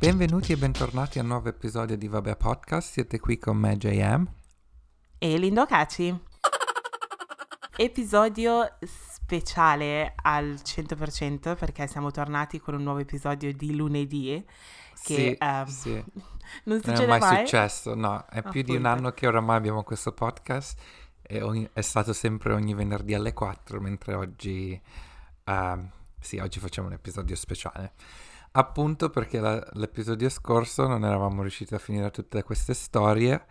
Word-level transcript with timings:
Benvenuti 0.00 0.52
e 0.52 0.56
bentornati 0.56 1.18
a 1.18 1.22
un 1.22 1.28
nuovo 1.28 1.50
episodio 1.50 1.94
di 1.94 2.08
Vabbè 2.08 2.34
Podcast. 2.36 2.90
Siete 2.92 3.20
qui 3.20 3.36
con 3.38 3.58
me, 3.58 3.76
JM. 3.76 4.26
E 5.18 5.36
Lindo 5.36 5.66
Caci. 5.66 6.18
Episodio 7.76 8.76
speciale 8.80 10.14
al 10.22 10.58
100% 10.62 11.54
perché 11.54 11.86
siamo 11.86 12.10
tornati 12.10 12.58
con 12.60 12.72
un 12.74 12.82
nuovo 12.82 13.00
episodio 13.00 13.52
di 13.52 13.76
lunedì. 13.76 14.42
Che 15.02 15.14
sì, 15.14 15.36
ehm, 15.38 15.64
sì. 15.66 15.92
non 16.64 16.80
Non 16.82 16.94
è 16.96 17.06
mai, 17.06 17.20
mai. 17.20 17.36
successo, 17.46 17.94
no. 17.94 18.24
È 18.30 18.42
più 18.42 18.62
di 18.62 18.74
un 18.76 18.86
anno 18.86 19.10
che 19.12 19.26
oramai 19.26 19.56
abbiamo 19.58 19.82
questo 19.82 20.12
podcast 20.12 20.80
e 21.20 21.42
ogni- 21.42 21.68
è 21.74 21.82
stato 21.82 22.14
sempre 22.14 22.54
ogni 22.54 22.72
venerdì 22.72 23.12
alle 23.12 23.34
4, 23.34 23.78
mentre 23.82 24.14
oggi, 24.14 24.80
ehm, 25.44 25.90
sì, 26.18 26.38
oggi 26.38 26.58
facciamo 26.58 26.86
un 26.88 26.94
episodio 26.94 27.36
speciale. 27.36 27.92
Appunto 28.52 29.10
perché 29.10 29.38
la- 29.38 29.64
l'episodio 29.74 30.28
scorso 30.28 30.86
non 30.88 31.04
eravamo 31.04 31.42
riusciti 31.42 31.74
a 31.74 31.78
finire 31.78 32.10
tutte 32.10 32.42
queste 32.42 32.74
storie 32.74 33.44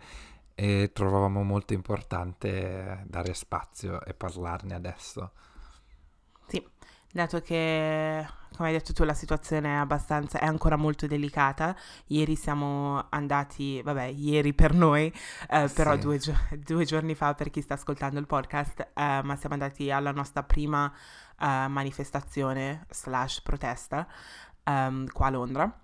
e 0.54 0.90
trovavamo 0.92 1.42
molto 1.42 1.72
importante 1.72 3.04
dare 3.06 3.32
spazio 3.32 4.04
e 4.04 4.12
parlarne 4.12 4.74
adesso. 4.74 5.32
Sì, 6.48 6.62
dato 7.10 7.40
che, 7.40 8.26
come 8.54 8.68
hai 8.68 8.74
detto 8.74 8.92
tu, 8.92 9.04
la 9.04 9.14
situazione 9.14 9.70
è 9.70 9.76
abbastanza, 9.78 10.38
è 10.38 10.44
ancora 10.44 10.76
molto 10.76 11.06
delicata. 11.06 11.74
Ieri 12.08 12.36
siamo 12.36 13.06
andati, 13.08 13.80
vabbè, 13.80 14.02
ieri 14.04 14.52
per 14.52 14.74
noi, 14.74 15.06
eh, 15.48 15.70
però 15.74 15.94
Sì. 15.94 15.98
due, 16.00 16.18
gio- 16.18 16.36
due 16.58 16.84
giorni 16.84 17.14
fa 17.14 17.32
per 17.32 17.48
chi 17.48 17.62
sta 17.62 17.72
ascoltando 17.72 18.18
il 18.20 18.26
podcast, 18.26 18.80
eh, 18.80 19.20
ma 19.24 19.34
siamo 19.36 19.54
andati 19.54 19.90
alla 19.90 20.12
nostra 20.12 20.42
prima 20.42 20.92
eh, 21.42 21.68
manifestazione 21.68 22.84
slash 22.90 23.40
protesta 23.40 24.06
ehm, 24.64 25.06
qua 25.12 25.26
a 25.26 25.30
Londra. 25.30 25.80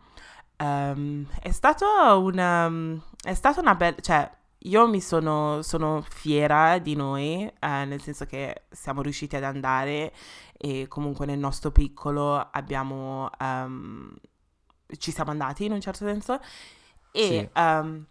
Ehm, 0.57 1.27
è 1.41 1.51
stato 1.53 1.87
una, 2.21 2.71
è 3.23 3.35
stata 3.35 3.61
una 3.61 3.75
bella, 3.75 3.97
cioè, 4.01 4.31
io 4.61 4.89
mi 4.89 5.01
sono, 5.01 5.63
sono 5.63 6.03
fiera 6.09 6.79
di 6.79 6.97
noi, 6.97 7.45
eh, 7.47 7.85
nel 7.85 8.01
senso 8.03 8.27
che 8.27 8.63
siamo 8.71 9.03
riusciti 9.03 9.37
ad 9.37 9.45
andare 9.45 10.13
e 10.57 10.87
comunque 10.89 11.27
nel 11.27 11.39
nostro 11.39 11.71
piccolo 11.71 12.37
abbiamo, 12.51 13.31
ehm, 13.39 14.15
ci 14.99 15.11
siamo 15.13 15.31
andati 15.31 15.65
in 15.67 15.73
un 15.73 15.81
certo 15.81 16.05
senso 16.07 16.41
e 17.13 17.27
Sì. 17.29 17.49
ehm, 17.53 18.07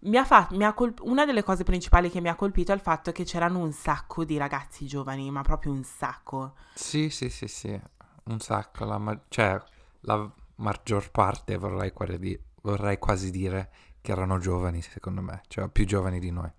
mi 0.00 0.16
ha 0.16 0.24
fatto, 0.24 0.56
mi 0.56 0.64
ha 0.64 0.72
colp- 0.74 1.00
una 1.02 1.24
delle 1.24 1.42
cose 1.42 1.64
principali 1.64 2.10
che 2.10 2.20
mi 2.20 2.28
ha 2.28 2.34
colpito 2.34 2.72
è 2.72 2.74
il 2.74 2.80
fatto 2.80 3.10
che 3.12 3.24
c'erano 3.24 3.58
un 3.58 3.72
sacco 3.72 4.24
di 4.24 4.36
ragazzi 4.36 4.86
giovani, 4.86 5.30
ma 5.30 5.42
proprio 5.42 5.72
un 5.72 5.82
sacco. 5.84 6.54
Sì, 6.74 7.10
sì, 7.10 7.28
sì, 7.30 7.48
sì, 7.48 7.80
un 8.24 8.38
sacco, 8.40 8.84
la 8.84 8.98
ma- 8.98 9.20
cioè 9.28 9.60
la 10.00 10.30
maggior 10.56 11.10
parte 11.10 11.56
vorrei, 11.56 11.92
quasi 11.92 12.18
di- 12.18 12.40
vorrei 12.62 12.98
quasi 12.98 13.30
dire 13.30 13.70
che 14.00 14.12
erano 14.12 14.38
giovani, 14.38 14.82
secondo 14.82 15.22
me, 15.22 15.42
cioè 15.48 15.68
più 15.68 15.86
giovani 15.86 16.18
di 16.18 16.30
noi. 16.30 16.50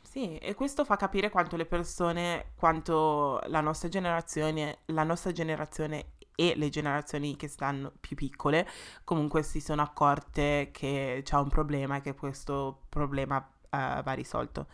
Sì, 0.00 0.36
e 0.38 0.54
questo 0.54 0.84
fa 0.84 0.96
capire 0.96 1.28
quanto 1.30 1.56
le 1.56 1.66
persone, 1.66 2.52
quanto 2.56 3.40
la 3.46 3.60
nostra 3.60 3.88
generazione, 3.88 4.78
la 4.86 5.04
nostra 5.04 5.32
generazione 5.32 6.12
e 6.34 6.54
le 6.56 6.70
generazioni 6.70 7.36
che 7.36 7.48
stanno 7.48 7.92
più 8.00 8.14
piccole 8.16 8.66
comunque 9.04 9.42
si 9.42 9.60
sono 9.60 9.82
accorte 9.82 10.70
che 10.72 11.20
c'è 11.24 11.36
un 11.36 11.48
problema 11.48 11.96
e 11.96 12.00
che 12.00 12.14
questo 12.14 12.84
problema 12.88 13.38
eh, 13.70 14.00
va 14.02 14.12
risolto. 14.14 14.66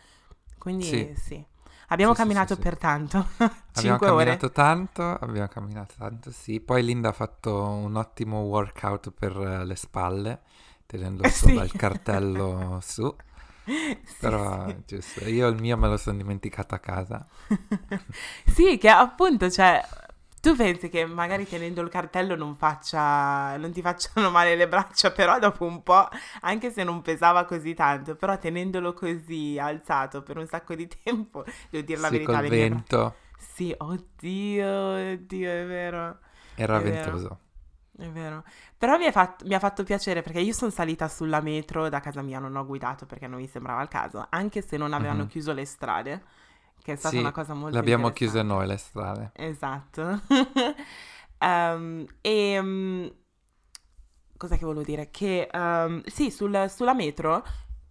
Quindi 0.57 1.13
Sì. 1.13 1.15
sì, 1.15 1.45
abbiamo 1.87 2.13
Sì, 2.13 2.13
camminato 2.13 2.55
sì, 2.55 2.57
per 2.57 2.77
tanto, 2.77 3.27
Abbiamo 3.77 3.99
ore. 4.01 4.01
camminato 4.01 4.51
tanto, 4.51 5.01
abbiamo 5.03 5.47
camminato 5.49 5.95
tanto, 5.97 6.31
sì. 6.31 6.61
Poi 6.61 6.81
Linda 6.83 7.09
ha 7.09 7.11
fatto 7.11 7.61
un 7.61 7.95
ottimo 7.97 8.41
workout 8.43 9.11
per 9.11 9.35
eh, 9.37 9.65
le 9.65 9.75
spalle, 9.75 10.41
tenendo 10.85 11.25
Eh, 11.25 11.29
solo 11.29 11.61
il 11.61 11.75
cartello 11.75 12.79
su, 12.81 13.13
Sì, 14.05 14.37
però 14.37 14.73
sì. 14.73 14.77
giusto, 14.85 15.25
io 15.27 15.47
il 15.47 15.55
mio 15.57 15.77
me 15.77 15.87
lo 15.89 15.97
sono 15.97 16.17
dimenticato 16.17 16.75
a 16.75 16.79
casa. 16.79 17.27
Sì, 18.45 18.77
che 18.77 18.89
appunto, 18.89 19.49
cioè, 19.49 19.81
tu 20.45 20.55
pensi 20.55 20.89
che 20.89 21.05
magari 21.05 21.47
tenendo 21.47 21.81
il 21.81 21.89
cartello 21.89 22.35
non 22.35 22.55
faccia, 22.55 23.57
non 23.57 23.71
ti 23.71 23.81
facciano 23.81 24.29
male 24.29 24.55
le 24.55 24.67
braccia, 24.67 25.11
però 25.11 25.39
dopo 25.39 25.65
un 25.65 25.81
po', 25.83 26.07
anche 26.41 26.71
se 26.71 26.83
non 26.83 27.01
pesava 27.01 27.45
così 27.45 27.73
tanto, 27.73 28.15
però 28.15 28.37
tenendolo 28.37 28.93
così 28.93 29.57
alzato 29.59 30.21
per 30.23 30.37
un 30.37 30.47
sacco 30.47 30.75
di 30.75 30.87
tempo, 31.03 31.43
devo 31.69 31.85
dire 31.85 31.99
la 31.99 32.09
Sì, 32.09 32.19
verità, 32.19 32.41
col 32.41 32.41
mie 32.41 32.67
bra- 32.67 32.83
vento, 32.85 33.21
Sì, 33.37 33.73
oddio, 33.77 34.67
oddio, 35.13 35.49
è 35.51 35.65
vero, 35.65 36.19
era 36.55 36.79
È 36.79 36.81
vero. 36.81 37.21
ventoso. 37.21 37.39
è 37.97 38.07
vero. 38.09 38.43
Però 38.77 38.97
mi, 38.97 39.09
fatto- 39.11 39.45
mi 39.45 39.53
ha 39.53 39.59
fatto 39.59 39.83
piacere 39.83 40.21
perché 40.21 40.39
io 40.41 40.53
sono 40.53 40.71
salita 40.71 41.07
sulla 41.07 41.39
metro 41.41 41.87
da 41.89 41.99
casa 42.01 42.21
mia, 42.21 42.39
non 42.39 42.55
ho 42.55 42.65
guidato 42.65 43.05
perché 43.05 43.27
non 43.27 43.39
mi 43.39 43.47
sembrava 43.47 43.81
il 43.81 43.87
caso, 43.87 44.25
anche 44.29 44.61
se 44.61 44.77
non 44.77 44.93
avevano 44.93 45.25
Mhm. 45.25 45.27
chiuso 45.27 45.53
le 45.53 45.65
strade, 45.65 46.23
che 46.85 46.93
è 46.93 46.95
stata 46.95 47.19
Sì, 47.19 47.19
una 47.19 47.31
cosa 47.31 47.55
molto 47.55 47.77
le 47.77 47.79
abbiamo 47.79 48.11
interessante. 48.11 48.11
chiuse 48.11 48.41
noi 48.43 48.67
le 48.67 48.77
strade. 48.77 49.31
Esatto. 49.33 50.21
Ehm, 51.37 52.05
e 52.21 52.59
mm, 52.61 53.07
cosa 54.37 54.57
che 54.57 54.65
volevo 54.65 54.83
dire? 54.83 55.09
Che 55.11 55.47
ehm, 55.51 56.03
sì, 56.05 56.31
sul- 56.31 56.65
sulla 56.69 56.93
metro 56.93 57.43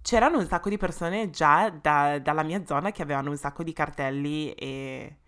c'erano 0.03 0.39
un 0.39 0.47
sacco 0.47 0.69
di 0.69 0.77
persone 0.77 1.31
già 1.31 1.71
da- 1.71 2.19
dalla 2.19 2.43
mia 2.43 2.65
zona 2.67 2.91
che 2.93 3.03
avevano 3.03 3.31
un 3.31 3.37
sacco 3.39 3.63
di 3.63 3.73
cartelli 3.73 4.53
e 4.53 5.19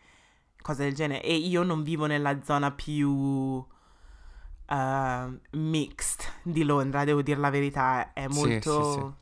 cose 0.63 0.85
del 0.85 0.95
genere. 0.95 1.23
E 1.23 1.35
io 1.37 1.63
non 1.63 1.83
vivo 1.83 2.07
nella 2.07 2.43
zona 2.43 2.71
più 2.73 3.65
ehm, 4.69 5.41
mixed 5.53 6.25
di 6.43 6.65
Londra, 6.65 7.05
devo 7.05 7.23
dire 7.23 7.39
la 7.41 7.51
verità, 7.51 8.13
è 8.13 8.27
Sì, 8.29 8.61
sì, 8.63 8.83
molto 8.83 9.15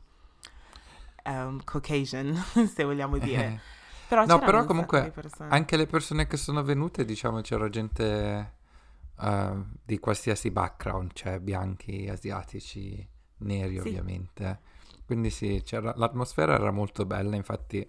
ehm, 1.25 1.61
Caucasian, 1.63 2.33
se 2.67 2.83
vogliamo 2.83 3.17
dire. 3.17 3.53
Però 4.07 4.25
No, 4.25 4.39
però 4.39 4.65
comunque. 4.65 5.13
Anche 5.39 5.77
le 5.77 5.87
persone 5.87 6.27
che 6.27 6.37
sono 6.37 6.63
venute, 6.63 7.05
diciamo, 7.05 7.41
c'era 7.41 7.69
gente 7.69 8.53
eh, 9.19 9.51
di 9.83 9.97
qualsiasi 9.99 10.51
background, 10.51 11.11
cioè 11.13 11.39
bianchi, 11.39 12.07
asiatici, 12.09 13.07
neri 13.37 13.73
Sì. 13.73 13.87
ovviamente. 13.87 14.59
Quindi 15.05 15.29
sì, 15.29 15.61
c'era- 15.63 15.93
l'atmosfera 15.95 16.55
era 16.55 16.71
molto 16.71 17.05
bella, 17.05 17.35
infatti 17.35 17.87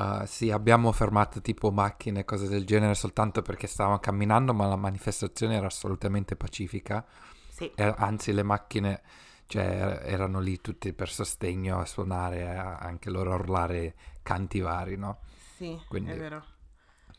eh, 0.00 0.22
sì, 0.26 0.50
abbiamo 0.50 0.92
fermato 0.92 1.40
tipo 1.40 1.70
macchine 1.72 2.20
e 2.20 2.24
cose 2.24 2.48
del 2.48 2.64
genere 2.64 2.94
soltanto 2.94 3.42
perché 3.42 3.66
stavamo 3.66 3.98
camminando, 3.98 4.54
ma 4.54 4.66
la 4.66 4.76
manifestazione 4.76 5.56
era 5.56 5.66
assolutamente 5.66 6.36
pacifica. 6.36 7.04
Sì. 7.48 7.70
E 7.74 7.94
anzi, 7.96 8.32
le 8.32 8.44
macchine, 8.44 9.02
cioè, 9.46 9.64
er- 9.64 10.02
erano 10.04 10.38
lì 10.38 10.60
tutte 10.60 10.92
per 10.92 11.08
sostegno 11.10 11.80
a 11.80 11.84
suonare, 11.84 12.46
anche 12.56 13.10
loro 13.10 13.32
a 13.32 13.36
urlare 13.36 13.94
canti 14.28 14.60
vari, 14.60 14.96
no? 14.96 15.20
Sì, 15.56 15.80
Quindi- 15.88 16.10
è 16.10 16.16
vero. 16.16 16.44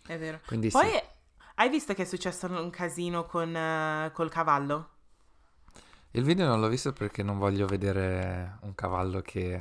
È 0.06 0.16
vero. 0.18 0.40
Quindi 0.46 0.70
Poi 0.70 0.88
sì. 0.92 1.02
hai 1.56 1.70
visto 1.70 1.96
che 1.96 2.04
è 2.04 2.06
successo 2.06 2.46
un 2.46 2.70
casino 2.70 3.26
con, 3.26 3.56
eh, 3.56 4.12
col 4.14 4.30
cavallo? 4.30 4.90
Il 6.12 6.24
video 6.24 6.46
non 6.48 6.60
l'ho 6.60 6.68
visto 6.68 6.94
perché 6.94 7.24
non 7.24 7.40
voglio 7.40 7.66
vedere 7.66 8.58
un 8.62 8.76
cavallo 8.76 9.22
che, 9.22 9.58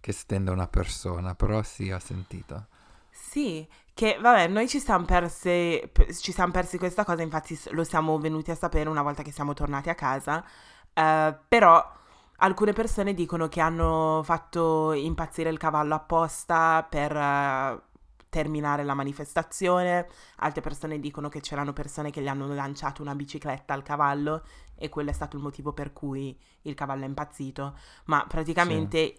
che 0.00 0.12
stende 0.12 0.50
una 0.50 0.66
persona, 0.68 1.34
però 1.34 1.62
sì, 1.62 1.90
ho 1.90 1.98
sentito. 1.98 2.66
Sì, 3.10 3.66
che 3.94 4.18
vabbè, 4.20 4.48
noi 4.48 4.68
ci 4.68 4.78
siamo 4.80 5.04
persi, 5.06 5.82
p- 5.90 6.12
ci 6.14 6.32
siamo 6.32 6.52
persi 6.52 6.76
questa 6.78 7.04
cosa, 7.04 7.22
infatti 7.22 7.58
lo 7.70 7.84
siamo 7.84 8.18
venuti 8.18 8.50
a 8.50 8.54
sapere 8.54 8.88
una 8.90 9.02
volta 9.02 9.22
che 9.22 9.32
siamo 9.32 9.54
tornati 9.54 9.88
a 9.90 9.94
casa, 9.94 10.44
eh, 10.92 11.34
però 11.48 12.00
alcune 12.42 12.72
persone 12.72 13.14
dicono 13.14 13.48
che 13.48 13.60
hanno 13.60 14.20
fatto 14.24 14.92
impazzire 14.92 15.48
il 15.50 15.58
cavallo 15.58 15.94
apposta 15.94 16.86
per 16.88 17.16
eh, 17.16 17.82
terminare 18.28 18.82
la 18.82 18.94
manifestazione, 18.94 20.08
altre 20.36 20.60
persone 20.60 20.98
dicono 20.98 21.28
che 21.28 21.40
c'erano 21.40 21.72
persone 21.72 22.10
che 22.10 22.20
gli 22.20 22.28
hanno 22.28 22.46
lanciato 22.52 23.02
una 23.02 23.14
bicicletta 23.14 23.74
al 23.74 23.82
cavallo 23.82 24.42
e 24.74 24.88
quello 24.88 25.10
è 25.10 25.12
stato 25.12 25.36
il 25.36 25.42
motivo 25.42 25.72
per 25.72 25.92
cui 25.92 26.36
il 26.62 26.74
cavallo 26.74 27.04
è 27.04 27.06
impazzito, 27.06 27.76
ma 28.06 28.24
praticamente... 28.28 29.16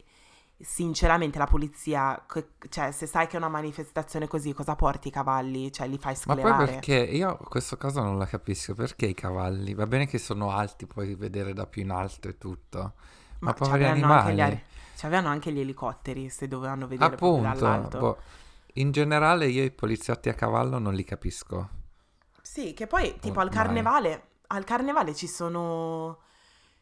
Sinceramente 0.55 1.39
la 1.39 1.47
polizia, 1.47 2.25
cioè 2.69 2.91
se 2.91 3.05
sai 3.05 3.27
che 3.27 3.33
è 3.33 3.37
una 3.37 3.49
manifestazione 3.49 4.27
così, 4.27 4.53
cosa 4.53 4.75
porti 4.75 5.09
i 5.09 5.11
cavalli? 5.11 5.69
Cioè 5.73 5.87
li 5.87 5.97
fai 5.97 6.15
Ma 6.25 6.35
poi 6.35 6.43
sclerare? 6.43 6.65
perché 6.65 6.95
io 6.95 7.37
questa 7.49 7.75
cosa 7.75 8.01
non 8.01 8.17
la 8.17 8.25
capisco, 8.25 8.73
perché 8.73 9.07
i 9.07 9.13
cavalli? 9.13 9.73
Va 9.73 9.87
bene 9.87 10.05
che 10.05 10.19
sono 10.19 10.51
alti, 10.51 10.85
puoi 10.85 11.15
vedere 11.15 11.53
da 11.53 11.65
più 11.65 11.81
in 11.81 11.89
alto 11.89 12.29
e 12.29 12.37
tutto, 12.37 12.93
ma, 13.43 13.53
poveri 13.53 13.83
c'avevano 13.83 14.13
anche 14.13 14.33
gli 14.33 14.39
animali. 14.41 14.63
c'avevano 14.95 15.27
anche 15.29 15.51
gli 15.51 15.59
elicotteri 15.59 16.29
se 16.29 16.47
dovevano 16.47 16.87
vedere 16.87 17.13
Appunto, 17.15 17.59
dall'alto. 17.59 17.99
boh, 17.99 18.17
in 18.73 18.91
generale 18.91 19.47
io 19.47 19.63
i 19.63 19.71
poliziotti 19.71 20.29
a 20.29 20.33
cavallo 20.33 20.79
non 20.79 20.93
li 20.93 21.03
capisco. 21.03 21.69
Sì, 22.41 22.73
che 22.73 22.87
poi 22.87 23.17
tipo 23.19 23.39
al 23.39 23.47
mai. 23.47 23.55
carnevale, 23.55 24.23
al 24.47 24.63
carnevale 24.63 25.13
ci 25.15 25.27
sono, 25.27 26.19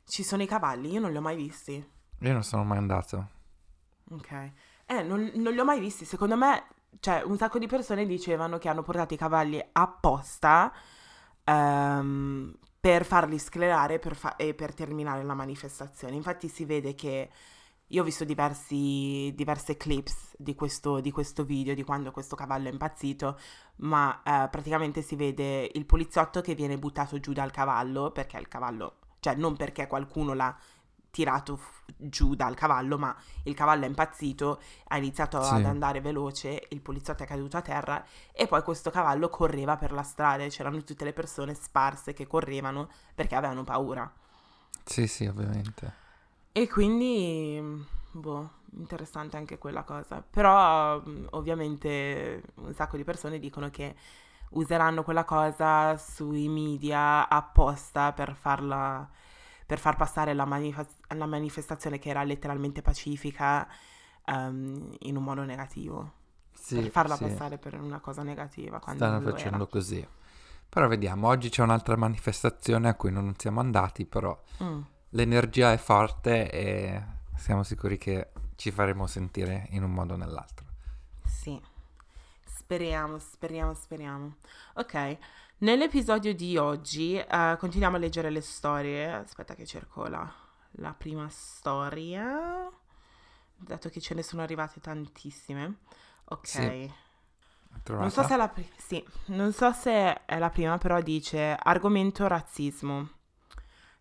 ci 0.06 0.24
sono 0.24 0.42
i 0.44 0.48
cavalli, 0.48 0.92
io 0.92 1.00
non 1.00 1.12
li 1.12 1.18
ho 1.18 1.22
mai 1.22 1.36
visti. 1.36 1.74
Io 2.20 2.34
non 2.34 2.44
sono 2.44 2.64
mai 2.64 2.78
andato. 2.78 3.28
Ok. 4.12 4.52
Eh, 4.86 5.04
non, 5.04 5.32
non 5.36 5.54
li 5.54 5.60
ho 5.60 5.64
mai 5.66 5.80
visti. 5.80 6.04
Secondo 6.06 6.36
me, 6.36 6.66
cioè, 7.00 7.22
un 7.24 7.38
sacco 7.38 7.58
di 7.60 7.68
persone 7.68 8.06
dicevano 8.06 8.58
che 8.58 8.68
hanno 8.70 8.84
portato 8.84 9.14
i 9.14 9.18
cavalli 9.18 9.64
apposta 9.72 10.72
ehm, 11.44 12.54
per 12.82 13.06
farli 13.06 13.38
sclerare 13.38 14.00
per 14.00 14.16
fa- 14.16 14.36
e 14.36 14.56
per 14.56 14.74
terminare 14.74 15.24
la 15.24 15.36
manifestazione. 15.36 16.16
Infatti 16.16 16.48
si 16.48 16.66
vede 16.66 16.96
che 16.96 17.30
io 17.92 18.02
ho 18.02 18.06
visto 18.06 18.24
diversi, 18.24 19.32
diverse 19.36 19.78
clips 19.78 20.36
di 20.38 20.56
questo, 20.56 21.00
di 21.00 21.12
questo, 21.12 21.44
video, 21.44 21.76
di 21.76 21.84
quando 21.84 22.12
questo 22.12 22.36
cavallo 22.36 22.70
è 22.70 22.72
impazzito, 22.72 23.38
ma 23.78 24.22
eh, 24.24 24.48
praticamente 24.50 25.02
si 25.04 25.16
vede 25.16 25.70
il 25.74 25.86
poliziotto 25.86 26.42
che 26.42 26.56
viene 26.56 26.80
buttato 26.80 27.20
giù 27.20 27.34
dal 27.34 27.52
cavallo, 27.52 28.12
perché 28.12 28.38
il 28.38 28.48
cavallo, 28.48 28.96
cioè 29.20 29.36
non 29.36 29.56
perché 29.56 29.88
qualcuno 29.88 30.34
l'ha 30.34 30.58
tirato 31.12 31.60
giù 31.98 32.36
dal 32.36 32.56
cavallo, 32.56 32.98
ma 32.98 33.16
il 33.44 33.54
cavallo 33.54 33.84
è 33.84 33.88
impazzito, 33.88 34.62
ha 34.88 34.98
iniziato 34.98 35.44
sì. 35.44 35.54
ad 35.54 35.66
andare 35.66 36.02
veloce, 36.02 36.68
il 36.70 36.82
poliziotto 36.82 37.24
è 37.24 37.26
caduto 37.28 37.58
a 37.58 37.62
terra 37.62 38.04
e 38.32 38.48
poi 38.48 38.64
questo 38.64 38.90
cavallo 38.90 39.30
correva 39.30 39.76
per 39.76 39.92
la 39.92 40.04
strada 40.04 40.44
e 40.44 40.50
c'erano 40.50 40.84
tutte 40.84 41.04
le 41.04 41.14
persone 41.14 41.54
sparse 41.54 42.14
che 42.14 42.26
correvano 42.26 42.90
perché 43.14 43.36
avevano 43.36 43.64
paura. 43.64 44.12
Sì, 44.84 45.06
sì, 45.06 45.28
ovviamente. 45.28 46.00
E 46.54 46.68
quindi, 46.68 47.86
boh, 48.12 48.50
interessante 48.72 49.38
anche 49.38 49.58
quella 49.58 49.84
cosa. 49.84 50.24
Però 50.28 51.02
ovviamente 51.32 52.42
un 52.56 52.74
sacco 52.74 52.98
di 52.98 53.04
persone 53.04 53.40
dicono 53.40 53.70
che 53.70 53.96
useranno 54.52 55.04
quella 55.04 55.24
cosa 55.24 55.98
sui 55.98 56.50
media 56.50 57.30
apposta 57.30 58.12
per 58.12 58.36
farla 58.36 59.08
per 59.72 59.80
far 59.80 59.96
passare 59.96 60.34
la, 60.34 60.44
manif- 60.44 60.98
la 61.16 61.26
manifestazione 61.26 61.98
che 61.98 62.10
era 62.10 62.24
letteralmente 62.24 62.82
pacifica 62.82 63.66
um, 64.26 64.94
in 65.00 65.16
un 65.16 65.24
modo 65.24 65.46
negativo. 65.46 66.12
Sì, 66.52 66.76
per 66.76 66.90
farla 66.90 67.16
sì. 67.16 67.24
passare 67.24 67.58
per 67.58 67.80
una 67.80 68.02
cosa 68.02 68.22
negativa. 68.22 68.82
Stanno 68.82 69.22
facendo 69.22 69.64
era. 69.64 69.68
così. 69.68 70.06
Però 70.68 70.90
vediamo, 70.90 71.30
oggi 71.30 71.48
c'è 71.48 71.64
un'altra 71.64 71.96
manifestazione 71.96 72.90
a 72.90 72.96
cui 72.96 73.14
non 73.14 73.34
siamo 73.38 73.62
andati, 73.62 74.06
però 74.06 74.38
mm. 74.62 74.82
l'energia 75.12 75.72
è 75.72 75.78
forte 75.78 76.52
e 76.52 77.02
siamo 77.38 77.64
sicuri 77.64 77.98
che 77.98 78.32
ci 78.58 78.72
faremo 78.72 79.08
sentire 79.08 79.68
in 79.70 79.84
un 79.84 79.92
modo 79.92 80.16
o 80.16 80.18
nell'altro. 80.18 80.66
Sì, 81.24 81.58
speriamo, 82.44 83.20
speriamo, 83.20 83.74
speriamo. 83.74 84.36
Ok, 84.74 85.18
Nell'episodio 85.62 86.34
di 86.34 86.58
oggi 86.58 87.16
uh, 87.16 87.56
continuiamo 87.56 87.96
a 87.96 88.00
leggere 88.00 88.32
le 88.32 88.42
storie. 88.42 89.14
Aspetta 89.14 89.54
che 89.54 89.68
cerco 89.68 90.08
la, 90.08 90.28
la, 90.78 90.92
prima 90.94 91.30
storia, 91.30 92.68
dato 93.56 93.90
che 93.90 94.02
ce 94.02 94.16
ne 94.16 94.24
sono 94.24 94.42
arrivate 94.42 94.80
tantissime. 94.80 95.82
Ok. 96.26 96.48
Sì. 96.48 96.92
Non 97.90 98.10
so, 98.10 98.24
se 98.24 98.34
è 98.34 98.38
la 98.38 98.50
pri- 98.50 98.72
sì, 98.76 99.06
non 99.26 99.54
so 99.54 99.72
se 99.72 100.26
è 100.26 100.40
la 100.40 100.50
prima, 100.50 100.80
però 100.80 101.00
dice 101.00 101.56
argomento 101.56 102.28
razzismo. 102.28 103.10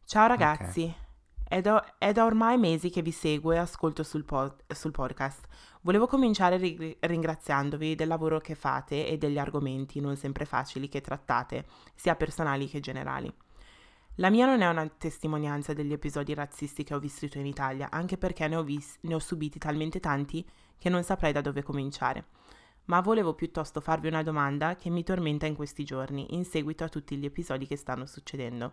Ciao 0.06 0.26
ragazzi, 0.28 0.82
okay. 0.84 1.09
È, 1.50 1.60
da, 1.60 1.98
è, 1.98 2.12
da, 2.12 2.26
ormai 2.26 2.56
mesi 2.58 2.90
che 2.90 3.02
vi 3.02 3.10
seguo 3.10 3.50
e 3.50 3.58
ascolto 3.58 4.04
sul, 4.04 4.22
pod- 4.22 4.72
sul 4.72 4.92
podcast. 4.92 5.48
Volevo 5.80 6.06
cominciare 6.06 6.58
ri- 6.58 6.96
ringraziandovi 7.00 7.96
del 7.96 8.06
lavoro 8.06 8.38
che 8.38 8.54
fate 8.54 9.08
e 9.08 9.18
degli 9.18 9.36
argomenti 9.36 9.98
non 9.98 10.16
sempre 10.16 10.44
facili 10.44 10.88
che 10.88 11.00
trattate, 11.00 11.66
sia 11.96 12.14
personali 12.14 12.68
che 12.68 12.78
generali. 12.78 13.34
La 14.16 14.30
mia 14.30 14.46
non 14.46 14.60
è 14.60 14.68
una 14.68 14.86
testimonianza 14.86 15.72
degli 15.72 15.92
episodi 15.92 16.34
razzisti 16.34 16.84
che 16.84 16.94
ho 16.94 17.00
vissuto 17.00 17.38
in 17.38 17.46
Italia, 17.46 17.90
anche 17.90 18.16
perché 18.16 18.46
ne 18.46 18.54
ho, 18.54 18.62
vis- 18.62 18.98
ne 19.00 19.14
ho 19.14 19.18
subiti 19.18 19.58
talmente 19.58 19.98
tanti 19.98 20.48
che 20.78 20.88
non 20.88 21.02
saprei 21.02 21.32
da 21.32 21.40
dove 21.40 21.64
cominciare. 21.64 22.26
Ma 22.84 23.00
volevo 23.00 23.34
piuttosto 23.34 23.80
farvi 23.80 24.06
una 24.06 24.22
domanda 24.22 24.76
che 24.76 24.88
mi 24.88 25.02
tormenta 25.02 25.46
in 25.46 25.56
questi 25.56 25.82
giorni, 25.82 26.32
in 26.36 26.44
seguito 26.44 26.84
a 26.84 26.88
tutti 26.88 27.16
gli 27.16 27.24
episodi 27.24 27.66
che 27.66 27.74
stanno 27.74 28.06
succedendo. 28.06 28.72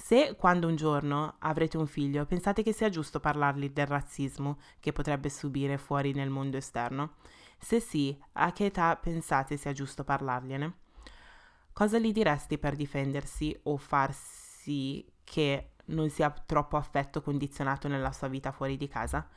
Se 0.00 0.36
quando 0.36 0.68
un 0.68 0.76
giorno 0.76 1.34
avrete 1.40 1.76
un 1.76 1.88
figlio, 1.88 2.24
pensate 2.24 2.62
che 2.62 2.72
sia 2.72 2.88
giusto 2.88 3.18
parlargli 3.18 3.70
del 3.70 3.88
razzismo 3.88 4.58
che 4.78 4.92
potrebbe 4.92 5.28
subire 5.28 5.76
fuori 5.76 6.12
nel 6.12 6.30
mondo 6.30 6.56
esterno? 6.56 7.16
Se 7.58 7.80
sì, 7.80 8.16
a 8.34 8.52
che 8.52 8.66
età 8.66 8.94
pensate 8.96 9.56
sia 9.56 9.72
giusto 9.72 10.04
parlargliene? 10.04 10.72
Cosa 11.72 11.98
gli 11.98 12.12
diresti 12.12 12.58
per 12.58 12.76
difendersi 12.76 13.54
o 13.64 13.76
far 13.76 14.14
sì 14.14 15.04
che 15.24 15.72
non 15.86 16.08
sia 16.08 16.30
troppo 16.30 16.76
affetto 16.76 17.20
condizionato 17.20 17.88
nella 17.88 18.12
sua 18.12 18.28
vita 18.28 18.52
fuori 18.52 18.76
di 18.76 18.86
casa? 18.86 19.28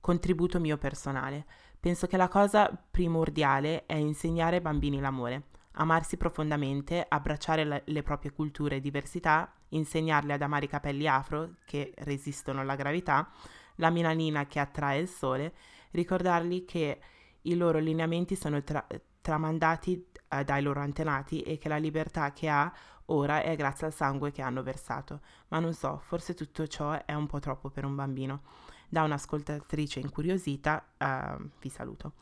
Contributo 0.00 0.58
mio 0.58 0.78
personale. 0.78 1.44
Penso 1.78 2.06
che 2.06 2.16
la 2.16 2.28
cosa 2.28 2.70
primordiale 2.90 3.84
è 3.84 3.94
insegnare 3.94 4.56
ai 4.56 4.62
bambini 4.62 4.98
l'amore 4.98 5.44
amarsi 5.72 6.16
profondamente, 6.16 7.04
abbracciare 7.08 7.82
le, 7.84 8.02
proprie 8.02 8.32
culture 8.32 8.76
e 8.76 8.80
diversità, 8.80 9.52
insegnarle 9.70 10.34
ad 10.34 10.42
amare 10.42 10.66
i 10.66 10.68
capelli 10.68 11.06
afro 11.06 11.54
che 11.64 11.92
resistono 11.98 12.60
alla 12.60 12.76
gravità, 12.76 13.28
la 13.76 13.90
melanina 13.90 14.46
che 14.46 14.58
attrae 14.58 14.98
il 14.98 15.08
sole, 15.08 15.54
ricordargli 15.90 16.64
che 16.64 17.00
i 17.42 17.56
loro 17.56 17.78
lineamenti 17.78 18.36
sono 18.36 18.62
tra- 18.62 18.86
tramandati 19.20 20.06
eh, 20.28 20.44
dai 20.44 20.62
loro 20.62 20.80
antenati 20.80 21.42
e 21.42 21.58
che 21.58 21.68
la 21.68 21.76
libertà 21.76 22.32
che 22.32 22.48
ha 22.48 22.72
ora 23.06 23.42
è 23.42 23.56
grazie 23.56 23.86
al 23.86 23.92
sangue 23.92 24.30
che 24.30 24.42
hanno 24.42 24.62
versato. 24.62 25.20
Ma 25.48 25.58
non 25.58 25.74
so, 25.74 26.00
forse 26.04 26.34
tutto 26.34 26.66
ciò 26.66 27.04
è 27.04 27.14
un 27.14 27.26
po' 27.26 27.40
troppo 27.40 27.70
per 27.70 27.84
un 27.84 27.94
bambino. 27.94 28.42
Da 28.88 29.02
un'ascoltatrice 29.02 30.00
incuriosita, 30.00 30.84
uh, 30.98 31.48
vi 31.60 31.68
saluto. 31.68 32.12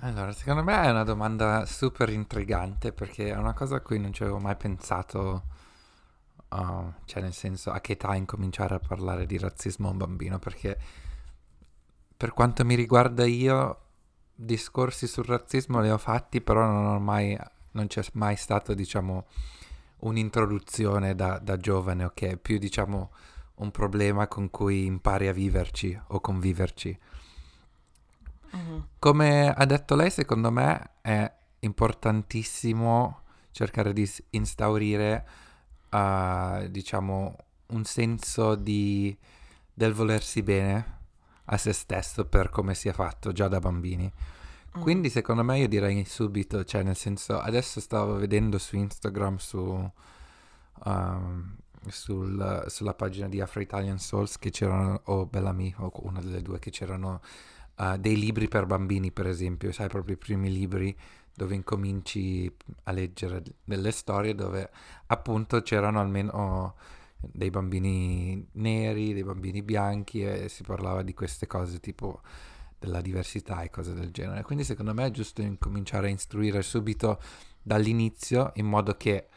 Allora, 0.00 0.30
secondo 0.32 0.62
me 0.62 0.80
è 0.82 0.90
una 0.90 1.02
domanda 1.02 1.66
super 1.66 2.08
intrigante 2.10 2.92
perché 2.92 3.30
è 3.30 3.36
una 3.36 3.52
cosa 3.52 3.76
a 3.76 3.80
cui 3.80 3.98
non 3.98 4.12
ci 4.12 4.22
avevo 4.22 4.38
mai 4.38 4.56
pensato, 4.56 5.42
uh, 6.50 6.92
cioè 7.04 7.22
nel 7.22 7.32
senso 7.32 7.70
a 7.70 7.80
che 7.80 7.92
età 7.92 8.14
incominciare 8.14 8.74
a 8.74 8.80
parlare 8.80 9.26
di 9.26 9.38
razzismo 9.38 9.88
a 9.88 9.90
un 9.92 9.98
bambino, 9.98 10.38
perché 10.38 10.78
per 12.16 12.32
quanto 12.32 12.64
mi 12.64 12.74
riguarda 12.74 13.24
io 13.24 13.82
discorsi 14.34 15.06
sul 15.06 15.24
razzismo 15.24 15.80
li 15.80 15.90
ho 15.90 15.98
fatti, 15.98 16.40
però 16.40 16.64
non 16.64 16.86
ho 16.86 16.98
mai, 17.00 17.36
non 17.72 17.86
c'è 17.86 18.02
mai 18.12 18.36
stato, 18.36 18.74
diciamo, 18.74 19.26
un'introduzione 19.98 21.14
da, 21.14 21.38
da 21.38 21.56
giovane, 21.56 22.04
ok? 22.04 22.22
È 22.22 22.36
più, 22.36 22.58
diciamo, 22.58 23.10
un 23.56 23.70
problema 23.70 24.28
con 24.28 24.50
cui 24.50 24.84
impari 24.84 25.26
a 25.26 25.32
viverci 25.32 26.00
o 26.08 26.20
conviverci. 26.20 26.98
Mm-hmm. 28.54 28.78
Come 28.98 29.52
ha 29.52 29.64
detto 29.64 29.94
lei, 29.94 30.10
secondo 30.10 30.50
me 30.50 30.90
è 31.00 31.30
importantissimo 31.60 33.22
cercare 33.50 33.92
di 33.92 34.08
instaurire, 34.30 35.26
uh, 35.90 36.68
diciamo, 36.68 37.36
un 37.68 37.84
senso 37.84 38.54
di, 38.54 39.16
del 39.72 39.92
volersi 39.92 40.42
bene 40.42 40.96
a 41.46 41.56
se 41.56 41.72
stesso 41.72 42.26
per 42.26 42.50
come 42.50 42.74
sia 42.74 42.92
fatto 42.92 43.32
già 43.32 43.48
da 43.48 43.58
bambini. 43.58 44.10
Mm. 44.76 44.80
Quindi 44.80 45.10
secondo 45.10 45.42
me 45.42 45.58
io 45.58 45.68
direi 45.68 46.04
subito, 46.04 46.64
cioè 46.64 46.82
nel 46.82 46.96
senso, 46.96 47.38
adesso 47.38 47.80
stavo 47.80 48.16
vedendo 48.16 48.58
su 48.58 48.76
Instagram, 48.76 49.36
su, 49.36 49.92
um, 50.84 51.56
sul, 51.86 52.64
sulla 52.68 52.94
pagina 52.94 53.28
di 53.28 53.40
Afro 53.40 53.60
Italian 53.60 53.98
Souls 53.98 54.38
che 54.38 54.50
c'erano, 54.50 55.00
o 55.04 55.26
Bellamy, 55.26 55.74
o 55.78 55.90
una 56.02 56.20
delle 56.20 56.42
due, 56.42 56.58
che 56.58 56.70
c'erano 56.70 57.20
uh, 57.76 57.96
dei 57.96 58.16
libri 58.18 58.48
per 58.48 58.66
bambini, 58.66 59.10
per 59.10 59.26
esempio, 59.26 59.72
sai, 59.72 59.88
proprio 59.88 60.14
i 60.14 60.18
primi 60.18 60.50
libri 60.50 60.96
dove 61.38 61.54
incominci 61.54 62.52
a 62.82 62.90
leggere 62.90 63.44
delle 63.62 63.92
storie 63.92 64.34
dove 64.34 64.68
appunto 65.06 65.62
c'erano 65.62 66.00
almeno 66.00 66.74
dei 67.16 67.48
bambini 67.48 68.44
neri, 68.54 69.12
dei 69.12 69.22
bambini 69.22 69.62
bianchi 69.62 70.24
e 70.24 70.48
si 70.48 70.64
parlava 70.64 71.02
di 71.02 71.14
queste 71.14 71.46
cose 71.46 71.78
tipo 71.78 72.22
della 72.76 73.00
diversità 73.00 73.62
e 73.62 73.70
cose 73.70 73.94
del 73.94 74.10
genere. 74.10 74.42
Quindi 74.42 74.64
secondo 74.64 74.92
me 74.92 75.06
è 75.06 75.10
giusto 75.12 75.40
incominciare 75.40 76.08
a 76.08 76.10
istruire 76.10 76.60
subito 76.62 77.20
dall'inizio 77.62 78.50
in 78.56 78.66
modo 78.66 78.96
che 78.96 79.28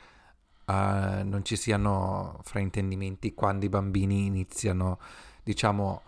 uh, 0.66 0.74
non 0.74 1.42
ci 1.44 1.56
siano 1.56 2.40
fraintendimenti 2.44 3.36
quando 3.36 3.66
i 3.66 3.70
bambini 3.70 4.26
iniziano, 4.26 4.98
diciamo, 5.44 6.02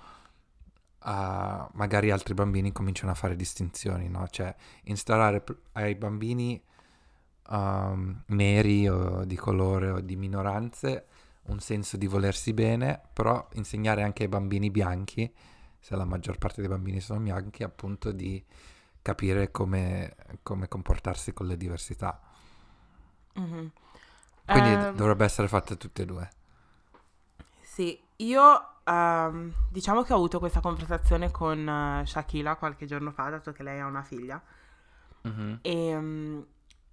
uh, 1.04 1.68
magari 1.74 2.12
altri 2.12 2.34
bambini 2.34 2.72
cominciano 2.72 3.12
a 3.12 3.16
fare 3.16 3.36
distinzioni, 3.36 4.10
no? 4.10 4.28
Cioè 4.28 4.56
instaurare 4.84 5.44
ai 5.74 5.96
bambini 5.96 6.62
um, 7.50 8.24
neri 8.28 8.88
o 8.88 9.26
di 9.26 9.36
colore 9.36 9.90
o 9.90 10.00
di 10.00 10.16
minoranze 10.16 11.08
un 11.46 11.60
senso 11.60 11.98
di 11.98 12.08
volersi 12.08 12.54
bene, 12.54 13.02
però 13.12 13.48
insegnare 13.54 14.04
anche 14.04 14.24
ai 14.24 14.30
bambini 14.30 14.70
bianchi, 14.70 15.32
se 15.80 15.96
la 15.96 16.06
maggior 16.06 16.38
parte 16.38 16.62
dei 16.62 16.70
bambini 16.70 17.00
sono 17.00 17.20
bianchi, 17.20 17.64
appunto 17.64 18.12
di 18.12 18.44
capire 19.02 19.52
come, 19.52 20.16
come 20.42 20.68
comportarsi 20.68 21.34
con 21.34 21.48
le 21.48 21.58
diversità. 21.58 22.22
Mm-hmm. 23.38 23.66
Quindi 24.46 24.74
um, 24.74 24.96
dovrebbe 24.96 25.26
essere 25.26 25.48
fatte 25.48 25.76
tutte 25.76 26.04
e 26.04 26.06
due. 26.06 26.30
Sì, 27.62 28.00
io 28.18 28.73
um, 28.86 29.54
diciamo 29.70 30.04
che 30.04 30.14
ho 30.14 30.18
avuto 30.18 30.40
questa 30.40 30.60
conversazione 30.60 31.32
con 31.32 31.68
uh, 31.68 32.06
Shakila 32.06 32.56
qualche 32.56 32.86
giorno 32.86 33.12
fa, 33.12 33.30
dato 33.30 33.52
che 33.52 33.64
lei 33.64 33.80
ha 33.80 33.86
una 33.86 34.04
figlia. 34.04 34.42
Mm-hmm. 35.28 35.54
E 35.62 35.96
um, 35.96 36.46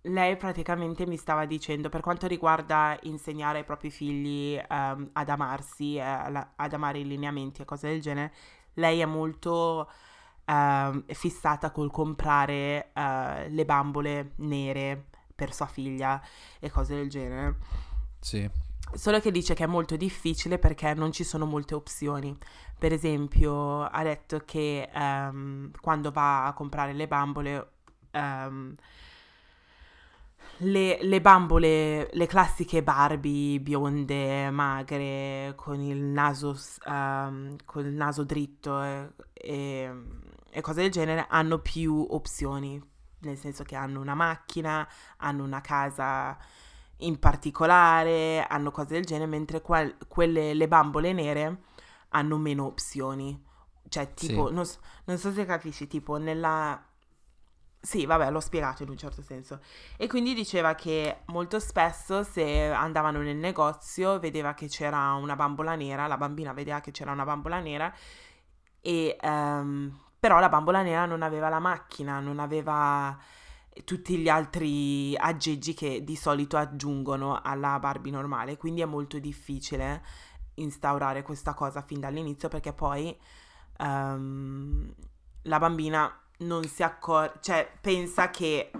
lei 0.03 0.37
praticamente 0.37 1.07
mi 1.07 1.17
stava 1.17 1.45
dicendo, 1.45 1.89
per 1.89 2.01
quanto 2.01 2.27
riguarda 2.27 2.99
insegnare 3.03 3.59
ai 3.59 3.65
propri 3.65 3.91
figli 3.91 4.59
um, 4.69 5.11
ad 5.13 5.29
amarsi, 5.29 5.97
eh, 5.97 6.03
ad 6.03 6.73
amare 6.73 7.01
i 7.01 7.07
lineamenti 7.07 7.63
e 7.63 7.65
cose 7.65 7.89
del 7.89 8.01
genere, 8.01 8.33
lei 8.75 9.01
è 9.01 9.05
molto 9.05 9.91
uh, 10.47 11.05
fissata 11.09 11.71
col 11.71 11.91
comprare 11.91 12.91
uh, 12.95 13.51
le 13.51 13.65
bambole 13.65 14.33
nere 14.37 15.07
per 15.35 15.53
sua 15.53 15.67
figlia 15.67 16.21
e 16.59 16.71
cose 16.71 16.95
del 16.95 17.11
genere. 17.11 17.57
Sì. 18.21 18.69
Solo 18.93 19.21
che 19.21 19.31
dice 19.31 19.55
che 19.55 19.65
è 19.65 19.69
molto 19.69 19.97
difficile 19.97 20.59
perché 20.59 20.95
non 20.95 21.13
ci 21.13 21.23
sono 21.23 21.47
molte 21.47 21.75
opzioni. 21.75 22.37
Per 22.79 22.93
esempio, 22.93 23.83
ha 23.83 24.03
detto 24.03 24.43
che 24.45 24.89
um, 24.95 25.71
quando 25.81 26.11
va 26.11 26.47
a 26.47 26.53
comprare 26.53 26.93
le 26.93 27.07
bambole, 27.07 27.71
um, 28.13 28.75
le, 30.59 30.99
le, 31.03 31.21
bambole, 31.21 32.11
le 32.13 32.27
classiche 32.27 32.83
Barbie 32.83 33.61
bionde, 33.61 34.51
magre, 34.51 35.53
con 35.57 35.81
il 35.81 36.03
naso, 36.03 36.59
um, 36.87 37.57
con 37.65 37.87
il 37.87 37.95
naso 37.95 38.25
dritto 38.25 38.83
e, 38.83 39.13
e, 39.35 39.93
e 40.51 40.61
cose 40.61 40.83
del 40.83 40.91
genere, 40.91 41.27
hanno 41.29 41.59
più 41.59 42.07
opzioni. 42.11 42.83
Nel 43.21 43.37
senso 43.37 43.63
che 43.63 43.77
hanno 43.77 44.01
una 44.01 44.15
macchina, 44.15 44.89
hanno 45.19 45.45
una 45.45 45.61
casa 45.61 46.37
in 47.01 47.19
particolare, 47.19 48.45
hanno 48.47 48.71
cose 48.71 48.95
del 48.95 49.05
genere, 49.05 49.27
mentre 49.27 49.61
quel, 49.61 49.97
quelle, 50.09 50.55
le 50.55 50.69
bambole 50.69 51.13
nere 51.13 51.63
hanno 52.11 52.37
meno 52.37 52.67
opzioni. 52.67 53.43
Cioè, 53.89 54.15
tipo, 54.15 54.49
sì. 54.49 54.55
non, 54.55 54.65
so, 54.67 54.79
non, 55.05 55.19
so, 55.19 55.33
se 55.33 55.45
capisci, 55.45 55.87
tipo, 55.87 56.17
nella... 56.17 56.85
Sì, 57.83 58.05
vabbè, 58.05 58.31
l'ho 58.31 58.41
spiegato 58.41 58.83
in 58.83 58.91
un 58.91 58.99
certo 58.99 59.23
senso. 59.23 59.61
E 59.97 60.07
quindi 60.07 60.35
diceva 60.35 60.75
che 60.75 61.23
molto 61.27 61.59
spesso 61.59 62.23
se 62.23 62.67
andavano 62.67 63.21
nel 63.21 63.37
negozio 63.37 64.19
vedeva 64.19 64.53
che 64.53 64.69
c'era 64.69 65.15
una 65.15 65.35
bambola 65.35 65.75
nera, 65.77 66.07
la 66.07 66.19
bambina 66.19 66.53
vedeva 66.53 66.81
che 66.81 66.91
c'era 66.91 67.13
una 67.13 67.25
bambola 67.25 67.59
nera 67.59 67.91
e 68.83 69.17
um, 69.23 69.99
però 70.19 70.39
la 70.39 70.49
bambola 70.49 70.83
nera 70.83 71.07
non 71.07 71.23
aveva 71.23 71.49
la 71.49 71.59
macchina, 71.59 72.21
non 72.21 72.39
aveva 72.39 73.17
tutti 73.85 74.17
gli 74.19 74.29
altri 74.29 75.17
aggeggi 75.17 75.75
che 75.75 76.05
di 76.05 76.17
solito 76.17 76.57
aggiungono 76.57 77.41
alla 77.41 77.79
Barbie 77.79 78.13
normale, 78.13 78.57
quindi 78.57 78.81
è 78.81 78.87
molto 78.87 79.19
difficile 79.19 80.03
instaurare 80.55 81.23
questa 81.23 81.55
cosa 81.55 81.83
fin 81.83 82.01
dall'inizio 82.01 82.49
perché 82.49 82.73
poi 82.73 83.17
um, 83.79 84.93
la 85.43 85.59
bambina 85.59 86.21
non 86.39 86.65
si 86.65 86.83
accorge, 86.83 87.39
cioè 87.41 87.71
pensa 87.81 88.31
che 88.31 88.71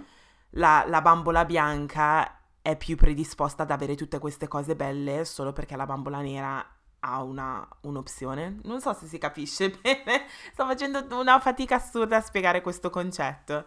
la, 0.51 0.83
la, 0.87 1.01
bambola 1.01 1.45
bianca 1.45 2.39
è 2.61 2.75
più 2.75 2.95
predisposta 2.95 3.63
ad 3.63 3.71
avere 3.71 3.95
tutte 3.95 4.19
queste 4.19 4.47
cose 4.47 4.75
belle 4.75 5.25
solo 5.25 5.53
perché 5.53 5.75
la 5.75 5.85
bambola 5.85 6.21
nera 6.21 6.65
ha 6.99 7.23
una, 7.23 7.67
un'opzione. 7.81 8.59
Non 8.63 8.81
so 8.81 8.93
se 8.93 9.07
si 9.07 9.17
capisce 9.17 9.69
bene, 9.81 10.25
sto 10.51 10.65
facendo 10.65 11.05
una 11.17 11.39
fatica 11.39 11.75
assurda 11.75 12.17
a 12.17 12.21
spiegare 12.21 12.61
questo 12.61 12.89
concetto. 12.89 13.65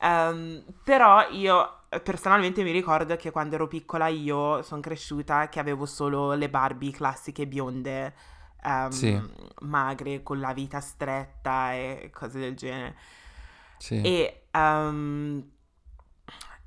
Um, 0.00 0.64
però 0.82 1.28
io 1.28 1.80
personalmente 2.02 2.62
mi 2.62 2.70
ricordo 2.70 3.16
che 3.16 3.30
quando 3.30 3.56
ero 3.56 3.66
piccola 3.66 4.06
io 4.06 4.62
sono 4.62 4.80
cresciuta 4.80 5.48
che 5.48 5.58
avevo 5.60 5.84
solo 5.86 6.32
le 6.34 6.48
Barbie 6.48 6.92
classiche 6.92 7.46
bionde, 7.46 8.14
um, 8.62 8.88
sì. 8.88 9.20
magre, 9.60 10.22
con 10.22 10.40
la 10.40 10.52
vita 10.52 10.80
stretta 10.80 11.74
e 11.74 12.10
cose 12.12 12.38
del 12.38 12.54
genere. 12.54 12.96
Sì. 13.78 14.00
E 14.00 14.46
um, 14.52 15.50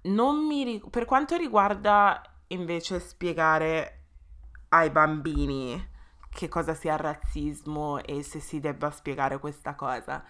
non 0.02 0.46
mi 0.46 0.84
per 0.90 1.06
quanto 1.06 1.38
riguarda 1.38 2.22
invece 2.48 3.00
spiegare 3.00 4.02
ai 4.70 4.90
bambini 4.90 5.92
che 6.30 6.48
cosa 6.50 6.74
sia 6.74 6.94
il 6.94 7.00
razzismo 7.00 8.04
e 8.04 8.24
se 8.24 8.40
si 8.40 8.60
debba 8.60 8.92
spiegare 8.92 9.40
questa 9.40 9.75
cosa 9.75 10.24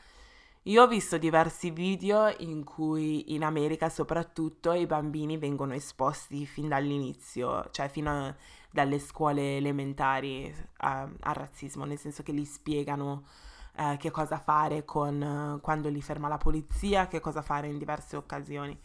io 0.67 0.83
ho 0.83 0.87
visto 0.87 1.17
diversi 1.17 1.71
video 1.71 2.33
in 2.37 2.63
cui 2.63 3.33
in 3.33 3.43
America 3.43 3.89
soprattutto 3.89 4.71
i 4.71 4.85
bambini 4.85 5.37
vengono 5.37 5.73
esposti 5.73 6.45
fin 6.45 6.69
dall'inizio, 6.69 7.67
cioè 7.71 7.89
fino 7.89 8.09
a, 8.09 8.35
dalle 8.71 8.99
scuole 8.99 9.57
elementari 9.57 10.53
al 10.77 11.09
razzismo, 11.19 11.83
nel 11.83 11.97
senso 11.97 12.23
che 12.23 12.31
li 12.31 12.45
spiegano 12.45 13.25
eh, 13.75 13.97
che 13.99 14.09
cosa 14.09 14.37
fare 14.37 14.85
con, 14.85 15.59
quando 15.61 15.89
li 15.89 16.01
ferma 16.01 16.29
la 16.29 16.37
polizia, 16.37 17.07
che 17.07 17.19
cosa 17.19 17.41
fare 17.41 17.67
in 17.67 17.77
diverse 17.77 18.15
occasioni. 18.15 18.79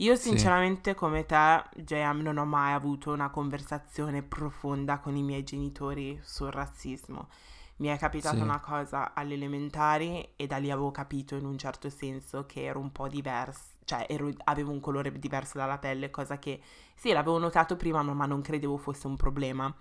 Io 0.00 0.16
sinceramente 0.16 0.90
sì. 0.90 0.96
come 0.96 1.24
te, 1.24 1.62
JM, 1.76 2.18
non 2.20 2.36
ho 2.36 2.44
mai 2.44 2.72
avuto 2.72 3.12
una 3.12 3.30
conversazione 3.30 4.22
profonda 4.22 4.98
con 4.98 5.14
i 5.14 5.22
miei 5.22 5.44
genitori 5.44 6.18
sul 6.22 6.50
razzismo 6.50 7.28
mi 7.76 7.88
è 7.88 7.98
capitata 7.98 8.36
sì. 8.36 8.42
una 8.42 8.60
cosa 8.60 9.12
alle 9.14 9.34
elementari 9.34 10.30
e 10.36 10.46
da 10.46 10.56
lì 10.56 10.70
avevo 10.70 10.90
capito 10.90 11.34
in 11.34 11.44
un 11.44 11.58
certo 11.58 11.90
senso 11.90 12.46
che 12.46 12.64
ero 12.64 12.80
un 12.80 12.90
po' 12.90 13.08
diversa, 13.08 13.74
cioè 13.84 14.06
ero, 14.08 14.30
avevo 14.44 14.72
un 14.72 14.80
colore 14.80 15.12
diverso 15.18 15.58
dalla 15.58 15.78
pelle, 15.78 16.10
cosa 16.10 16.38
che 16.38 16.60
sì, 16.94 17.12
l'avevo 17.12 17.38
notato 17.38 17.76
prima, 17.76 18.02
ma 18.02 18.26
non 18.26 18.40
credevo 18.40 18.76
fosse 18.78 19.06
un 19.06 19.16
problema. 19.16 19.74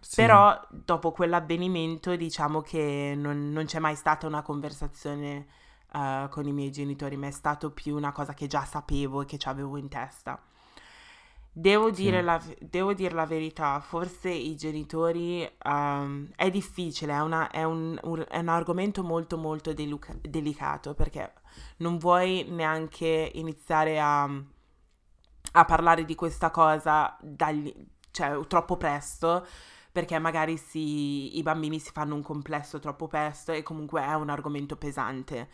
Sì. 0.00 0.16
Però 0.16 0.60
dopo 0.70 1.12
quell'avvenimento 1.12 2.16
diciamo 2.16 2.60
che 2.60 3.14
non, 3.16 3.52
non 3.52 3.66
c'è 3.66 3.78
mai 3.78 3.94
stata 3.94 4.26
una 4.26 4.42
conversazione 4.42 5.46
uh, 5.92 6.28
con 6.28 6.44
i 6.46 6.52
miei 6.52 6.72
genitori, 6.72 7.16
ma 7.16 7.28
è 7.28 7.30
stato 7.30 7.70
più 7.70 7.94
una 7.94 8.10
cosa 8.10 8.34
che 8.34 8.48
già 8.48 8.64
sapevo 8.64 9.22
e 9.22 9.26
che 9.26 9.38
avevo 9.44 9.76
in 9.76 9.88
testa. 9.88 10.42
Devo 11.54 11.90
dire, 11.90 12.20
sì. 12.20 12.24
la, 12.24 12.42
devo 12.60 12.94
dire, 12.94 13.14
la, 13.14 13.26
verità, 13.26 13.78
forse 13.80 14.30
i 14.30 14.56
genitori 14.56 15.46
um, 15.64 16.26
è 16.34 16.48
difficile, 16.48 17.12
è, 17.12 17.20
una, 17.20 17.50
è, 17.50 17.62
un, 17.64 17.98
un, 18.04 18.24
è, 18.26 18.38
un, 18.38 18.48
argomento 18.48 19.02
molto 19.02 19.36
molto 19.36 19.74
deluca, 19.74 20.16
delicato 20.18 20.94
perché 20.94 21.30
non 21.78 21.98
vuoi 21.98 22.46
neanche 22.48 23.30
iniziare 23.34 24.00
a, 24.00 24.22
a 24.22 25.64
parlare 25.66 26.06
di 26.06 26.14
questa 26.14 26.50
cosa 26.50 27.18
dagli, 27.20 27.70
cioè, 28.10 28.40
troppo 28.46 28.78
presto 28.78 29.46
perché 29.92 30.18
magari 30.18 30.56
si, 30.56 31.36
i 31.36 31.42
bambini 31.42 31.78
si 31.78 31.90
fanno 31.92 32.14
un 32.14 32.22
complesso 32.22 32.78
troppo 32.78 33.08
presto 33.08 33.52
e 33.52 33.62
comunque 33.62 34.00
è 34.00 34.14
un 34.14 34.30
argomento 34.30 34.76
pesante. 34.76 35.50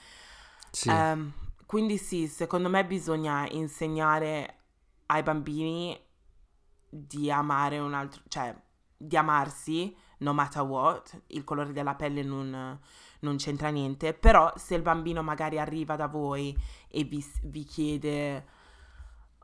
Sì. 0.71 0.91
Um, 0.91 1.33
quindi 1.67 1.99
sì, 1.99 2.29
secondo 2.29 2.69
me 2.69 2.87
bisogna 2.87 3.49
insegnare 3.51 4.58
ai 5.11 5.23
bambini 5.23 5.99
di 6.89 7.31
amare 7.31 7.79
un 7.79 7.95
altro, 7.95 8.23
cioè 8.29 8.55
di 8.97 9.17
amarsi 9.17 9.95
no 10.19 10.33
matter 10.33 10.63
what, 10.63 11.23
il 11.29 11.45
colore 11.45 11.73
della 11.73 11.95
pelle 11.95 12.23
non, 12.23 12.79
non 13.21 13.37
c'entra 13.37 13.69
niente, 13.69 14.15
però 14.15 14.53
se 14.57 14.75
il 14.75 14.83
bambino 14.83 15.23
magari 15.23 15.59
arriva 15.59 15.95
da 15.97 16.09
voi 16.09 16.57
e 16.89 17.05
vi, 17.05 17.25
vi 17.45 17.65
chiede 17.65 18.47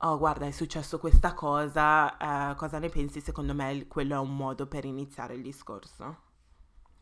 oh 0.05 0.19
guarda 0.19 0.47
è 0.47 0.51
successo 0.51 0.99
questa 0.99 1.33
cosa, 1.35 2.17
uh, 2.51 2.57
cosa 2.57 2.79
ne 2.79 2.89
pensi? 2.89 3.21
Secondo 3.21 3.55
me 3.55 3.87
quello 3.87 4.15
è 4.15 4.19
un 4.19 4.37
modo 4.37 4.67
per 4.67 4.85
iniziare 4.85 5.35
il 5.35 5.43
discorso. 5.43 6.23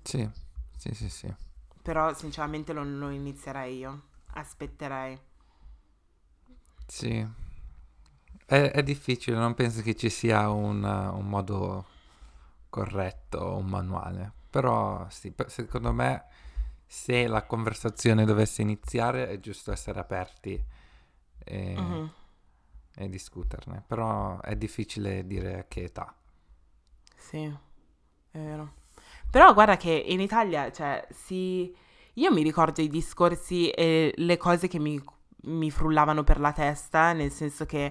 Sì, 0.02 0.28
sì, 0.76 0.94
sì, 0.94 1.08
sì. 1.08 1.34
Però 1.82 2.12
sinceramente 2.14 2.72
non 2.72 2.98
lo 2.98 3.08
inizierei 3.10 3.78
io, 3.78 4.02
aspetterei. 4.34 5.18
Sì, 6.86 7.26
è, 8.52 8.70
è, 8.70 8.82
difficile, 8.82 9.38
non 9.38 9.54
penso 9.54 9.80
che 9.80 9.96
ci 9.96 10.10
sia 10.10 10.50
un, 10.50 10.84
un 10.84 11.26
modo 11.26 11.86
corretto, 12.68 13.56
un 13.56 13.64
manuale. 13.66 14.30
Però 14.50 15.06
sì, 15.08 15.32
secondo 15.46 15.92
me 15.92 16.26
se 16.84 17.26
la 17.26 17.44
conversazione 17.44 18.26
dovesse 18.26 18.60
iniziare 18.60 19.28
è 19.28 19.40
giusto 19.40 19.72
essere 19.72 19.98
aperti 20.00 20.62
e, 21.44 21.74
uh-huh. 21.74 22.10
e 22.94 23.08
discuterne. 23.08 23.82
Però 23.86 24.38
è 24.42 24.54
difficile 24.54 25.26
dire 25.26 25.60
a 25.60 25.64
che 25.66 25.84
età. 25.84 26.14
Sì, 27.16 27.44
è 27.44 28.38
vero. 28.38 28.74
Però 29.30 29.54
guarda 29.54 29.78
che 29.78 29.92
in 29.92 30.20
Italia, 30.20 30.70
cioè, 30.70 31.06
si... 31.10 31.74
Io 32.16 32.30
mi 32.30 32.42
ricordo 32.42 32.82
i 32.82 32.88
discorsi 32.88 33.70
e 33.70 34.12
le 34.14 34.36
cose 34.36 34.68
che 34.68 34.78
mi, 34.78 35.02
mi 35.44 35.70
frullavano 35.70 36.22
per 36.22 36.38
la 36.38 36.52
testa, 36.52 37.14
nel 37.14 37.30
senso 37.30 37.64
che 37.64 37.90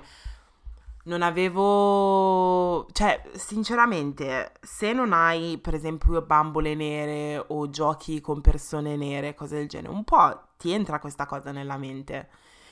non 1.04 1.24
avevo, 1.24 2.88
cioè, 2.92 3.22
sinceramente, 3.34 4.54
se 4.62 4.94
non 4.94 5.14
hai, 5.14 5.58
per 5.58 5.74
esempio, 5.74 6.22
bambole 6.22 6.76
nere 6.76 7.44
o 7.48 7.70
giochi 7.70 8.22
con 8.22 8.42
persone 8.42 8.96
nere, 8.96 9.34
cose 9.34 9.58
del 9.58 9.68
genere, 9.68 9.94
un 9.94 10.04
po' 10.04 10.50
ti 10.58 10.72
entra 10.72 11.00
questa 11.00 11.26
cosa 11.26 11.52
nella 11.52 11.78
mente. 11.78 12.30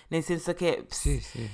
Nel 0.09 0.23
senso 0.23 0.53
che 0.53 0.85
sì, 0.89 1.19
sì. 1.19 1.47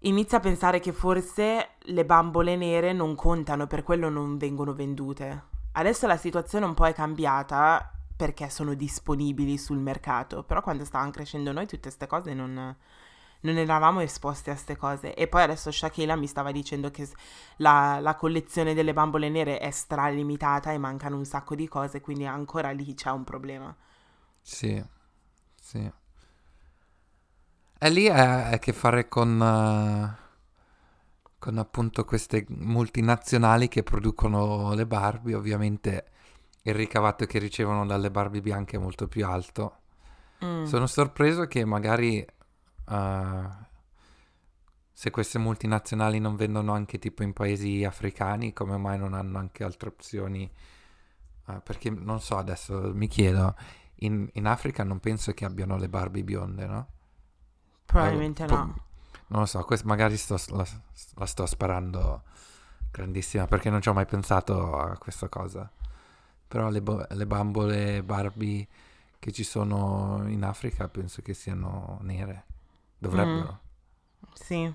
inizia 0.00 0.38
a 0.38 0.40
pensare 0.40 0.80
che 0.80 0.92
forse 0.92 1.70
le 1.78 2.04
bambole 2.04 2.56
nere 2.56 2.92
non 2.92 3.14
contano, 3.14 3.66
per 3.66 3.82
quello 3.82 4.08
non 4.08 4.36
vengono 4.36 4.74
vendute. 4.74 5.44
Adesso 5.72 6.06
la 6.06 6.16
situazione 6.16 6.64
un 6.64 6.74
po' 6.74 6.86
è 6.86 6.92
cambiata 6.92 7.92
perché 8.16 8.50
sono 8.50 8.74
disponibili 8.74 9.56
sul 9.58 9.78
mercato, 9.78 10.42
però 10.42 10.60
quando 10.60 10.84
stavano 10.84 11.10
crescendo 11.10 11.52
noi 11.52 11.66
tutte 11.66 11.82
queste 11.82 12.06
cose 12.08 12.34
non 12.34 12.76
non 13.40 13.56
eravamo 13.56 14.00
esposti 14.00 14.50
a 14.50 14.54
queste 14.54 14.76
cose. 14.76 15.14
E 15.14 15.28
poi 15.28 15.42
adesso 15.42 15.70
Shakila 15.70 16.16
mi 16.16 16.26
stava 16.26 16.50
dicendo 16.52 16.90
che 16.90 17.08
la, 17.56 17.98
la, 18.00 18.14
collezione 18.16 18.74
delle 18.74 18.92
bambole 18.92 19.28
nere 19.28 19.58
è 19.58 19.70
stralimitata 19.70 20.72
e 20.72 20.78
mancano 20.78 21.16
un 21.16 21.24
sacco 21.24 21.54
di 21.54 21.68
cose, 21.68 22.00
quindi 22.00 22.26
ancora 22.26 22.70
lì 22.70 22.94
c'è 22.94 23.10
un 23.10 23.24
problema. 23.24 23.74
Sì, 24.42 24.82
sì. 25.60 25.90
E 27.80 27.90
lì 27.90 28.08
ha 28.08 28.48
a 28.48 28.58
che 28.58 28.72
fare 28.72 29.06
con, 29.08 29.40
uh, 29.40 30.16
con 31.38 31.58
appunto 31.58 32.04
queste 32.04 32.44
multinazionali 32.48 33.68
che 33.68 33.84
producono 33.84 34.74
le 34.74 34.84
Barbie, 34.84 35.36
ovviamente 35.36 36.06
il 36.62 36.74
ricavato 36.74 37.24
che 37.24 37.38
ricevono 37.38 37.86
dalle 37.86 38.10
Barbie 38.10 38.40
bianche 38.40 38.76
è 38.76 38.80
molto 38.80 39.06
più 39.06 39.24
alto. 39.24 39.76
Mm. 40.44 40.64
Sono 40.64 40.86
sorpreso 40.86 41.46
che 41.46 41.64
magari 41.64 42.26
uh, 42.88 43.66
se 44.92 45.10
queste 45.10 45.38
multinazionali 45.38 46.18
non 46.18 46.36
vendono 46.36 46.72
anche 46.72 46.98
tipo 46.98 47.22
in 47.22 47.32
paesi 47.32 47.84
africani, 47.84 48.52
come 48.52 48.76
mai 48.76 48.98
non 48.98 49.14
hanno 49.14 49.38
anche 49.38 49.64
altre 49.64 49.88
opzioni? 49.88 50.50
Uh, 51.46 51.62
perché 51.62 51.90
non 51.90 52.20
so, 52.20 52.36
adesso 52.36 52.92
mi 52.94 53.06
chiedo, 53.06 53.54
in, 54.00 54.28
in, 54.32 54.46
Africa 54.46 54.84
non 54.84 55.00
penso 55.00 55.32
che 55.32 55.44
abbiano 55.44 55.76
le 55.76 55.88
Barbie 55.88 56.24
bionde, 56.24 56.66
no? 56.66 56.86
Probabilmente 57.84 58.44
eh, 58.44 58.46
no. 58.46 58.72
Po- 58.74 58.86
non 59.28 59.40
lo 59.40 59.46
so, 59.46 59.62
quest- 59.64 59.84
magari 59.84 60.16
sto, 60.16 60.36
la, 60.48 60.66
la, 61.16 61.26
sto 61.26 61.46
sparando 61.46 62.22
grandissima 62.90 63.46
perché 63.46 63.70
non 63.70 63.80
ci 63.80 63.88
ho 63.88 63.92
mai 63.92 64.06
pensato 64.06 64.76
a 64.78 64.96
questa 64.98 65.28
cosa. 65.28 65.70
Però 66.46 66.70
le, 66.70 66.82
bo- 66.82 67.06
le 67.08 67.26
bambole 67.26 68.02
Barbie 68.02 68.66
che 69.18 69.32
ci 69.32 69.44
sono 69.44 70.24
in 70.28 70.44
Africa 70.44 70.88
penso 70.88 71.22
che 71.22 71.34
siano 71.34 71.98
nere. 72.02 72.44
Dovrebbero. 72.98 73.60
Mm. 74.24 74.32
Sì. 74.34 74.74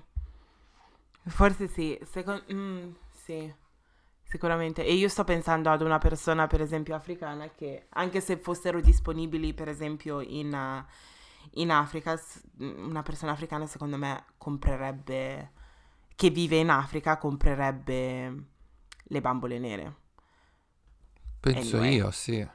Forse 1.26 1.68
sì. 1.68 1.98
Secondo... 2.04 2.42
Mm, 2.52 2.92
sì. 3.10 3.54
Sicuramente. 4.22 4.84
E 4.84 4.94
io 4.94 5.08
sto 5.08 5.22
pensando 5.24 5.70
ad 5.70 5.80
una 5.80 5.98
persona, 5.98 6.46
per 6.46 6.60
esempio, 6.60 6.94
africana 6.94 7.50
che, 7.50 7.86
anche 7.90 8.20
se 8.20 8.36
fossero 8.36 8.80
disponibili, 8.80 9.54
per 9.54 9.68
esempio, 9.68 10.20
in, 10.20 10.52
uh, 10.52 10.84
in 11.60 11.70
Africa, 11.70 12.20
una 12.58 13.02
persona 13.02 13.32
africana, 13.32 13.66
secondo 13.66 13.96
me, 13.96 14.24
comprerebbe, 14.38 15.52
che 16.16 16.30
vive 16.30 16.56
in 16.56 16.70
Africa, 16.70 17.16
comprerebbe 17.18 18.44
le 19.04 19.20
bambole 19.20 19.58
nere. 19.58 19.96
Penso 21.38 21.76
anyway. 21.76 21.96
io, 21.96 22.10
sì. 22.10 22.48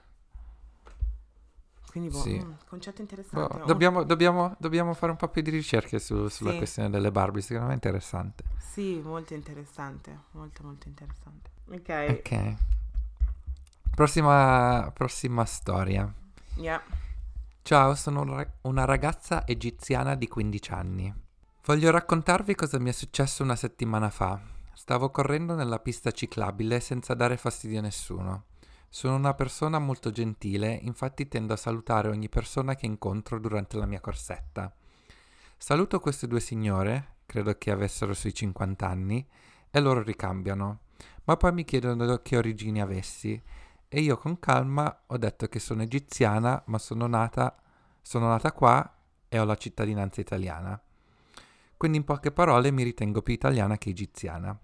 Quindi, 1.89 2.09
boh, 2.09 2.21
sì. 2.21 2.39
mm, 2.39 2.51
concetto 2.67 3.01
interessante. 3.01 3.57
Boh, 3.57 3.65
dobbiamo, 3.65 4.03
dobbiamo, 4.03 4.55
dobbiamo, 4.59 4.93
fare 4.93 5.11
un 5.11 5.17
po' 5.17 5.27
più 5.27 5.41
di 5.41 5.49
ricerche 5.49 5.97
su, 5.97 6.27
sulla 6.27 6.51
sì. 6.51 6.57
questione 6.57 6.89
delle 6.91 7.11
Barbie, 7.11 7.41
secondo 7.41 7.65
me 7.65 7.71
è 7.71 7.75
interessante. 7.75 8.43
Sì, 8.59 9.01
molto 9.03 9.33
interessante, 9.33 10.25
molto 10.31 10.61
molto 10.63 10.87
interessante. 10.87 11.49
Ok. 11.71 12.19
Ok. 12.19 12.55
Prossima, 13.95 14.91
prossima 14.93 15.45
storia. 15.45 16.13
Yeah. 16.57 16.79
Ciao, 17.63 17.95
sono 17.95 18.47
una 18.61 18.85
ragazza 18.85 19.47
egiziana 19.47 20.13
di 20.13 20.27
15 20.27 20.71
anni. 20.71 21.13
Voglio 21.65 21.89
raccontarvi 21.89 22.53
cosa 22.53 22.79
mi 22.79 22.89
è 22.89 22.93
successo 22.93 23.41
una 23.41 23.55
settimana 23.55 24.11
fa. 24.11 24.39
Stavo 24.73 25.09
correndo 25.09 25.55
nella 25.55 25.79
pista 25.79 26.11
ciclabile 26.11 26.79
senza 26.79 27.15
dare 27.15 27.35
fastidio 27.35 27.79
a 27.79 27.81
nessuno. 27.81 28.43
Sono 28.91 29.15
una 29.15 29.35
persona 29.35 29.77
molto 29.77 30.09
gentile, 30.09 30.73
infatti 30.73 31.27
tendo 31.27 31.53
a 31.53 31.57
salutare 31.57 32.09
ogni 32.09 32.27
persona 32.27 32.75
che 32.75 32.87
incontro 32.87 33.39
durante 33.39 33.77
la 33.77 33.85
mia 33.85 34.01
corsetta. 34.01 34.73
Saluto 35.57 35.99
queste 35.99 36.25
due 36.25 36.39
signore, 36.39 37.17
credo 37.27 37.55
che 37.55 37.69
avessero 37.69 38.15
sui 38.15 38.33
50 38.33 38.87
anni, 38.87 39.27
e 39.69 39.79
loro 39.79 40.01
ricambiano, 40.01 40.79
ma 41.25 41.37
poi 41.37 41.53
mi 41.53 41.65
chiedono 41.65 42.17
che 42.23 42.37
origini 42.37 42.81
avessi, 42.81 43.39
e 43.87 44.01
io 44.01 44.17
con 44.17 44.39
calma 44.39 45.03
ho 45.05 45.17
detto 45.17 45.47
che 45.47 45.59
sono 45.59 45.83
egiziana, 45.83 46.63
ma 46.65 46.79
sono 46.79 47.05
nata, 47.05 47.55
sono 48.01 48.27
nata 48.27 48.51
qua 48.51 48.97
e 49.29 49.39
ho 49.39 49.43
la 49.43 49.55
cittadinanza 49.55 50.19
italiana. 50.19 50.81
Quindi 51.77 51.97
in 51.97 52.03
poche 52.03 52.31
parole 52.31 52.71
mi 52.71 52.81
ritengo 52.81 53.21
più 53.21 53.35
italiana 53.35 53.77
che 53.77 53.89
egiziana. 53.89 54.59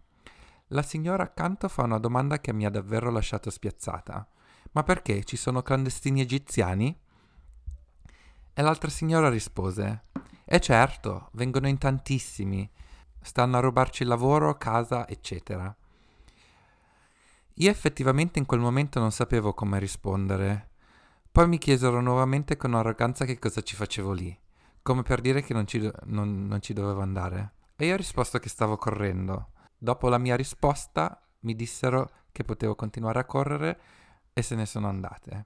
La 0.76 0.82
signora 0.82 1.24
accanto 1.24 1.70
fa 1.70 1.84
una 1.84 2.00
domanda 2.00 2.42
che 2.42 2.52
mi 2.52 2.66
ha 2.66 2.70
davvero 2.70 3.10
lasciato 3.10 3.50
spiazzata. 3.50 4.28
Ma 4.74 4.84
perché 4.84 5.24
ci 5.24 5.38
sono 5.38 5.62
clandestini 5.62 6.20
egiziani? 6.20 6.94
E 8.54 8.62
l'altra 8.62 8.90
signora 8.90 9.30
rispose: 9.30 10.08
E 10.44 10.60
certo, 10.60 11.30
vengono 11.32 11.70
in 11.70 11.78
tantissimi. 11.78 12.70
Stanno 13.22 13.56
a 13.56 13.62
rubarci 13.62 14.04
il 14.04 14.10
lavoro, 14.10 14.58
casa, 14.58 15.08
eccetera. 15.08 15.74
Io 17.54 17.72
effettivamente 17.72 18.40
in 18.40 18.46
quel 18.46 18.60
momento 18.60 19.00
non 19.00 19.14
sapevo 19.14 19.54
come 19.54 19.80
rispondere. 19.80 20.72
Poi 21.32 21.48
mi 21.48 21.58
chiesero 21.58 22.02
nuovamente 22.02 22.58
con 22.58 22.74
arroganza 22.74 23.24
che 23.24 23.40
cosa 23.40 23.62
ci 23.62 23.78
facevo 23.78 24.12
lì, 24.12 24.38
come 24.82 25.04
per 25.04 25.22
dire 25.22 25.42
che 25.42 25.54
non 25.54 25.66
ci, 25.66 25.80
do- 25.80 25.94
non, 26.08 26.48
non 26.48 26.62
ci 26.62 26.74
dovevo 26.74 27.00
andare. 27.00 27.54
E 27.78 27.86
io 27.86 27.94
ho 27.94 27.98
risposto 27.98 28.40
che 28.40 28.50
stavo 28.50 28.76
correndo. 28.76 29.52
Dopo 29.78 30.10
la 30.10 30.18
mia 30.18 30.36
risposta 30.36 31.22
mi 31.42 31.56
dissero 31.56 32.10
che 32.32 32.44
potevo 32.44 32.76
continuare 32.76 33.20
a 33.20 33.26
correre 33.26 33.80
e 34.34 34.42
se 34.42 34.56
ne 34.56 34.66
sono 34.66 34.88
andate. 34.88 35.46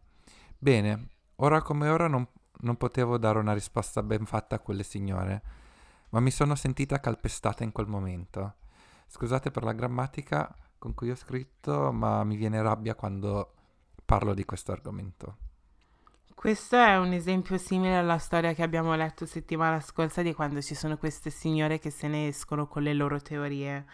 Bene, 0.57 1.09
ora 1.35 1.61
come 1.61 1.89
ora 1.89 2.07
non, 2.07 2.27
non 2.61 2.75
potevo 2.77 3.17
dare 3.17 3.39
una 3.39 3.53
risposta 3.53 4.01
ben 4.01 4.25
fatta 4.25 4.55
a 4.55 4.59
quelle 4.59 4.83
signore, 4.83 5.41
ma 6.09 6.19
mi 6.19 6.31
sono 6.31 6.55
sentita 6.55 6.99
calpestata 6.99 7.63
in 7.63 7.71
quel 7.71 7.87
momento. 7.87 8.55
Scusate 9.07 9.51
per 9.51 9.63
la 9.63 9.73
grammatica 9.73 10.53
con 10.77 10.93
cui 10.93 11.11
ho 11.11 11.15
scritto, 11.15 11.91
ma 11.91 12.23
mi 12.23 12.35
viene 12.35 12.61
rabbia 12.61 12.95
quando 12.95 13.53
parlo 14.05 14.33
di 14.33 14.45
questo 14.45 14.71
argomento. 14.71 15.37
Questo 16.33 16.77
è 16.77 16.97
un 16.97 17.11
esempio 17.11 17.57
simile 17.57 17.97
alla 17.97 18.17
storia 18.17 18.53
che 18.53 18.63
abbiamo 18.63 18.95
letto 18.95 19.25
settimana 19.25 19.81
scorsa 19.81 20.21
di 20.21 20.33
quando 20.33 20.61
ci 20.61 20.73
sono 20.73 20.97
queste 20.97 21.29
signore 21.29 21.79
che 21.79 21.89
se 21.89 22.07
ne 22.07 22.27
escono 22.27 22.65
con 22.65 22.81
le 22.81 22.93
loro 22.93 23.21
teorie 23.21 23.85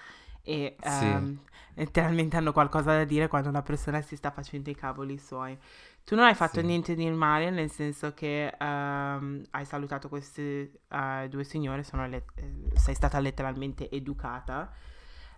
e 0.46 0.76
sì. 0.80 1.06
um, 1.06 1.38
letteralmente 1.74 2.38
hanno 2.38 2.52
qualcosa 2.52 2.98
da 2.98 3.04
dire 3.04 3.28
quando 3.28 3.50
una 3.50 3.64
persona 3.64 4.02
si 4.02 4.16
sta 4.16 4.30
facendo 4.32 4.70
i 4.70 4.76
cavoli 4.76 5.18
suoi. 5.18 5.58
Tu 6.04 6.14
non 6.16 6.26
hai 6.26 6.36
fatto 6.36 6.60
sì. 6.60 6.66
niente 6.66 6.94
di 6.94 7.10
male, 7.10 7.50
nel 7.50 7.72
senso 7.72 8.14
che 8.14 8.56
um, 8.60 9.44
hai 9.50 9.66
salutato 9.66 10.08
queste 10.08 10.82
uh, 10.90 11.28
due 11.28 11.44
signore, 11.44 11.84
le- 12.08 12.26
sei 12.76 12.94
stata 12.94 13.20
letteralmente 13.20 13.90
educata. 13.90 14.72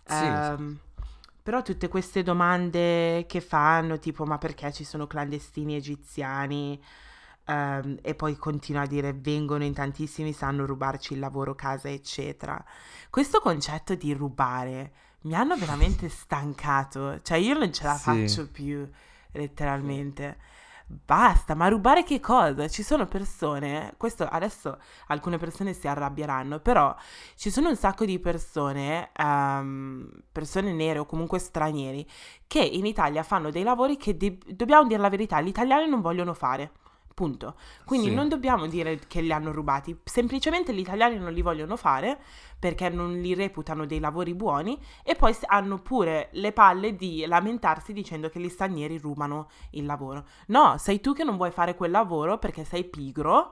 Sì, 0.03 0.25
um, 0.25 0.77
però 1.41 1.61
tutte 1.61 1.87
queste 1.87 2.21
domande 2.21 3.25
che 3.27 3.39
fanno, 3.39 3.97
tipo 3.97 4.25
ma 4.25 4.37
perché 4.37 4.73
ci 4.73 4.83
sono 4.83 5.07
clandestini 5.07 5.75
egiziani? 5.75 6.83
Um, 7.49 7.97
e 8.01 8.13
poi 8.13 8.35
continua 8.35 8.81
a 8.81 8.87
dire 8.87 9.13
vengono 9.13 9.63
in 9.63 9.73
tantissimi, 9.73 10.33
sanno 10.33 10.65
rubarci 10.65 11.13
il 11.13 11.19
lavoro, 11.19 11.55
casa, 11.55 11.89
eccetera. 11.89 12.61
Questo 13.09 13.39
concetto 13.39 13.95
di 13.95 14.13
rubare 14.13 14.91
mi 15.21 15.33
hanno 15.33 15.55
veramente 15.55 16.09
stancato, 16.09 17.21
cioè 17.21 17.37
io 17.37 17.57
non 17.57 17.71
ce 17.71 17.85
la 17.85 17.95
sì. 17.95 18.03
faccio 18.03 18.47
più, 18.49 18.87
letteralmente. 19.31 20.37
Basta, 20.89 21.53
ma 21.53 21.67
rubare 21.67 22.03
che 22.03 22.21
cosa? 22.21 22.69
Ci 22.69 22.81
sono 22.81 23.07
persone, 23.07 23.93
questo 23.97 24.25
adesso 24.25 24.79
alcune 25.07 25.37
persone 25.37 25.73
si 25.73 25.85
arrabbieranno, 25.85 26.59
però 26.59 26.95
ci 27.35 27.49
sono 27.49 27.67
un 27.67 27.75
sacco 27.75 28.05
di 28.05 28.19
persone, 28.19 29.11
um, 29.19 30.09
persone 30.31 30.71
nere 30.71 30.99
o 30.99 31.05
comunque 31.05 31.39
stranieri, 31.39 32.07
che 32.47 32.61
in 32.61 32.85
Italia 32.85 33.23
fanno 33.23 33.51
dei 33.51 33.63
lavori 33.63 33.97
che 33.97 34.15
di- 34.15 34.37
dobbiamo 34.47 34.87
dire 34.87 35.01
la 35.01 35.09
verità, 35.09 35.41
gli 35.41 35.47
italiani 35.49 35.89
non 35.89 35.99
vogliono 35.99 36.33
fare. 36.33 36.71
Punto. 37.17 37.55
Quindi 37.83 38.09
sì. 38.09 38.13
non 38.13 38.29
dobbiamo 38.29 38.67
dire 38.67 38.99
che 39.07 39.21
li 39.21 39.31
hanno 39.31 39.51
rubati, 39.51 39.97
semplicemente 40.03 40.71
gli 40.71 40.81
italiani 40.81 41.17
non 41.17 41.33
li 41.33 41.41
vogliono 41.41 41.75
fare 41.75 42.19
perché 42.59 42.89
non 42.89 43.19
li 43.19 43.33
reputano 43.33 43.87
dei 43.87 43.99
lavori 43.99 44.35
buoni 44.35 44.79
e 45.01 45.15
poi 45.15 45.35
hanno 45.47 45.79
pure 45.79 46.29
le 46.33 46.51
palle 46.51 46.95
di 46.95 47.25
lamentarsi 47.25 47.91
dicendo 47.91 48.29
che 48.29 48.39
gli 48.39 48.49
stranieri 48.49 48.99
rubano 48.99 49.49
il 49.71 49.87
lavoro. 49.87 50.27
No, 50.49 50.77
sei 50.77 51.01
tu 51.01 51.13
che 51.13 51.23
non 51.23 51.37
vuoi 51.37 51.49
fare 51.49 51.73
quel 51.73 51.89
lavoro 51.89 52.37
perché 52.37 52.63
sei 52.63 52.83
pigro 52.83 53.51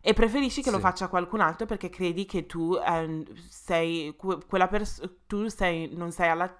e 0.00 0.12
preferisci 0.12 0.62
che 0.62 0.68
sì. 0.68 0.74
lo 0.76 0.80
faccia 0.80 1.08
qualcun 1.08 1.40
altro 1.40 1.66
perché 1.66 1.90
credi 1.90 2.24
che 2.24 2.46
tu 2.46 2.76
eh, 2.76 3.26
sei 3.48 4.14
quella 4.14 4.68
persona, 4.68 5.10
tu 5.26 5.48
sei, 5.48 5.92
non 5.92 6.12
sei 6.12 6.28
alla 6.28 6.56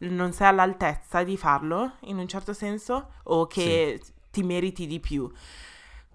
non 0.00 0.32
sei 0.32 0.48
all'altezza 0.48 1.22
di 1.22 1.38
farlo 1.38 1.92
in 2.00 2.18
un 2.18 2.28
certo 2.28 2.52
senso 2.52 3.12
o 3.22 3.46
che 3.46 3.98
sì. 4.02 4.12
ti 4.30 4.42
meriti 4.42 4.86
di 4.86 5.00
più. 5.00 5.30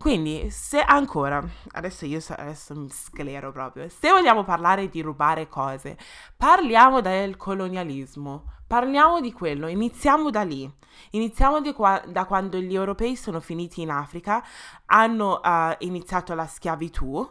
Quindi, 0.05 0.51
se 0.51 0.81
ancora, 0.81 1.43
adesso 1.71 2.05
io 2.05 2.19
adesso 2.37 2.75
mi 2.75 2.87
sclero 2.91 3.51
proprio, 3.51 3.89
se 3.89 4.11
vogliamo 4.11 4.43
parlare 4.43 4.87
di 4.87 5.01
rubare 5.01 5.47
cose, 5.47 5.97
parliamo 6.37 7.01
del 7.01 7.35
colonialismo, 7.37 8.43
parliamo 8.67 9.19
di 9.19 9.33
quello, 9.33 9.65
iniziamo 9.65 10.29
da 10.29 10.43
lì, 10.43 10.71
iniziamo 11.09 11.59
qua, 11.73 12.03
da 12.05 12.25
quando 12.25 12.59
gli 12.59 12.75
europei 12.75 13.15
sono 13.15 13.39
finiti 13.39 13.81
in 13.81 13.89
Africa, 13.89 14.45
hanno 14.85 15.41
uh, 15.43 15.73
iniziato 15.79 16.35
la 16.35 16.45
schiavitù 16.45 17.27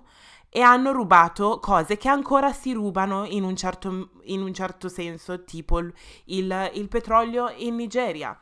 e 0.48 0.60
hanno 0.60 0.90
rubato 0.90 1.60
cose 1.60 1.96
che 1.96 2.08
ancora 2.08 2.52
si 2.52 2.72
rubano 2.72 3.24
in 3.24 3.44
un 3.44 3.54
certo, 3.54 4.10
in 4.22 4.42
un 4.42 4.52
certo 4.52 4.88
senso, 4.88 5.44
tipo 5.44 5.78
il, 5.78 5.94
il, 6.24 6.70
il 6.74 6.88
petrolio 6.88 7.52
in 7.56 7.76
Nigeria. 7.76 8.37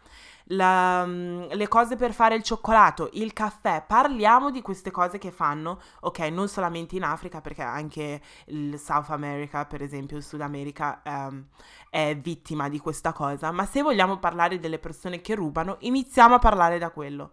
La, 0.52 1.04
mm, 1.06 1.50
le 1.50 1.68
cose 1.68 1.96
per 1.96 2.12
fare 2.12 2.34
il 2.34 2.42
cioccolato, 2.42 3.10
il 3.12 3.32
caffè, 3.32 3.84
parliamo 3.86 4.50
di 4.50 4.62
queste 4.62 4.90
cose 4.90 5.18
che 5.18 5.30
fanno, 5.30 5.80
ok, 6.00 6.18
non 6.30 6.48
solamente 6.48 6.96
in 6.96 7.04
Africa, 7.04 7.40
perché 7.40 7.62
anche 7.62 8.20
il 8.46 8.78
South 8.78 9.10
America, 9.10 9.64
per 9.66 9.82
esempio, 9.82 10.16
il 10.16 10.22
Sud 10.22 10.40
America 10.40 11.02
um, 11.04 11.46
è 11.90 12.16
vittima 12.16 12.68
di 12.68 12.78
questa 12.78 13.12
cosa, 13.12 13.50
ma 13.50 13.66
se 13.66 13.82
vogliamo 13.82 14.18
parlare 14.18 14.58
delle 14.58 14.78
persone 14.78 15.20
che 15.20 15.34
rubano, 15.34 15.76
iniziamo 15.80 16.34
a 16.34 16.38
parlare 16.38 16.78
da 16.78 16.90
quello. 16.90 17.32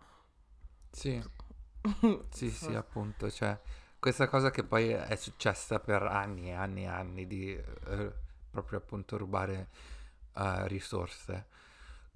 Sì, 0.91 1.21
sì, 2.29 2.49
sì, 2.49 2.73
appunto, 2.73 3.29
cioè 3.29 3.57
questa 3.99 4.27
cosa 4.29 4.49
che 4.49 4.63
poi 4.63 4.89
è 4.89 5.15
successa 5.17 5.79
per 5.79 6.03
anni 6.03 6.49
e 6.49 6.53
anni 6.53 6.83
e 6.83 6.87
anni 6.87 7.27
di 7.27 7.51
eh, 7.51 8.13
proprio 8.49 8.79
appunto 8.79 9.17
rubare 9.17 9.67
uh, 10.35 10.65
risorse. 10.65 11.47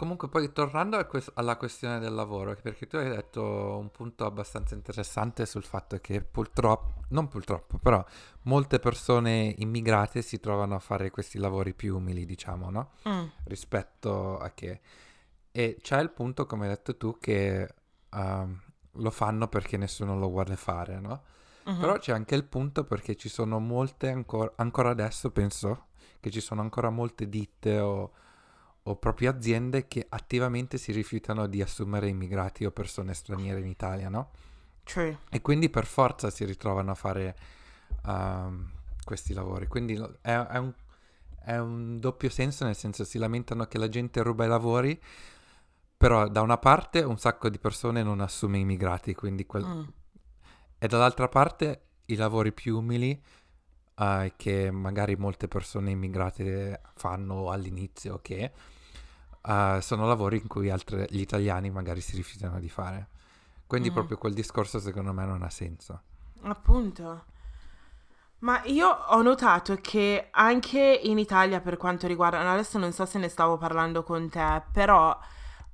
Comunque 0.04 0.28
poi 0.28 0.52
tornando 0.52 1.02
que- 1.08 1.24
alla 1.36 1.56
questione 1.56 1.98
del 1.98 2.14
lavoro, 2.14 2.58
perché 2.62 2.88
tu 2.88 2.98
hai 2.98 3.08
detto 3.08 3.78
un 3.78 3.90
punto 3.90 4.26
abbastanza 4.26 4.76
interessante 4.76 5.46
sul 5.46 5.64
fatto 5.64 5.98
che 6.00 6.20
purtroppo, 6.20 7.06
non 7.12 7.30
purtroppo, 7.30 7.78
però 7.78 8.04
molte 8.42 8.80
persone 8.80 9.56
immigrate 9.60 10.22
si 10.22 10.42
trovano 10.42 10.76
a 10.76 10.80
fare 10.80 11.10
questi 11.10 11.38
lavori 11.38 11.74
più 11.74 11.96
umili, 11.96 12.26
diciamo, 12.26 12.70
no? 12.70 12.92
Mm. 13.08 13.28
Rispetto 13.46 14.38
a 14.40 14.50
che... 14.50 14.82
E 15.54 15.78
c'è 15.82 16.02
il 16.02 16.10
punto, 16.10 16.46
come 16.48 16.64
hai 16.64 16.72
detto 16.72 16.98
tu, 16.98 17.18
che 17.18 17.74
uh, 18.12 18.58
lo 18.92 19.10
fanno 19.10 19.48
perché 19.48 19.78
nessuno 19.78 20.20
lo 20.20 20.28
vuole 20.28 20.58
fare, 20.58 21.00
no? 21.00 21.24
Uh-huh. 21.64 21.80
Però 21.80 21.98
c'è 21.98 22.12
anche 22.12 22.36
il 22.36 22.44
punto 22.44 22.84
perché 22.84 23.16
ci 23.16 23.30
sono 23.30 23.58
molte 23.60 24.10
ancora, 24.10 24.52
ancora 24.58 24.90
adesso 24.90 25.32
penso 25.32 25.86
che 26.20 26.30
ci 26.30 26.42
sono 26.42 26.60
ancora 26.60 26.90
molte 26.90 27.30
ditte 27.30 27.80
o, 27.80 28.12
o 28.84 28.96
proprio 28.98 29.30
aziende 29.30 29.88
che 29.88 30.06
attivamente 30.08 30.78
si 30.78 30.92
rifiutano 30.92 31.48
di 31.48 31.62
assumere 31.62 32.08
immigrati 32.08 32.66
o 32.66 32.72
persone 32.72 33.14
straniere 33.14 33.60
in 33.60 33.68
Italia, 33.68 34.10
no? 34.10 34.32
True. 34.84 35.20
E 35.30 35.42
quindi 35.42 35.70
per 35.70 35.86
forza 35.86 36.30
si 36.30 36.44
ritrovano 36.44 36.92
a 36.92 36.96
fare 36.96 37.36
uh, 38.06 38.66
questi 39.04 39.34
lavori. 39.34 39.68
Quindi 39.68 39.94
è, 40.22 40.36
è, 40.36 40.58
un, 40.58 40.74
è, 41.44 41.58
un, 41.58 42.00
doppio 42.00 42.30
senso, 42.30 42.66
nel 42.66 42.76
senso 42.76 43.06
si 43.06 43.18
lamentano 43.18 43.66
che 43.66 43.78
la 43.78 43.88
gente 43.88 44.22
ruba 44.22 44.44
i 44.46 44.50
lavori, 44.50 45.02
però 45.96 46.28
da 46.28 46.42
una 46.42 46.58
parte 46.58 47.02
un 47.02 47.18
sacco 47.18 47.50
di 47.50 47.60
persone 47.60 48.04
non 48.04 48.20
assume 48.20 48.58
immigrati, 48.58 49.16
quindi 49.16 49.46
quel, 49.46 49.66
mm 49.66 49.84
e 50.84 50.88
dall'altra 50.88 51.30
parte 51.30 51.86
i 52.08 52.16
lavori 52.16 52.52
più 52.52 52.78
umili 52.78 53.18
uh, 54.00 54.30
che 54.36 54.70
magari 54.70 55.16
molte 55.16 55.48
persone 55.48 55.92
immigrate 55.92 56.82
fanno 56.96 57.52
all'inizio, 57.52 58.20
che 58.22 58.52
uh, 59.44 59.80
sono 59.80 60.08
lavori 60.08 60.38
in 60.38 60.48
cui 60.48 60.70
altre, 60.70 61.08
gli 61.10 61.20
italiani 61.20 61.70
magari 61.70 62.02
si 62.02 62.16
rifiutano 62.16 62.60
di 62.60 62.70
fare. 62.70 63.08
Quindi 63.68 63.90
mm. 63.90 63.94
proprio 63.94 64.18
quel 64.18 64.34
discorso 64.34 64.80
secondo 64.80 65.14
me 65.14 65.26
non 65.26 65.44
ha 65.44 65.50
senso. 65.50 66.02
Appunto. 66.44 67.26
Ma 68.40 68.62
io 68.66 68.90
ho 68.90 69.22
notato 69.22 69.78
che 69.80 70.28
anche 70.32 71.00
in 71.04 71.18
Italia 71.18 71.62
per 71.62 71.78
quanto 71.78 72.08
riguarda, 72.08 72.40
adesso 72.52 72.78
non 72.78 72.92
so 72.92 73.06
se 73.06 73.18
ne 73.18 73.30
stavo 73.30 73.58
parlando 73.58 74.04
con 74.04 74.30
te, 74.30 74.62
però 74.70 75.18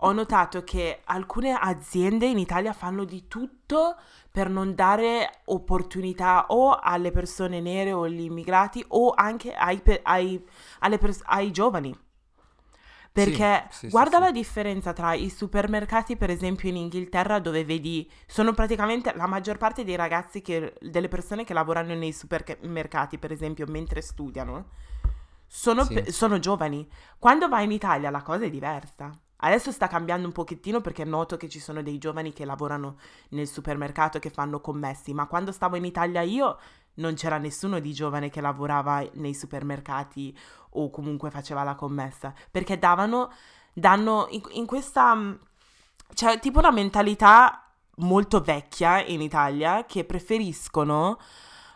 ho 0.01 0.11
notato 0.11 0.63
che 0.63 1.01
alcune 1.05 1.51
aziende 1.51 2.27
in 2.27 2.37
Italia 2.37 2.71
fanno 2.71 3.03
di 3.05 3.27
tutto 3.27 3.97
per 4.31 4.49
non 4.49 4.75
dare 4.75 5.41
opportunità 5.45 6.45
o 6.49 6.75
alle 6.75 7.11
persone 7.11 7.59
nere 7.59 7.91
o 7.91 8.03
agli 8.03 8.21
immigrati 8.21 8.85
o 8.89 9.13
anche 9.15 9.51
ai, 9.53 9.81
ai, 10.03 10.97
pers- 10.99 11.23
ai 11.25 11.51
giovani. 11.51 11.97
Perché 13.11 13.67
sì, 13.71 13.77
sì, 13.79 13.89
guarda 13.89 14.17
sì, 14.17 14.23
la 14.23 14.31
differenza 14.31 14.93
tra 14.93 15.13
i 15.13 15.29
supermercati, 15.29 16.15
per 16.15 16.29
esempio 16.29 16.69
in 16.69 16.77
Inghilterra, 16.77 17.39
dove 17.39 17.65
vedi, 17.65 18.09
sono 18.27 18.53
praticamente 18.53 19.13
la 19.15 19.27
maggior 19.27 19.57
parte 19.57 19.83
dei 19.83 19.95
ragazzi, 19.95 20.41
che, 20.41 20.75
delle 20.79 21.07
persone 21.07 21.43
che 21.43 21.53
lavorano 21.53 21.93
nei 21.95 22.13
supermercati, 22.13 23.17
per 23.17 23.31
esempio, 23.31 23.65
mentre 23.67 24.01
studiano, 24.01 24.69
sono, 25.47 25.85
pe- 25.85 26.11
sono 26.11 26.39
giovani. 26.39 26.87
Quando 27.17 27.49
vai 27.49 27.65
in 27.65 27.71
Italia 27.71 28.09
la 28.09 28.21
cosa 28.21 28.45
è 28.45 28.49
diversa. 28.49 29.11
Adesso 29.41 29.71
sta 29.71 29.87
cambiando 29.87 30.27
un 30.27 30.33
pochettino 30.33 30.81
perché 30.81 31.05
noto 31.05 31.37
che 31.37 31.47
ci 31.47 31.59
sono 31.59 31.81
dei 31.81 31.97
giovani 31.97 32.33
che 32.33 32.43
lavorano 32.43 32.97
nel 33.29 33.47
supermercato 33.47 34.17
e 34.17 34.19
che 34.19 34.29
fanno 34.29 34.59
commessi, 34.59 35.13
ma 35.13 35.27
quando 35.27 35.53
stavo 35.53 35.77
in 35.77 35.85
Italia 35.85 36.21
io 36.21 36.59
non 36.99 37.15
c'era 37.15 37.37
nessuno 37.37 37.79
di 37.79 37.93
giovane 37.93 38.29
che 38.29 38.41
lavorava 38.41 39.03
nei 39.13 39.33
supermercati 39.33 40.37
o 40.71 40.89
comunque 40.89 41.31
faceva 41.31 41.63
la 41.63 41.75
commessa, 41.75 42.33
perché 42.51 42.77
davano, 42.77 43.31
danno 43.73 44.27
in, 44.29 44.41
in 44.51 44.65
questa, 44.65 45.17
c'è 46.13 46.39
tipo 46.39 46.59
una 46.59 46.71
mentalità 46.71 47.63
molto 47.97 48.41
vecchia 48.41 49.03
in 49.03 49.21
Italia 49.21 49.85
che 49.85 50.05
preferiscono 50.05 51.09
uh, 51.09 51.17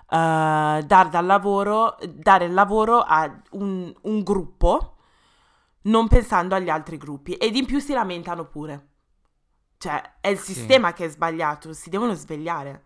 dar 0.07 1.09
dal 1.09 1.25
lavoro, 1.25 1.97
dare 2.07 2.45
il 2.45 2.53
lavoro 2.53 2.99
a 2.99 3.41
un, 3.51 3.93
un 4.01 4.23
gruppo 4.23 4.95
non 5.83 6.07
pensando 6.07 6.55
agli 6.55 6.69
altri 6.69 6.97
gruppi 6.97 7.33
ed 7.33 7.55
in 7.55 7.65
più 7.65 7.79
si 7.79 7.93
lamentano 7.93 8.45
pure. 8.45 8.87
Cioè, 9.77 10.17
è 10.21 10.29
il 10.29 10.37
sistema 10.37 10.89
sì. 10.89 10.93
che 10.93 11.05
è 11.05 11.09
sbagliato, 11.09 11.73
si 11.73 11.89
devono 11.89 12.13
svegliare. 12.13 12.83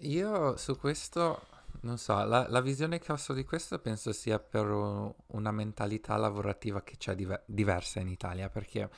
Io 0.00 0.56
su 0.56 0.78
questo, 0.78 1.42
non 1.80 1.98
so, 1.98 2.24
la, 2.24 2.46
la 2.48 2.60
visione 2.60 2.98
che 2.98 3.12
ho 3.12 3.16
su 3.16 3.32
di 3.34 3.44
questo 3.44 3.78
penso 3.78 4.12
sia 4.12 4.38
per 4.38 4.70
un, 4.70 5.12
una 5.28 5.50
mentalità 5.50 6.16
lavorativa 6.16 6.82
che 6.82 6.96
c'è 6.96 7.14
diver- 7.14 7.42
diversa 7.44 8.00
in 8.00 8.08
Italia, 8.08 8.48
perché 8.48 8.88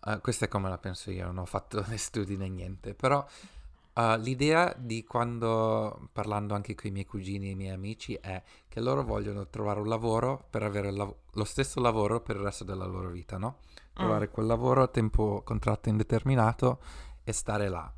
uh, 0.00 0.20
questa 0.20 0.44
è 0.44 0.48
come 0.48 0.68
la 0.68 0.78
penso 0.78 1.10
io, 1.10 1.26
non 1.26 1.38
ho 1.38 1.46
fatto 1.46 1.84
né 1.88 1.96
studi 1.96 2.36
né 2.36 2.48
niente, 2.48 2.94
però 2.94 3.24
Uh, 3.92 4.16
l'idea 4.16 4.72
di 4.78 5.02
quando, 5.04 6.08
parlando 6.12 6.54
anche 6.54 6.76
con 6.76 6.86
i 6.86 6.92
miei 6.92 7.04
cugini 7.04 7.48
e 7.48 7.50
i 7.50 7.54
miei 7.56 7.74
amici, 7.74 8.14
è 8.14 8.40
che 8.68 8.80
loro 8.80 9.02
vogliono 9.02 9.48
trovare 9.48 9.80
un 9.80 9.88
lavoro 9.88 10.46
per 10.48 10.62
avere 10.62 10.92
lav- 10.92 11.14
lo 11.32 11.44
stesso 11.44 11.80
lavoro 11.80 12.20
per 12.20 12.36
il 12.36 12.42
resto 12.42 12.62
della 12.62 12.86
loro 12.86 13.10
vita, 13.10 13.36
no? 13.36 13.58
Trovare 13.92 14.28
mm. 14.28 14.32
quel 14.32 14.46
lavoro 14.46 14.82
a 14.84 14.88
tempo 14.88 15.42
contratto 15.44 15.88
indeterminato 15.88 16.78
e 17.24 17.32
stare 17.32 17.68
là. 17.68 17.92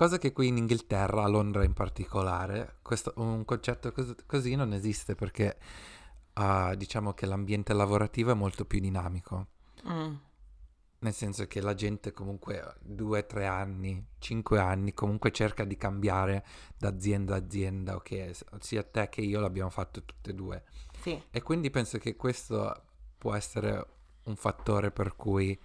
Cosa 0.00 0.16
che 0.16 0.32
qui 0.32 0.46
in 0.46 0.56
Inghilterra, 0.56 1.24
a 1.24 1.28
Londra 1.28 1.62
in 1.62 1.74
particolare, 1.74 2.78
questo, 2.80 3.12
un 3.16 3.44
concetto 3.44 3.92
cos- 3.92 4.14
così 4.24 4.54
non 4.54 4.72
esiste 4.72 5.14
perché 5.14 5.58
uh, 6.36 6.74
diciamo 6.74 7.12
che 7.12 7.26
l'ambiente 7.26 7.74
lavorativo 7.74 8.30
è 8.30 8.34
molto 8.34 8.64
più 8.64 8.80
dinamico. 8.80 9.48
Mm 9.86 10.14
nel 11.00 11.14
senso 11.14 11.46
che 11.46 11.62
la 11.62 11.74
gente 11.74 12.12
comunque 12.12 12.76
due, 12.80 13.24
tre 13.24 13.46
anni, 13.46 14.04
cinque 14.18 14.58
anni 14.58 14.92
comunque 14.92 15.30
cerca 15.32 15.64
di 15.64 15.76
cambiare 15.76 16.44
da 16.76 16.88
azienda 16.88 17.34
a 17.34 17.38
azienda, 17.38 17.94
ok? 17.94 18.30
Sia 18.58 18.82
te 18.82 19.08
che 19.08 19.22
io 19.22 19.40
l'abbiamo 19.40 19.70
fatto 19.70 20.04
tutte 20.04 20.30
e 20.30 20.34
due. 20.34 20.64
Sì. 20.98 21.22
E 21.30 21.42
quindi 21.42 21.70
penso 21.70 21.96
che 21.96 22.16
questo 22.16 22.84
può 23.16 23.34
essere 23.34 23.86
un 24.24 24.36
fattore 24.36 24.90
per 24.90 25.16
cui 25.16 25.58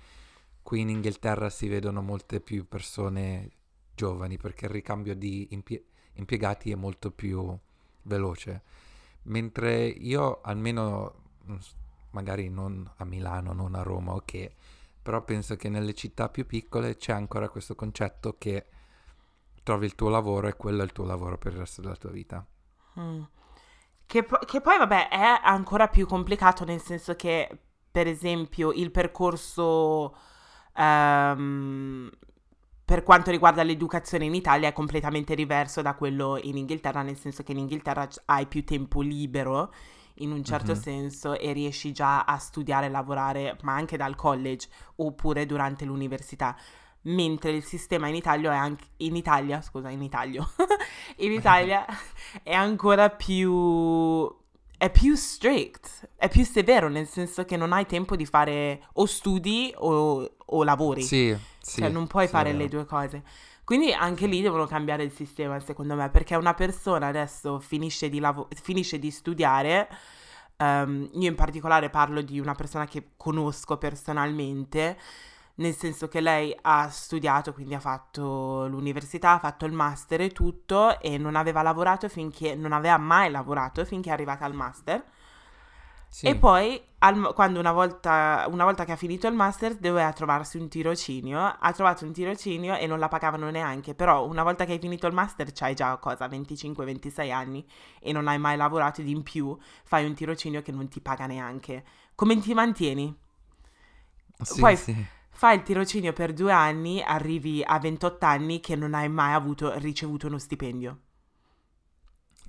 qui 0.62 0.80
in 0.80 0.88
Inghilterra 0.88 1.50
si 1.50 1.68
vedono 1.68 2.02
molte 2.02 2.40
più 2.40 2.66
persone 2.66 3.52
giovani 3.96 4.38
perché 4.38 4.66
il 4.66 4.72
ricambio 4.72 5.16
di 5.16 5.48
impie- 5.52 5.86
impiegati 6.14 6.72
è 6.72 6.76
molto 6.76 7.12
più 7.12 7.58
veloce. 8.04 8.62
Mentre 9.24 9.86
io 9.88 10.42
almeno 10.42 11.24
magari 12.12 12.50
non 12.50 12.90
a 12.98 13.06
Milano, 13.06 13.54
non 13.54 13.76
a 13.76 13.82
Roma, 13.82 14.14
ok, 14.14 14.52
però 15.02 15.24
penso 15.24 15.56
che 15.56 15.70
nelle 15.70 15.94
città 15.94 16.30
più 16.30 16.46
piccole 16.46 16.96
c'è 16.98 17.12
ancora 17.12 17.50
questo 17.50 17.76
concetto 17.76 18.36
che 18.38 18.68
trovi 19.64 19.86
il 19.86 19.96
tuo 19.96 20.10
lavoro 20.10 20.48
e 20.48 20.56
quello 20.56 20.82
è 20.82 20.86
il 20.86 20.92
tuo 20.92 21.06
lavoro 21.06 21.38
per 21.38 21.54
il 21.54 21.60
resto 21.60 21.82
della 21.82 21.96
tua 21.96 22.12
vita. 22.12 22.46
Mm. 23.00 23.22
Che, 24.06 24.24
po- 24.24 24.38
che, 24.38 24.62
poi, 24.62 24.78
vabbè, 24.78 25.10
è 25.10 25.40
ancora 25.44 25.88
più 25.88 26.06
complicato 26.06 26.64
nel 26.64 26.80
senso 26.80 27.16
che, 27.16 27.50
per 27.92 28.08
esempio, 28.08 28.72
il 28.72 28.92
percorso 28.92 30.16
um, 30.76 32.10
per 32.86 33.02
quanto 33.02 33.32
riguarda 33.32 33.64
l'educazione 33.64 34.26
in 34.26 34.36
Italia 34.36 34.70
è 34.70 34.74
completamente 34.74 35.34
diverso 35.34 35.82
da 35.82 35.96
quello 35.96 36.38
in 36.40 36.56
Inghilterra, 36.56 37.02
nel 37.02 37.18
senso 37.18 37.42
che 37.42 37.52
in 37.52 37.58
Inghilterra 37.58 38.08
hai 38.26 38.46
più 38.46 38.64
tempo 38.64 39.02
libero 39.02 39.74
in 40.20 40.32
un 40.32 40.44
certo 40.44 40.74
mm-hmm. 40.74 40.82
senso 40.82 41.38
e 41.38 41.52
riesci 41.52 41.92
già 41.92 42.24
a 42.24 42.38
studiare 42.38 42.86
e 42.86 42.90
lavorare, 42.90 43.58
ma 43.64 43.74
anche 43.74 43.98
dal 43.98 44.16
college 44.16 44.68
oppure 44.98 45.48
durante 45.48 45.84
l'università. 45.84 46.56
Mentre 47.08 47.52
il 47.52 47.64
sistema 47.64 48.08
in 48.08 48.16
Italia 48.16 48.54
è 48.54 48.56
anche 48.56 48.86
in 48.98 49.16
Italia, 49.16 49.62
scusa, 49.62 49.90
in 49.90 50.04
Italia. 50.04 50.48
in 51.18 51.32
Italia 51.32 51.86
è 52.44 52.54
ancora 52.54 53.10
più 53.10 54.32
è 54.78 54.90
più 54.90 55.16
strict, 55.16 56.10
è 56.16 56.28
più 56.30 56.44
severo, 56.44 56.90
nel 56.90 57.08
senso 57.08 57.46
che 57.46 57.58
non 57.58 57.74
hai 57.74 57.86
tempo 57.86 58.16
di 58.16 58.26
fare 58.26 58.82
o 58.94 59.06
studi 59.06 59.74
o, 59.78 60.36
o 60.38 60.64
lavori. 60.64 61.04
Sì, 61.04 61.36
sì. 61.60 61.82
Cioè 61.82 61.90
non 61.90 62.08
puoi 62.08 62.26
sì, 62.26 62.32
fare 62.32 62.54
le 62.54 62.68
due 62.68 62.86
cose. 62.86 63.24
Quindi 63.64 63.92
anche 63.94 64.28
lì 64.28 64.42
devono 64.42 64.68
cambiare 64.68 65.04
il 65.04 65.12
sistema, 65.12 65.60
secondo 65.60 65.96
me, 65.96 66.10
perché 66.10 66.36
una 66.36 66.54
persona 66.54 67.08
adesso 67.08 67.60
finisce 67.60 68.10
di, 68.10 68.20
lav- 68.20 68.48
finisce 68.54 69.00
di 69.00 69.10
studiare, 69.10 69.90
um, 70.58 71.10
io 71.14 71.28
in 71.28 71.36
particolare 71.36 71.90
parlo 71.90 72.22
di 72.22 72.40
una 72.40 72.54
persona 72.54 72.86
che 72.86 73.14
conosco 73.18 73.78
personalmente, 73.78 75.00
nel 75.56 75.74
senso 75.74 76.08
che 76.08 76.22
lei 76.22 76.56
ha 76.62 76.90
studiato, 76.90 77.54
quindi 77.54 77.76
ha 77.76 77.80
fatto 77.80 78.68
l'università, 78.68 79.34
ha 79.34 79.40
fatto 79.40 79.66
il 79.66 79.74
master 79.74 80.22
e 80.22 80.30
tutto, 80.32 81.00
e 81.00 81.18
non 81.18 81.36
aveva 81.36 81.62
lavorato 81.62 82.10
finché, 82.10 82.56
non 82.56 82.72
aveva 82.74 82.98
mai 82.98 83.32
lavorato 83.32 83.86
finché 83.86 84.10
è 84.10 84.14
arrivata 84.14 84.46
al 84.46 84.54
master 84.54 85.04
sì. 86.16 86.28
E 86.28 86.36
poi, 86.38 86.82
al, 87.00 87.34
quando 87.34 87.60
una 87.60 87.74
volta, 87.74 88.46
una 88.48 88.64
volta, 88.64 88.86
che 88.86 88.94
ha 88.94 88.96
finito 88.96 89.28
il 89.28 89.34
master, 89.34 89.76
doveva 89.76 90.14
trovarsi 90.14 90.58
un 90.58 90.70
tirocinio. 90.70 91.42
Ha 91.42 91.74
trovato 91.74 92.06
un 92.06 92.14
tirocinio 92.14 92.78
e 92.78 92.88
non 92.88 93.00
la 93.00 93.10
pagavano 93.10 93.50
neanche. 93.50 93.94
Però, 93.96 94.26
una 94.26 94.42
volta 94.42 94.64
che 94.64 94.72
hai 94.72 94.80
finito 94.80 95.08
il 95.08 95.14
master, 95.14 95.52
c'hai 95.52 95.74
già 95.74 95.98
cosa, 95.98 96.28
25-26 96.28 97.34
anni 97.34 97.68
e 98.00 98.14
non 98.14 98.30
hai 98.30 98.38
mai 98.38 98.56
lavorato 98.56 99.02
ed 99.02 99.10
in 99.10 99.24
più 99.24 99.58
fai 99.84 100.06
un 100.06 100.14
tirocinio 100.14 100.62
che 100.62 100.72
non 100.72 100.88
ti 100.88 101.02
paga 101.02 101.26
neanche. 101.26 101.84
Come 102.16 102.40
ti 102.40 102.54
mantieni? 102.54 103.14
Sì, 104.42 104.60
Poi 104.62 104.78
sì. 104.78 105.06
Fai 105.36 105.58
il 105.58 105.64
tirocinio 105.64 106.14
per 106.14 106.34
due 106.34 106.52
anni, 106.52 107.04
arrivi 107.04 107.62
a 107.64 107.78
28 107.78 108.26
anni 108.26 108.60
che 108.60 108.76
non 108.76 108.94
hai 108.94 109.10
mai 109.10 109.34
avuto, 109.34 109.78
ricevuto 109.78 110.28
uno 110.28 110.40
stipendio. 110.40 111.00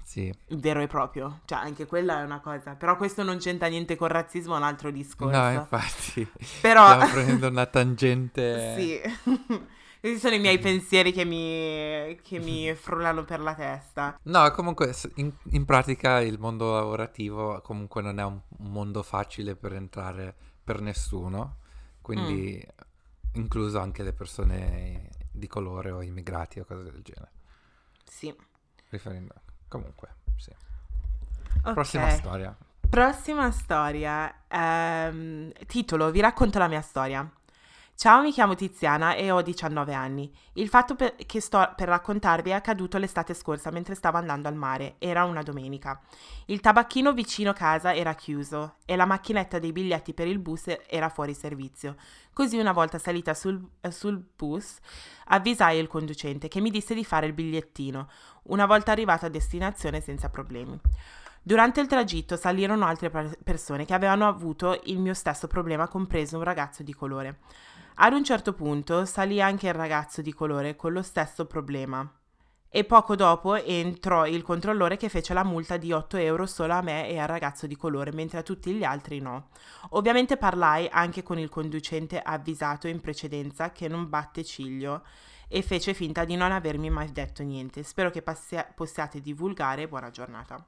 Sì. 0.04 0.32
Vero 0.50 0.80
e 0.80 0.86
proprio. 0.86 1.40
Cioè, 1.44 1.58
anche 1.58 1.84
quella 1.84 2.20
è 2.20 2.24
una 2.24 2.40
cosa. 2.40 2.76
Però 2.76 2.96
questo 2.96 3.22
non 3.24 3.38
c'entra 3.38 3.66
niente 3.66 3.96
con 3.96 4.06
il 4.06 4.14
razzismo, 4.14 4.54
è 4.54 4.58
un 4.58 4.62
altro 4.62 4.90
discorso. 4.90 5.36
No, 5.36 5.50
infatti. 5.50 6.26
Però... 6.60 6.86
Stiamo 6.86 7.12
prendendo 7.12 7.48
una 7.48 7.66
tangente... 7.66 8.74
sì. 8.78 9.00
Questi 9.98 10.20
sono 10.20 10.36
i 10.36 10.38
miei 10.38 10.60
pensieri 10.60 11.10
che 11.10 11.24
mi, 11.24 12.16
che 12.22 12.38
mi 12.38 12.72
frullano 12.76 13.24
per 13.24 13.40
la 13.40 13.54
testa. 13.54 14.16
No, 14.22 14.48
comunque 14.52 14.94
in, 15.16 15.32
in, 15.50 15.64
pratica 15.64 16.20
il 16.20 16.38
mondo 16.38 16.74
lavorativo 16.74 17.60
comunque 17.62 18.02
non 18.02 18.20
è 18.20 18.24
un, 18.24 18.38
un 18.58 18.70
mondo 18.70 19.02
facile 19.02 19.56
per 19.56 19.72
entrare 19.72 20.32
per 20.62 20.80
nessuno, 20.80 21.56
quindi 22.02 22.64
mm. 22.64 22.75
Incluso 23.36 23.78
anche 23.78 24.02
le 24.02 24.12
persone 24.12 25.10
di 25.30 25.46
colore 25.46 25.90
o 25.90 26.02
immigrati 26.02 26.60
o 26.60 26.64
cose 26.64 26.90
del 26.90 27.02
genere. 27.02 27.30
Sì. 28.04 28.34
Riferendo. 28.88 29.34
Comunque, 29.68 30.08
sì. 30.36 30.50
Okay. 31.58 31.72
Prossima 31.74 32.10
storia. 32.10 32.56
Prossima 32.88 33.50
storia. 33.50 34.34
Um, 34.50 35.52
titolo, 35.66 36.10
vi 36.10 36.20
racconto 36.20 36.58
la 36.58 36.68
mia 36.68 36.80
storia. 36.80 37.30
Ciao, 37.98 38.20
mi 38.20 38.30
chiamo 38.30 38.54
Tiziana 38.54 39.14
e 39.14 39.30
ho 39.30 39.40
19 39.40 39.94
anni. 39.94 40.30
Il 40.52 40.68
fatto 40.68 40.94
per, 40.96 41.14
che 41.16 41.40
sto 41.40 41.72
per 41.74 41.88
raccontarvi 41.88 42.50
è 42.50 42.52
accaduto 42.52 42.98
l'estate 42.98 43.32
scorsa 43.32 43.70
mentre 43.70 43.94
stavo 43.94 44.18
andando 44.18 44.48
al 44.48 44.54
mare. 44.54 44.96
Era 44.98 45.24
una 45.24 45.40
domenica. 45.40 45.98
Il 46.44 46.60
tabacchino 46.60 47.14
vicino 47.14 47.54
casa 47.54 47.94
era 47.94 48.14
chiuso 48.14 48.74
e 48.84 48.96
la 48.96 49.06
macchinetta 49.06 49.58
dei 49.58 49.72
biglietti 49.72 50.12
per 50.12 50.26
il 50.26 50.38
bus 50.40 50.64
era 50.86 51.08
fuori 51.08 51.32
servizio. 51.32 51.96
Così 52.34 52.58
una 52.58 52.72
volta 52.72 52.98
salita 52.98 53.32
sul, 53.32 53.66
sul 53.88 54.22
bus 54.36 54.76
avvisai 55.28 55.78
il 55.78 55.88
conducente 55.88 56.48
che 56.48 56.60
mi 56.60 56.68
disse 56.68 56.92
di 56.92 57.02
fare 57.02 57.24
il 57.24 57.32
bigliettino, 57.32 58.10
una 58.48 58.66
volta 58.66 58.92
arrivata 58.92 59.24
a 59.24 59.30
destinazione 59.30 60.02
senza 60.02 60.28
problemi. 60.28 60.78
Durante 61.46 61.80
il 61.80 61.86
tragitto 61.86 62.36
salirono 62.36 62.84
altre 62.84 63.08
persone 63.42 63.84
che 63.84 63.94
avevano 63.94 64.26
avuto 64.26 64.80
il 64.86 64.98
mio 64.98 65.14
stesso 65.14 65.46
problema, 65.46 65.86
compreso 65.86 66.36
un 66.36 66.42
ragazzo 66.42 66.82
di 66.82 66.92
colore. 66.92 67.38
Ad 67.98 68.12
un 68.12 68.24
certo 68.24 68.52
punto 68.52 69.06
salì 69.06 69.40
anche 69.40 69.68
il 69.68 69.72
ragazzo 69.72 70.20
di 70.20 70.34
colore 70.34 70.76
con 70.76 70.92
lo 70.92 71.00
stesso 71.00 71.46
problema. 71.46 72.06
E 72.68 72.84
poco 72.84 73.16
dopo 73.16 73.54
entrò 73.54 74.26
il 74.26 74.42
controllore 74.42 74.98
che 74.98 75.08
fece 75.08 75.32
la 75.32 75.44
multa 75.44 75.78
di 75.78 75.92
8 75.92 76.18
euro 76.18 76.44
solo 76.44 76.74
a 76.74 76.82
me 76.82 77.08
e 77.08 77.18
al 77.18 77.26
ragazzo 77.26 77.66
di 77.66 77.74
colore, 77.74 78.12
mentre 78.12 78.36
a 78.36 78.42
tutti 78.42 78.74
gli 78.74 78.84
altri 78.84 79.20
no. 79.20 79.48
Ovviamente 79.90 80.36
parlai 80.36 80.86
anche 80.90 81.22
con 81.22 81.38
il 81.38 81.48
conducente 81.48 82.20
avvisato 82.20 82.86
in 82.86 83.00
precedenza 83.00 83.72
che 83.72 83.88
non 83.88 84.10
batte 84.10 84.44
ciglio 84.44 85.02
e 85.48 85.62
fece 85.62 85.94
finta 85.94 86.26
di 86.26 86.36
non 86.36 86.52
avermi 86.52 86.90
mai 86.90 87.10
detto 87.12 87.42
niente. 87.42 87.82
Spero 87.82 88.10
che 88.10 88.20
passia- 88.20 88.70
possiate 88.74 89.22
divulgare. 89.22 89.88
Buona 89.88 90.10
giornata. 90.10 90.62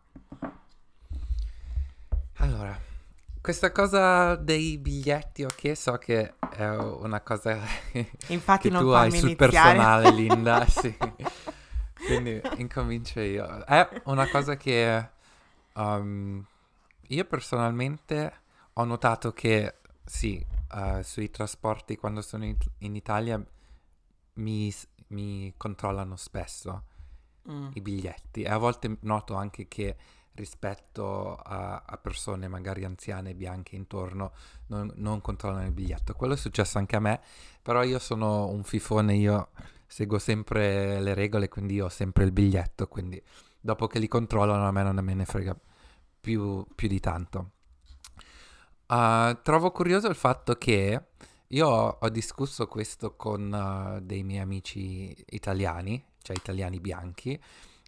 Allora, 2.37 2.97
questa 3.41 3.73
cosa 3.73 4.35
dei 4.37 4.79
biglietti, 4.79 5.45
ok, 5.45 5.77
so 5.77 5.97
che 5.97 6.35
è 6.51 6.69
una 6.69 7.21
cosa 7.21 7.59
Infatti 8.29 8.71
che 8.71 8.77
tu 8.77 8.89
hai 8.89 9.11
sul 9.11 9.31
iniziare. 9.31 9.37
personale, 9.37 10.11
Linda, 10.15 10.67
sì. 10.67 10.97
Quindi 11.95 12.41
incomincio 12.57 13.21
io. 13.21 13.65
È 13.65 14.03
una 14.05 14.29
cosa 14.29 14.57
che 14.57 15.11
um, 15.75 16.45
io 17.09 17.25
personalmente 17.25 18.33
ho 18.75 18.85
notato 18.85 19.33
che, 19.33 19.77
sì, 20.05 20.45
uh, 20.73 21.03
sui 21.03 21.31
trasporti 21.31 21.97
quando 21.97 22.23
sono 22.23 22.45
in, 22.45 22.57
in 22.79 22.95
Italia 22.95 23.43
mi, 24.35 24.73
mi, 25.09 25.53
controllano 25.57 26.17
spesso 26.17 26.85
mm. 27.51 27.71
i 27.75 27.81
biglietti 27.81 28.43
e 28.43 28.49
a 28.49 28.59
volte 28.59 28.99
noto 29.01 29.35
anche 29.35 29.67
che 29.67 29.97
rispetto 30.39 31.35
a, 31.35 31.83
a, 31.85 31.99
persone 31.99 32.47
magari 32.47 32.85
anziane 32.85 33.35
bianche 33.35 33.75
intorno 33.75 34.33
non, 34.69 34.91
non, 34.95 35.21
controllano 35.21 35.67
il 35.67 35.73
biglietto. 35.73 36.15
Quello 36.15 36.35
è 36.35 36.37
successo 36.37 36.79
anche 36.79 36.97
a 36.97 37.01
me, 37.01 37.21
però 37.61 37.83
io 37.83 37.99
sono 37.99 38.47
un 38.47 38.63
fifone, 38.63 39.17
io 39.17 39.51
seguo 39.87 40.19
sempre 40.19 41.01
le 41.01 41.15
regole, 41.15 41.49
quindi 41.49 41.75
io 41.75 41.87
ho 41.87 41.91
sempre 41.91 42.25
il 42.25 42.33
biglietto, 42.33 42.87
quindi 42.87 43.21
dopo 43.61 43.89
che 43.89 43.99
li 43.99 44.09
controllano 44.09 44.67
a 44.67 44.71
me 44.71 44.83
non 44.85 45.05
me 45.05 45.15
ne 45.15 45.25
frega 45.25 45.57
più, 46.21 46.65
più 46.75 46.89
di 46.89 47.01
tanto. 47.01 47.51
Uh, 48.87 49.43
trovo 49.43 49.71
curioso 49.71 50.09
il 50.09 50.15
fatto 50.15 50.55
che 50.55 51.09
io 51.49 51.67
ho, 51.67 51.99
ho 52.01 52.09
discusso 52.09 52.67
questo 52.69 53.17
con 53.17 53.53
uh, 53.53 54.01
dei 54.01 54.23
miei 54.23 54.41
amici 54.41 55.15
italiani, 55.31 56.03
cioè 56.23 56.37
italiani 56.37 56.81
bianchi, 56.81 57.39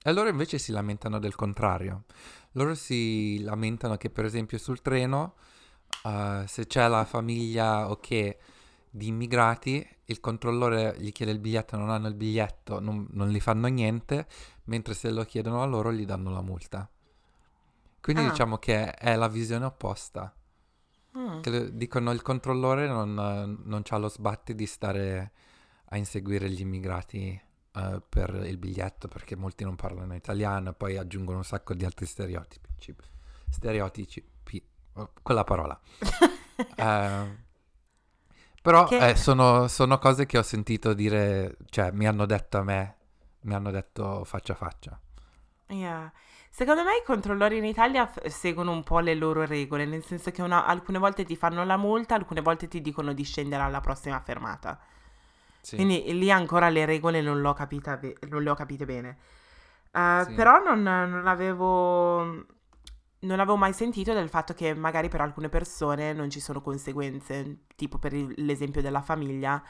e 0.02 0.12
loro 0.12 0.30
invece 0.30 0.58
si 0.58 0.72
lamentano 0.72 1.18
del 1.18 1.34
contrario. 1.34 2.04
Loro 2.52 2.74
si 2.74 3.40
lamentano 3.42 3.96
che 3.96 4.10
per 4.10 4.24
esempio 4.24 4.58
sul 4.58 4.82
treno, 4.82 5.34
uh, 6.04 6.44
se 6.46 6.66
c'è 6.66 6.88
la 6.88 7.04
famiglia 7.04 7.90
ok 7.90 8.36
di 8.90 9.06
immigrati, 9.06 9.86
il 10.06 10.20
controllore 10.20 10.96
gli 10.98 11.12
chiede 11.12 11.32
il 11.32 11.38
biglietto, 11.38 11.76
non 11.76 11.90
hanno 11.90 12.08
il 12.08 12.14
biglietto, 12.14 12.80
non, 12.80 13.06
non 13.12 13.28
gli 13.28 13.40
fanno 13.40 13.68
niente, 13.68 14.26
mentre 14.64 14.94
se 14.94 15.10
lo 15.10 15.24
chiedono 15.24 15.62
a 15.62 15.66
loro 15.66 15.92
gli 15.92 16.04
danno 16.04 16.30
la 16.30 16.42
multa. 16.42 16.88
Quindi 18.00 18.22
ah. 18.22 18.30
diciamo 18.30 18.56
che 18.58 18.92
è 18.92 19.14
la 19.14 19.28
visione 19.28 19.66
opposta. 19.66 20.34
Mm. 21.16 21.40
Che 21.40 21.76
dicono 21.76 22.12
il 22.12 22.22
controllore 22.22 22.86
non, 22.86 23.14
non 23.64 23.82
ha 23.88 23.96
lo 23.96 24.08
sbatti 24.08 24.54
di 24.54 24.66
stare 24.66 25.32
a 25.86 25.96
inseguire 25.96 26.48
gli 26.48 26.60
immigrati 26.60 27.40
uh, 27.74 28.02
per 28.08 28.42
il 28.46 28.56
biglietto 28.58 29.08
perché 29.08 29.36
molti 29.36 29.64
non 29.64 29.76
parlano 29.76 30.14
italiano, 30.14 30.72
poi 30.72 30.96
aggiungono 30.96 31.38
un 31.38 31.44
sacco 31.44 31.74
di 31.74 31.84
altri 31.84 32.06
stereotipi. 32.06 32.68
Stereotipi, 33.48 34.64
oh, 34.94 35.12
quella 35.22 35.44
parola. 35.44 35.78
uh, 36.58 37.36
però 38.62 38.84
che... 38.84 39.10
eh, 39.10 39.16
sono, 39.16 39.68
sono, 39.68 39.98
cose 39.98 40.26
che 40.26 40.38
ho 40.38 40.42
sentito 40.42 40.92
dire, 40.94 41.56
cioè 41.70 41.90
mi 41.90 42.06
hanno 42.06 42.26
detto 42.26 42.58
a 42.58 42.62
me, 42.62 42.96
mi 43.42 43.54
hanno 43.54 43.70
detto 43.70 44.24
faccia 44.24 44.52
a 44.52 44.56
faccia. 44.56 45.00
Yeah. 45.68 46.12
Secondo 46.52 46.82
me 46.82 46.96
i 46.96 47.04
controllori 47.06 47.58
in 47.58 47.64
Italia 47.64 48.10
seguono 48.26 48.72
un 48.72 48.82
po' 48.82 48.98
le 48.98 49.14
loro 49.14 49.46
regole, 49.46 49.86
nel 49.86 50.04
senso 50.04 50.32
che 50.32 50.42
una, 50.42 50.66
alcune 50.66 50.98
volte 50.98 51.24
ti 51.24 51.36
fanno 51.36 51.64
la 51.64 51.76
multa, 51.76 52.16
alcune 52.16 52.40
volte 52.40 52.66
ti 52.66 52.80
dicono 52.80 53.12
di 53.12 53.22
scendere 53.22 53.62
alla 53.62 53.80
prossima 53.80 54.20
fermata. 54.20 54.78
Sì. 55.60 55.76
Quindi 55.76 56.02
lì 56.18 56.30
ancora 56.30 56.68
le 56.68 56.84
regole 56.84 57.20
non, 57.20 57.40
l'ho 57.40 57.52
capita 57.52 57.96
be- 57.96 58.16
non 58.28 58.42
le 58.42 58.50
ho 58.50 58.54
capite 58.54 58.84
bene. 58.84 59.18
Uh, 59.92 60.24
sì. 60.24 60.34
Però 60.34 60.62
non, 60.62 60.82
non, 60.82 61.26
avevo, 61.26 62.22
non 63.20 63.40
avevo 63.40 63.56
mai 63.56 63.72
sentito 63.72 64.12
del 64.12 64.28
fatto 64.28 64.54
che 64.54 64.72
magari 64.74 65.08
per 65.08 65.20
alcune 65.20 65.48
persone 65.48 66.12
non 66.12 66.30
ci 66.30 66.40
sono 66.40 66.60
conseguenze, 66.60 67.64
tipo 67.76 67.98
per 67.98 68.12
il, 68.12 68.32
l'esempio 68.36 68.82
della 68.82 69.02
famiglia, 69.02 69.62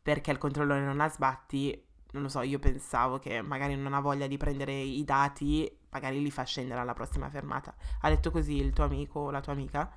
perché 0.00 0.30
il 0.30 0.38
controllore 0.38 0.80
non 0.80 1.00
ha 1.00 1.08
sbatti. 1.08 1.84
Non 2.12 2.22
lo 2.22 2.28
so, 2.30 2.40
io 2.40 2.58
pensavo 2.58 3.18
che 3.18 3.42
magari 3.42 3.76
non 3.76 3.92
ha 3.92 4.00
voglia 4.00 4.26
di 4.26 4.38
prendere 4.38 4.72
i 4.72 5.04
dati, 5.04 5.70
magari 5.90 6.22
li 6.22 6.30
fa 6.30 6.44
scendere 6.44 6.80
alla 6.80 6.94
prossima 6.94 7.28
fermata. 7.28 7.74
Ha 8.00 8.08
detto 8.08 8.30
così 8.30 8.56
il 8.56 8.72
tuo 8.72 8.84
amico 8.84 9.20
o 9.20 9.30
la 9.30 9.40
tua 9.40 9.52
amica? 9.52 9.92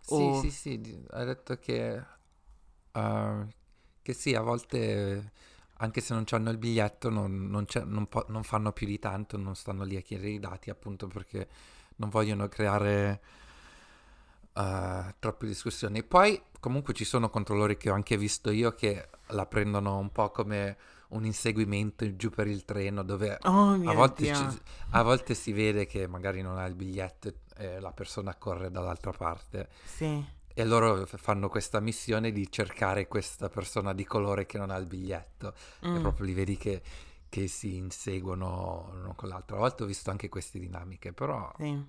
Sì, 0.00 0.14
o... 0.14 0.40
sì, 0.40 0.50
sì, 0.50 1.04
ha 1.10 1.24
detto 1.24 1.56
che 1.56 2.00
uh, 2.92 3.46
che 4.08 4.14
sì, 4.14 4.34
a 4.34 4.40
volte 4.40 5.32
anche 5.80 6.00
se 6.00 6.14
non 6.14 6.24
hanno 6.30 6.50
il 6.50 6.56
biglietto 6.56 7.10
non, 7.10 7.50
non, 7.50 7.66
non, 7.84 8.08
po- 8.08 8.24
non, 8.28 8.42
fanno 8.42 8.72
più 8.72 8.86
di 8.86 8.98
tanto, 8.98 9.36
non 9.36 9.54
stanno 9.54 9.84
lì 9.84 9.96
a 9.96 10.00
chiedere 10.00 10.30
i 10.30 10.38
dati 10.38 10.70
appunto 10.70 11.08
perché 11.08 11.46
non 11.96 12.08
vogliono 12.08 12.48
creare 12.48 13.20
uh, 14.54 15.12
troppe 15.18 15.46
discussioni. 15.46 16.02
Poi 16.02 16.40
comunque 16.58 16.94
ci 16.94 17.04
sono 17.04 17.28
controllori 17.28 17.76
che 17.76 17.90
ho 17.90 17.94
anche 17.94 18.16
visto 18.16 18.50
io 18.50 18.74
che 18.74 19.10
la 19.26 19.44
prendono 19.44 19.98
un 19.98 20.10
po' 20.10 20.30
come 20.30 20.76
un 21.08 21.26
inseguimento 21.26 22.16
giù 22.16 22.30
per 22.30 22.46
il 22.46 22.64
treno 22.64 23.02
dove 23.02 23.38
Oh 23.42 23.72
a 23.72 23.92
volte, 23.92 24.24
ci- 24.24 24.60
a 24.90 25.02
volte 25.02 25.34
si 25.34 25.52
vede 25.52 25.86
che 25.86 26.06
magari 26.06 26.40
non 26.40 26.56
ha 26.56 26.64
il 26.64 26.74
biglietto 26.74 27.30
e 27.58 27.78
la 27.78 27.92
persona 27.92 28.34
corre 28.36 28.70
dall'altra 28.70 29.12
parte 29.12 29.68
Sì. 29.84 30.36
E 30.58 30.64
loro 30.64 31.06
fanno 31.06 31.48
questa 31.48 31.78
missione 31.78 32.32
di 32.32 32.50
cercare 32.50 33.06
questa 33.06 33.48
persona 33.48 33.94
di 33.94 34.04
colore 34.04 34.44
che 34.44 34.58
non 34.58 34.70
ha 34.70 34.76
il 34.76 34.86
biglietto 34.86 35.54
e 35.80 35.86
Mm. 35.86 36.00
proprio 36.00 36.26
li 36.26 36.34
vedi 36.34 36.56
che, 36.56 36.82
che 37.28 37.46
si 37.46 37.76
inseguono 37.76 38.90
l'uno 38.92 39.14
con 39.14 39.28
l'altro. 39.28 39.54
A 39.54 39.58
volte 39.60 39.84
ho 39.84 39.86
visto 39.86 40.10
anche 40.10 40.28
queste 40.28 40.58
dinamiche, 40.58 41.12
però 41.12 41.48
Sì. 41.58 41.80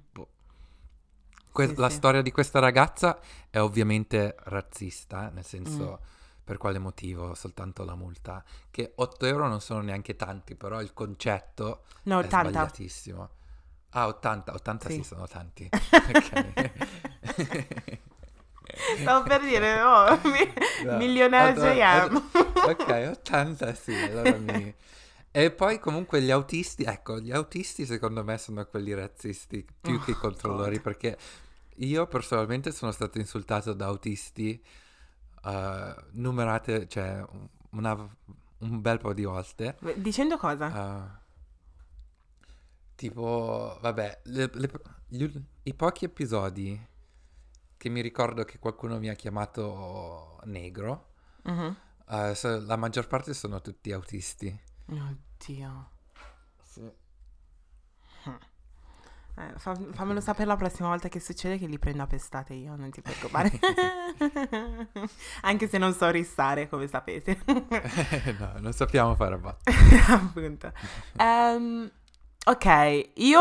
que- 1.52 1.68
Sì, 1.70 1.74
la 1.78 1.90
sì. 1.90 1.96
storia 1.96 2.22
di 2.22 2.32
questa 2.32 2.60
ragazza 2.60 3.20
è 3.50 3.60
ovviamente 3.60 4.36
razzista, 4.44 5.30
nel 5.30 5.46
senso 5.46 6.00
Mm. 6.02 6.44
per 6.44 6.58
quale 6.58 6.78
motivo 6.78 7.34
soltanto 7.34 7.84
la 7.84 7.96
multa, 7.96 8.44
che 8.70 8.92
8 8.98 9.26
euro 9.26 9.48
non 9.48 9.62
sono 9.62 9.82
neanche 9.82 10.16
tanti, 10.16 10.54
però 10.56 10.80
il 10.82 10.94
concetto 10.94 11.86
No, 12.04 12.20
è 12.20 12.26
80. 12.26 12.50
sbagliatissimo. 12.50 13.30
Ah, 13.94 14.06
80, 14.08 14.54
80 14.54 14.90
sì, 14.90 14.98
Sì. 14.98 15.04
sono 15.04 15.26
tanti. 15.28 15.68
Stavo 19.00 19.24
per 19.28 19.42
dire, 19.42 19.82
oh, 19.82 20.20
mi- 20.24 20.54
No, 20.86 20.98
millionaire 20.98 21.52
otto- 21.52 22.14
JM. 22.14 22.70
Ok, 22.70 23.10
80 23.18 23.74
sì, 23.74 23.94
allora 23.94 24.38
mi... 24.38 24.74
E 25.32 25.52
poi 25.52 25.78
comunque 25.80 26.22
gli 26.22 26.32
autisti, 26.32 26.84
ecco, 26.84 27.20
gli 27.20 27.32
autisti 27.32 27.86
secondo 27.86 28.24
me 28.24 28.38
sono 28.40 28.66
quelli 28.66 28.94
razzisti 28.94 29.66
più 29.80 29.96
Oh, 29.96 30.00
che 30.04 30.12
i 30.12 30.16
controllori 30.16 30.76
God. 30.76 30.82
perché 30.82 31.18
io 31.78 32.08
personalmente 32.08 32.72
sono 32.72 32.92
stato 32.92 33.20
insultato 33.20 33.74
da 33.74 33.86
autisti 33.86 34.62
eh, 35.46 35.96
numerate, 36.14 36.88
cioè 36.88 37.24
una- 37.72 37.94
un 38.60 38.82
bel 38.82 38.98
po' 38.98 39.14
di 39.14 39.24
volte. 39.24 39.78
Dicendo 39.96 40.38
cosa? 40.38 40.68
eh, 41.16 41.18
tipo, 42.96 43.78
vabbè, 43.82 44.22
le- 44.26 44.50
le- 44.54 44.72
gli- 45.08 45.42
i 45.64 45.74
pochi 45.74 46.06
episodi 46.06 46.88
che 47.80 47.88
mi 47.90 48.02
ricordo 48.02 48.44
che 48.44 48.60
qualcuno 48.60 49.00
mi 49.00 49.08
ha 49.10 49.14
chiamato 49.16 50.40
negro, 50.44 51.08
Mhm. 51.44 51.76
eh, 52.10 52.36
so- 52.36 52.60
la 52.66 52.76
maggior 52.76 53.08
parte 53.08 53.34
sono 53.34 53.62
tutti 53.62 53.92
autisti. 53.94 54.60
Oddio. 54.90 55.90
Sì. 56.62 56.92
Eh, 59.36 59.54
fa- 59.58 59.80
fammelo 59.94 60.20
sapere 60.20 60.46
la 60.48 60.58
prossima 60.58 60.90
volta 60.90 61.08
che 61.08 61.22
succede 61.22 61.58
che 61.58 61.66
li 61.68 61.80
prendo 61.80 62.04
a 62.04 62.08
pestate 62.08 62.54
io, 62.54 62.76
non 62.76 62.90
ti 62.92 63.02
preoccupare. 63.02 63.50
Anche 65.44 65.70
se 65.70 65.78
non 65.78 65.94
so 65.94 66.10
ristare, 66.10 66.68
come 66.68 66.88
sapete. 66.90 67.40
no, 68.38 68.54
non 68.60 68.74
sappiamo 68.74 69.16
fare 69.16 69.38
batte. 69.38 69.72
Appunto. 70.12 70.74
Ehm, 71.16 71.90
ok, 72.46 73.10
io... 73.16 73.40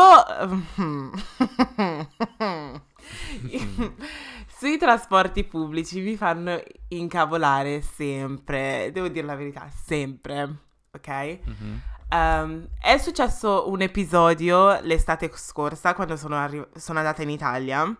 Sui 4.47 4.77
trasporti 4.77 5.43
pubblici 5.45 6.01
mi 6.01 6.15
fanno 6.17 6.61
incavolare 6.89 7.81
sempre, 7.81 8.89
devo 8.91 9.07
dire 9.07 9.25
la 9.25 9.35
verità, 9.35 9.69
sempre, 9.69 10.55
ok? 10.91 11.39
Mhm. 11.45 11.81
Ehm, 12.09 12.67
è 12.81 12.97
successo 12.97 13.69
un 13.69 13.81
episodio 13.81 14.79
l'estate 14.81 15.29
scorsa 15.35 15.93
quando 15.93 16.17
sono, 16.17 16.35
arri- 16.35 16.67
sono 16.75 16.99
andata 16.99 17.21
in 17.21 17.29
Italia 17.29 17.95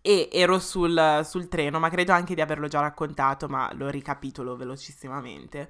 e 0.00 0.28
ero 0.32 0.58
sul, 0.58 1.22
sul 1.24 1.48
treno, 1.48 1.78
ma 1.78 1.88
credo 1.90 2.12
anche 2.12 2.34
di 2.34 2.40
averlo 2.40 2.68
già 2.68 2.80
raccontato, 2.80 3.48
ma 3.48 3.70
lo 3.74 3.88
ricapitolo 3.88 4.56
velocissimamente. 4.56 5.68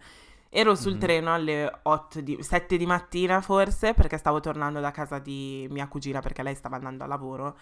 Ero 0.51 0.75
sul 0.75 0.95
Mhm. 0.95 0.99
treno 0.99 1.35
alle 1.35 1.71
8 1.83 2.21
di, 2.21 2.43
7 2.43 2.77
di 2.77 2.87
mattina 2.87 3.41
forse 3.41 3.95
perché 3.95 4.17
stavo 4.17 4.41
tornando 4.41 4.81
da 4.81 4.91
casa 4.91 5.19
di 5.19 5.67
mia 5.71 5.87
cugina 5.89 6.21
perché 6.21 6.43
lei 6.43 6.55
stava 6.55 6.77
andando 6.77 7.05
a 7.05 7.07
lavoro 7.07 7.59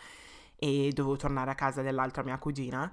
e 0.57 0.91
dovevo 0.93 1.17
tornare 1.17 1.51
a 1.51 1.55
casa 1.55 1.83
dell'altra 1.83 2.23
mia 2.23 2.39
cugina. 2.39 2.93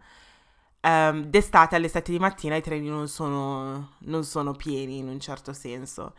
Ehm, 0.81 1.25
d'estate 1.25 1.75
alle 1.75 1.87
7 1.87 2.11
di 2.11 2.19
mattina 2.19 2.55
i 2.55 2.61
treni 2.61 2.87
non 2.87 3.07
sono, 3.07 3.93
non 3.99 4.23
sono 4.23 4.53
pieni 4.53 4.97
in 4.97 5.07
un 5.07 5.19
certo 5.19 5.53
senso. 5.53 6.13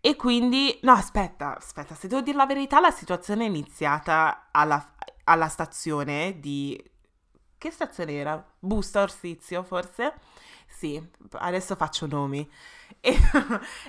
E 0.00 0.16
quindi, 0.16 0.78
no, 0.82 0.92
aspetta, 0.92 1.56
aspetta, 1.56 1.94
se 1.94 2.08
devo 2.08 2.22
dire 2.22 2.36
la 2.36 2.46
verità, 2.46 2.80
la 2.80 2.90
situazione 2.90 3.44
è 3.44 3.48
iniziata 3.48 4.48
alla, 4.50 4.94
alla 5.24 5.48
stazione 5.48 6.38
di... 6.40 6.80
Che 7.58 7.70
stazione 7.72 8.12
era? 8.12 8.44
Busta 8.60 9.02
Orsizio, 9.02 9.64
forse? 9.64 10.14
Sì, 10.68 11.02
adesso 11.32 11.74
faccio 11.74 12.06
nomi. 12.06 12.48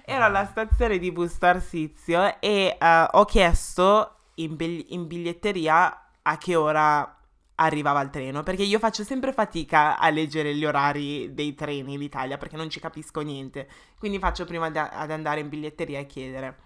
Era 0.05 0.27
la 0.27 0.45
stazione 0.45 0.97
di 0.97 1.11
Busta 1.11 1.49
Arsizio 1.49 2.39
e 2.39 2.77
eh, 2.79 3.07
ho 3.11 3.25
chiesto 3.25 4.15
in, 4.35 4.55
bigli- 4.55 4.87
in 4.89 5.05
biglietteria 5.05 6.08
a 6.29 6.37
che 6.37 6.55
ora 6.55 7.15
arrivava 7.55 8.01
il 8.01 8.09
treno, 8.09 8.43
perché 8.43 8.63
io 8.63 8.79
faccio 8.79 9.03
sempre 9.03 9.33
fatica 9.33 9.97
a 9.97 10.09
leggere 10.09 10.55
gli 10.55 10.63
orari 10.65 11.33
dei 11.33 11.55
treni 11.55 11.93
in 11.93 12.01
Italia 12.01 12.37
perché 12.37 12.55
non 12.55 12.69
ci 12.69 12.79
capisco 12.79 13.19
niente, 13.21 13.67
quindi 13.97 14.19
faccio 14.19 14.45
prima 14.45 14.69
da- 14.69 14.89
ad 14.89 15.11
andare 15.11 15.41
in 15.41 15.49
biglietteria 15.49 15.99
e 15.99 16.05
chiedere. 16.05 16.57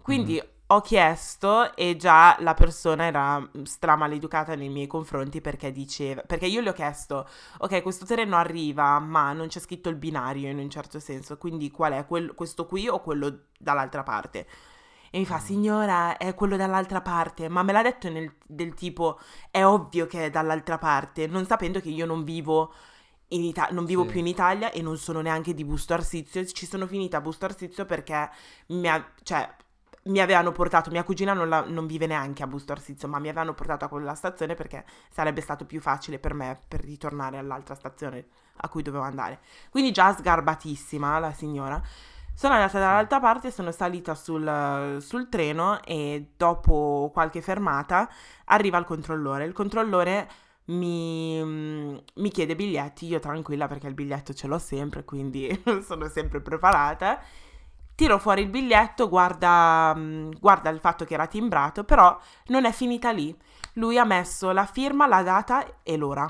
Quindi 0.00 0.42
ho 0.68 0.80
chiesto 0.80 1.74
e 1.76 1.96
già 1.96 2.36
la 2.40 2.54
persona 2.54 3.04
era 3.04 3.38
mm, 3.40 3.62
stramaleducata 3.64 4.54
nei 4.54 4.68
miei 4.70 4.86
confronti 4.86 5.40
perché 5.40 5.72
diceva, 5.72 6.22
perché 6.22 6.46
io 6.46 6.60
le 6.60 6.70
ho 6.70 6.72
chiesto, 6.72 7.28
ok, 7.58 7.82
questo 7.82 8.04
treno 8.06 8.36
arriva, 8.36 8.98
ma 8.98 9.32
non 9.32 9.48
c'è 9.48 9.60
scritto 9.60 9.88
il 9.90 9.96
binario 9.96 10.48
in 10.48 10.58
un 10.58 10.70
certo 10.70 10.98
senso, 11.00 11.36
quindi 11.38 11.70
qual 11.70 11.92
è, 11.92 12.06
Quel- 12.06 12.34
questo 12.34 12.66
qui 12.66 12.88
o 12.88 13.00
quello 13.00 13.46
dall'altra 13.58 14.02
parte? 14.02 14.46
E 15.14 15.18
mi 15.18 15.26
fa, 15.26 15.38
signora, 15.38 16.16
è 16.16 16.34
quello 16.34 16.56
dall'altra 16.56 17.00
parte, 17.00 17.48
ma 17.48 17.62
me 17.62 17.70
l'ha 17.70 17.82
detto 17.82 18.10
nel, 18.10 18.34
del 18.44 18.74
tipo, 18.74 19.20
è 19.48 19.64
ovvio 19.64 20.08
che 20.08 20.24
è 20.26 20.30
dall'altra 20.30 20.76
parte, 20.76 21.28
non 21.28 21.46
sapendo 21.46 21.78
che 21.78 21.88
io 21.88 22.04
non 22.04 22.24
vivo, 22.24 22.74
in 23.28 23.44
Ita- 23.44 23.68
non 23.70 23.84
vivo 23.84 24.02
Sì. 24.02 24.08
più 24.10 24.18
in 24.18 24.26
Italia 24.26 24.72
e 24.72 24.82
non 24.82 24.98
sono 24.98 25.20
neanche 25.20 25.54
di 25.54 25.64
Busto 25.64 25.94
Arsizio, 25.94 26.44
ci 26.46 26.66
sono 26.66 26.88
finita 26.88 27.18
a 27.18 27.20
Busto 27.20 27.44
Arsizio 27.44 27.84
perché 27.84 28.28
mi, 28.70 28.88
ha- 28.88 29.08
cioè, 29.22 29.48
mi 30.06 30.18
avevano 30.18 30.50
portato, 30.50 30.90
mia 30.90 31.04
cugina 31.04 31.32
non, 31.32 31.48
la- 31.48 31.64
non 31.64 31.86
vive 31.86 32.06
neanche 32.08 32.42
a 32.42 32.48
Busto 32.48 32.72
Arsizio, 32.72 33.06
ma 33.06 33.20
mi 33.20 33.28
avevano 33.28 33.54
portato 33.54 33.84
a 33.84 33.88
quella 33.88 34.14
stazione 34.16 34.54
perché 34.56 34.84
sarebbe 35.12 35.40
stato 35.42 35.64
più 35.64 35.80
facile 35.80 36.18
per 36.18 36.34
me 36.34 36.60
per 36.66 36.80
ritornare 36.80 37.38
all'altra 37.38 37.76
stazione 37.76 38.26
a 38.56 38.68
cui 38.68 38.82
dovevo 38.82 39.04
andare. 39.04 39.38
Quindi 39.70 39.92
già 39.92 40.12
sgarbatissima 40.12 41.20
la 41.20 41.32
signora. 41.32 41.80
Sono 42.36 42.54
andata 42.54 42.78
dall'altra 42.80 43.20
parte, 43.20 43.50
sono 43.52 43.70
salita 43.70 44.14
sul, 44.14 44.98
sul 45.00 45.28
treno 45.28 45.80
e 45.84 46.32
dopo 46.36 47.10
qualche 47.12 47.40
fermata 47.40 48.08
arriva 48.46 48.76
il 48.78 48.84
controllore. 48.84 49.44
Il 49.44 49.52
controllore 49.52 50.28
mi, 50.66 51.40
mi 52.14 52.30
chiede 52.30 52.56
biglietti, 52.56 53.06
io 53.06 53.20
tranquilla 53.20 53.68
perché 53.68 53.86
il 53.86 53.94
biglietto 53.94 54.34
ce 54.34 54.48
l'ho 54.48 54.58
sempre, 54.58 55.04
quindi 55.04 55.62
sono 55.86 56.08
sempre 56.08 56.40
preparata. 56.40 57.20
Tiro 57.94 58.18
fuori 58.18 58.42
il 58.42 58.48
biglietto, 58.48 59.08
guarda, 59.08 59.94
mm, 59.96 60.32
guarda 60.40 60.70
il 60.70 60.80
fatto 60.80 61.04
che 61.04 61.14
era 61.14 61.28
timbrato, 61.28 61.84
però 61.84 62.18
non 62.46 62.64
è 62.64 62.72
finita 62.72 63.12
lì. 63.12 63.36
Lui 63.74 63.96
ha 63.98 64.04
messo 64.04 64.50
la 64.50 64.66
firma, 64.66 65.06
la 65.06 65.22
data 65.22 65.64
e 65.84 65.96
l'ora. 65.96 66.26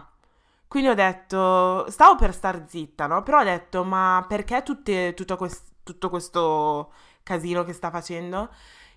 Quindi 0.68 0.88
ho 0.90 0.94
detto, 0.94 1.88
stavo 1.90 2.16
per 2.16 2.34
star 2.34 2.64
zitta, 2.66 3.06
no? 3.06 3.22
Però 3.22 3.40
ho 3.40 3.44
detto, 3.44 3.84
ma 3.84 4.24
perché 4.28 4.62
tutte- 4.62 5.14
tutto, 5.14 5.36
quest- 5.36 5.72
tutto 5.84 6.10
questo 6.10 6.92
casino 7.22 7.62
che 7.62 7.72
sta 7.72 7.90
facendo? 7.90 8.50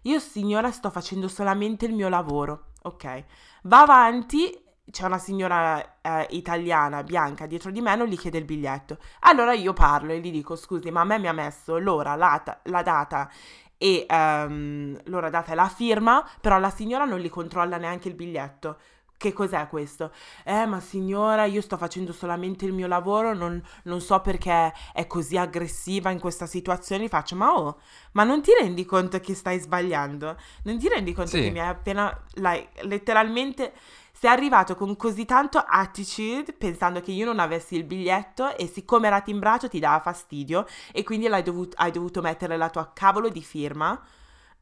Io, 0.04 0.19
signora, 0.19 0.71
sto 0.71 0.89
facendo 0.89 1.28
solamente 1.28 1.86
il 1.86 1.93
mio 1.93 2.10
lavoro, 2.10 2.69
ok? 2.84 3.23
Va 3.63 3.82
avanti, 3.82 4.58
c'è 4.89 5.06
una 5.06 5.17
signora 5.17 6.00
eh, 6.02 6.28
italiana 6.32 7.04
bianca 7.04 7.45
dietro 7.45 7.71
di 7.71 7.82
me, 7.82 7.95
non 7.95 8.08
gli 8.08 8.17
chiede 8.17 8.38
il 8.38 8.45
biglietto. 8.45 8.97
Allora 9.21 9.54
io 9.54 9.73
parlo 9.73 10.13
e 10.13 10.19
gli 10.19 10.32
dico, 10.32 10.56
scusi, 10.56 10.89
ma 10.91 11.02
a 11.02 11.04
me 11.04 11.19
mi 11.19 11.28
ha 11.28 11.34
messo 11.34 11.78
l'ora, 11.78 12.15
la, 12.15 12.41
la 12.63 12.82
data 12.84 13.30
e 13.78 14.05
ehm, 14.09 14.99
l'ora 15.05 15.30
data 15.30 15.51
e 15.51 15.55
la 15.55 15.68
firma, 15.68 16.28
però 16.41 16.57
la 16.57 16.70
signora 16.70 17.05
non 17.05 17.20
gli 17.20 17.30
controlla 17.30 17.78
neanche 17.78 18.07
il 18.07 18.16
biglietto. 18.16 18.78
Che 19.18 19.34
cos'è 19.34 19.68
questo? 19.68 20.11
Eh, 20.43 20.68
ma 20.68 20.80
signora, 20.80 21.45
io 21.45 21.59
sto 21.61 21.76
facendo 21.76 22.13
solamente 22.13 22.65
il 22.65 22.72
mio 22.74 22.86
lavoro, 22.86 23.34
non, 23.34 23.59
non 23.86 23.99
so 23.99 24.20
perché 24.22 24.72
è 24.93 25.07
così 25.07 25.38
aggressiva 25.38 26.11
in 26.11 26.20
questa 26.20 26.45
situazione. 26.45 27.07
Faccio, 27.07 27.36
ma 27.36 27.51
oh, 27.57 27.80
ma 28.11 28.24
non 28.24 28.43
ti 28.43 28.51
rendi 28.59 28.86
conto 28.86 29.20
che 29.20 29.34
stai 29.34 29.57
sbagliando? 29.59 30.38
Non 30.65 30.78
ti 30.78 30.88
rendi 30.88 31.13
conto 31.13 31.32
Sì. 31.32 31.41
che 31.41 31.49
mi 31.49 31.59
hai 31.59 31.68
appena, 31.68 32.15
like, 32.36 32.84
letteralmente, 32.84 33.74
sei 34.11 34.30
arrivato 34.30 34.76
con 34.76 34.95
così 34.95 35.26
tanto 35.26 35.57
attitude 35.65 36.53
pensando 36.53 37.01
che 37.01 37.11
io 37.11 37.26
non 37.26 37.39
avessi 37.39 37.76
il 37.76 37.86
biglietto 37.86 38.55
e 38.55 38.68
siccome 38.68 39.07
era 39.07 39.22
timbrato 39.22 39.68
ti 39.68 39.80
dava 39.80 39.99
fastidio 39.99 40.65
e 40.91 41.03
quindi 41.03 41.28
l'hai 41.28 41.41
dovut- 41.43 41.74
hai 41.78 41.89
dovuto 41.91 42.22
mettere 42.22 42.55
la 42.55 42.70
tua 42.70 42.91
cavolo 42.93 43.30
di 43.30 43.41
firma, 43.41 43.99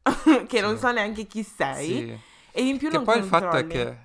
che 0.47 0.61
non 0.61 0.75
Sì. 0.75 0.79
so 0.79 0.91
neanche 0.93 1.25
chi 1.25 1.43
sei, 1.43 1.87
Sì. 1.87 2.19
e 2.51 2.61
in 2.67 2.77
più 2.77 2.89
Che 2.89 2.95
non 2.95 3.03
poi 3.05 3.17
il 3.17 3.23
fatto 3.25 3.57
è 3.57 3.65
controlli. 3.65 3.73
che 3.73 3.97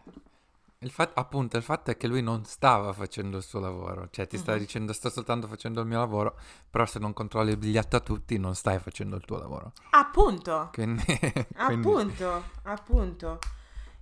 Il 0.82 0.90
fatto, 0.90 1.20
appunto, 1.20 1.58
il 1.58 1.62
fatto 1.62 1.90
è 1.90 1.96
che 1.98 2.06
lui 2.06 2.22
non 2.22 2.46
stava 2.46 2.94
facendo 2.94 3.36
il 3.36 3.42
suo 3.42 3.60
lavoro, 3.60 4.08
cioè 4.10 4.26
ti 4.26 4.38
stava 4.38 4.56
Mhm. 4.56 4.62
dicendo 4.64 4.92
sto 4.94 5.10
soltanto 5.10 5.46
facendo 5.46 5.82
il 5.82 5.86
mio 5.86 5.98
lavoro, 5.98 6.38
però 6.70 6.86
se 6.86 6.98
non 6.98 7.12
controlli 7.12 7.50
il 7.50 7.58
biglietto 7.58 7.96
a 7.96 8.00
tutti 8.00 8.38
non 8.38 8.54
stai 8.54 8.78
facendo 8.78 9.14
il 9.16 9.22
tuo 9.26 9.36
lavoro. 9.36 9.72
Appunto, 9.90 10.70
Quindi, 10.72 11.04
quindi- 11.66 11.86
appunto, 11.86 12.44
appunto. 12.62 13.38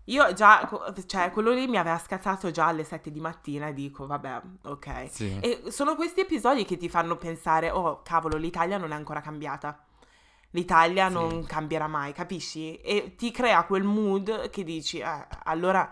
Io 0.04 0.32
già, 0.34 0.70
cioè, 1.06 1.32
quello 1.32 1.50
lì 1.50 1.66
mi 1.66 1.78
aveva 1.78 1.98
scazzato 1.98 2.52
già 2.52 2.66
alle 2.68 2.84
7 2.84 3.10
di 3.10 3.18
mattina 3.18 3.66
e 3.66 3.74
dico, 3.74 4.06
vabbè, 4.06 4.40
ok. 4.66 5.06
sì. 5.10 5.36
E 5.40 5.62
sono 5.72 5.96
questi 5.96 6.20
episodi 6.20 6.64
che 6.64 6.76
ti 6.76 6.88
fanno 6.88 7.16
pensare, 7.16 7.72
oh 7.72 8.02
cavolo, 8.02 8.36
l'Italia 8.36 8.78
non 8.78 8.92
è 8.92 8.94
ancora 8.94 9.20
cambiata. 9.20 9.84
L'Italia 10.50 11.08
Sì. 11.08 11.12
non 11.14 11.44
cambierà 11.44 11.88
mai, 11.88 12.12
capisci? 12.12 12.76
E 12.76 13.16
ti 13.16 13.32
crea 13.32 13.64
quel 13.64 13.82
mood 13.82 14.48
che 14.50 14.62
dici, 14.62 15.00
eh, 15.00 15.26
allora, 15.42 15.90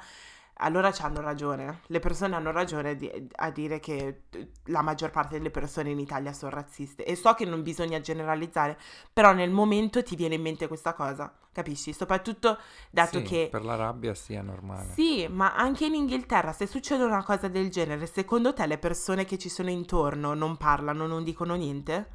allora 0.59 0.93
hanno 1.01 1.21
ragione. 1.21 1.81
Le 1.87 1.99
persone 2.01 2.35
hanno 2.35 2.51
ragione 2.51 2.97
di- 2.97 3.11
a 3.37 3.51
dire 3.51 3.79
che 3.79 4.23
la 4.65 4.83
maggior 4.83 5.11
parte 5.11 5.37
delle 5.37 5.51
persone 5.51 5.91
in 5.91 5.99
Italia 5.99 6.33
sono 6.33 6.53
razziste. 6.53 7.05
E 7.05 7.15
so 7.15 7.35
che 7.35 7.45
non 7.45 7.63
bisogna 7.63 8.01
generalizzare, 8.01 8.79
però 9.13 9.33
nel 9.33 9.51
momento 9.51 10.03
ti 10.03 10.17
viene 10.17 10.37
in 10.37 10.43
mente 10.43 10.67
questa 10.69 10.95
cosa, 10.95 11.33
capisci? 11.53 11.93
Soprattutto 11.93 12.59
dato 12.91 13.19
Sì, 13.19 13.25
che... 13.25 13.49
per 13.51 13.65
la 13.65 13.77
rabbia 13.77 14.15
sì, 14.15 14.35
è 14.35 14.43
normale. 14.43 14.93
Sì, 14.93 15.27
ma 15.29 15.55
anche 15.55 15.87
in 15.87 15.95
Inghilterra, 15.95 16.53
se 16.53 16.67
succede 16.67 17.05
una 17.05 17.23
cosa 17.23 17.49
del 17.49 17.71
genere, 17.71 18.07
secondo 18.07 18.53
te 18.55 18.67
le 18.67 18.79
persone 18.79 19.25
che 19.25 19.39
ci 19.39 19.49
sono 19.49 19.71
intorno 19.71 20.35
non 20.35 20.57
parlano, 20.57 21.07
non 21.07 21.23
dicono 21.25 21.55
niente? 21.55 22.09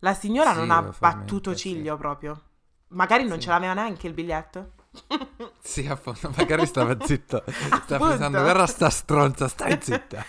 La 0.00 0.14
signora 0.14 0.52
Sì, 0.52 0.58
non 0.58 0.70
ha 0.70 0.82
battuto 0.98 1.52
sì. 1.52 1.58
ciglio 1.58 1.96
proprio. 1.96 2.40
Magari 2.88 3.24
non 3.24 3.34
Sì. 3.36 3.44
ce 3.44 3.50
l'aveva 3.50 3.74
neanche 3.74 4.06
il 4.06 4.14
biglietto. 4.14 4.72
Sì, 5.64 5.86
appunto, 5.86 6.30
magari 6.36 6.66
stava 6.66 6.96
zitto. 7.00 7.44
Sta 7.84 7.98
Appunto. 7.98 7.98
pensando, 8.00 8.40
guarda 8.40 8.66
sta 8.66 8.90
stronza, 8.90 9.48
stai 9.48 9.78
zitta. 9.80 10.24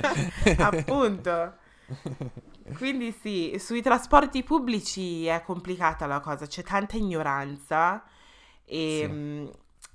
Appunto. 0.56 1.54
Quindi 2.72 3.12
sì, 3.12 3.56
sui 3.58 3.80
trasporti 3.80 4.42
pubblici 4.42 5.26
è 5.26 5.42
complicata 5.42 6.06
la 6.06 6.20
cosa, 6.20 6.46
c'è 6.46 6.62
tanta 6.62 6.96
ignoranza 6.96 8.04
e, 8.64 9.06
Sì. 9.06 9.08
mm, 9.08 9.46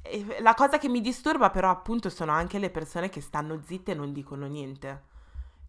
e 0.02 0.38
la 0.42 0.54
cosa 0.56 0.78
che 0.80 0.90
mi 0.90 1.02
disturba 1.02 1.50
però 1.52 1.70
appunto 1.70 2.10
sono 2.10 2.32
anche 2.32 2.58
le 2.60 2.72
persone 2.72 3.10
che 3.10 3.22
stanno 3.22 3.62
zitte 3.64 3.92
e 3.92 3.96
non 3.96 4.14
dicono 4.14 4.48
niente. 4.48 5.10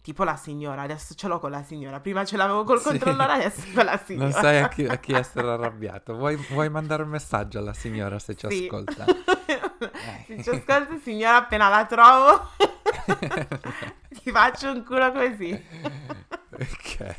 Tipo 0.03 0.25
la 0.25 0.35
signora, 0.37 0.83
adesso 0.83 1.15
ce 1.15 1.29
l'ho 1.29 1.39
con 1.39 1.53
la 1.53 1.63
signora, 1.63 2.01
prima 2.01 2.25
ce 2.25 2.37
l'avevo 2.37 2.65
col 2.65 2.81
Sì. 2.81 2.89
controllore, 2.89 3.33
adesso 3.35 3.63
con 3.73 3.85
la 3.85 4.01
signora. 4.05 4.25
Non 4.25 4.33
sai 4.33 4.59
a 4.59 4.69
chi, 4.69 4.85
a 4.85 4.97
chi 4.99 5.13
essere 5.13 5.49
arrabbiato. 5.49 6.17
Vuoi, 6.17 6.35
vuoi 6.51 6.69
mandare 6.69 7.05
un 7.05 7.09
messaggio 7.09 7.59
alla 7.61 7.73
signora 7.73 8.19
se 8.19 8.35
ci 8.35 8.47
Sì. 8.51 8.65
ascolta? 8.65 9.05
Se 10.27 10.43
ci 10.43 10.51
ascolta 10.51 10.99
signora 11.03 11.37
appena 11.39 11.69
la 11.69 11.85
trovo 11.87 12.51
ti 14.23 14.31
faccio 14.31 14.71
un 14.71 14.85
culo 14.85 15.11
così. 15.13 15.65
ok. 16.51 17.15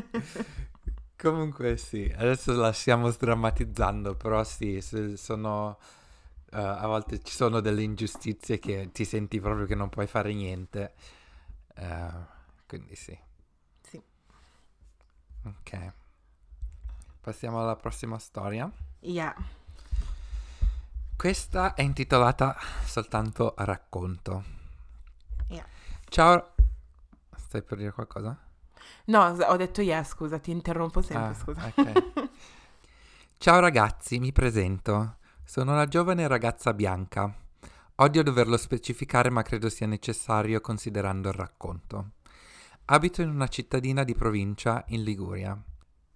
Comunque 1.17 1.77
sì, 1.77 2.13
adesso 2.17 2.53
la 2.55 2.73
stiamo 2.73 3.09
sdrammatizzando, 3.11 4.15
però 4.17 4.43
sì, 4.45 4.81
sono... 5.17 5.79
eh, 6.53 6.61
a 6.61 6.87
volte 6.87 7.23
ci 7.23 7.35
sono 7.35 7.61
delle 7.61 7.83
ingiustizie 7.83 8.59
che 8.59 8.91
ti 8.93 9.05
senti 9.05 9.41
proprio 9.41 9.67
che 9.67 9.75
non 9.75 9.89
puoi 9.89 10.07
fare 10.07 10.33
niente. 10.35 10.95
Eh, 11.75 12.11
quindi 12.67 12.95
sì. 12.95 13.19
Sì. 13.81 14.01
Ok. 15.45 15.93
Passiamo 17.21 17.61
alla 17.61 17.77
prossima 17.77 18.19
storia. 18.19 18.71
Yeah. 19.01 19.35
Questa 21.17 21.75
è 21.75 21.83
intitolata 21.83 22.57
soltanto 22.85 23.55
Racconto. 23.57 24.45
Yeah. 25.49 25.65
Ciao. 26.09 26.55
Stai 27.37 27.63
per 27.63 27.79
dire 27.79 27.93
qualcosa? 27.93 28.37
No, 29.05 29.25
ho 29.25 29.57
detto 29.57 29.81
yeah, 29.83 30.03
scusa, 30.05 30.39
ti 30.39 30.51
interrompo 30.51 31.01
sempre, 31.01 31.31
Ah, 31.31 31.35
scusa. 31.35 31.67
ok. 31.67 32.31
Ciao 33.39 33.61
ragazzi, 33.61 34.19
mi 34.19 34.33
presento. 34.33 35.17
Sono 35.53 35.73
una 35.73 35.85
giovane 35.85 36.27
ragazza 36.29 36.73
bianca. 36.73 37.31
Odio 37.97 38.23
doverlo 38.23 38.57
specificare, 38.57 39.29
ma 39.29 39.43
credo 39.43 39.69
sia 39.69 39.87
necessario 39.87 40.63
considerando 40.63 41.29
il 41.29 41.35
racconto. 41.35 42.13
Abito 42.87 43.21
in 43.21 43.29
una 43.29 43.49
cittadina 43.49 44.03
di 44.03 44.15
provincia 44.15 44.83
in 44.87 45.03
Liguria. 45.03 45.63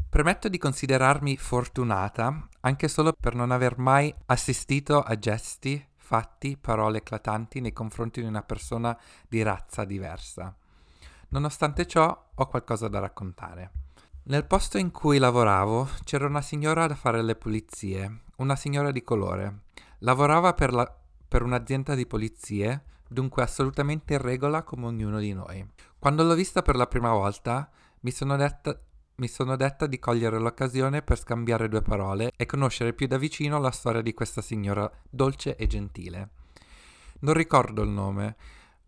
Premetto 0.08 0.48
di 0.48 0.56
considerarmi 0.56 1.36
fortunata 1.36 2.48
anche 2.60 2.88
solo 2.88 3.12
per 3.12 3.34
non 3.34 3.50
aver 3.50 3.76
mai 3.76 4.10
assistito 4.24 5.02
a 5.02 5.18
gesti, 5.18 5.86
fatti, 5.96 6.56
parole 6.56 6.96
eclatanti 6.96 7.60
nei 7.60 7.74
confronti 7.74 8.22
di 8.22 8.26
una 8.26 8.42
persona 8.42 8.98
di 9.28 9.42
razza 9.42 9.84
diversa. 9.84 10.56
Nonostante 11.28 11.86
ciò, 11.86 12.28
ho 12.34 12.46
qualcosa 12.46 12.88
da 12.88 13.00
raccontare. 13.00 13.70
Nel 14.28 14.46
posto 14.46 14.78
in 14.78 14.90
cui 14.90 15.18
lavoravo 15.18 15.90
c'era 16.04 16.24
una 16.24 16.40
signora 16.40 16.86
da 16.86 16.94
fare 16.94 17.22
le 17.22 17.36
pulizie, 17.36 18.20
una 18.36 18.56
signora 18.56 18.90
di 18.90 19.02
colore. 19.02 19.62
Lavorava 19.98 20.54
per, 20.54 20.72
la- 20.72 20.96
per 21.28 21.42
un'azienda 21.42 21.94
di 21.94 22.06
pulizie, 22.06 22.84
dunque 23.08 23.42
assolutamente 23.42 24.14
in 24.14 24.20
regola 24.20 24.62
come 24.62 24.86
ognuno 24.86 25.18
di 25.18 25.32
noi. 25.32 25.66
Quando 25.98 26.22
l'ho 26.22 26.34
vista 26.34 26.62
per 26.62 26.76
la 26.76 26.86
prima 26.86 27.12
volta, 27.12 27.70
mi 28.00 28.10
sono 28.10 28.36
detta, 28.36 28.78
mi 29.16 29.28
sono 29.28 29.56
detta 29.56 29.86
di 29.86 29.98
cogliere 29.98 30.38
l'occasione 30.38 31.02
per 31.02 31.18
scambiare 31.18 31.68
due 31.68 31.82
parole 31.82 32.32
e 32.36 32.46
conoscere 32.46 32.92
più 32.92 33.06
da 33.06 33.16
vicino 33.16 33.58
la 33.58 33.70
storia 33.70 34.02
di 34.02 34.12
questa 34.12 34.42
signora 34.42 34.90
dolce 35.08 35.56
e 35.56 35.66
gentile. 35.66 36.30
Non 37.20 37.32
ricordo 37.34 37.82
il 37.82 37.88
nome, 37.88 38.36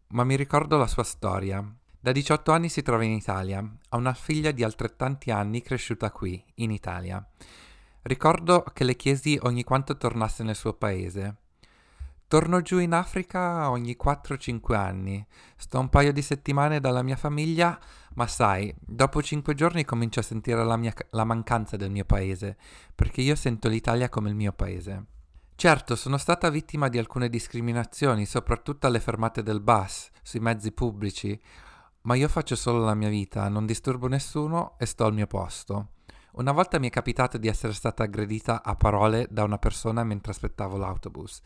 ma 0.09 0.25
mi 0.25 0.37
ricordo 0.37 0.77
la 0.77 0.87
sua 0.87 1.03
storia. 1.05 1.65
Da 2.01 2.13
18 2.13 2.53
anni 2.53 2.69
si 2.69 2.83
trova 2.83 3.03
in 3.05 3.13
Italia, 3.13 3.59
ha 3.89 3.97
una 3.97 4.15
figlia 4.15 4.51
di 4.51 4.63
altrettanti 4.63 5.31
anni 5.31 5.63
cresciuta 5.63 6.11
qui, 6.13 6.43
in 6.57 6.71
Italia. 6.71 7.27
Ricordo 8.09 8.65
che 8.73 8.85
le 8.85 8.97
chiesi 8.97 9.39
ogni 9.43 9.65
quanto 9.65 9.99
tornasse 9.99 10.43
nel 10.43 10.57
suo 10.57 10.73
paese. 10.73 11.37
Torno 12.27 12.63
giù 12.63 12.79
in 12.79 12.95
Africa 12.95 13.69
ogni 13.69 13.99
4-5 14.03 14.75
anni. 14.75 15.27
Sto 15.59 15.79
un 15.79 15.91
paio 15.91 16.11
di 16.11 16.23
settimane 16.23 16.81
dalla 16.81 17.03
mia 17.03 17.17
famiglia, 17.17 17.79
ma 18.15 18.27
sai, 18.27 18.75
dopo 18.81 19.21
5 19.21 19.53
giorni 19.53 19.85
comincio 19.85 20.21
a 20.21 20.23
sentire 20.23 20.65
la, 20.65 20.79
mia- 20.79 20.95
la 21.11 21.25
mancanza 21.25 21.77
del 21.77 21.91
mio 21.91 22.07
paese, 22.07 22.57
perché 22.95 23.21
io 23.21 23.35
sento 23.35 23.69
l'Italia 23.69 24.09
come 24.09 24.31
il 24.31 24.37
mio 24.37 24.55
paese. 24.55 25.05
Certo, 25.55 25.95
sono 25.95 26.17
stata 26.17 26.49
vittima 26.49 26.89
di 26.89 26.97
alcune 26.97 27.29
discriminazioni, 27.29 28.25
soprattutto 28.25 28.87
alle 28.87 29.01
fermate 29.01 29.43
del 29.43 29.61
bus, 29.61 30.09
sui 30.23 30.41
mezzi 30.41 30.73
pubblici, 30.73 31.39
ma 32.03 32.15
io 32.15 32.29
faccio 32.29 32.57
solo 32.57 32.83
la 32.83 32.95
mia 32.95 33.11
vita, 33.11 33.51
non 33.51 33.67
disturbo 33.67 34.09
nessuno 34.09 34.79
e 34.79 34.87
sto 34.87 35.05
al 35.05 35.13
mio 35.13 35.27
posto. 35.27 35.89
Una 36.33 36.53
volta 36.53 36.79
mi 36.79 36.89
è 36.89 36.91
capitato 36.91 37.39
di 37.39 37.49
essere 37.49 37.73
stata 37.73 38.05
aggredita 38.05 38.63
a 38.63 38.77
parole 38.77 39.27
da 39.31 39.45
una 39.45 39.59
persona 39.59 40.05
mentre 40.05 40.33
aspettavo 40.33 40.77
l'autobus. 40.77 41.41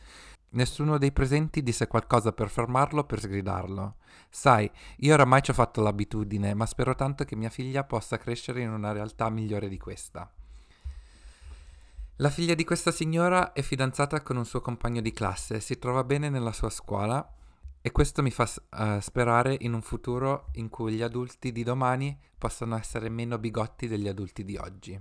Nessuno 0.51 0.99
dei 0.99 1.12
presenti 1.12 1.62
disse 1.62 1.87
qualcosa 1.87 2.33
per 2.33 2.51
fermarlo 2.51 3.01
o 3.01 3.05
per 3.05 3.20
sgridarlo. 3.20 3.97
Sai, 4.28 4.70
io 4.99 5.14
oramai 5.14 5.43
ci 5.43 5.51
ho 5.51 5.55
fatto 5.55 5.80
l'abitudine, 5.80 6.53
ma 6.53 6.66
spero 6.66 6.95
tanto 6.95 7.24
che 7.24 7.37
mia 7.37 7.49
figlia 7.49 7.85
possa 7.85 8.18
crescere 8.18 8.61
in 8.61 8.70
una 8.70 8.93
realtà 8.93 9.30
migliore 9.30 9.68
di 9.68 9.78
questa. 9.78 10.30
La 12.16 12.28
figlia 12.28 12.55
di 12.55 12.64
questa 12.64 12.91
signora 12.91 13.53
è 13.53 13.62
fidanzata 13.62 14.20
con 14.20 14.37
un 14.37 14.45
suo 14.45 14.61
compagno 14.61 15.01
di 15.01 15.12
classe, 15.12 15.61
si 15.61 15.78
trova 15.78 16.05
bene 16.05 16.28
nella 16.28 16.53
sua 16.53 16.70
scuola 16.70 17.26
e 17.85 17.91
questo 17.91 18.22
mi 18.22 18.30
fa 18.30 18.49
eh, 18.49 19.01
sperare 19.01 19.57
in 19.61 19.72
un 19.74 19.83
futuro 19.83 20.47
in 20.53 20.68
cui 20.68 20.93
gli 20.93 21.03
adulti 21.03 21.51
di 21.51 21.64
domani 21.64 22.16
possano 22.39 22.76
essere 22.76 23.09
meno 23.09 23.39
bigotti 23.39 23.89
degli 23.89 24.07
adulti 24.07 24.45
di 24.45 24.57
oggi. 24.57 24.99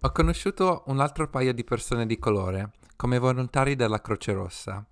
Ho 0.00 0.10
conosciuto 0.12 0.84
un 0.86 1.00
altro 1.00 1.28
paio 1.28 1.52
di 1.52 1.62
persone 1.62 2.06
di 2.06 2.18
colore, 2.18 2.72
come 2.96 3.18
volontari 3.18 3.76
della 3.76 4.00
Croce 4.00 4.32
Rossa. 4.32 4.84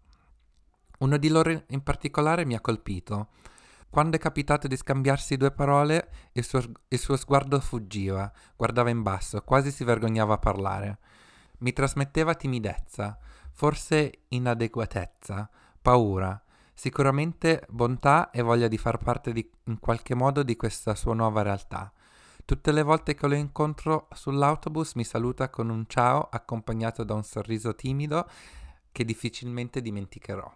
Uno 0.98 1.16
di 1.16 1.28
loro 1.28 1.64
in 1.66 1.82
particolare 1.82 2.44
mi 2.44 2.54
ha 2.54 2.60
colpito. 2.60 3.28
Quando 3.88 4.18
è 4.18 4.20
capitato 4.20 4.68
di 4.68 4.76
scambiarsi 4.76 5.38
due 5.38 5.50
parole, 5.50 6.10
il 6.32 6.44
suo, 6.44 6.62
il 6.88 6.98
suo 6.98 7.16
sguardo 7.16 7.58
fuggiva, 7.58 8.30
guardava 8.54 8.90
in 8.90 9.02
basso, 9.02 9.40
quasi 9.40 9.70
si 9.70 9.82
vergognava 9.82 10.34
a 10.34 10.38
parlare. 10.38 10.98
Mi 11.60 11.72
trasmetteva 11.72 12.34
timidezza, 12.34 13.18
forse 13.50 14.24
inadeguatezza, 14.28 15.50
paura, 15.80 16.40
sicuramente 16.80 17.66
bontà 17.68 18.30
e 18.30 18.40
voglia 18.40 18.66
di 18.66 18.78
far 18.78 18.96
parte 18.96 19.32
di- 19.34 19.46
in 19.64 19.78
qualche 19.78 20.14
modo 20.14 20.42
di 20.42 20.56
questa 20.56 20.94
sua 20.94 21.12
nuova 21.14 21.42
realtà. 21.42 21.92
Tutte 22.46 22.72
le 22.72 22.82
volte 22.82 23.14
che 23.14 23.26
lo 23.28 23.34
incontro 23.34 24.08
sull'autobus 24.14 24.94
mi 24.94 25.04
saluta 25.04 25.50
con 25.50 25.68
un 25.68 25.84
ciao 25.86 26.26
accompagnato 26.30 27.04
da 27.04 27.12
un 27.12 27.22
sorriso 27.22 27.74
timido 27.74 28.26
che 28.90 29.04
difficilmente 29.04 29.82
dimenticherò. 29.82 30.50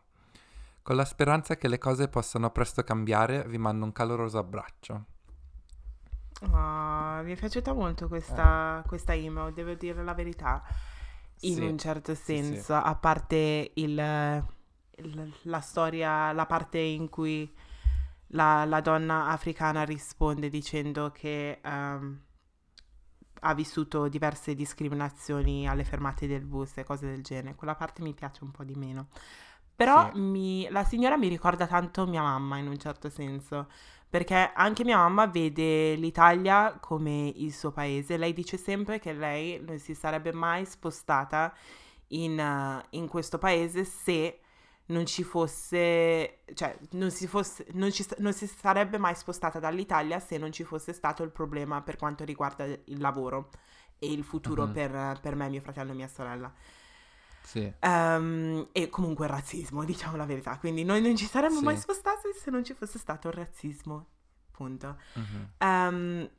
Con 0.83 0.97
la 0.97 1.05
speranza 1.05 1.57
che 1.57 1.69
le 1.69 1.77
cose 1.79 2.09
possano 2.09 2.51
presto 2.51 2.83
cambiare, 2.85 3.45
vi 3.47 3.59
mando 3.59 3.85
un 3.85 3.93
caloroso 3.93 4.39
abbraccio. 4.39 5.05
Ah, 6.53 7.23
mi 7.25 7.33
è 7.33 7.37
piaciuta 7.37 7.73
molto 7.73 8.07
questa, 8.09 8.83
questa 8.87 9.15
email, 9.15 9.53
devo 9.55 9.75
dire 9.75 10.03
la 10.03 10.15
verità. 10.15 10.63
in 11.41 11.61
Sì, 11.61 11.63
un 11.63 11.77
certo 11.79 12.15
sì, 12.21 12.37
sì. 12.37 12.65
senso, 12.65 12.75
a 12.75 12.95
parte 12.97 13.73
il- 13.75 14.45
la 15.43 15.61
storia, 15.61 16.33
la 16.33 16.47
parte 16.47 16.79
in 16.79 17.09
cui 17.09 17.53
la, 18.29 18.65
la 18.65 18.81
donna 18.81 19.29
africana 19.29 19.85
risponde 19.85 20.49
dicendo 20.49 21.11
che 21.13 21.61
ehm, 21.63 22.21
ha 23.41 23.55
vissuto 23.55 24.09
diverse 24.09 24.55
discriminazioni 24.55 25.69
alle 25.69 25.85
fermate 25.85 26.27
del 26.27 26.45
bus 26.45 26.79
e 26.79 26.85
cose 26.85 27.07
del 27.07 27.23
genere. 27.23 27.55
Quella 27.55 27.75
parte 27.75 28.03
mi 28.03 28.15
piace 28.15 28.43
un 28.43 28.51
po' 28.51 28.65
di 28.65 28.75
meno. 28.75 29.09
Però 29.77 30.11
Sì. 30.13 30.19
mi- 30.19 30.67
la 30.71 30.85
signora 30.85 31.17
mi 31.19 31.29
ricorda 31.29 31.67
tanto 31.67 32.07
mia 32.07 32.23
mamma 32.23 32.59
in 32.59 32.69
un 32.69 32.79
certo 32.79 33.11
senso, 33.11 33.69
perché 34.09 34.53
anche 34.55 34.85
mia 34.85 34.97
mamma 34.97 35.27
vede 35.27 35.95
l'Italia 35.97 36.79
come 36.81 37.33
il 37.37 37.53
suo 37.53 37.73
paese. 37.73 38.17
Lei 38.17 38.33
dice 38.33 38.57
sempre 38.57 38.99
che 38.99 39.13
lei 39.13 39.61
non 39.61 39.79
si 39.79 39.95
sarebbe 39.95 40.33
mai 40.33 40.65
spostata 40.65 41.53
in, 42.09 42.39
eh, 42.39 42.87
in 42.91 43.09
questo 43.09 43.39
paese 43.39 43.85
se 43.85 44.41
non 44.87 45.07
ci 45.07 45.23
fosse, 45.23 46.41
cioè 46.55 46.79
non 46.93 47.11
si 47.11 47.27
fosse, 47.27 47.67
non 47.73 47.91
ci, 47.91 48.07
non 48.19 48.33
si 48.33 48.47
sarebbe 48.47 48.99
mai 48.99 49.15
spostata 49.15 49.59
dall'Italia 49.59 50.19
se 50.21 50.37
non 50.39 50.53
ci 50.53 50.65
fosse 50.65 50.93
stato 50.93 51.23
il 51.23 51.31
problema 51.31 51.81
per 51.83 51.97
quanto 51.97 52.25
riguarda 52.25 52.65
il 52.65 52.99
lavoro 53.01 53.51
e 53.99 54.13
il 54.13 54.23
futuro 54.25 54.67
Mhm. 54.67 54.73
per, 54.73 55.19
per 55.21 55.35
me, 55.37 55.49
mio 55.49 55.61
fratello 55.63 55.93
e 55.93 55.95
mia 55.95 56.09
sorella. 56.09 56.53
Sì. 57.43 57.73
Ehm, 57.79 58.69
e 58.73 58.89
comunque 58.89 59.27
il 59.27 59.33
razzismo, 59.33 59.85
diciamo 59.85 60.17
la 60.17 60.25
verità. 60.27 60.59
Quindi 60.59 60.85
noi 60.85 61.01
non 61.01 61.17
ci 61.17 61.27
saremmo 61.27 61.59
Sì. 61.59 61.65
mai 61.65 61.77
spostati 61.77 62.29
se 62.39 62.51
non 62.51 62.65
ci 62.65 62.75
fosse 62.75 62.99
stato 62.99 63.29
il 63.29 63.35
razzismo. 63.35 64.07
Punto. 64.51 64.99
Mhm. 65.15 65.49
Ehm, 65.59 66.31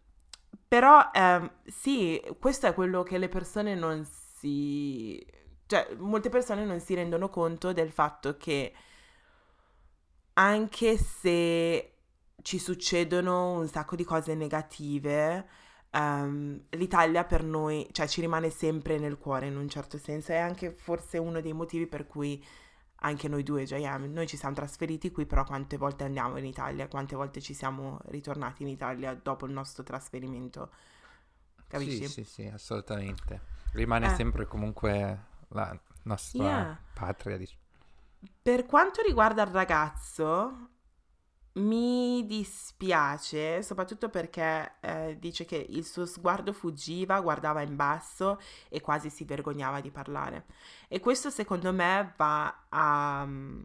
però 0.68 1.10
ehm, 1.14 1.52
sì, 1.66 2.22
questo 2.40 2.68
è 2.68 2.74
quello 2.74 3.04
che 3.04 3.18
le 3.18 3.28
persone 3.30 3.76
non 3.76 4.06
si... 4.06 5.26
Cioè, 5.68 5.96
molte 5.98 6.30
persone 6.30 6.64
non 6.66 6.80
si 6.80 6.94
rendono 6.94 7.30
conto 7.30 7.74
del 7.74 7.92
fatto 7.92 8.38
che 8.38 8.74
anche 10.34 10.98
se 10.98 11.92
ci 12.42 12.60
succedono 12.60 13.54
un 13.54 13.68
sacco 13.68 13.96
di 13.96 14.04
cose 14.04 14.36
negative, 14.36 15.48
ehm, 15.90 16.66
l'Italia 16.72 17.24
per 17.24 17.44
noi, 17.44 17.88
cioè, 17.92 18.08
ci 18.08 18.22
rimane 18.22 18.50
sempre 18.50 19.00
nel 19.00 19.18
cuore 19.18 19.48
in 19.48 19.58
un 19.58 19.68
certo 19.70 19.98
senso. 19.98 20.32
È 20.34 20.38
anche 20.38 20.72
forse 20.72 21.18
uno 21.18 21.42
dei 21.42 21.54
motivi 21.54 21.88
per 21.88 22.06
cui 22.06 22.44
anche 23.00 23.28
noi 23.28 23.44
due, 23.44 23.66
JM, 23.66 24.06
noi 24.12 24.28
ci 24.28 24.38
siamo 24.38 24.56
trasferiti 24.56 25.12
qui, 25.12 25.26
però 25.26 25.44
quante 25.44 25.78
volte 25.78 26.04
andiamo 26.04 26.38
in 26.38 26.46
Italia, 26.46 26.88
quante 26.88 27.16
volte 27.16 27.40
ci 27.42 27.54
siamo 27.54 28.00
ritornati 28.06 28.64
in 28.64 28.70
Italia 28.70 29.14
dopo 29.14 29.46
il 29.46 29.52
nostro 29.52 29.84
trasferimento. 29.84 30.72
Capisci? 31.68 32.08
Sì, 32.08 32.24
sì, 32.24 32.24
sì, 32.24 32.48
assolutamente. 32.48 33.54
Rimane 33.74 34.08
Eh. 34.08 34.16
sempre 34.16 34.46
comunque 34.48 35.34
la 35.50 35.78
nostra 36.04 36.44
Yeah. 36.44 36.80
patria. 36.94 37.38
dic- 37.38 37.58
Per 38.42 38.66
quanto 38.66 39.02
riguarda 39.02 39.44
il 39.44 39.50
ragazzo, 39.52 40.70
mi 41.54 42.26
dispiace, 42.26 43.62
soprattutto 43.64 44.10
perché 44.10 44.74
eh, 44.82 45.18
dice 45.20 45.46
che 45.46 45.56
il 45.58 45.86
suo 45.86 46.06
sguardo 46.06 46.52
fuggiva, 46.54 47.20
guardava 47.22 47.62
in 47.62 47.76
basso 47.76 48.40
e 48.70 48.82
quasi 48.82 49.10
si 49.10 49.24
vergognava 49.24 49.80
di 49.80 49.90
parlare. 49.92 50.46
E 50.90 51.00
questo 51.00 51.30
secondo 51.30 51.72
me 51.74 52.14
va 52.18 52.66
a 52.70 53.26
mm, 53.26 53.64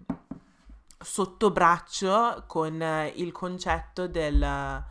sottobraccio 1.03 2.45
con 2.47 2.81
eh, 2.81 3.09
il 3.17 3.33
concetto 3.33 4.07
del, 4.07 4.85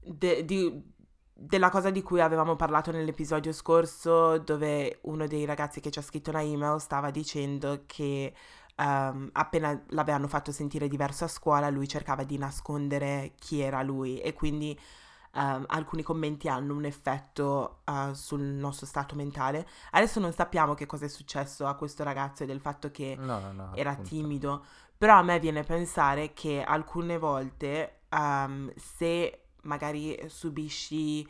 de- 0.00 0.44
di- 0.44 0.94
della 1.38 1.68
cosa 1.68 1.90
di 1.90 2.02
cui 2.02 2.20
avevamo 2.22 2.56
parlato 2.56 2.90
nell'episodio 2.90 3.52
scorso, 3.52 4.38
dove 4.38 5.00
uno 5.02 5.26
dei 5.26 5.44
ragazzi 5.44 5.80
che 5.80 5.90
ci 5.90 5.98
ha 5.98 6.02
scritto 6.02 6.30
una 6.30 6.42
email 6.42 6.80
stava 6.80 7.10
dicendo 7.10 7.82
che 7.86 8.32
ehm, 8.74 9.28
appena 9.32 9.78
l'avevano 9.88 10.28
fatto 10.28 10.50
sentire 10.50 10.88
diverso 10.88 11.24
a 11.24 11.28
scuola, 11.28 11.68
lui 11.68 11.86
cercava 11.88 12.24
di 12.24 12.38
nascondere 12.38 13.34
chi 13.38 13.60
era 13.60 13.82
lui 13.82 14.18
e 14.20 14.32
quindi 14.32 14.78
ehm, 15.34 15.64
alcuni 15.68 16.02
commenti 16.02 16.48
hanno 16.48 16.74
un 16.74 16.86
effetto 16.86 17.80
eh, 17.84 18.14
sul 18.14 18.40
nostro 18.40 18.86
stato 18.86 19.14
mentale. 19.14 19.66
Adesso 19.90 20.20
non 20.20 20.32
sappiamo 20.32 20.72
che 20.72 20.86
cosa 20.86 21.04
è 21.04 21.08
successo 21.08 21.66
a 21.66 21.74
questo 21.74 22.02
ragazzo 22.02 22.44
e 22.44 22.46
del 22.46 22.60
fatto 22.60 22.90
che 22.90 23.14
No, 23.18 23.38
no, 23.40 23.52
no. 23.52 23.74
era 23.74 23.90
appunto. 23.90 24.08
timido, 24.08 24.64
però 24.96 25.18
a 25.18 25.22
me 25.22 25.38
viene 25.38 25.60
a 25.60 25.64
pensare 25.64 26.32
che 26.32 26.62
alcune 26.62 27.18
volte 27.18 28.00
ehm, 28.08 28.72
se 28.76 29.40
magari 29.66 30.18
subisci 30.26 31.26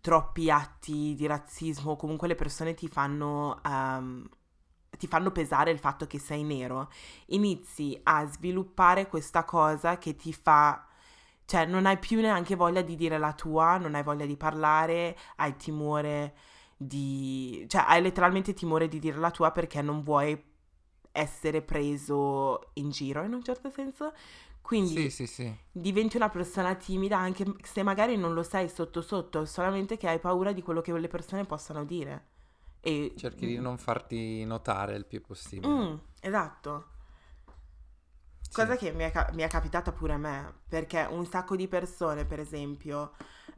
troppi 0.00 0.50
atti 0.50 1.14
di 1.16 1.26
razzismo 1.26 1.92
o 1.92 1.96
comunque 1.96 2.28
le 2.28 2.36
persone 2.36 2.74
ti 2.74 2.86
fanno, 2.88 3.60
ehm, 3.64 4.28
ti 4.96 5.06
fanno 5.08 5.32
pesare 5.32 5.70
il 5.72 5.78
fatto 5.80 6.06
che 6.06 6.18
sei 6.20 6.44
nero, 6.44 6.90
inizi 7.26 7.98
a 8.04 8.24
sviluppare 8.26 9.08
questa 9.08 9.44
cosa 9.44 9.98
che 9.98 10.14
ti 10.16 10.32
fa... 10.32 10.86
Cioè, 11.44 11.64
non 11.66 11.86
hai 11.86 11.98
più 11.98 12.20
neanche 12.20 12.56
voglia 12.56 12.82
di 12.82 12.96
dire 12.96 13.18
la 13.18 13.32
tua, 13.32 13.78
non 13.78 13.94
hai 13.94 14.02
voglia 14.02 14.26
di 14.26 14.36
parlare, 14.36 15.16
hai 15.36 15.56
timore 15.56 16.34
di... 16.76 17.64
cioè, 17.68 17.84
hai 17.86 18.02
letteralmente 18.02 18.52
timore 18.52 18.88
di 18.88 18.98
dire 18.98 19.18
la 19.18 19.30
tua 19.30 19.50
perché 19.52 19.82
non 19.82 20.02
vuoi 20.02 20.40
essere 21.12 21.62
preso 21.62 22.70
in 22.74 22.90
giro 22.90 23.24
in 23.24 23.32
un 23.32 23.42
certo 23.42 23.70
senso. 23.70 24.12
Quindi 24.66 25.08
Sì, 25.08 25.10
sì, 25.10 25.26
sì. 25.28 25.56
diventi 25.70 26.16
una 26.16 26.28
persona 26.28 26.74
timida 26.74 27.16
anche 27.18 27.44
se 27.62 27.84
magari 27.84 28.16
non 28.16 28.34
lo 28.34 28.42
sei 28.42 28.68
sotto 28.68 29.00
sotto, 29.00 29.44
solamente 29.44 29.96
che 29.96 30.08
hai 30.08 30.18
paura 30.18 30.52
di 30.52 30.60
quello 30.60 30.80
che 30.80 30.92
le 30.92 31.06
persone 31.06 31.44
possano 31.44 31.84
dire. 31.84 32.24
E... 32.80 33.12
Cerchi 33.16 33.46
di 33.46 33.58
non 33.58 33.78
farti 33.78 34.44
notare 34.44 34.96
il 34.96 35.04
più 35.06 35.20
possibile. 35.20 35.72
Mm, 35.72 35.94
esatto. 36.20 36.84
Cosa 38.52 38.76
che 38.76 38.92
mi 38.92 39.04
è, 39.04 39.12
mi 39.34 39.42
è 39.42 39.48
capitata 39.48 39.92
pure 39.92 40.14
a 40.14 40.16
me, 40.16 40.60
perché 40.68 41.06
un 41.10 41.26
sacco 41.26 41.56
di 41.56 41.68
persone, 41.68 42.24
per 42.24 42.40
esempio, 42.40 43.12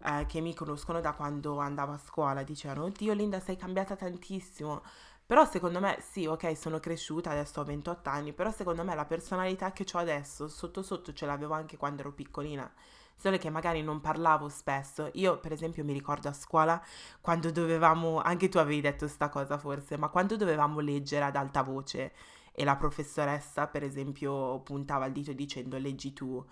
eh, 0.05 0.27
che 0.27 0.41
mi 0.41 0.55
conoscono 0.55 1.01
da 1.01 1.13
quando 1.13 1.59
andavo 1.59 1.93
a 1.93 1.99
scuola, 1.99 2.43
dicevano, 2.43 2.85
oddio 2.85 3.13
Linda, 3.15 3.39
sei 3.41 3.57
cambiata 3.57 3.95
tantissimo. 3.97 4.83
Però 5.29 5.45
secondo 5.45 5.79
me, 5.79 5.99
sì, 6.01 6.25
ok, 6.25 6.57
sono 6.57 6.81
cresciuta, 6.81 7.29
adesso 7.29 7.61
ho 7.61 7.65
28 7.65 8.09
anni, 8.09 8.33
però 8.33 8.51
secondo 8.51 8.83
me 8.83 8.95
la 8.95 9.05
personalità 9.05 9.73
che 9.73 9.85
ho 9.93 9.99
adesso, 9.99 10.49
sotto 10.49 10.83
sotto 10.83 11.13
ce 11.13 11.27
l'avevo 11.27 11.53
anche 11.53 11.77
quando 11.77 12.01
ero 12.01 12.13
piccolina. 12.15 12.73
Solo 13.15 13.37
che 13.37 13.51
magari 13.51 13.83
non 13.83 14.01
parlavo 14.01 14.49
spesso. 14.49 15.11
Io, 15.13 15.39
per 15.39 15.53
esempio, 15.53 15.85
mi 15.85 15.93
ricordo 15.93 16.29
a 16.29 16.33
scuola 16.33 16.83
quando 17.21 17.51
dovevamo, 17.51 18.23
anche 18.23 18.49
tu 18.49 18.57
avevi 18.57 18.81
detto 18.81 19.07
sta 19.07 19.29
cosa 19.29 19.59
forse, 19.59 19.99
ma 19.99 20.09
quando 20.09 20.35
dovevamo 20.39 20.81
leggere 20.81 21.27
ad 21.27 21.37
alta 21.37 21.61
voce 21.61 22.13
e 22.53 22.65
la 22.65 22.77
professoressa, 22.77 23.67
per 23.67 23.83
esempio, 23.83 24.61
puntava 24.61 25.05
il 25.05 25.13
dito 25.13 25.35
dicendo 25.35 25.77
leggi 25.77 26.15
tu. 26.15 26.43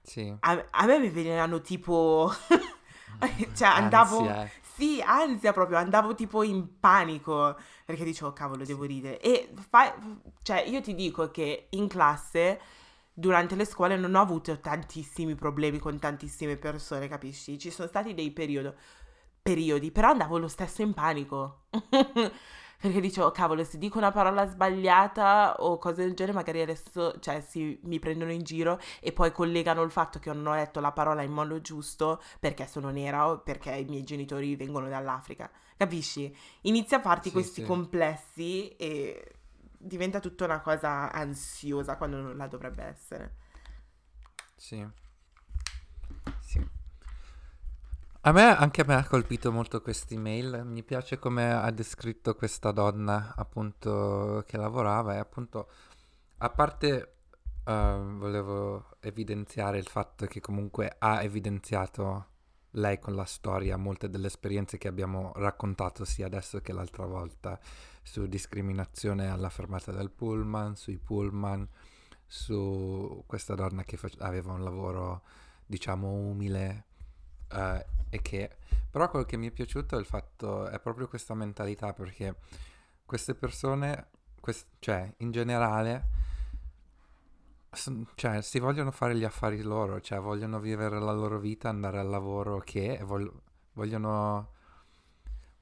Sì. 0.00 0.32
A, 0.38 0.64
a 0.70 0.86
me 0.86 1.00
mi 1.00 1.08
venivano 1.08 1.60
tipo... 1.60 2.30
cioè 3.54 3.68
andavo... 3.68 4.18
Ansia. 4.20 4.50
Sì, 4.80 5.02
ansia 5.04 5.52
proprio, 5.52 5.76
andavo 5.76 6.14
tipo 6.14 6.42
in 6.42 6.78
panico 6.80 7.54
perché 7.84 8.02
dicevo 8.02 8.32
cavolo 8.32 8.64
devo 8.64 8.84
ridere. 8.84 9.20
E 9.20 9.52
fa- 9.68 9.94
cioè 10.40 10.62
io 10.62 10.80
ti 10.80 10.94
dico 10.94 11.30
che 11.30 11.66
in 11.70 11.86
classe 11.86 12.58
durante 13.12 13.56
le 13.56 13.66
scuole 13.66 13.98
non 13.98 14.14
ho 14.14 14.20
avuto 14.22 14.58
tantissimi 14.58 15.34
problemi 15.34 15.78
con 15.78 15.98
tantissime 15.98 16.56
persone, 16.56 17.08
capisci? 17.08 17.58
Ci 17.58 17.70
sono 17.70 17.88
stati 17.88 18.14
dei 18.14 18.30
periodo- 18.30 18.74
periodi, 19.42 19.90
però 19.90 20.08
andavo 20.10 20.38
lo 20.38 20.48
stesso 20.48 20.80
in 20.80 20.94
panico. 20.94 21.64
Perché 22.80 23.00
dicevo, 23.00 23.30
cavolo, 23.30 23.62
se 23.62 23.76
dico 23.76 23.98
una 23.98 24.10
parola 24.10 24.46
sbagliata 24.48 25.56
o 25.58 25.76
cose 25.78 26.02
del 26.02 26.14
genere, 26.14 26.34
magari 26.34 26.62
adesso, 26.62 27.18
cioè, 27.20 27.40
si, 27.42 27.78
mi 27.84 27.98
prendono 27.98 28.32
in 28.32 28.42
giro 28.42 28.78
e 29.00 29.12
poi 29.12 29.32
collegano 29.32 29.82
il 29.82 29.90
fatto 29.90 30.18
che 30.18 30.32
non 30.32 30.46
ho 30.46 30.54
detto 30.54 30.80
la 30.80 30.92
parola 30.92 31.20
in 31.22 31.30
modo 31.30 31.60
giusto 31.60 32.22
perché 32.38 32.66
sono 32.66 32.88
nera 32.90 33.28
o 33.28 33.40
perché 33.40 33.72
i 33.74 33.84
miei 33.84 34.02
genitori 34.04 34.56
vengono 34.56 34.88
dall'Africa. 34.88 35.50
Capisci? 35.76 36.34
Inizia 36.62 36.98
a 36.98 37.00
farti 37.02 37.28
Sì, 37.28 37.34
questi 37.34 37.60
sì. 37.60 37.66
complessi 37.66 38.68
e 38.76 39.34
diventa 39.76 40.18
tutta 40.20 40.44
una 40.46 40.60
cosa 40.60 41.12
ansiosa 41.12 41.96
quando 41.96 42.18
non 42.20 42.36
la 42.36 42.46
dovrebbe 42.46 42.82
essere. 42.84 43.34
Sì. 44.56 44.86
Sì. 44.86 44.86
A 48.22 48.32
me, 48.32 48.54
anche 48.54 48.82
a 48.82 48.84
me 48.84 48.96
ha 48.96 49.06
colpito 49.06 49.50
molto 49.50 49.80
questa 49.80 50.12
email. 50.12 50.62
Mi 50.66 50.82
piace 50.82 51.18
come 51.18 51.54
ha 51.54 51.70
descritto 51.70 52.34
questa 52.34 52.70
donna, 52.70 53.32
appunto, 53.34 54.44
che 54.46 54.58
lavorava 54.58 55.14
e 55.14 55.18
appunto, 55.18 55.70
a 56.38 56.50
parte 56.50 57.14
eh, 57.64 57.98
volevo 57.98 58.96
evidenziare 59.00 59.78
il 59.78 59.88
fatto 59.88 60.26
che 60.26 60.40
comunque 60.40 60.96
ha 60.98 61.22
evidenziato 61.22 62.26
lei 62.72 62.98
con 62.98 63.14
la 63.14 63.24
storia 63.24 63.78
molte 63.78 64.10
delle 64.10 64.26
esperienze 64.26 64.76
che 64.76 64.88
abbiamo 64.88 65.32
raccontato 65.36 66.04
sia 66.04 66.26
adesso 66.26 66.60
che 66.60 66.74
l'altra 66.74 67.06
volta 67.06 67.58
su 68.02 68.26
discriminazione 68.26 69.30
alla 69.30 69.48
fermata 69.48 69.92
del 69.92 70.10
pullman, 70.10 70.76
sui 70.76 70.98
pullman, 70.98 71.66
su 72.26 73.24
questa 73.26 73.54
donna 73.54 73.82
che 73.84 73.96
fac- 73.96 74.20
aveva 74.20 74.52
un 74.52 74.62
lavoro, 74.62 75.22
diciamo, 75.64 76.10
umile 76.10 76.84
eh, 77.52 77.86
è 78.10 78.22
che... 78.22 78.56
Però 78.90 79.08
quello 79.08 79.24
che 79.24 79.36
mi 79.36 79.48
è 79.48 79.50
piaciuto 79.52 79.96
è 79.96 80.00
il 80.00 80.04
fatto, 80.06 80.66
è 80.68 80.80
proprio 80.80 81.06
questa 81.08 81.34
mentalità, 81.34 81.92
perché 81.92 82.34
queste 83.06 83.34
persone, 83.34 84.08
quest- 84.40 84.66
cioè, 84.80 85.12
in 85.18 85.30
generale, 85.30 86.08
son- 87.72 88.06
cioè, 88.14 88.42
si 88.42 88.58
vogliono 88.58 88.90
fare 88.90 89.16
gli 89.16 89.24
affari 89.24 89.62
loro, 89.62 90.00
cioè, 90.00 90.18
vogliono 90.20 90.58
vivere 90.60 90.98
la 91.00 91.12
loro 91.12 91.38
vita, 91.38 91.68
andare 91.68 91.98
al 91.98 92.08
lavoro 92.08 92.58
che, 92.60 92.94
e 92.94 93.04
vol- 93.04 93.32
vogliono 93.74 94.58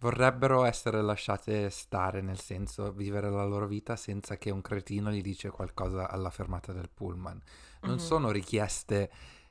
vorrebbero 0.01 0.64
essere 0.64 1.03
lasciate 1.03 1.70
stare, 1.70 2.20
nel 2.20 2.39
senso 2.39 2.93
vivere 2.93 3.30
la 3.30 3.45
loro 3.45 3.66
vita 3.66 3.97
senza 3.97 4.36
che 4.36 4.51
un 4.51 4.61
cretino 4.62 5.11
gli 5.11 5.22
dice 5.22 5.51
qualcosa 5.51 6.09
alla 6.09 6.30
fermata 6.30 6.72
del 6.72 6.89
pullman. 6.89 7.41
Non 7.82 7.95
Mhm. 7.95 7.99
sono 7.99 8.30
richieste 8.30 9.11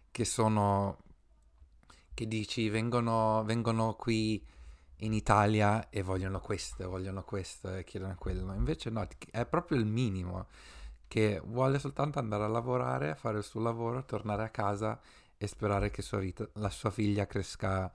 che 0.09 0.23
sono 0.25 0.99
che 2.17 2.27
dici 2.27 2.67
vengono, 2.67 3.43
vengono 3.45 3.93
qui 3.93 4.43
in 5.01 5.13
Italia 5.13 5.87
e 5.89 6.01
vogliono 6.01 6.39
questo, 6.39 6.89
vogliono 6.89 7.23
questo 7.23 7.71
e 7.75 7.83
chiedono 7.83 8.15
quello. 8.17 8.55
Invece 8.55 8.89
no, 8.89 9.07
è 9.29 9.45
proprio 9.45 9.77
il 9.77 9.85
minimo 9.85 10.47
che 11.07 11.39
vuole 11.45 11.77
soltanto 11.77 12.17
andare 12.17 12.43
a 12.43 12.47
lavorare, 12.47 13.13
fare 13.13 13.37
il 13.37 13.43
suo 13.43 13.61
lavoro, 13.61 14.03
tornare 14.03 14.43
a 14.43 14.49
casa 14.49 14.99
e 15.37 15.45
sperare 15.45 15.91
che 15.91 16.01
sua 16.01 16.17
vita- 16.17 16.49
la 16.53 16.71
sua 16.71 16.89
figlia 16.89 17.27
cresca, 17.27 17.91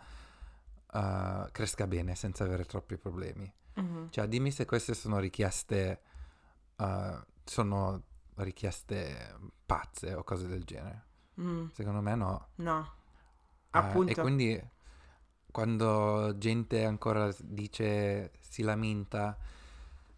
eh, 0.93 1.49
cresca 1.51 1.89
bene 1.89 2.14
senza 2.14 2.45
avere 2.45 2.64
troppi 2.64 2.97
problemi. 2.97 3.53
Mhm. 3.75 4.11
Cioè, 4.11 4.29
dimmi 4.29 4.53
se 4.53 4.66
queste 4.66 4.95
sono 4.95 5.18
richieste, 5.18 6.01
eh, 6.77 7.20
sono 7.43 8.03
richieste 8.37 9.35
pazze 9.66 10.14
o 10.14 10.23
cose 10.23 10.47
del 10.47 10.62
genere. 10.62 11.07
Mm, 11.41 11.66
Secondo 11.73 12.01
me 12.01 12.14
no. 12.14 12.47
no, 12.57 12.93
Eh, 13.75 13.79
appunto. 13.79 14.12
e 14.12 14.14
quindi 14.23 14.70
quando 15.51 16.35
gente 16.39 16.85
ancora 16.85 17.31
dice, 17.41 18.33
si 18.41 18.62
lamenta, 18.62 19.37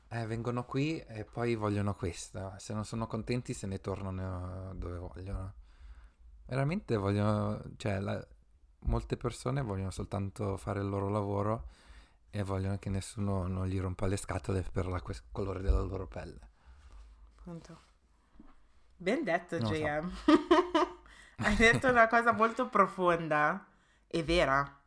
eh, 0.08 0.26
vengono 0.26 0.64
qui 0.64 0.98
e 1.00 1.24
poi 1.24 1.54
vogliono 1.54 1.94
questo. 1.94 2.54
Se 2.58 2.72
non 2.72 2.84
sono 2.84 3.06
contenti 3.06 3.52
se 3.52 3.66
ne 3.66 3.80
tornano 3.80 4.72
dove 4.74 4.98
vogliono. 4.98 5.54
Veramente 6.46 6.96
vogliono, 6.96 7.60
cioè, 7.76 7.98
la- 8.00 8.24
molte 8.80 9.16
persone 9.16 9.62
vogliono 9.62 9.90
soltanto 9.90 10.56
fare 10.56 10.80
il 10.80 10.88
loro 10.88 11.08
lavoro 11.08 11.68
e 12.30 12.42
vogliono 12.42 12.78
che 12.78 12.90
nessuno 12.90 13.46
non 13.46 13.66
gli 13.66 13.80
rompa 13.80 14.06
le 14.06 14.16
scatole 14.16 14.62
per 14.62 14.86
la 14.86 15.00
ques- 15.00 15.24
colore 15.32 15.62
della 15.62 15.80
loro 15.80 16.06
pelle. 16.06 16.50
Appunto. 17.38 17.80
Ben 18.96 19.24
detto, 19.24 19.58
Non 19.58 19.70
lo 19.70 19.76
so. 19.76 19.82
Hai 21.42 21.56
detto 21.56 21.88
una 21.88 22.06
cosa 22.06 22.32
molto 22.32 22.68
profonda 22.68 23.66
e 24.06 24.22
vera. 24.22 24.78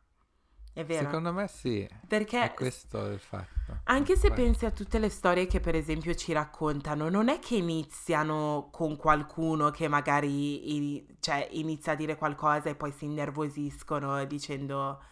È 0.72 0.84
vera. 0.84 1.06
Secondo 1.06 1.32
me 1.32 1.48
sì, 1.48 1.88
Perché 2.06 2.40
è 2.44 2.54
questo 2.54 3.06
il 3.06 3.18
fatto. 3.18 3.80
Anche 3.84 4.16
se 4.16 4.28
Vai. 4.28 4.36
pensi 4.36 4.64
a 4.64 4.70
tutte 4.70 4.98
le 5.00 5.08
storie 5.08 5.46
che 5.48 5.58
per 5.60 5.74
esempio 5.74 6.14
ci 6.14 6.32
raccontano, 6.32 7.08
non 7.08 7.28
è 7.28 7.40
che 7.40 7.56
iniziano 7.56 8.68
con 8.70 8.96
qualcuno 8.96 9.70
che 9.70 9.88
magari 9.88 10.74
i- 10.76 11.16
cioè, 11.20 11.48
inizia 11.52 11.92
a 11.92 11.94
dire 11.96 12.16
qualcosa 12.16 12.68
e 12.70 12.76
poi 12.76 12.92
si 12.92 13.06
innervosiscono 13.06 14.24
dicendo... 14.24 15.02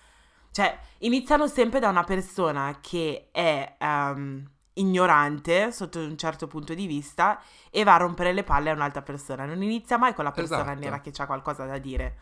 Cioè, 0.52 0.78
iniziano 0.98 1.48
sempre 1.48 1.80
da 1.80 1.88
una 1.88 2.04
persona 2.04 2.78
che 2.80 3.28
è 3.32 3.74
ehm, 3.78 4.48
ignorante 4.78 5.72
sotto 5.72 5.98
un 6.00 6.16
certo 6.16 6.46
punto 6.46 6.74
di 6.74 6.86
vista 6.86 7.40
e 7.70 7.84
va 7.84 7.94
a 7.94 7.98
rompere 7.98 8.32
le 8.32 8.44
palle 8.44 8.70
a 8.70 8.74
un'altra 8.74 9.02
persona. 9.02 9.44
Non 9.44 9.62
inizia 9.62 9.98
mai 9.98 10.14
con 10.14 10.24
la 10.24 10.32
persona 10.32 10.62
Esatto. 10.62 10.78
nera 10.80 11.00
che 11.00 11.12
ha 11.16 11.26
qualcosa 11.26 11.64
da 11.66 11.78
dire. 11.78 12.16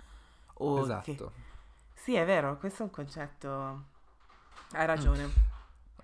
O 0.54 0.74
che- 0.76 0.80
Esatto. 0.82 1.32
Sì, 1.94 2.14
è 2.14 2.24
vero, 2.24 2.58
questo 2.58 2.82
è 2.82 2.84
un 2.86 2.90
concetto... 2.90 3.84
Hai 4.72 4.86
ragione. 4.86 5.52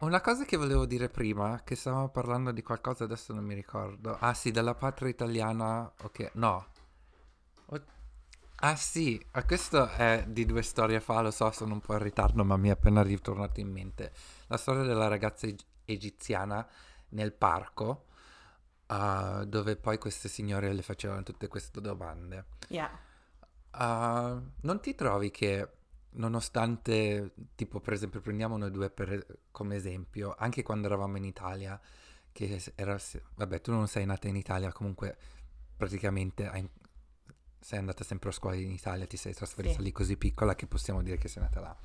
Una 0.01 0.21
cosa 0.23 0.45
che 0.45 0.57
volevo 0.57 0.87
dire 0.87 1.09
prima, 1.11 1.61
che 1.63 1.75
stavamo 1.77 2.09
parlando 2.09 2.53
di 2.53 2.63
qualcosa, 2.63 3.05
adesso 3.05 3.35
non 3.35 3.45
mi 3.45 3.55
ricordo. 3.55 4.17
Ah 4.21 4.33
sì, 4.33 4.51
della 4.51 4.75
patria 4.75 5.09
italiana, 5.11 5.91
ok, 6.03 6.31
no. 6.35 6.67
O- 7.67 7.81
Ah 8.63 8.77
sì, 8.77 9.23
ah, 9.33 9.45
questo 9.45 9.89
è 9.89 10.25
di 10.27 10.47
due 10.47 10.63
storie 10.63 11.01
fa, 11.01 11.21
lo 11.21 11.31
so, 11.31 11.51
sono 11.51 11.75
un 11.75 11.81
po' 11.81 11.93
in 11.95 11.99
ritardo, 12.03 12.45
ma 12.45 12.57
mi 12.57 12.69
è 12.69 12.73
appena 12.73 13.03
ritornato 13.03 13.61
in 13.61 13.71
mente. 13.71 14.13
La 14.47 14.57
storia 14.57 14.83
della 14.83 15.09
ragazza 15.09 15.47
egiziana 15.93 16.67
nel 17.11 17.33
parco, 17.33 18.07
ah, 18.87 19.45
dove 19.45 19.77
poi 19.77 19.99
queste 19.99 20.29
signore 20.29 20.73
le 20.73 20.83
facevano 20.83 21.23
tutte 21.23 21.49
queste 21.49 21.81
domande. 21.81 22.45
Yeah. 22.69 22.91
Ah, 23.73 24.41
non 24.63 24.81
ti 24.81 24.95
trovi 24.95 25.31
che 25.31 25.69
nonostante, 26.13 27.33
tipo 27.55 27.81
per 27.81 27.93
esempio 27.93 28.21
prendiamo 28.21 28.57
noi 28.57 28.71
due 28.71 28.91
per- 28.91 29.39
come 29.51 29.77
esempio, 29.77 30.35
anche 30.37 30.63
quando 30.63 30.87
eravamo 30.87 31.17
in 31.17 31.25
Italia, 31.25 31.81
che 32.33 32.61
era, 32.75 32.99
vabbè 33.37 33.61
tu 33.61 33.71
non 33.73 33.87
sei 33.89 34.07
nata 34.07 34.29
in 34.29 34.37
Italia, 34.37 34.73
comunque 34.73 35.17
praticamente 35.77 36.49
hai- 36.49 36.69
sei 37.61 37.79
andata 37.79 38.03
sempre 38.05 38.31
a 38.31 38.33
scuola 38.33 38.57
in 38.57 38.71
Italia, 38.71 39.07
ti 39.07 39.17
sei 39.17 39.35
trasferita 39.35 39.77
Sì. 39.77 39.83
lì 39.83 39.93
così 39.93 40.17
piccola 40.17 40.55
che 40.55 40.67
possiamo 40.67 41.03
dire 41.03 41.17
che 41.17 41.29
sei 41.29 41.43
nata 41.43 41.61
là. 41.61 41.77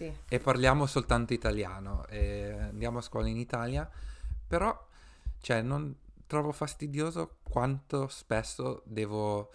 Sì. 0.00 0.10
E 0.28 0.38
parliamo 0.38 0.86
soltanto 0.86 1.34
italiano, 1.34 2.06
andiamo 2.08 2.98
a 2.98 3.02
scuola 3.02 3.28
in 3.28 3.36
Italia, 3.36 3.86
però 4.46 4.88
cioè, 5.40 5.60
non 5.60 5.94
trovo 6.26 6.52
fastidioso 6.52 7.36
quanto 7.42 8.08
spesso 8.08 8.82
devo 8.86 9.52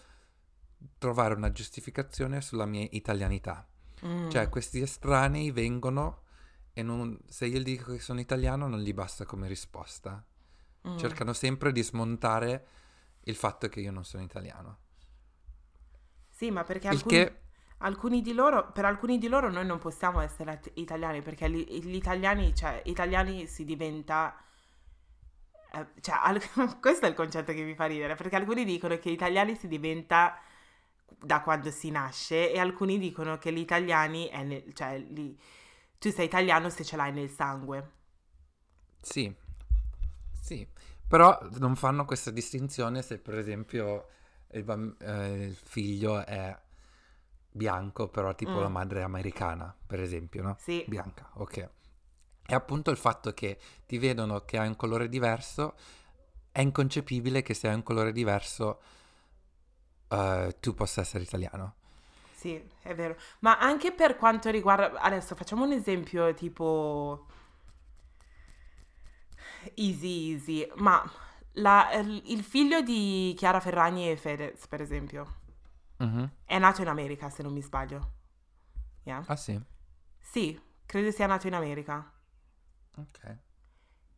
trovare 0.99 1.33
una 1.33 1.51
giustificazione 1.51 2.41
sulla 2.41 2.67
mia 2.67 2.87
italianità. 2.91 3.67
Mm. 4.05 4.29
Cioè, 4.29 4.49
questi 4.49 4.81
estranei 4.81 5.49
vengono 5.49 6.21
e 6.73 6.83
non- 6.83 7.17
se 7.27 7.47
io 7.47 7.63
dico 7.63 7.93
che 7.93 7.99
sono 7.99 8.19
italiano 8.19 8.67
non 8.67 8.81
gli 8.81 8.93
basta 8.93 9.25
come 9.25 9.47
risposta. 9.47 10.23
Mm. 10.87 10.97
Cercano 10.97 11.33
sempre 11.33 11.71
di 11.71 11.81
smontare 11.81 12.67
il 13.21 13.35
fatto 13.35 13.67
che 13.67 13.79
io 13.79 13.91
non 13.91 14.05
sono 14.05 14.21
italiano. 14.21 14.77
Sì, 16.29 16.51
ma 16.51 16.63
perché 16.63 16.89
Il 16.89 16.97
alcuni, 16.97 17.15
che 17.15 17.39
alcuni 17.79 18.21
di 18.21 18.33
loro, 18.33 18.71
per 18.71 18.85
alcuni 18.85 19.17
di 19.17 19.27
loro 19.27 19.49
noi 19.51 19.65
non 19.65 19.79
possiamo 19.79 20.19
essere 20.21 20.59
italiani, 20.75 21.21
perché 21.21 21.47
li- 21.47 21.81
gli 21.83 21.95
italiani, 21.95 22.53
cioè, 22.55 22.81
italiani 22.85 23.47
si 23.47 23.63
diventa... 23.65 24.35
eh, 25.73 25.87
cioè, 26.01 26.17
al- 26.21 26.41
questo 26.79 27.05
è 27.05 27.09
il 27.09 27.15
concetto 27.15 27.53
che 27.53 27.63
mi 27.63 27.75
fa 27.75 27.85
ridere, 27.85 28.15
perché 28.15 28.35
alcuni 28.35 28.63
dicono 28.65 28.97
che 28.97 29.09
italiani 29.09 29.55
si 29.55 29.67
diventa 29.67 30.39
da 31.19 31.41
quando 31.41 31.71
si 31.71 31.91
nasce 31.91 32.51
e 32.51 32.59
alcuni 32.59 32.97
dicono 32.99 33.37
che 33.37 33.51
gli 33.53 33.59
italiani 33.59 34.27
è 34.27 34.43
nel, 34.43 34.73
cioè, 34.73 34.97
li- 34.99 35.37
tu 35.99 36.11
sei 36.11 36.25
italiano 36.25 36.69
se 36.69 36.83
ce 36.83 36.95
l'hai 36.95 37.11
nel 37.13 37.29
sangue. 37.29 37.91
Sì, 39.01 39.33
sì, 40.41 40.67
però 41.07 41.37
non 41.59 41.75
fanno 41.75 42.05
questa 42.05 42.31
distinzione 42.31 43.01
se 43.01 43.19
per 43.19 43.37
esempio 43.37 44.07
il, 44.51 44.63
bam- 44.63 44.95
eh, 45.01 45.45
il 45.45 45.55
figlio 45.55 46.23
è 46.25 46.55
bianco, 47.55 48.07
però 48.09 48.35
tipo 48.35 48.59
Mm. 48.59 48.61
la 48.61 48.69
madre 48.69 49.01
americana, 49.03 49.73
per 49.87 50.01
esempio, 50.01 50.43
no? 50.43 50.57
Sì, 50.57 50.83
Bianca, 50.83 51.29
ok. 51.35 51.69
E 52.47 52.53
appunto 52.55 52.91
il 52.91 52.97
fatto 52.97 53.33
che 53.33 53.59
ti 53.87 53.97
vedono 53.97 54.41
che 54.45 54.57
hai 54.59 54.67
un 54.67 54.75
colore 54.75 55.09
diverso, 55.09 55.75
è 56.51 56.61
inconcepibile 56.61 57.41
che 57.43 57.53
se 57.53 57.67
hai 57.69 57.75
un 57.75 57.83
colore 57.83 58.11
diverso 58.11 58.81
eh, 60.09 60.55
tu 60.59 60.73
possa 60.73 61.01
essere 61.01 61.23
italiano. 61.23 61.75
Sì, 62.31 62.61
è 62.81 62.93
vero. 62.93 63.15
Ma 63.39 63.57
anche 63.57 63.91
per 63.91 64.17
quanto 64.17 64.49
riguarda... 64.49 64.99
Adesso 64.99 65.35
facciamo 65.35 65.63
un 65.63 65.71
esempio 65.71 66.33
tipo... 66.33 67.25
Easy, 69.75 70.31
easy. 70.33 70.67
Ma 70.75 71.03
la- 71.53 71.91
il 71.93 72.43
figlio 72.43 72.81
di 72.81 73.33
Chiara 73.37 73.59
Ferragni 73.59 74.09
e 74.09 74.17
Fedez, 74.17 74.67
per 74.67 74.81
esempio, 74.81 75.25
Mhm. 75.97 76.29
è 76.45 76.57
nato 76.59 76.81
in 76.81 76.87
America, 76.87 77.29
se 77.29 77.43
non 77.43 77.53
mi 77.53 77.61
sbaglio. 77.61 78.13
Yeah? 79.03 79.23
Ah 79.27 79.35
sì, 79.35 79.59
Sì, 80.19 80.59
credo 80.85 81.11
sia 81.11 81.27
nato 81.27 81.47
in 81.47 81.53
America. 81.53 82.11
ok. 82.97 83.37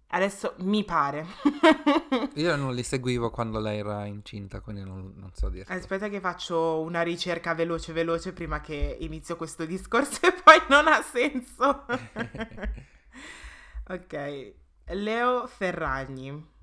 Adesso 0.10 0.56
mi 0.60 0.86
pare. 0.86 1.26
Io 2.36 2.56
non 2.56 2.74
li 2.74 2.82
seguivo 2.84 3.30
quando 3.30 3.60
lei 3.60 3.80
era 3.80 4.06
incinta, 4.06 4.62
quindi 4.62 4.84
non, 4.84 5.12
non 5.18 5.32
so 5.34 5.50
dirti. 5.50 5.70
Aspetta 5.72 6.08
che 6.08 6.22
faccio 6.22 6.80
una 6.80 7.02
ricerca 7.02 7.54
veloce 7.54 7.92
veloce 7.92 8.32
prima 8.32 8.62
che 8.62 8.98
inizio 9.02 9.36
questo 9.36 9.66
discorso 9.66 10.22
e 10.28 10.32
poi 10.32 10.62
non 10.70 10.88
ha 10.88 11.02
senso. 11.02 11.86
ok, 13.90 14.54
Leo 14.86 15.48
Ferragni. 15.48 16.56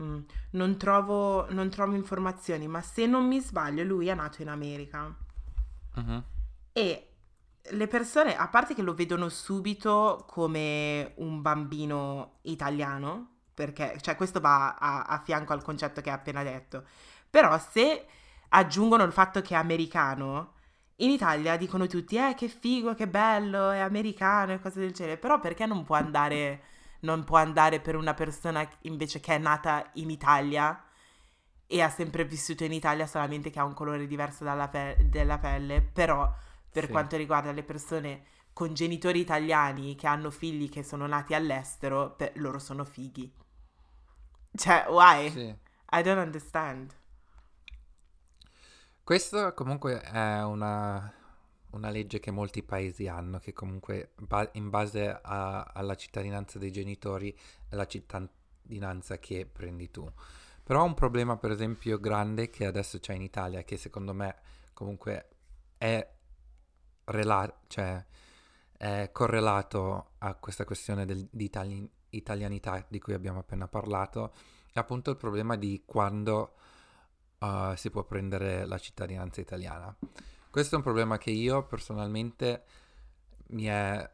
Mm, 0.00 0.20
non, 0.50 0.76
trovo, 0.76 1.50
non 1.52 1.70
trovo 1.70 1.94
informazioni, 1.94 2.66
ma 2.66 2.82
se 2.82 3.06
non 3.06 3.26
mi 3.26 3.40
sbaglio 3.40 3.82
lui 3.82 4.08
è 4.08 4.14
nato 4.14 4.42
in 4.42 4.48
America. 4.48 5.14
Mhm. 5.94 6.24
E 6.72 7.10
le 7.70 7.86
persone, 7.88 8.36
a 8.36 8.48
parte 8.48 8.74
che 8.74 8.82
lo 8.82 8.94
vedono 8.94 9.28
subito 9.28 10.24
come 10.28 11.12
un 11.16 11.40
bambino 11.40 12.38
italiano, 12.42 13.36
perché 13.54 13.98
cioè, 14.00 14.16
questo 14.16 14.40
va 14.40 14.74
a, 14.74 15.02
a 15.04 15.18
fianco 15.20 15.52
al 15.52 15.62
concetto 15.62 16.00
che 16.00 16.10
hai 16.10 16.16
appena 16.16 16.42
detto, 16.42 16.84
però 17.30 17.58
se 17.58 18.06
aggiungono 18.50 19.02
il 19.02 19.12
fatto 19.12 19.40
che 19.40 19.54
è 19.54 19.58
americano 19.58 20.54
in 20.96 21.10
Italia 21.10 21.56
dicono 21.56 21.86
tutti, 21.86 22.16
eh, 22.16 22.34
che 22.34 22.48
figo, 22.48 22.94
che 22.94 23.06
bello, 23.06 23.70
è 23.70 23.80
americano 23.80 24.52
e 24.52 24.60
cose 24.60 24.80
del 24.80 24.92
genere, 24.92 25.18
però 25.18 25.38
perché 25.40 25.66
non 25.66 25.84
può 25.84 25.96
andare, 25.96 26.62
non 27.06 27.22
può 27.22 27.38
andare 27.38 27.80
per 27.80 27.94
una 27.94 28.14
persona 28.14 28.68
invece 28.82 29.20
che 29.20 29.36
è 29.36 29.38
nata 29.38 29.88
in 29.94 30.10
Italia 30.10 30.82
e 31.68 31.80
ha 31.80 31.88
sempre 31.88 32.24
vissuto 32.24 32.64
in 32.64 32.72
Italia, 32.72 33.06
solamente 33.06 33.50
che 33.50 33.60
ha 33.60 33.64
un 33.64 33.74
colore 33.74 34.06
diverso 34.06 34.44
pe- 34.70 34.96
della 35.08 35.38
pelle, 35.38 35.80
però 35.80 36.30
per 36.70 36.86
sì. 36.86 36.90
quanto 36.90 37.16
riguarda 37.16 37.52
le 37.52 37.62
persone 37.62 38.24
con 38.52 38.74
genitori 38.74 39.20
italiani 39.20 39.94
che 39.94 40.06
hanno 40.06 40.30
figli 40.30 40.68
che 40.68 40.82
sono 40.82 41.06
nati 41.06 41.34
all'estero, 41.34 42.14
per, 42.14 42.32
loro 42.36 42.58
sono 42.58 42.84
fighi. 42.84 43.32
Cioè, 44.52 44.86
why? 44.88 45.30
Sì. 45.30 45.54
I 45.90 46.02
don't 46.02 46.18
understand. 46.18 46.92
Questo 49.04 49.54
comunque 49.54 50.00
è 50.00 50.42
una, 50.42 51.12
una 51.76 51.90
legge 51.90 52.18
che 52.18 52.30
molti 52.30 52.62
paesi 52.62 53.06
hanno, 53.06 53.38
che 53.38 53.52
comunque 53.52 54.12
in 54.52 54.70
base 54.70 55.08
a, 55.08 55.62
alla 55.62 55.94
cittadinanza 55.94 56.58
dei 56.58 56.72
genitori 56.72 57.36
è 57.68 57.74
la 57.76 57.86
cittadinanza 57.86 59.18
che 59.18 59.46
prendi 59.46 59.90
tu. 59.90 60.10
Però 60.62 60.82
un 60.84 60.94
problema 60.94 61.36
per 61.36 61.52
esempio 61.52 62.00
grande 62.00 62.50
che 62.50 62.66
adesso 62.66 62.98
c'è 62.98 63.14
in 63.14 63.22
Italia, 63.22 63.62
che 63.62 63.76
secondo 63.76 64.12
me 64.12 64.36
comunque 64.72 65.28
è, 65.78 66.06
rela- 67.04 67.60
cioè, 67.68 68.04
è 68.76 69.10
correlato 69.12 70.12
a 70.18 70.34
questa 70.34 70.64
questione 70.64 71.04
del, 71.04 71.28
di 71.30 71.44
itali- 71.44 71.90
italianità 72.10 72.84
di 72.88 72.98
cui 72.98 73.14
abbiamo 73.14 73.38
appena 73.38 73.68
parlato, 73.68 74.32
è 74.72 74.78
appunto 74.78 75.10
il 75.10 75.16
problema 75.16 75.56
di 75.56 75.82
quando 75.86 76.54
uh, 77.38 77.74
si 77.76 77.90
può 77.90 78.02
prendere 78.04 78.66
la 78.66 78.78
cittadinanza 78.78 79.40
italiana. 79.40 79.96
Questo 80.56 80.76
è 80.76 80.78
un 80.78 80.84
problema 80.84 81.18
che 81.18 81.28
io 81.28 81.66
personalmente 81.66 82.64
mi 83.48 83.64
è, 83.64 84.10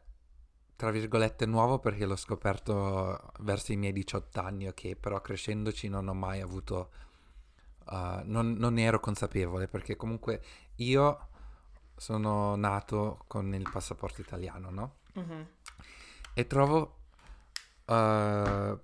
tra 0.75 0.91
virgolette, 0.91 1.45
nuovo 1.45 1.79
perché 1.79 2.05
l'ho 2.05 2.17
scoperto 2.17 3.31
verso 3.39 3.71
i 3.71 3.77
miei 3.77 3.93
18 3.93 4.41
anni, 4.41 4.67
ok, 4.67 4.95
però 4.95 5.21
crescendoci 5.21 5.87
non 5.87 6.09
ho 6.09 6.13
mai 6.13 6.41
avuto, 6.41 6.91
uh, 7.85 8.23
non, 8.25 8.55
non 8.57 8.77
ero 8.77 8.99
consapevole 8.99 9.69
perché 9.69 9.95
comunque 9.95 10.43
io 10.75 11.29
sono 11.95 12.57
nato 12.57 13.23
con 13.27 13.53
il 13.53 13.69
passaporto 13.71 14.19
italiano, 14.19 14.69
no? 14.69 14.95
Mm-hmm. 15.17 15.41
E 16.33 16.45
trovo, 16.45 16.97
uh, 17.85 17.93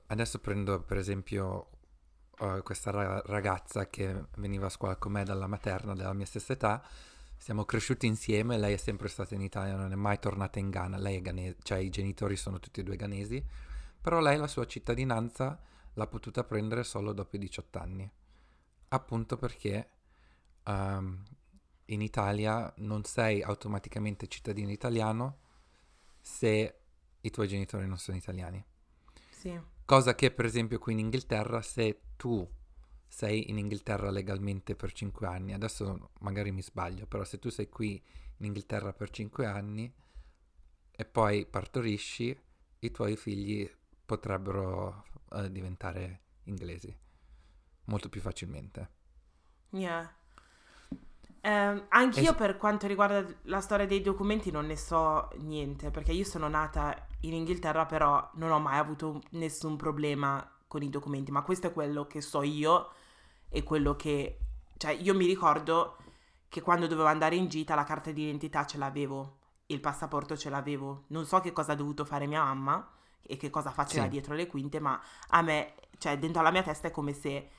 adesso 0.07 0.39
prendo 0.39 0.82
per 0.82 0.95
esempio 0.95 1.68
uh, 2.39 2.64
questa 2.64 2.91
ra- 2.91 3.22
ragazza 3.26 3.89
che 3.89 4.28
veniva 4.38 4.68
a 4.68 4.70
scuola 4.70 4.95
con 4.95 5.12
me 5.12 5.26
dalla 5.26 5.47
materna, 5.47 5.93
della 5.93 6.14
mia 6.14 6.26
stessa 6.26 6.53
età, 6.53 6.82
siamo 7.40 7.64
cresciuti 7.64 8.06
insieme, 8.06 8.58
lei 8.58 8.74
è 8.74 8.78
sempre 8.78 9.08
stata 9.08 9.34
in 9.34 9.42
Italia, 9.42 9.76
non 9.76 9.94
è 9.94 9.96
mai 9.96 10.20
tornata 10.20 10.60
in 10.60 10.70
Ghana, 10.70 10.98
lei 10.98 11.16
è 11.16 11.22
ghanese, 11.22 11.56
cioè 11.64 11.78
i 11.78 11.90
genitori 11.90 12.36
sono 12.36 12.60
tutti 12.60 12.82
e 12.82 12.84
due 12.84 12.98
ghanesi, 12.98 13.44
però 14.00 14.20
lei 14.20 14.38
la 14.38 14.48
sua 14.48 14.66
cittadinanza 14.66 15.58
l'ha 15.94 16.08
potuta 16.08 16.44
prendere 16.44 16.84
solo 16.84 17.14
dopo 17.14 17.38
i 17.38 17.40
18 17.40 17.80
anni, 17.80 18.12
appunto 18.90 19.38
perché 19.38 19.90
um, 20.66 21.24
in 21.86 22.02
Italia 22.02 22.72
non 22.80 23.06
sei 23.06 23.42
automaticamente 23.42 24.28
cittadino 24.28 24.70
italiano 24.70 25.40
se 26.20 26.80
i 27.22 27.30
tuoi 27.32 27.48
genitori 27.48 27.88
non 27.88 27.98
sono 27.98 28.18
italiani. 28.18 28.64
Sì. 29.30 29.58
Cosa 29.86 30.14
che 30.14 30.30
per 30.32 30.44
esempio 30.44 30.78
qui 30.78 30.92
in 30.92 31.00
Inghilterra, 31.00 31.62
se 31.62 32.02
tu 32.18 32.48
sei 33.10 33.49
in 33.49 33.57
Inghilterra 33.57 34.12
legalmente 34.12 34.76
per 34.76 34.93
5 34.93 35.28
anni, 35.28 35.53
adesso 35.53 36.12
magari 36.20 36.51
mi 36.51 36.62
sbaglio, 36.62 37.07
però 37.07 37.24
se 37.26 37.39
tu 37.39 37.49
sei 37.49 37.68
qui 37.68 38.01
in 38.38 38.45
Inghilterra 38.45 38.93
per 38.93 39.10
5 39.10 39.45
anni 39.45 39.91
e 40.91 41.05
poi 41.05 41.45
partorisci, 41.45 42.38
i 42.80 42.91
tuoi 42.91 43.18
figli 43.18 43.70
potrebbero 44.05 45.03
uh, 45.32 45.47
diventare 45.49 46.22
inglesi 46.43 46.95
molto 47.86 48.10
più 48.10 48.22
facilmente. 48.22 48.89
Yeah. 49.72 50.14
Eh, 51.41 51.86
anch'io 51.89 52.32
es- 52.32 52.36
per 52.36 52.57
quanto 52.57 52.86
riguarda 52.88 53.26
la 53.43 53.62
storia 53.62 53.86
dei 53.86 54.01
documenti 54.01 54.51
non 54.51 54.68
ne 54.68 54.78
so 54.78 55.30
niente, 55.38 55.89
perché 55.89 56.12
io 56.12 56.26
sono 56.26 56.47
nata 56.47 57.07
in 57.22 57.34
Inghilterra, 57.34 57.86
però 57.86 58.30
non 58.36 58.51
ho 58.51 58.60
mai 58.60 58.78
avuto 58.78 59.22
nessun 59.32 59.76
problema 59.76 60.47
con 60.68 60.84
i 60.84 60.89
documenti, 60.89 61.32
ma 61.32 61.41
questo 61.41 61.68
è 61.68 61.74
quello 61.74 62.05
che 62.05 62.22
so 62.22 62.43
io 62.43 62.91
e 63.50 63.64
quello 63.64 63.95
che... 63.95 64.39
Cioè, 64.78 64.91
io 64.91 65.14
mi 65.14 65.26
ricordo 65.26 65.97
che 66.47 66.62
quando 66.62 66.88
dovevo 66.88 67.08
andare 67.08 67.36
in 67.36 67.47
gita 67.47 67.76
la 67.76 67.84
carta 67.84 68.12
d'identità 68.12 68.66
ce 68.66 68.78
l'avevo, 68.78 69.38
il 69.68 69.80
passaporto 69.80 70.38
ce 70.38 70.50
l'avevo. 70.50 71.04
Non 71.08 71.26
so 71.26 71.39
che 71.39 71.52
cosa 71.52 71.74
ha 71.74 71.76
dovuto 71.76 72.06
fare 72.06 72.28
mia 72.28 72.43
mamma 72.43 72.91
e 73.22 73.38
che 73.38 73.50
cosa 73.50 73.72
faceva 73.72 74.06
sì. 74.06 74.10
dietro 74.10 74.34
le 74.34 74.47
quinte, 74.47 74.80
ma 74.80 75.00
a 75.30 75.41
me, 75.41 75.76
cioè, 75.97 76.18
dentro 76.18 76.41
la 76.41 76.52
mia 76.52 76.64
testa 76.64 76.88
è 76.88 76.91
come 76.91 77.14
se 77.14 77.50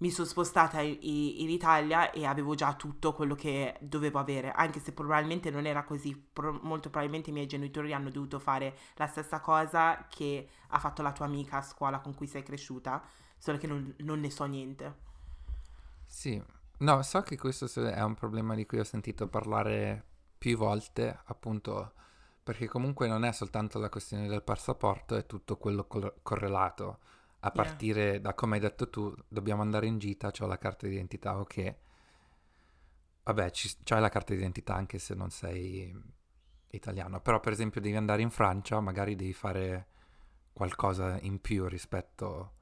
mi 0.00 0.10
sono 0.10 0.26
spostata 0.26 0.80
in, 0.80 0.96
in, 1.00 1.50
Italia 1.50 2.10
e 2.10 2.24
avevo 2.24 2.54
già 2.54 2.74
tutto 2.74 3.12
quello 3.12 3.34
che 3.34 3.76
dovevo 3.80 4.18
avere, 4.18 4.50
anche 4.50 4.80
se 4.80 4.92
probabilmente 4.92 5.50
non 5.50 5.66
era 5.66 5.84
così, 5.84 6.16
Pro, 6.16 6.58
molto 6.62 6.88
probabilmente 6.88 7.30
i 7.30 7.32
miei 7.34 7.46
genitori 7.46 7.92
hanno 7.92 8.10
dovuto 8.10 8.38
fare 8.38 8.76
la 8.94 9.06
stessa 9.06 9.40
cosa 9.40 10.06
che 10.08 10.48
ha 10.68 10.78
fatto 10.78 11.02
la 11.02 11.12
tua 11.12 11.26
amica 11.26 11.58
a 11.58 11.62
scuola 11.62 12.00
con 12.00 12.14
cui 12.14 12.26
sei 12.26 12.42
cresciuta, 12.42 13.02
solo 13.40 13.56
che 13.56 13.66
non, 13.66 13.94
non 13.98 14.20
ne 14.20 14.30
so 14.30 14.44
niente. 14.44 15.08
Sì, 16.04 16.40
no, 16.78 17.02
so 17.02 17.22
che 17.22 17.38
questo 17.38 17.66
è 17.88 18.02
un 18.02 18.14
problema 18.14 18.54
di 18.54 18.66
cui 18.66 18.78
ho 18.78 18.84
sentito 18.84 19.28
parlare 19.28 20.04
più 20.36 20.56
volte, 20.56 21.20
appunto 21.24 21.94
perché 22.42 22.68
comunque 22.68 23.08
non 23.08 23.24
è 23.24 23.32
soltanto 23.32 23.78
la 23.78 23.88
questione 23.88 24.28
del 24.28 24.42
passaporto, 24.42 25.16
è 25.16 25.24
tutto 25.24 25.56
quello 25.56 25.86
col- 25.86 26.14
correlato 26.22 26.98
a 27.40 27.50
partire 27.50 28.10
yeah. 28.10 28.18
da 28.18 28.34
come 28.34 28.56
hai 28.56 28.60
detto 28.60 28.90
tu, 28.90 29.14
dobbiamo 29.26 29.62
andare 29.62 29.86
in 29.86 29.98
gita, 29.98 30.30
ho 30.38 30.46
la 30.46 30.58
carta 30.58 30.86
d'identità, 30.86 31.38
ok. 31.38 31.74
Vabbè, 33.22 33.50
ci, 33.52 33.74
c'hai 33.82 34.00
la 34.00 34.08
carta 34.10 34.34
d'identità 34.34 34.74
anche 34.74 34.98
se 34.98 35.14
non 35.14 35.30
sei 35.30 35.94
italiano, 36.72 37.20
però 37.20 37.40
per 37.40 37.52
esempio 37.52 37.80
devi 37.80 37.96
andare 37.96 38.20
in 38.20 38.30
Francia, 38.30 38.80
magari 38.80 39.16
devi 39.16 39.32
fare 39.32 39.86
qualcosa 40.52 41.18
in 41.20 41.40
più 41.40 41.66
rispetto 41.66 42.58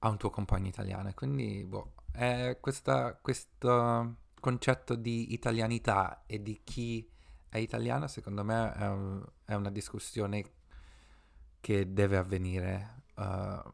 a 0.00 0.08
un 0.08 0.16
tuo 0.16 0.30
compagno 0.30 0.68
italiano. 0.68 1.12
Quindi, 1.14 1.64
boh, 1.64 1.94
è 2.12 2.58
questa, 2.60 3.14
questo 3.14 4.16
concetto 4.40 4.94
di 4.94 5.32
italianità 5.32 6.24
e 6.26 6.42
di 6.42 6.60
chi 6.62 7.08
è 7.48 7.58
italiano, 7.58 8.06
secondo 8.06 8.44
me, 8.44 8.72
è, 8.74 8.86
un, 8.88 9.24
è 9.44 9.54
una 9.54 9.70
discussione 9.70 10.52
che 11.60 11.92
deve 11.92 12.16
avvenire 12.16 13.02
uh, 13.16 13.72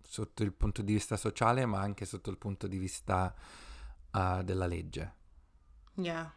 sotto 0.00 0.42
il 0.42 0.52
punto 0.52 0.82
di 0.82 0.92
vista 0.92 1.16
sociale, 1.16 1.66
ma 1.66 1.80
anche 1.80 2.04
sotto 2.04 2.30
il 2.30 2.38
punto 2.38 2.66
di 2.66 2.78
vista 2.78 3.34
uh, 4.12 4.42
della 4.42 4.66
legge. 4.66 5.22
Yeah, 5.94 6.32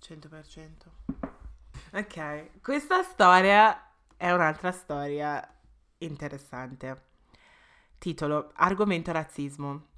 100%. 0.00 0.68
Ok, 1.92 2.60
questa 2.60 3.02
storia 3.02 3.92
è 4.16 4.30
un'altra 4.30 4.70
storia 4.72 5.46
interessante. 5.98 7.09
Titolo: 8.00 8.50
Argomento 8.54 9.12
razzismo. 9.12 9.88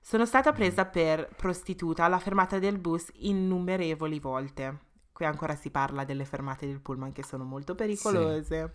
Sono 0.00 0.24
stata 0.24 0.50
presa 0.52 0.86
mm. 0.86 0.90
per 0.90 1.28
prostituta 1.36 2.04
alla 2.06 2.18
fermata 2.18 2.58
del 2.58 2.78
bus 2.78 3.10
innumerevoli 3.16 4.18
volte. 4.18 4.78
Qui 5.12 5.26
ancora 5.26 5.54
si 5.54 5.70
parla 5.70 6.04
delle 6.04 6.24
fermate 6.24 6.66
del 6.66 6.80
pullman 6.80 7.12
che 7.12 7.22
sono 7.22 7.44
molto 7.44 7.74
pericolose. 7.74 8.74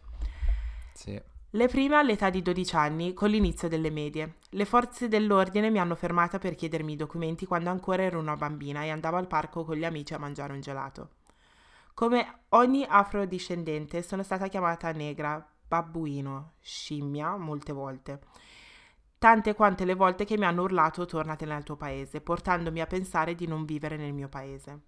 Sì. 0.93 1.11
sì. 1.13 1.21
Le 1.49 1.67
prime 1.67 1.95
all'età 1.95 2.29
di 2.29 2.43
12 2.43 2.75
anni, 2.75 3.13
con 3.13 3.31
l'inizio 3.31 3.67
delle 3.67 3.89
medie. 3.89 4.35
Le 4.49 4.65
forze 4.65 5.07
dell'ordine 5.07 5.71
mi 5.71 5.79
hanno 5.79 5.95
fermata 5.95 6.37
per 6.37 6.53
chiedermi 6.53 6.93
i 6.93 6.97
documenti 6.97 7.47
quando 7.47 7.71
ancora 7.71 8.03
ero 8.03 8.19
una 8.19 8.35
bambina 8.35 8.83
e 8.83 8.89
andavo 8.89 9.17
al 9.17 9.25
parco 9.25 9.63
con 9.63 9.77
gli 9.77 9.85
amici 9.85 10.13
a 10.13 10.19
mangiare 10.19 10.53
un 10.53 10.61
gelato. 10.61 11.09
Come 11.95 12.41
ogni 12.49 12.85
afrodiscendente 12.87 14.03
sono 14.03 14.21
stata 14.21 14.47
chiamata 14.47 14.91
negra, 14.91 15.43
babbuino, 15.67 16.51
scimmia 16.61 17.35
molte 17.35 17.73
volte. 17.73 18.19
Tante 19.17 19.55
quante 19.55 19.85
le 19.85 19.95
volte 19.95 20.25
che 20.25 20.37
mi 20.37 20.45
hanno 20.45 20.63
urlato 20.63 21.05
tornate 21.05 21.45
nel 21.45 21.63
tuo 21.63 21.75
paese, 21.75 22.21
portandomi 22.21 22.81
a 22.81 22.85
pensare 22.85 23.33
di 23.33 23.47
non 23.47 23.65
vivere 23.65 23.97
nel 23.97 24.13
mio 24.13 24.29
paese. 24.29 24.81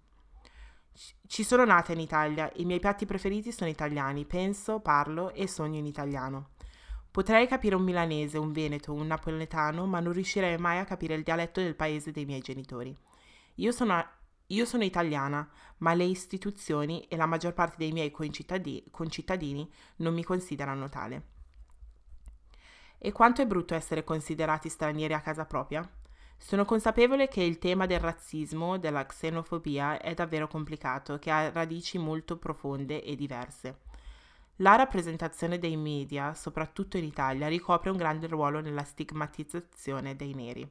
Ci 1.26 1.44
sono 1.44 1.64
nata 1.64 1.92
in 1.92 2.00
Italia, 2.00 2.50
i 2.56 2.64
miei 2.64 2.80
piatti 2.80 3.06
preferiti 3.06 3.52
sono 3.52 3.70
italiani, 3.70 4.24
penso, 4.24 4.80
parlo 4.80 5.32
e 5.32 5.46
sogno 5.46 5.78
in 5.78 5.86
italiano. 5.86 6.50
Potrei 7.10 7.46
capire 7.46 7.74
un 7.74 7.82
milanese, 7.82 8.38
un 8.38 8.52
veneto, 8.52 8.92
un 8.92 9.06
napoletano, 9.06 9.86
ma 9.86 10.00
non 10.00 10.12
riuscirei 10.12 10.58
mai 10.58 10.78
a 10.78 10.84
capire 10.84 11.14
il 11.14 11.22
dialetto 11.22 11.60
del 11.60 11.74
paese 11.74 12.10
dei 12.10 12.24
miei 12.24 12.40
genitori. 12.40 12.96
Io 13.56 13.72
sono, 13.72 14.04
io 14.46 14.64
sono 14.64 14.84
italiana, 14.84 15.48
ma 15.78 15.94
le 15.94 16.04
istituzioni 16.04 17.02
e 17.08 17.16
la 17.16 17.26
maggior 17.26 17.54
parte 17.54 17.76
dei 17.78 17.92
miei 17.92 18.10
concittadini, 18.10 18.84
concittadini 18.90 19.68
non 19.96 20.14
mi 20.14 20.22
considerano 20.22 20.88
tale. 20.88 21.37
E 22.98 23.12
quanto 23.12 23.42
è 23.42 23.46
brutto 23.46 23.74
essere 23.74 24.02
considerati 24.02 24.68
stranieri 24.68 25.14
a 25.14 25.20
casa 25.20 25.44
propria? 25.44 25.88
Sono 26.36 26.64
consapevole 26.64 27.28
che 27.28 27.42
il 27.42 27.58
tema 27.58 27.86
del 27.86 28.00
razzismo, 28.00 28.78
della 28.78 29.06
xenofobia, 29.06 30.00
è 30.00 30.14
davvero 30.14 30.48
complicato, 30.48 31.18
che 31.18 31.30
ha 31.30 31.50
radici 31.50 31.98
molto 31.98 32.38
profonde 32.38 33.02
e 33.02 33.14
diverse. 33.14 33.80
La 34.56 34.74
rappresentazione 34.74 35.58
dei 35.58 35.76
media, 35.76 36.34
soprattutto 36.34 36.96
in 36.96 37.04
Italia, 37.04 37.46
ricopre 37.46 37.90
un 37.90 37.96
grande 37.96 38.26
ruolo 38.26 38.60
nella 38.60 38.82
stigmatizzazione 38.82 40.16
dei 40.16 40.34
neri. 40.34 40.68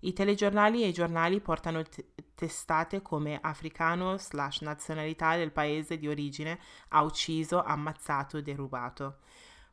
I 0.00 0.12
telegiornali 0.12 0.82
e 0.82 0.88
i 0.88 0.92
giornali 0.92 1.40
portano 1.40 1.84
t- 1.84 2.04
testate 2.34 3.02
come 3.02 3.38
africano 3.40 4.18
slash 4.18 4.62
nazionalità 4.62 5.36
del 5.36 5.52
paese 5.52 5.96
di 5.96 6.08
origine 6.08 6.58
ha 6.88 7.02
ucciso, 7.02 7.62
ammazzato, 7.62 8.40
derubato, 8.40 9.18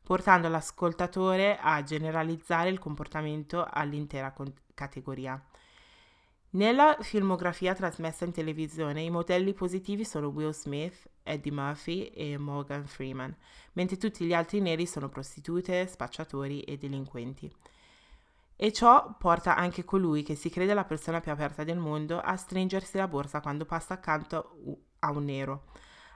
portando 0.09 0.47
l'ascoltatore 0.49 1.59
a 1.61 1.83
generalizzare 1.83 2.69
il 2.69 2.79
comportamento 2.79 3.63
all'intera 3.69 4.31
con- 4.31 4.51
categoria. 4.73 5.39
Nella 6.53 6.97
filmografia 7.01 7.75
trasmessa 7.75 8.25
in 8.25 8.31
televisione 8.31 9.03
i 9.03 9.11
modelli 9.11 9.53
positivi 9.53 10.03
sono 10.03 10.29
Will 10.29 10.49
Smith, 10.49 11.07
Eddie 11.21 11.51
Murphy 11.51 12.05
e 12.05 12.39
Morgan 12.39 12.87
Freeman, 12.87 13.35
mentre 13.73 13.97
tutti 13.97 14.25
gli 14.25 14.33
altri 14.33 14.61
neri 14.61 14.87
sono 14.87 15.09
prostitute, 15.09 15.85
spacciatori 15.85 16.61
e 16.61 16.77
delinquenti. 16.77 17.53
E 18.55 18.73
ciò 18.73 19.15
porta 19.15 19.55
anche 19.55 19.85
colui 19.85 20.23
che 20.23 20.33
si 20.33 20.49
crede 20.49 20.73
la 20.73 20.85
persona 20.85 21.19
più 21.19 21.31
aperta 21.31 21.63
del 21.63 21.77
mondo 21.77 22.19
a 22.19 22.35
stringersi 22.35 22.97
la 22.97 23.07
borsa 23.07 23.41
quando 23.41 23.65
passa 23.65 23.93
accanto 23.93 24.55
a 25.01 25.11
un 25.11 25.23
nero, 25.23 25.65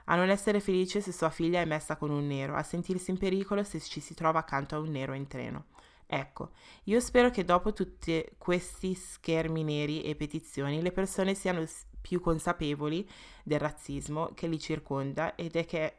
a 0.04 0.16
non 0.16 0.28
essere 0.28 0.60
felice 0.60 1.00
se 1.00 1.12
sua 1.12 1.30
figlia 1.30 1.60
è 1.60 1.64
messa 1.64 1.96
con 1.96 2.10
un 2.10 2.26
nero, 2.26 2.54
a 2.54 2.62
sentirsi 2.62 3.10
in 3.10 3.16
pericolo 3.18 3.64
se 3.64 3.80
ci 3.80 4.00
si 4.00 4.12
trova 4.14 4.40
accanto 4.40 4.74
a 4.74 4.78
un 4.78 4.90
nero 4.90 5.14
in 5.14 5.26
treno. 5.26 5.66
Ecco, 6.06 6.50
io 6.84 7.00
spero 7.00 7.30
che 7.30 7.44
dopo 7.44 7.72
tutti 7.72 8.22
questi 8.36 8.94
schermi 8.94 9.64
neri 9.64 10.02
e 10.02 10.14
petizioni 10.14 10.82
le 10.82 10.92
persone 10.92 11.34
siano 11.34 11.64
più 12.00 12.20
consapevoli 12.20 13.08
del 13.42 13.58
razzismo 13.58 14.32
che 14.34 14.46
li 14.46 14.60
circonda 14.60 15.34
ed 15.34 15.56
è, 15.56 15.64
che, 15.64 15.94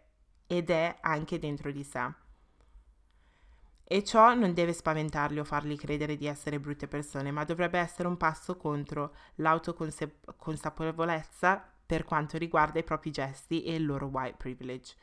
ed 0.46 0.70
è 0.70 0.98
anche 1.02 1.40
dentro 1.40 1.72
di 1.72 1.84
sé. 1.84 2.08
E 3.88 4.04
ciò 4.04 4.36
non 4.36 4.54
deve 4.54 4.74
spaventarli 4.74 5.40
o 5.40 5.44
farli 5.44 5.78
credere 5.78 6.16
di 6.16 6.28
essere 6.28 6.60
brutte 6.60 6.88
persone, 6.88 7.32
ma 7.32 7.44
dovrebbe 7.44 7.80
essere 7.80 8.08
un 8.08 8.18
passo 8.18 8.58
contro 8.58 9.16
l'autoconsapevolezza 9.36 11.75
per 11.86 12.04
quanto 12.04 12.38
riguarda 12.38 12.80
i 12.80 12.84
propri 12.84 13.12
gesti 13.12 13.64
e 13.64 13.76
il 13.76 13.86
loro 13.86 14.08
white 14.08 14.38
privilege. 14.38 14.96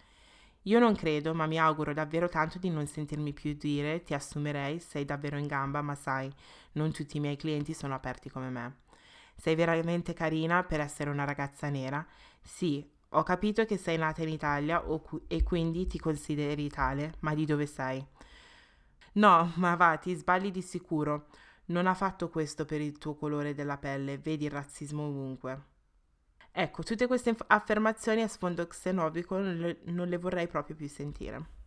Io 0.66 0.78
non 0.78 0.94
credo, 0.94 1.34
ma 1.34 1.46
mi 1.46 1.58
auguro 1.58 1.92
davvero 1.92 2.28
tanto 2.28 2.58
di 2.58 2.70
non 2.70 2.86
sentirmi 2.86 3.32
più 3.32 3.54
dire 3.54 4.02
ti 4.02 4.14
assumerei, 4.14 4.78
sei 4.78 5.04
davvero 5.04 5.36
in 5.36 5.46
gamba, 5.46 5.82
ma 5.82 5.94
sai, 5.96 6.32
non 6.72 6.92
tutti 6.92 7.16
i 7.16 7.20
miei 7.20 7.36
clienti 7.36 7.74
sono 7.74 7.94
aperti 7.94 8.30
come 8.30 8.48
me. 8.48 8.76
Sei 9.34 9.56
veramente 9.56 10.12
carina 10.12 10.62
per 10.62 10.80
essere 10.80 11.10
una 11.10 11.24
ragazza 11.24 11.68
nera? 11.68 12.06
Sì, 12.40 12.88
ho 13.10 13.22
capito 13.24 13.64
che 13.64 13.76
sei 13.76 13.98
nata 13.98 14.22
in 14.22 14.28
Italia 14.28 14.84
e 15.26 15.42
quindi 15.42 15.86
ti 15.86 15.98
consideri 15.98 16.68
tale, 16.68 17.14
ma 17.20 17.34
di 17.34 17.44
dove 17.44 17.66
sei? 17.66 18.04
No, 19.14 19.52
ma 19.56 19.74
va, 19.74 19.96
ti 19.96 20.14
sbagli 20.14 20.50
di 20.50 20.62
sicuro. 20.62 21.26
Non 21.66 21.86
ha 21.86 21.94
fatto 21.94 22.28
questo 22.28 22.64
per 22.64 22.80
il 22.80 22.98
tuo 22.98 23.14
colore 23.14 23.54
della 23.54 23.78
pelle, 23.78 24.18
vedi 24.18 24.44
il 24.44 24.50
razzismo 24.50 25.06
ovunque. 25.08 25.70
Ecco, 26.54 26.82
tutte 26.82 27.06
queste 27.06 27.34
affermazioni 27.46 28.20
a 28.20 28.28
sfondo 28.28 28.66
xenobico 28.66 29.38
non 29.38 29.56
le, 29.56 29.78
non 29.84 30.08
le 30.08 30.18
vorrei 30.18 30.46
proprio 30.46 30.76
più 30.76 30.86
sentire. 30.86 31.60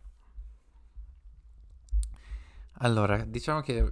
Allora, 2.78 3.24
diciamo 3.24 3.62
che 3.62 3.90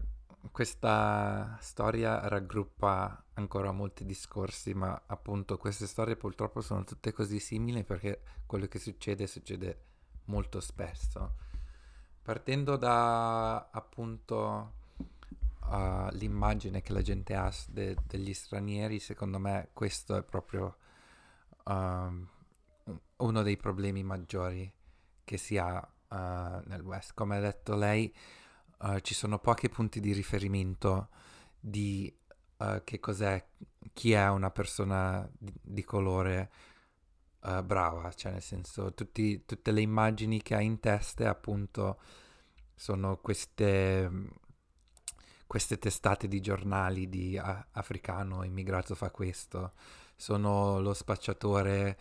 questa 0.53 1.57
storia 1.61 2.29
raggruppa 2.29 3.25
ancora 3.35 3.73
molti 3.73 4.05
discorsi, 4.05 4.73
ma 4.73 5.03
appunto 5.07 5.57
queste 5.57 5.87
storie 5.87 6.15
purtroppo 6.15 6.61
sono 6.61 6.85
tutte 6.85 7.13
così 7.13 7.41
simili 7.41 7.83
perché 7.83 8.21
quello 8.47 8.67
che 8.67 8.79
succede 8.79 9.27
succede 9.27 9.79
molto 10.27 10.61
spesso. 10.61 11.35
Partendo 12.23 12.77
da 12.77 13.69
appunto 13.71 14.73
uh, 15.61 16.09
l'immagine 16.13 16.83
che 16.83 16.93
la 16.93 17.03
gente 17.03 17.35
ha 17.35 17.53
de- 17.69 17.97
degli 18.07 18.33
stranieri, 18.33 19.01
secondo 19.01 19.39
me 19.39 19.71
questo 19.73 20.17
è 20.17 20.23
proprio 20.23 20.77
uh, 21.65 22.27
uno 23.17 23.43
dei 23.43 23.57
problemi 23.57 24.03
maggiori 24.03 24.73
che 25.25 25.37
si 25.37 25.59
ha 25.59 25.77
uh, 25.77 26.17
nel 26.69 26.83
West. 26.83 27.15
Come 27.15 27.37
ha 27.37 27.41
detto 27.41 27.75
lei, 27.75 28.15
uh, 28.79 28.99
ci 29.01 29.15
sono 29.15 29.39
pochi 29.39 29.69
punti 29.69 30.01
di 30.01 30.13
riferimento 30.13 31.09
di 31.59 32.15
che 32.85 32.99
cos'è, 32.99 33.47
chi 33.93 34.13
è 34.13 34.27
una 34.31 34.51
persona 34.51 35.29
di, 35.37 35.53
di 35.61 35.85
colore 35.85 36.51
uh, 37.45 37.63
brava, 37.63 38.13
cioè 38.13 38.33
nel 38.33 38.43
senso 38.43 38.95
tutti, 38.95 39.45
tutte 39.45 39.71
le 39.71 39.81
immagini 39.81 40.41
che 40.43 40.55
ha 40.55 40.61
in 40.61 40.81
testa 40.81 41.29
appunto 41.29 42.01
sono 42.75 43.19
queste, 43.19 44.11
queste 45.47 45.79
testate 45.79 46.27
di 46.27 46.41
giornali 46.41 47.09
di 47.09 47.37
uh, 47.37 47.65
africano 47.73 48.43
immigrato 48.45 48.95
fa 48.95 49.11
questo, 49.11 49.73
sono 50.17 50.81
lo 50.81 50.95
spacciatore 50.95 51.99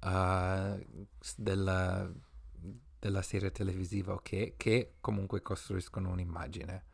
uh, 0.00 1.06
della, 1.36 2.10
della, 2.98 3.22
serie 3.22 3.50
televisiva 3.50 4.12
okay, 4.14 4.54
che 4.56 4.94
comunque 5.00 5.42
costruiscono 5.42 6.10
un'immagine. 6.10 6.84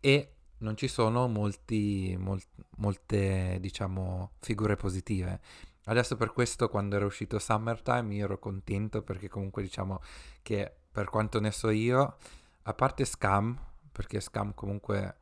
E 0.00 0.34
non 0.58 0.76
ci 0.76 0.88
sono 0.88 1.28
molti, 1.28 2.16
mol, 2.18 2.40
molte 2.76 3.58
diciamo 3.60 4.32
figure 4.40 4.76
positive. 4.76 5.40
Adesso 5.84 6.16
per 6.16 6.32
questo 6.32 6.68
quando 6.68 6.96
era 6.96 7.04
uscito 7.04 7.38
Summertime 7.38 8.14
io 8.14 8.24
ero 8.24 8.38
contento 8.38 9.02
perché 9.02 9.28
comunque 9.28 9.62
diciamo 9.62 10.00
che 10.40 10.72
per 10.92 11.06
quanto 11.06 11.40
ne 11.40 11.50
so 11.50 11.70
io, 11.70 12.16
a 12.62 12.74
parte 12.74 13.04
Scam, 13.04 13.58
perché 13.90 14.20
Scam 14.20 14.54
comunque 14.54 15.16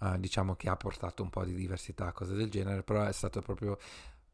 uh, 0.00 0.18
diciamo 0.18 0.54
che 0.56 0.68
ha 0.68 0.76
portato 0.76 1.22
un 1.22 1.30
po' 1.30 1.44
di 1.44 1.54
diversità, 1.54 2.12
cose 2.12 2.34
del 2.34 2.50
genere, 2.50 2.82
però 2.82 3.04
è 3.04 3.12
stato 3.12 3.40
proprio 3.40 3.78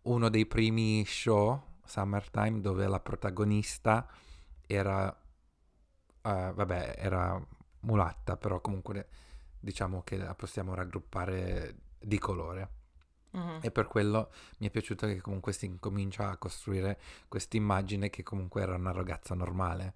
uno 0.02 0.28
dei 0.28 0.46
primi 0.46 1.04
show, 1.06 1.62
Summertime, 1.84 2.60
dove 2.60 2.86
la 2.86 3.00
protagonista 3.00 4.08
era, 4.66 5.06
uh, 5.08 5.14
vabbè, 6.22 6.96
era 6.98 7.40
mulatta, 7.80 8.36
però 8.36 8.60
comunque 8.60 9.08
diciamo 9.60 10.02
che 10.02 10.16
la 10.16 10.34
possiamo 10.34 10.74
raggruppare 10.74 11.76
di 11.98 12.18
colore. 12.18 12.70
Uh-huh. 13.32 13.58
E 13.60 13.70
per 13.70 13.86
quello 13.86 14.32
mi 14.58 14.68
è 14.68 14.70
piaciuto 14.70 15.06
che 15.06 15.20
comunque 15.20 15.52
si 15.52 15.66
incomincia 15.66 16.30
a 16.30 16.36
costruire 16.36 16.98
questa 17.28 17.56
immagine 17.56 18.08
che 18.08 18.22
comunque 18.22 18.62
era 18.62 18.76
una 18.76 18.92
ragazza 18.92 19.34
normale. 19.34 19.94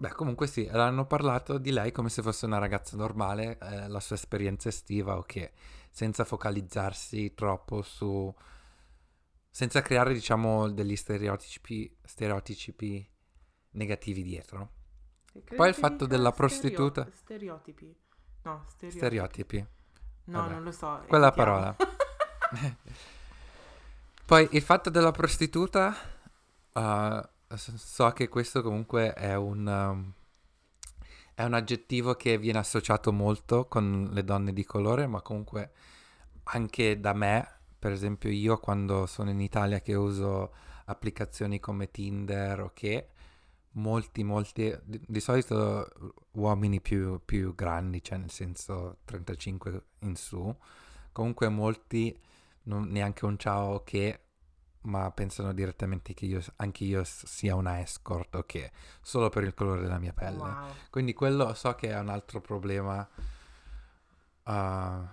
Beh, 0.00 0.12
comunque 0.12 0.46
sì, 0.46 0.64
hanno 0.70 1.06
parlato 1.06 1.58
di 1.58 1.72
lei 1.72 1.90
come 1.90 2.08
se 2.08 2.22
fosse 2.22 2.46
una 2.46 2.58
ragazza 2.58 2.96
normale, 2.96 3.58
eh, 3.58 3.88
la 3.88 3.98
sua 3.98 4.14
esperienza 4.14 4.68
estiva, 4.68 5.16
ok, 5.16 5.50
senza 5.90 6.24
focalizzarsi 6.24 7.34
troppo 7.34 7.82
su... 7.82 8.32
senza 9.50 9.82
creare, 9.82 10.14
diciamo, 10.14 10.70
degli 10.70 10.94
stereotipi, 10.94 11.98
stereotipi 12.04 13.10
negativi 13.72 14.22
dietro. 14.22 14.70
Poi 15.56 15.68
il 15.68 15.74
fatto 15.74 16.06
della 16.06 16.30
prostituta... 16.30 17.08
Stereotipi. 17.12 17.92
No, 18.42 18.66
stereotipi. 18.68 19.04
Stereotipi. 19.04 19.66
No, 20.26 20.40
Vabbè. 20.42 20.52
non 20.52 20.62
lo 20.62 20.70
so. 20.70 21.02
Quella 21.08 21.32
parola. 21.32 21.74
Poi 24.24 24.48
il 24.52 24.62
fatto 24.62 24.90
della 24.90 25.10
prostituta, 25.10 25.92
uh, 26.72 27.20
so 27.56 28.10
che 28.10 28.28
questo 28.28 28.62
comunque 28.62 29.12
è 29.14 29.34
un, 29.34 29.66
um, 29.66 30.12
è 31.34 31.44
un 31.44 31.54
aggettivo 31.54 32.14
che 32.14 32.38
viene 32.38 32.58
associato 32.58 33.12
molto 33.12 33.66
con 33.66 34.08
le 34.12 34.24
donne 34.24 34.52
di 34.52 34.64
colore, 34.64 35.06
ma 35.06 35.22
comunque 35.22 35.72
anche 36.44 37.00
da 37.00 37.12
me, 37.12 37.60
per 37.78 37.92
esempio 37.92 38.30
io 38.30 38.58
quando 38.58 39.06
sono 39.06 39.30
in 39.30 39.40
Italia 39.40 39.80
che 39.80 39.94
uso 39.94 40.52
applicazioni 40.86 41.60
come 41.60 41.90
Tinder 41.90 42.60
o 42.60 42.70
che 42.74 43.10
molti, 43.72 44.24
molti, 44.24 44.76
di, 44.84 45.00
di 45.06 45.20
solito 45.20 45.88
uomini 46.32 46.80
più, 46.80 47.20
più, 47.24 47.54
grandi, 47.54 48.02
cioè 48.02 48.18
nel 48.18 48.30
senso 48.30 48.98
35 49.04 49.84
in 50.00 50.16
su, 50.16 50.54
comunque 51.12 51.48
molti 51.48 52.16
non, 52.64 52.88
neanche 52.88 53.24
un 53.24 53.38
ciao 53.38 53.82
che, 53.84 54.27
ma 54.88 55.10
pensano 55.10 55.52
direttamente 55.52 56.14
che 56.14 56.24
io, 56.24 56.42
anche 56.56 56.84
io 56.84 57.02
sia 57.04 57.54
una 57.54 57.80
escort 57.80 58.34
o 58.36 58.42
che, 58.44 58.72
solo 59.02 59.28
per 59.28 59.44
il 59.44 59.54
colore 59.54 59.82
della 59.82 59.98
mia 59.98 60.14
pelle. 60.14 60.38
Wow. 60.38 60.68
Quindi 60.90 61.12
quello 61.12 61.52
so 61.54 61.74
che 61.74 61.90
è 61.90 61.98
un 61.98 62.08
altro 62.08 62.40
problema 62.40 63.06
uh, 64.44 65.06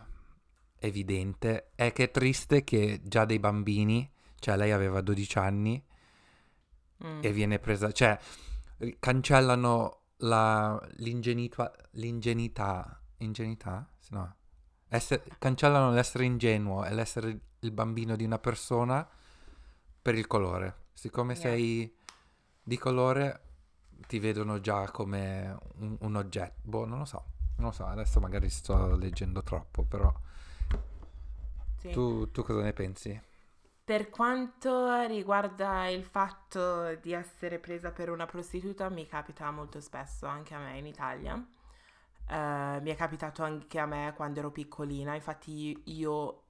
evidente. 0.79 1.71
È 1.75 1.91
che 1.91 2.05
è 2.05 2.11
triste 2.11 2.63
che 2.63 3.01
già 3.03 3.25
dei 3.25 3.39
bambini, 3.39 4.09
cioè 4.39 4.55
lei 4.55 4.71
aveva 4.71 5.01
12 5.01 5.37
anni 5.37 5.85
mm. 7.05 7.19
e 7.21 7.31
viene 7.33 7.59
presa, 7.59 7.91
cioè 7.91 8.17
cancellano 8.99 10.03
la, 10.19 10.81
l'ingenuità, 10.97 11.73
l'ingenuità, 11.91 13.01
ingenuità? 13.17 13.89
No 14.09 14.35
Essere, 14.87 15.23
cancellano 15.37 15.91
l'essere 15.91 16.23
ingenuo 16.23 16.85
e 16.85 16.93
l'essere 16.93 17.39
il 17.59 17.71
bambino 17.71 18.15
di 18.15 18.23
una 18.23 18.39
persona 18.39 19.05
per 20.05 20.13
il 20.13 20.27
colore. 20.27 20.83
Siccome 20.93 21.33
Yeah. 21.33 21.41
sei 21.41 21.91
di 22.61 22.77
colore, 22.77 23.41
ti 24.07 24.19
vedono 24.19 24.59
già 24.59 24.91
come 24.91 25.57
un, 25.79 25.97
un 25.99 26.15
oggetto. 26.15 26.59
Boh, 26.61 26.85
non 26.85 26.99
lo 26.99 27.05
so. 27.05 27.23
Non 27.57 27.69
lo 27.69 27.71
so, 27.71 27.85
adesso 27.87 28.19
magari 28.19 28.49
sto 28.51 28.95
leggendo 28.95 29.41
troppo, 29.41 29.81
però 29.83 30.13
Sì. 31.77 31.89
tu, 31.89 32.29
tu 32.31 32.43
cosa 32.43 32.61
ne 32.61 32.73
pensi? 32.73 33.19
Per 33.85 34.09
quanto 34.09 35.05
riguarda 35.05 35.87
il 35.87 36.03
fatto 36.03 36.95
di 36.95 37.13
essere 37.13 37.59
presa 37.59 37.91
per 37.91 38.09
una 38.09 38.25
prostituta, 38.25 38.89
mi 38.89 39.05
capita 39.07 39.49
molto 39.51 39.79
spesso 39.79 40.25
anche 40.25 40.55
a 40.55 40.59
me 40.59 40.77
in 40.79 40.87
Italia. 40.87 41.35
Eh, 42.27 42.79
mi 42.81 42.89
è 42.91 42.95
capitato 42.95 43.43
anche 43.43 43.79
a 43.79 43.85
me 43.85 44.13
quando 44.15 44.39
ero 44.39 44.51
piccolina, 44.51 45.13
infatti 45.15 45.81
io 45.85 46.41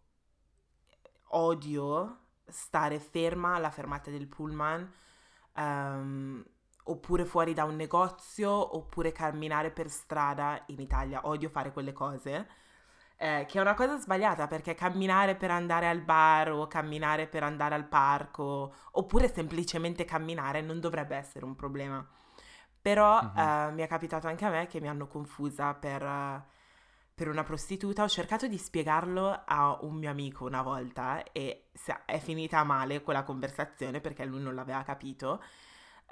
odio 1.32 2.18
stare 2.48 3.00
ferma 3.00 3.56
alla 3.56 3.70
fermata 3.72 4.10
del 4.12 4.28
pullman, 4.28 4.92
ehm, 5.56 6.44
oppure 6.88 7.26
fuori 7.26 7.54
da 7.54 7.64
un 7.66 7.76
negozio, 7.76 8.76
oppure 8.78 9.12
camminare 9.12 9.72
per 9.72 9.90
strada 9.90 10.64
in 10.68 10.80
Italia. 10.80 11.22
Odio 11.28 11.50
fare 11.50 11.72
quelle 11.72 11.94
cose. 11.94 12.48
Eh, 13.18 13.46
che 13.48 13.58
è 13.60 13.62
una 13.62 13.76
cosa 13.76 13.98
sbagliata 13.98 14.46
perché 14.48 14.76
camminare 14.76 15.36
per 15.36 15.50
andare 15.50 15.88
al 15.88 16.02
bar 16.02 16.52
o 16.52 16.68
camminare 16.68 17.28
per 17.28 17.44
andare 17.44 17.74
al 17.74 17.86
parco 17.88 18.74
oppure 18.92 19.32
semplicemente 19.34 20.04
camminare 20.04 20.62
non 20.62 20.82
dovrebbe 20.82 21.16
essere 21.16 21.46
un 21.46 21.56
problema. 21.56 22.06
Però 22.82 23.20
Mhm. 23.22 23.36
eh, 23.36 23.72
mi 23.72 23.82
è 23.84 23.88
capitato 23.88 24.28
anche 24.28 24.46
a 24.46 24.50
me 24.50 24.68
che 24.68 24.80
mi 24.82 24.88
hanno 24.90 25.08
confusa 25.08 25.74
per, 25.74 26.04
per 27.16 27.30
una 27.30 27.44
prostituta. 27.44 28.04
Ho 28.04 28.10
cercato 28.10 28.48
di 28.48 28.58
spiegarlo 28.58 29.44
a 29.46 29.78
un 29.82 29.96
mio 29.96 30.10
amico 30.12 30.46
una 30.46 30.62
volta 30.62 31.24
e 31.32 31.70
è 32.06 32.20
finita 32.20 32.64
male 32.64 33.02
quella 33.02 33.24
conversazione 33.24 34.02
perché 34.02 34.26
lui 34.26 34.42
non 34.42 34.56
l'aveva 34.56 34.84
capito. 34.84 35.42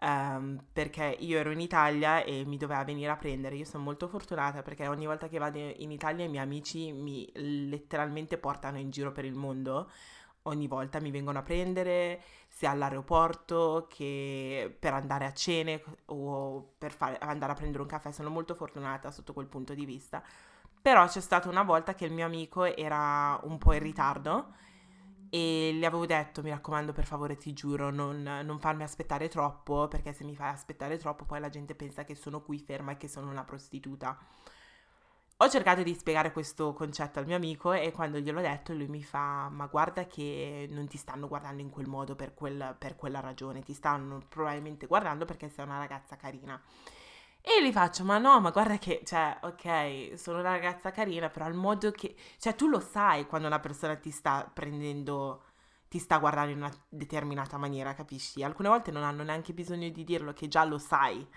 ehm, 0.02 0.66
perché 0.74 1.16
io 1.20 1.38
ero 1.40 1.52
in 1.52 1.60
Italia 1.62 2.24
e 2.24 2.44
mi 2.46 2.58
doveva 2.58 2.84
venire 2.84 3.12
a 3.12 3.16
prendere. 3.18 3.56
Io 3.56 3.66
sono 3.66 3.84
molto 3.84 4.08
fortunata 4.08 4.62
perché 4.62 4.88
ogni 4.88 5.06
volta 5.06 5.28
che 5.30 5.38
vado 5.38 5.58
in 5.60 5.92
Italia 5.92 6.26
i 6.26 6.30
miei 6.30 6.44
amici 6.44 6.92
mi 6.92 7.30
letteralmente 7.36 8.38
portano 8.38 8.78
in 8.80 8.90
giro 8.90 9.12
per 9.12 9.26
il 9.26 9.36
mondo. 9.36 9.90
Ogni 10.46 10.68
volta 10.68 11.00
mi 11.00 11.10
vengono 11.12 11.40
a 11.40 11.42
prendere 11.44 12.22
sia 12.50 12.72
all'aeroporto 12.72 13.88
che 13.90 14.76
per 14.78 14.94
andare 14.94 15.26
a 15.26 15.34
cene 15.34 15.82
o 16.08 16.74
per 16.78 16.92
fare- 16.92 17.18
andare 17.20 17.54
a 17.54 17.56
prendere 17.56 17.82
un 17.82 17.88
caffè. 17.90 18.12
Sono 18.12 18.30
molto 18.30 18.54
fortunata 18.56 19.10
sotto 19.12 19.32
quel 19.34 19.48
punto 19.48 19.74
di 19.74 19.86
vista. 19.86 20.22
Però 20.84 21.08
c'è 21.08 21.20
stata 21.22 21.50
una 21.50 21.64
volta 21.64 21.96
che 21.96 22.06
il 22.06 22.14
mio 22.14 22.26
amico 22.28 22.64
era 22.66 23.40
un 23.44 23.58
po' 23.58 23.74
in 23.74 23.80
ritardo 23.80 24.54
e 25.30 25.74
gli 25.74 25.84
avevo 25.86 26.06
detto, 26.06 26.44
mi 26.44 26.50
raccomando, 26.52 26.92
per 26.94 27.06
favore, 27.06 27.38
ti 27.38 27.54
giuro, 27.54 27.90
non, 27.90 28.22
non 28.22 28.60
farmi 28.60 28.84
aspettare 28.84 29.30
troppo, 29.30 29.88
perché 29.88 30.14
se 30.14 30.24
mi 30.26 30.36
fai 30.36 30.50
aspettare 30.50 30.98
troppo 30.98 31.26
poi 31.26 31.40
la 31.40 31.50
gente 31.50 31.74
pensa 31.76 32.04
che 32.04 32.16
sono 32.16 32.42
qui 32.44 32.60
ferma 32.60 32.92
e 32.92 32.98
che 32.98 33.08
sono 33.08 33.30
una 33.32 33.44
prostituta. 33.46 34.18
Ho 35.38 35.50
cercato 35.50 35.84
di 35.84 35.94
spiegare 35.94 36.32
questo 36.32 36.74
concetto 36.74 37.20
al 37.20 37.26
mio 37.26 37.36
amico 37.36 37.74
e 37.74 37.92
quando 37.92 38.18
gliel'ho 38.20 38.40
detto 38.40 38.74
lui 38.74 38.88
mi 38.88 39.04
fa, 39.04 39.50
ma 39.50 39.66
guarda 39.68 40.06
che 40.08 40.68
non 40.72 40.88
ti 40.88 40.98
stanno 40.98 41.28
guardando 41.28 41.62
in 41.62 41.70
quel 41.70 41.88
modo 41.88 42.16
per, 42.16 42.34
quel- 42.34 42.76
per 42.80 42.96
quella 42.96 43.20
ragione, 43.20 43.62
ti 43.62 43.74
stanno 43.74 44.22
probabilmente 44.30 44.86
guardando 44.88 45.26
perché 45.26 45.50
sei 45.50 45.66
una 45.66 45.80
ragazza 45.80 46.16
carina. 46.16 46.62
E 47.46 47.62
gli 47.64 47.72
faccio, 47.74 48.04
ma 48.06 48.18
no, 48.20 48.40
ma 48.40 48.52
guarda 48.52 48.78
che, 48.78 49.02
cioè, 49.04 49.38
ok, 49.42 50.18
sono 50.18 50.40
una 50.40 50.52
ragazza 50.52 50.92
carina, 50.92 51.30
però 51.30 51.48
il 51.48 51.54
modo 51.54 51.92
che, 51.92 52.16
cioè, 52.40 52.56
tu 52.56 52.68
lo 52.68 52.80
sai 52.80 53.26
quando 53.26 53.48
una 53.48 53.60
persona 53.60 53.96
ti 53.98 54.12
sta 54.12 54.50
prendendo, 54.52 55.44
ti 55.90 56.00
sta 56.00 56.18
guardando 56.20 56.52
in 56.52 56.58
una 56.60 56.72
determinata 56.88 57.58
maniera, 57.58 57.94
capisci? 57.94 58.42
Alcune 58.44 58.70
volte 58.70 58.92
non 58.92 59.04
hanno 59.04 59.24
neanche 59.24 59.52
bisogno 59.54 59.90
di 59.90 60.04
dirlo, 60.06 60.32
che 60.34 60.48
già 60.48 60.64
lo 60.64 60.78
sai 60.78 61.28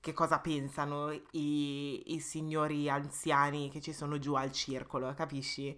che 0.00 0.12
cosa 0.12 0.38
pensano 0.38 1.10
i, 1.32 2.14
i 2.14 2.20
signori 2.20 2.88
anziani 2.90 3.70
che 3.70 3.80
ci 3.80 3.92
sono 3.92 4.18
giù 4.18 4.34
al 4.34 4.52
circolo, 4.52 5.12
capisci? 5.14 5.76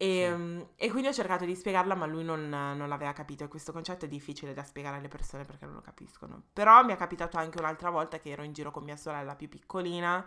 E, 0.00 0.30
mm, 0.30 0.60
e 0.76 0.90
quindi 0.90 1.08
ho 1.08 1.12
cercato 1.12 1.44
di 1.44 1.56
spiegarla, 1.56 1.96
ma 1.96 2.06
lui 2.06 2.22
non, 2.22 2.48
non 2.48 2.88
l'aveva 2.88 3.12
capito. 3.12 3.44
E 3.44 3.48
questo 3.48 3.72
concetto 3.72 4.04
è 4.04 4.08
difficile 4.08 4.54
da 4.54 4.62
spiegare 4.62 4.96
alle 4.96 5.08
persone 5.08 5.44
perché 5.44 5.66
non 5.66 5.74
lo 5.74 5.80
capiscono. 5.80 6.44
Però 6.52 6.84
mi 6.84 6.92
è 6.92 6.96
capitato 6.96 7.36
anche 7.36 7.58
un'altra 7.58 7.90
volta 7.90 8.18
che 8.18 8.30
ero 8.30 8.44
in 8.44 8.52
giro 8.52 8.70
con 8.70 8.84
mia 8.84 8.96
sorella 8.96 9.34
più 9.34 9.48
piccolina 9.48 10.26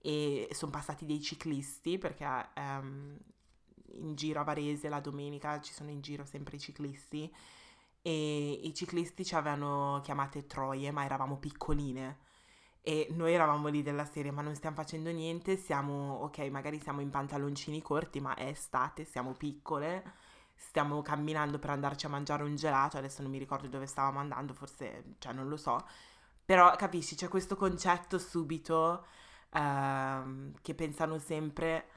e 0.00 0.48
sono 0.52 0.70
passati 0.70 1.04
dei 1.04 1.20
ciclisti 1.20 1.98
perché 1.98 2.24
ehm, 2.54 3.18
in 3.94 4.14
giro 4.14 4.40
a 4.40 4.44
Varese 4.44 4.88
la 4.88 5.00
domenica 5.00 5.60
ci 5.60 5.72
sono 5.72 5.90
in 5.90 6.00
giro 6.00 6.24
sempre 6.24 6.56
i 6.56 6.60
ciclisti 6.60 7.34
e 8.00 8.50
i 8.62 8.72
ciclisti 8.72 9.24
ci 9.24 9.34
avevano 9.34 10.00
chiamate 10.04 10.46
troie, 10.46 10.92
ma 10.92 11.04
eravamo 11.04 11.38
piccoline. 11.38 12.18
E 12.82 13.08
noi 13.10 13.34
eravamo 13.34 13.68
lì 13.68 13.82
della 13.82 14.04
serie, 14.04 14.30
ma 14.30 14.42
non 14.42 14.54
stiamo 14.54 14.76
facendo 14.76 15.10
niente, 15.10 15.56
siamo, 15.56 16.20
ok, 16.22 16.38
magari 16.50 16.80
siamo 16.80 17.00
in 17.00 17.10
pantaloncini 17.10 17.82
corti, 17.82 18.20
ma 18.20 18.34
è 18.34 18.46
estate, 18.46 19.04
siamo 19.04 19.32
piccole, 19.32 20.02
stiamo 20.54 21.02
camminando 21.02 21.58
per 21.58 21.70
andarci 21.70 22.06
a 22.06 22.08
mangiare 22.08 22.42
un 22.44 22.56
gelato, 22.56 22.96
adesso 22.96 23.22
non 23.22 23.30
mi 23.30 23.38
ricordo 23.38 23.68
dove 23.68 23.86
stavamo 23.86 24.18
andando, 24.18 24.54
forse, 24.54 25.16
cioè 25.18 25.32
non 25.32 25.48
lo 25.48 25.56
so, 25.56 25.84
però 26.44 26.74
capisci, 26.76 27.14
c'è 27.14 27.28
questo 27.28 27.56
concetto 27.56 28.18
subito 28.18 29.04
ehm, 29.52 30.54
che 30.62 30.74
pensano 30.74 31.18
sempre 31.18 31.88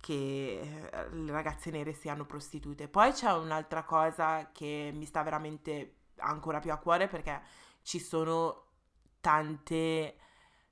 che 0.00 0.88
eh, 0.92 1.10
le 1.10 1.32
ragazze 1.32 1.70
nere 1.70 1.92
siano 1.94 2.26
prostitute. 2.26 2.88
Poi 2.88 3.12
c'è 3.12 3.32
un'altra 3.32 3.84
cosa 3.84 4.50
che 4.52 4.90
mi 4.94 5.06
sta 5.06 5.22
veramente 5.22 5.94
ancora 6.18 6.60
più 6.60 6.72
a 6.72 6.76
cuore 6.76 7.08
perché 7.08 7.40
ci 7.82 7.98
sono 7.98 8.65
tante 9.26 10.16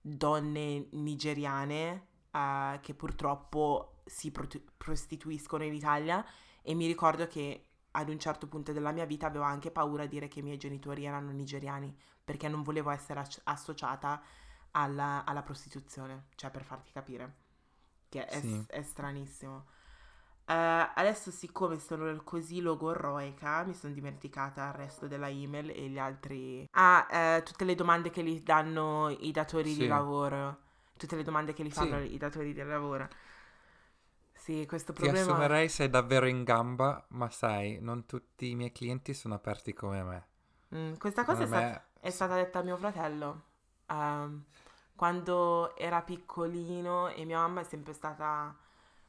donne 0.00 0.86
nigeriane 0.92 2.07
eh, 2.30 2.78
che 2.80 2.94
purtroppo 2.94 4.02
si 4.05 4.30
pro- 4.30 4.46
prostituiscono 4.76 5.64
in 5.64 5.74
Italia 5.74 6.24
e 6.62 6.74
mi 6.74 6.86
ricordo 6.86 7.26
che 7.26 7.70
ad 7.90 8.09
un 8.09 8.18
certo 8.20 8.46
punto 8.46 8.72
della 8.72 8.92
mia 8.92 9.07
vita 9.07 9.26
avevo 9.26 9.42
anche 9.44 9.72
paura 9.72 10.05
di 10.05 10.11
dire 10.11 10.28
che 10.28 10.38
i 10.38 10.42
miei 10.42 10.57
genitori 10.57 11.05
erano 11.05 11.32
nigeriani 11.32 11.92
perché 12.22 12.48
non 12.48 12.62
volevo 12.62 12.90
essere 12.90 13.18
asso- 13.18 13.40
associata 13.44 14.22
alla, 14.70 15.24
alla 15.24 15.42
prostituzione, 15.42 16.26
cioè 16.36 16.50
per 16.52 16.62
farti 16.62 16.92
capire, 16.92 17.34
che 18.09 18.24
è, 18.24 18.40
Sì. 18.40 18.64
è 18.68 18.82
stranissimo. 18.82 19.66
Eh, 20.47 20.53
adesso 20.95 21.30
siccome 21.30 21.78
sono 21.78 22.14
così 22.22 22.61
logorroica 22.61 23.62
mi 23.64 23.74
sono 23.74 23.95
dimenticata 23.95 24.68
il 24.68 24.74
resto 24.74 25.07
della 25.07 25.28
email 25.28 25.70
e 25.70 25.88
gli 25.88 25.99
altri... 25.99 26.68
Ah, 26.72 27.07
eh, 27.11 27.42
tutte 27.45 27.64
le 27.64 27.74
domande 27.74 28.11
che 28.11 28.22
gli 28.22 28.40
danno 28.42 29.09
i 29.20 29.30
datori 29.30 29.74
di 29.74 29.86
Sì. 29.86 29.86
lavoro. 29.86 30.59
Tutte 30.97 31.16
le 31.16 31.22
domande 31.22 31.53
che 31.55 31.64
gli 31.64 31.70
Sì. 31.70 31.86
fanno 31.86 32.01
i 32.01 32.16
datori 32.18 32.53
di 32.53 32.62
lavoro. 32.62 33.09
Sì, 34.34 34.66
questo 34.66 34.92
Ti 34.97 35.07
problema... 35.07 35.51
assumerei 35.51 35.68
sei 35.68 35.88
davvero 35.88 36.26
in 36.26 36.42
gamba, 36.42 37.07
ma 37.11 37.30
sai, 37.30 37.78
non 37.80 38.07
tutti 38.07 38.51
i 38.51 38.57
miei 38.57 38.72
clienti 38.72 39.14
sono 39.14 39.34
aperti 39.34 39.72
come 39.72 40.03
me. 40.03 40.26
Mm, 40.74 40.95
questa 40.97 41.24
cosa 41.24 41.45
è, 41.45 41.47
Secondo 41.47 41.47
sta- 41.47 41.66
me- 41.66 41.84
è 42.01 42.11
stata 42.11 42.34
detta 42.34 42.59
a 42.61 42.62
mio 42.62 42.76
fratello. 42.76 43.42
Ehm, 43.86 44.45
quando 44.97 45.76
era 45.76 46.03
piccolino 46.03 47.09
e 47.09 47.24
mia 47.24 47.38
mamma 47.38 47.61
è 47.61 47.64
sempre 47.64 47.92
stata 47.92 48.55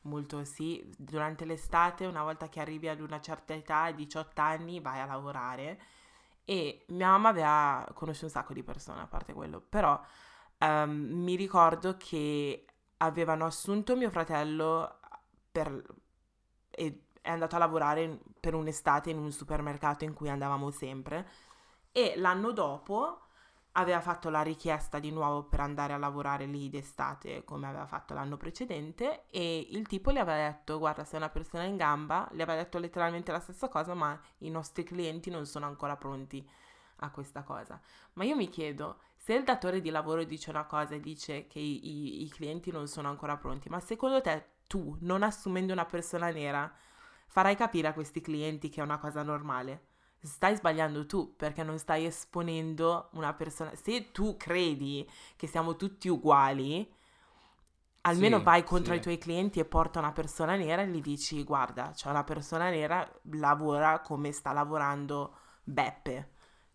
molto 0.06 0.44
sì, 0.44 0.84
durante 0.98 1.46
l'estate, 1.46 2.06
una 2.06 2.24
volta 2.24 2.50
che 2.50 2.60
arrivi 2.60 2.88
ad 2.88 3.00
una 3.00 3.22
certa 3.22 3.54
età, 3.54 3.92
18 3.92 4.42
anni, 4.42 4.80
vai 4.80 5.00
a 5.00 5.06
lavorare. 5.06 5.80
E 6.46 6.86
mia 6.90 7.10
mamma 7.10 7.30
aveva 7.30 7.88
conosciuto 7.94 8.26
un 8.26 8.32
sacco 8.32 8.54
di 8.54 8.64
persone, 8.64 9.02
a 9.02 9.08
parte 9.08 9.34
quello, 9.34 9.62
però 9.62 10.00
ehm, 10.60 10.92
mi 10.92 11.36
ricordo 11.36 11.98
che 11.98 12.66
avevano 12.98 13.46
assunto 13.46 13.96
mio 13.96 14.10
fratello 14.10 15.00
per, 15.52 15.84
e 16.70 17.06
è 17.22 17.30
andato 17.30 17.56
a 17.56 17.60
lavorare 17.60 18.20
per 18.40 18.54
un'estate 18.54 19.10
in 19.10 19.18
un 19.18 19.32
supermercato 19.32 20.04
in 20.04 20.14
cui 20.14 20.30
andavamo 20.30 20.70
sempre. 20.72 21.28
E 21.92 22.14
l'anno 22.18 22.52
dopo 22.52 23.25
aveva 23.78 24.00
fatto 24.02 24.30
la 24.30 24.42
richiesta 24.42 25.00
di 25.00 25.12
nuovo 25.12 25.44
per 25.44 25.60
andare 25.60 25.94
a 25.94 25.98
lavorare 25.98 26.46
lì 26.46 26.70
d'estate 26.70 27.44
come 27.44 27.68
aveva 27.68 27.86
fatto 27.86 28.14
l'anno 28.14 28.38
precedente 28.38 29.26
e 29.30 29.68
il 29.72 29.88
tipo 29.88 30.12
le 30.12 30.20
aveva 30.20 30.48
detto 30.50 30.78
guarda 30.80 31.04
sei 31.04 31.20
una 31.20 31.30
persona 31.30 31.64
in 31.64 31.76
gamba, 31.78 32.28
le 32.32 32.44
aveva 32.44 32.62
detto 32.62 32.80
letteralmente 32.80 33.32
la 33.32 33.40
stessa 33.40 33.68
cosa 33.70 33.94
ma 33.94 34.18
i 34.40 34.50
nostri 34.50 34.84
clienti 34.84 35.30
non 35.30 35.46
sono 35.46 35.66
ancora 35.66 35.96
pronti 35.98 36.48
a 37.00 37.10
questa 37.12 37.44
cosa. 37.44 37.80
Ma 38.14 38.24
io 38.24 38.36
mi 38.36 38.50
chiedo, 38.50 39.00
se 39.16 39.34
il 39.34 39.44
datore 39.44 39.82
di 39.82 39.90
lavoro 39.90 40.24
dice 40.24 40.50
una 40.50 40.66
cosa 40.66 40.96
e 40.96 41.00
dice 41.02 41.48
che 41.48 41.60
i, 41.60 42.22
i- 42.22 42.24
i 42.24 42.30
clienti 42.30 42.72
non 42.72 42.88
sono 42.88 43.10
ancora 43.10 43.38
pronti, 43.38 43.70
ma 43.70 43.80
secondo 43.80 44.22
te 44.22 44.52
tu, 44.68 44.96
non 45.02 45.24
assumendo 45.24 45.74
una 45.74 45.86
persona 45.86 46.30
nera, 46.32 46.74
farai 47.28 47.56
capire 47.56 47.88
a 47.90 47.94
questi 47.94 48.22
clienti 48.22 48.70
che 48.70 48.80
è 48.82 48.84
una 48.84 48.98
cosa 49.00 49.24
normale? 49.24 49.84
Stai 50.26 50.56
sbagliando 50.56 51.06
tu 51.06 51.36
perché 51.36 51.64
non 51.64 51.78
stai 51.78 52.06
esponendo 52.06 53.10
una 53.14 53.34
persona. 53.34 53.76
Se 53.76 54.12
tu 54.12 54.36
credi 54.38 55.08
che 55.36 55.48
siamo 55.48 55.76
tutti 55.76 56.08
uguali, 56.10 56.92
Almeno 58.02 58.38
Sì, 58.38 58.44
vai 58.44 58.64
contro 58.64 58.94
sì. 58.94 59.00
i 59.00 59.02
tuoi 59.02 59.18
clienti 59.18 59.60
e 59.60 59.66
porta 59.66 59.98
una 60.00 60.12
persona 60.12 60.56
nera 60.56 60.84
e 60.84 60.88
gli 60.88 61.02
dici, 61.02 61.44
guarda, 61.44 61.92
c'è 61.92 62.10
una 62.10 62.24
persona 62.24 62.70
nera, 62.70 63.08
lavora 63.32 64.00
come 64.02 64.32
sta 64.32 64.52
lavorando 64.54 65.36
Beppe, 65.64 66.30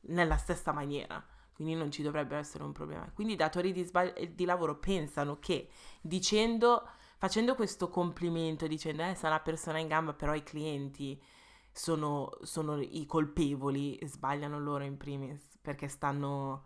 nella 0.09 0.37
stessa 0.37 0.73
maniera. 0.73 1.25
Quindi 1.55 1.75
non 1.75 1.91
ci 1.93 2.03
dovrebbe 2.03 2.37
essere 2.37 2.65
un 2.65 2.73
problema. 2.73 3.09
Quindi 3.15 3.35
i 3.35 3.37
datori 3.37 3.71
di, 3.71 3.85
sbag- 3.85 4.19
di 4.35 4.45
lavoro 4.45 4.77
pensano 4.79 5.39
che 5.39 5.69
dicendo, 6.01 6.85
facendo 7.19 7.55
questo 7.55 7.89
complimento, 7.89 8.67
dicendo, 8.67 9.03
eh, 9.05 9.15
sei 9.15 9.31
una 9.31 9.41
persona 9.41 9.79
in 9.79 9.87
gamba, 9.87 10.13
però 10.15 10.35
i 10.35 10.43
clienti 10.43 11.21
sono, 11.81 12.31
sono 12.43 12.79
i 12.79 13.07
colpevoli, 13.07 13.99
sbagliano 14.05 14.61
loro 14.61 14.85
in 14.85 14.99
primis, 14.99 15.41
perché 15.63 15.89
stanno 15.89 16.65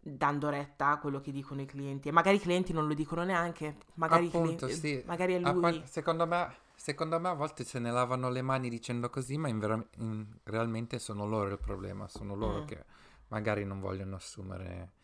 dando 0.00 0.48
retta 0.48 0.88
a 0.88 0.98
quello 0.98 1.20
che 1.20 1.30
dicono 1.30 1.60
i 1.60 1.66
clienti. 1.66 2.08
E 2.08 2.12
magari 2.12 2.36
i 2.36 2.40
clienti 2.40 2.72
non 2.72 2.88
lo 2.88 2.94
dicono 2.94 3.22
neanche, 3.22 3.76
magari, 3.94 4.26
Appunto, 4.26 4.66
clienti- 4.66 4.74
sì. 4.98 5.02
magari 5.06 5.34
è 5.34 5.38
lui. 5.38 5.60
par- 5.60 5.88
secondo, 5.88 6.26
me, 6.26 6.52
secondo 6.74 7.20
me 7.20 7.28
a 7.28 7.34
volte 7.34 7.62
se 7.62 7.78
ne 7.78 7.92
lavano 7.92 8.28
le 8.28 8.42
mani 8.42 8.68
dicendo 8.68 9.08
così, 9.08 9.36
ma 9.38 9.46
in 9.46 9.60
vera- 9.60 9.86
in- 9.98 10.26
realmente 10.42 10.98
sono 10.98 11.24
loro 11.24 11.50
il 11.50 11.58
problema, 11.58 12.08
sono 12.08 12.34
loro 12.34 12.62
Mm. 12.62 12.66
che 12.66 12.84
magari 13.28 13.64
non 13.64 13.78
vogliono 13.78 14.16
assumere 14.16 14.94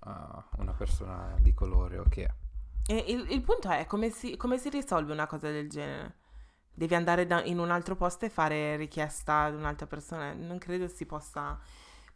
uh, 0.00 0.60
una 0.60 0.72
persona 0.72 1.36
di 1.40 1.52
colore 1.52 1.98
o 1.98 2.04
che... 2.08 2.34
E 2.86 3.04
il, 3.08 3.30
il 3.30 3.42
punto 3.42 3.68
è 3.68 3.84
come 3.86 4.08
si, 4.08 4.36
come 4.38 4.56
si 4.58 4.70
risolve 4.70 5.12
una 5.12 5.26
cosa 5.26 5.50
del 5.50 5.68
genere? 5.68 6.20
Devi 6.74 6.94
andare 6.94 7.26
da- 7.26 7.44
in 7.44 7.58
un 7.58 7.70
altro 7.70 7.96
posto 7.96 8.24
e 8.24 8.30
fare 8.30 8.76
richiesta 8.76 9.42
ad 9.44 9.54
un'altra 9.54 9.86
persona? 9.86 10.32
Non 10.32 10.58
credo 10.58 10.88
si 10.88 11.04
possa. 11.06 11.58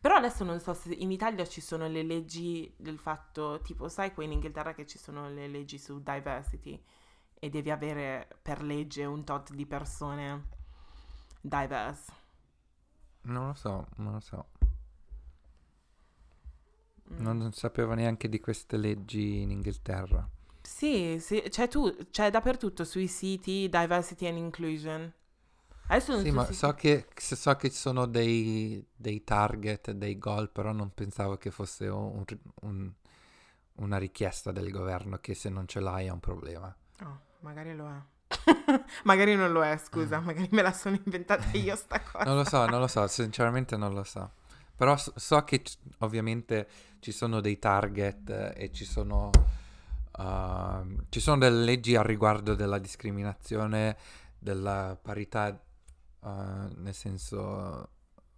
Però 0.00 0.14
adesso 0.14 0.44
non 0.44 0.60
so 0.60 0.72
se 0.72 0.92
in 0.94 1.10
Italia 1.10 1.46
ci 1.46 1.60
sono 1.60 1.88
le 1.88 2.02
leggi 2.02 2.72
del 2.76 2.98
fatto, 2.98 3.60
tipo, 3.62 3.88
sai, 3.88 4.14
qua 4.14 4.24
in 4.24 4.32
Inghilterra 4.32 4.72
che 4.72 4.86
ci 4.86 4.98
sono 4.98 5.28
le 5.28 5.48
leggi 5.48 5.78
su 5.78 6.02
diversity 6.02 6.80
e 7.38 7.50
devi 7.50 7.70
avere 7.70 8.28
per 8.40 8.62
legge 8.62 9.04
un 9.04 9.24
tot 9.24 9.52
di 9.52 9.66
persone 9.66 10.48
diverse. 11.40 12.12
Non 13.22 13.48
lo 13.48 13.54
so, 13.54 13.88
non 13.96 14.12
lo 14.12 14.20
so. 14.20 14.48
Mm. 17.12 17.20
Non 17.22 17.52
sapevo 17.52 17.94
neanche 17.94 18.28
di 18.28 18.40
queste 18.40 18.76
leggi 18.76 19.40
in 19.42 19.50
Inghilterra. 19.50 20.28
Sì, 20.66 21.18
sì, 21.20 21.42
c'è, 21.48 21.68
tu, 21.68 21.94
c'è 22.10 22.30
dappertutto 22.30 22.84
sui 22.84 23.06
siti 23.06 23.68
diversity 23.70 24.26
and 24.26 24.36
inclusion. 24.36 25.12
Adesso 25.88 26.12
non 26.12 26.22
Sì, 26.22 26.30
ma 26.32 26.44
so 26.44 26.74
che, 26.74 27.06
so 27.16 27.54
che 27.56 27.70
ci 27.70 27.76
sono 27.76 28.06
dei, 28.06 28.84
dei 28.94 29.22
target, 29.24 29.92
dei 29.92 30.18
goal, 30.18 30.50
però 30.50 30.72
non 30.72 30.92
pensavo 30.92 31.36
che 31.36 31.50
fosse 31.50 31.86
un- 31.86 32.24
un- 32.62 32.92
una 33.76 33.98
richiesta 33.98 34.52
del 34.52 34.70
governo 34.70 35.18
che 35.18 35.34
se 35.34 35.48
non 35.50 35.66
ce 35.68 35.80
l'hai 35.80 36.06
è 36.06 36.10
un 36.10 36.20
problema. 36.20 36.74
Oh, 37.02 37.18
magari 37.40 37.74
lo 37.74 37.88
è. 37.88 38.00
magari 39.04 39.36
non 39.36 39.52
lo 39.52 39.62
è, 39.64 39.76
scusa, 39.78 40.18
magari 40.20 40.48
me 40.52 40.62
la 40.62 40.72
sono 40.72 40.96
inventata 41.02 41.56
io 41.56 41.76
sta 41.76 42.00
cosa. 42.00 42.24
Non 42.24 42.36
lo 42.36 42.44
so, 42.44 42.66
non 42.66 42.80
lo 42.80 42.86
so, 42.88 43.06
sinceramente 43.08 43.76
non 43.76 43.94
lo 43.94 44.02
so. 44.04 44.30
Però 44.76 44.96
so, 44.96 45.12
so 45.16 45.42
che 45.44 45.62
c- 45.62 45.76
ovviamente 45.98 46.68
ci 47.00 47.12
sono 47.12 47.40
dei 47.40 47.58
target 47.58 48.28
eh, 48.30 48.52
e 48.64 48.72
ci 48.72 48.84
sono, 48.84 49.30
uh, 50.16 51.04
ci 51.08 51.20
sono 51.20 51.38
delle 51.38 51.64
leggi 51.64 51.96
al 51.96 52.04
riguardo 52.04 52.54
della 52.54 52.78
discriminazione, 52.78 53.96
della 54.38 54.98
parità, 55.00 55.48
uh, 56.20 56.28
nel 56.76 56.94
senso 56.94 57.88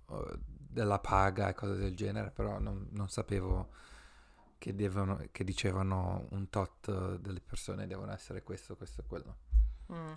uh, 0.06 0.38
della 0.44 0.98
paga 0.98 1.48
e 1.48 1.54
cose 1.54 1.76
del 1.76 1.94
genere, 1.94 2.30
però 2.30 2.58
non, 2.58 2.88
non 2.90 3.08
sapevo 3.08 3.70
che, 4.58 4.74
devono, 4.74 5.26
che 5.30 5.44
dicevano 5.44 6.26
un 6.30 6.48
tot 6.50 7.16
delle 7.18 7.40
persone 7.40 7.86
devono 7.86 8.12
essere 8.12 8.42
questo, 8.42 8.76
questo 8.76 9.00
e 9.00 9.04
quello. 9.06 9.36
Mm. 9.92 10.12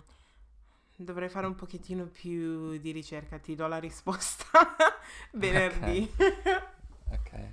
Dovrei 0.96 1.28
fare 1.28 1.46
un 1.46 1.54
pochettino 1.54 2.04
più 2.04 2.78
di 2.78 2.92
ricerca, 2.92 3.38
ti 3.38 3.54
do 3.54 3.66
la 3.66 3.78
risposta 3.78 4.46
venerdì. 5.32 6.08
Ok. 7.08 7.50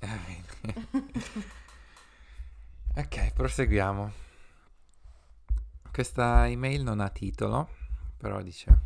ok, 2.96 3.32
proseguiamo. 3.32 4.12
Questa 5.92 6.48
email 6.48 6.82
non 6.82 7.00
ha 7.00 7.08
titolo, 7.08 7.68
però 8.16 8.42
dice: 8.42 8.78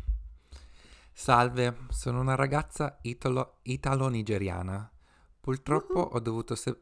Salve, 1.11 1.77
sono 1.89 2.19
una 2.19 2.35
ragazza 2.35 2.97
italo- 3.01 3.59
italo-nigeriana. 3.63 4.89
Purtroppo 5.39 5.99
ho 5.99 6.19
dovuto 6.19 6.55
se- 6.55 6.81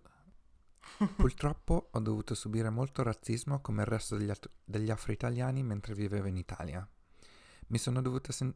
Purtroppo 1.15 1.89
ho 1.91 1.99
dovuto 1.99 2.35
subire 2.35 2.69
molto 2.69 3.03
razzismo 3.03 3.59
come 3.61 3.81
il 3.81 3.87
resto 3.87 4.15
degli, 4.15 4.29
at- 4.29 4.49
degli 4.63 4.91
afro-italiani 4.91 5.63
mentre 5.63 5.93
vivevo 5.93 6.27
in 6.27 6.37
Italia. 6.37 6.87
Mi 7.67 7.77
sono 7.77 8.01
dovuta 8.01 8.31
sen- 8.31 8.53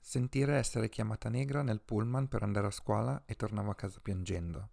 sentire 0.00 0.56
essere 0.56 0.88
chiamata 0.88 1.28
negra 1.28 1.62
nel 1.62 1.80
pullman 1.80 2.28
per 2.28 2.42
andare 2.42 2.68
a 2.68 2.70
scuola 2.70 3.22
e 3.26 3.34
tornavo 3.34 3.70
a 3.70 3.74
casa 3.74 4.00
piangendo. 4.00 4.70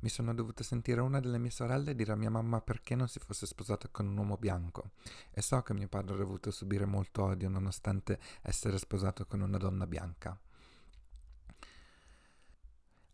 Mi 0.00 0.08
sono 0.08 0.32
dovuta 0.32 0.62
sentire 0.62 1.00
una 1.00 1.18
delle 1.18 1.38
mie 1.38 1.50
sorelle 1.50 1.94
dire 1.94 2.12
a 2.12 2.16
mia 2.16 2.30
mamma 2.30 2.60
perché 2.60 2.94
non 2.94 3.08
si 3.08 3.18
fosse 3.18 3.46
sposata 3.46 3.88
con 3.88 4.06
un 4.06 4.16
uomo 4.16 4.36
bianco 4.36 4.92
e 5.30 5.42
so 5.42 5.60
che 5.62 5.74
mio 5.74 5.88
padre 5.88 6.14
ha 6.14 6.18
dovuto 6.18 6.52
subire 6.52 6.84
molto 6.84 7.24
odio 7.24 7.48
nonostante 7.48 8.18
essere 8.42 8.78
sposato 8.78 9.26
con 9.26 9.40
una 9.40 9.58
donna 9.58 9.86
bianca. 9.86 10.38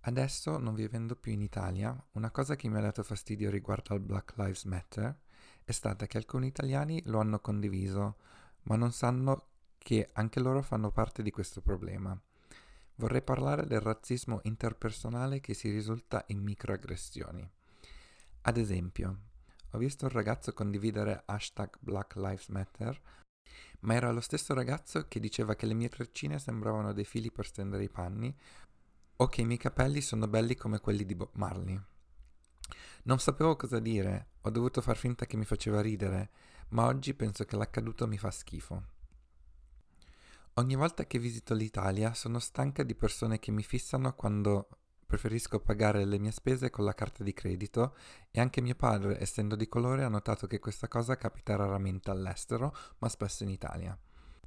Adesso, 0.06 0.58
non 0.58 0.74
vivendo 0.74 1.16
più 1.16 1.32
in 1.32 1.40
Italia, 1.40 1.98
una 2.12 2.30
cosa 2.30 2.56
che 2.56 2.68
mi 2.68 2.76
ha 2.76 2.82
dato 2.82 3.02
fastidio 3.02 3.50
riguardo 3.50 3.94
al 3.94 4.00
Black 4.00 4.34
Lives 4.36 4.64
Matter 4.64 5.16
è 5.64 5.72
stata 5.72 6.06
che 6.06 6.18
alcuni 6.18 6.48
italiani 6.48 7.00
lo 7.06 7.20
hanno 7.20 7.40
condiviso, 7.40 8.16
ma 8.64 8.76
non 8.76 8.92
sanno 8.92 9.46
che 9.78 10.10
anche 10.12 10.40
loro 10.40 10.60
fanno 10.60 10.90
parte 10.90 11.22
di 11.22 11.30
questo 11.30 11.62
problema. 11.62 12.18
Vorrei 12.96 13.22
parlare 13.22 13.66
del 13.66 13.80
razzismo 13.80 14.40
interpersonale 14.44 15.40
che 15.40 15.54
si 15.54 15.70
risulta 15.70 16.24
in 16.28 16.40
microaggressioni. 16.40 17.50
Ad 18.42 18.56
esempio, 18.56 19.18
ho 19.70 19.78
visto 19.78 20.04
un 20.04 20.12
ragazzo 20.12 20.52
condividere 20.52 21.22
hashtag 21.26 21.76
Black 21.80 22.14
Lives 22.14 22.48
Matter, 22.48 23.00
ma 23.80 23.94
era 23.94 24.12
lo 24.12 24.20
stesso 24.20 24.54
ragazzo 24.54 25.08
che 25.08 25.18
diceva 25.18 25.56
che 25.56 25.66
le 25.66 25.74
mie 25.74 25.88
treccine 25.88 26.38
sembravano 26.38 26.92
dei 26.92 27.04
fili 27.04 27.32
per 27.32 27.46
stendere 27.46 27.82
i 27.82 27.90
panni 27.90 28.34
o 29.16 29.26
che 29.26 29.40
i 29.40 29.44
miei 29.44 29.58
capelli 29.58 30.00
sono 30.00 30.28
belli 30.28 30.54
come 30.54 30.78
quelli 30.78 31.04
di 31.04 31.16
Bob 31.16 31.30
Marley. 31.32 31.80
Non 33.04 33.18
sapevo 33.18 33.56
cosa 33.56 33.80
dire, 33.80 34.28
ho 34.42 34.50
dovuto 34.50 34.80
far 34.80 34.96
finta 34.96 35.26
che 35.26 35.36
mi 35.36 35.44
faceva 35.44 35.80
ridere, 35.80 36.30
ma 36.68 36.86
oggi 36.86 37.12
penso 37.12 37.44
che 37.44 37.56
l'accaduto 37.56 38.06
mi 38.06 38.18
fa 38.18 38.30
schifo. 38.30 38.93
Ogni 40.56 40.76
volta 40.76 41.04
che 41.04 41.18
visito 41.18 41.52
l'Italia 41.52 42.14
sono 42.14 42.38
stanca 42.38 42.84
di 42.84 42.94
persone 42.94 43.40
che 43.40 43.50
mi 43.50 43.64
fissano 43.64 44.14
quando 44.14 44.68
preferisco 45.04 45.58
pagare 45.58 46.04
le 46.04 46.16
mie 46.20 46.30
spese 46.30 46.70
con 46.70 46.84
la 46.84 46.94
carta 46.94 47.24
di 47.24 47.32
credito 47.32 47.96
e 48.30 48.38
anche 48.38 48.60
mio 48.60 48.76
padre, 48.76 49.20
essendo 49.20 49.56
di 49.56 49.66
colore, 49.66 50.04
ha 50.04 50.08
notato 50.08 50.46
che 50.46 50.60
questa 50.60 50.86
cosa 50.86 51.16
capita 51.16 51.56
raramente 51.56 52.10
all'estero, 52.10 52.72
ma 52.98 53.08
spesso 53.08 53.42
in 53.42 53.48
Italia. 53.48 53.98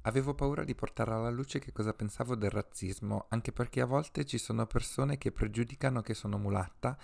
Avevo 0.02 0.32
paura 0.32 0.64
di 0.64 0.74
portare 0.74 1.12
alla 1.12 1.28
luce 1.28 1.58
che 1.58 1.72
cosa 1.72 1.92
pensavo 1.92 2.34
del 2.36 2.48
razzismo, 2.48 3.26
anche 3.28 3.52
perché 3.52 3.82
a 3.82 3.86
volte 3.86 4.24
ci 4.24 4.38
sono 4.38 4.64
persone 4.64 5.18
che 5.18 5.30
pregiudicano 5.30 6.00
che 6.00 6.14
sono 6.14 6.38
mulatta 6.38 6.96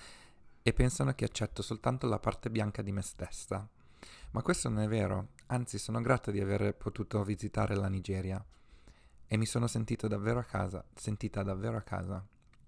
e 0.62 0.72
pensano 0.72 1.12
che 1.14 1.26
accetto 1.26 1.60
soltanto 1.60 2.06
la 2.06 2.18
parte 2.18 2.48
bianca 2.48 2.80
di 2.80 2.92
me 2.92 3.02
stessa. 3.02 3.68
Ma 4.30 4.40
questo 4.40 4.70
non 4.70 4.80
è 4.80 4.88
vero, 4.88 5.32
anzi 5.48 5.76
sono 5.76 6.00
grata 6.00 6.30
di 6.30 6.40
aver 6.40 6.74
potuto 6.74 7.22
visitare 7.22 7.76
la 7.76 7.88
Nigeria 7.88 8.42
e 9.34 9.36
mi 9.36 9.46
sono 9.46 9.66
sentito 9.66 10.06
davvero 10.06 10.38
a 10.38 10.44
casa, 10.44 10.84
sentita 10.94 11.42
davvero 11.42 11.76
a 11.76 11.82
casa. 11.82 12.24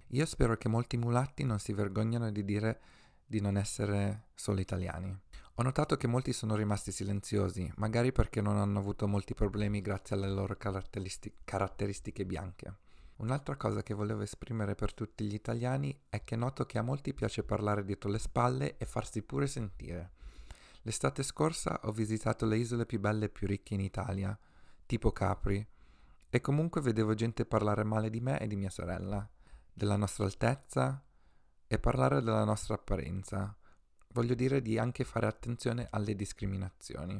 Io 0.09 0.27
spero 0.27 0.57
che 0.57 0.69
molti 0.69 0.97
mulatti 0.97 1.45
non 1.45 1.61
si 1.61 1.73
vergognano 1.73 2.33
di 2.33 2.45
dire 2.45 2.81
di 3.25 3.41
non 3.41 3.57
essere 3.57 4.31
solo 4.35 4.59
italiani. 4.59 5.17
Ho 5.55 5.63
notato 5.63 5.97
che 5.97 6.09
molti 6.09 6.33
sono 6.33 6.57
rimasti 6.57 6.91
silenziosi, 6.91 7.73
magari 7.77 8.11
perché 8.11 8.41
non 8.41 8.57
hanno 8.57 8.81
avuto 8.81 9.07
molti 9.07 9.33
problemi 9.33 9.81
grazie 9.81 10.17
alle 10.17 10.29
loro 10.29 10.57
caratteristi- 10.57 11.33
caratteristiche 11.45 12.27
bianche. 12.27 12.79
Un'altra 13.19 13.55
cosa 13.55 13.85
che 13.85 13.95
volevo 13.95 14.23
esprimere 14.23 14.75
per 14.75 14.93
tutti 14.93 15.25
gli 15.25 15.35
italiani 15.35 15.97
è 16.09 16.25
che 16.25 16.35
noto 16.35 16.67
che 16.67 16.79
a 16.79 16.83
molti 16.83 17.15
piace 17.15 17.45
parlare 17.45 17.85
dietro 17.85 18.11
le 18.11 18.19
spalle 18.19 18.77
e 18.77 18.87
farsi 18.87 19.23
pure 19.23 19.47
sentire. 19.47 20.11
L'estate 20.83 21.23
scorsa 21.23 21.79
ho 21.85 21.93
visitato 21.93 22.45
le 22.45 22.57
isole 22.57 22.87
più 22.87 22.99
belle 22.99 23.27
e 23.27 23.31
più 23.31 23.47
ricche 23.47 23.75
in 23.75 23.81
Italia, 23.81 24.37
tipo 24.85 25.13
Capri, 25.13 25.65
e 26.37 26.43
comunque 26.43 26.83
vedevo 26.83 27.15
gente 27.15 27.47
parlare 27.47 27.83
male 27.83 28.11
di 28.11 28.21
me 28.21 28.39
e 28.39 28.47
di 28.47 28.57
mia 28.57 28.69
sorella, 28.69 29.27
della 29.73 29.97
nostra 29.97 30.27
altezza 30.27 31.03
e 31.67 31.79
parlare 31.79 32.21
della 32.21 32.45
nostra 32.45 32.75
apparenza. 32.75 33.57
Voglio 34.09 34.35
dire 34.35 34.61
di 34.61 34.77
anche 34.77 35.05
fare 35.05 35.27
attenzione 35.27 35.89
alle 35.91 36.15
discriminazioni. 36.15 37.19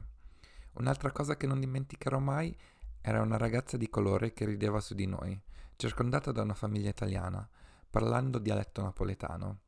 Un'altra 0.73 1.13
cosa 1.13 1.35
che 1.39 1.47
non 1.47 1.61
dimenticherò 1.61 2.19
mai 2.19 2.55
era 3.01 3.23
una 3.23 3.39
ragazza 3.39 3.79
di 3.79 3.89
colore 3.89 4.35
che 4.35 4.45
rideva 4.45 4.81
su 4.81 4.95
di 4.95 5.07
noi, 5.07 5.41
circondata 5.77 6.31
da 6.31 6.43
una 6.43 6.53
famiglia 6.53 6.91
italiana, 6.91 7.49
parlando 7.89 8.39
dialetto 8.39 8.83
napoletano. 8.83 9.61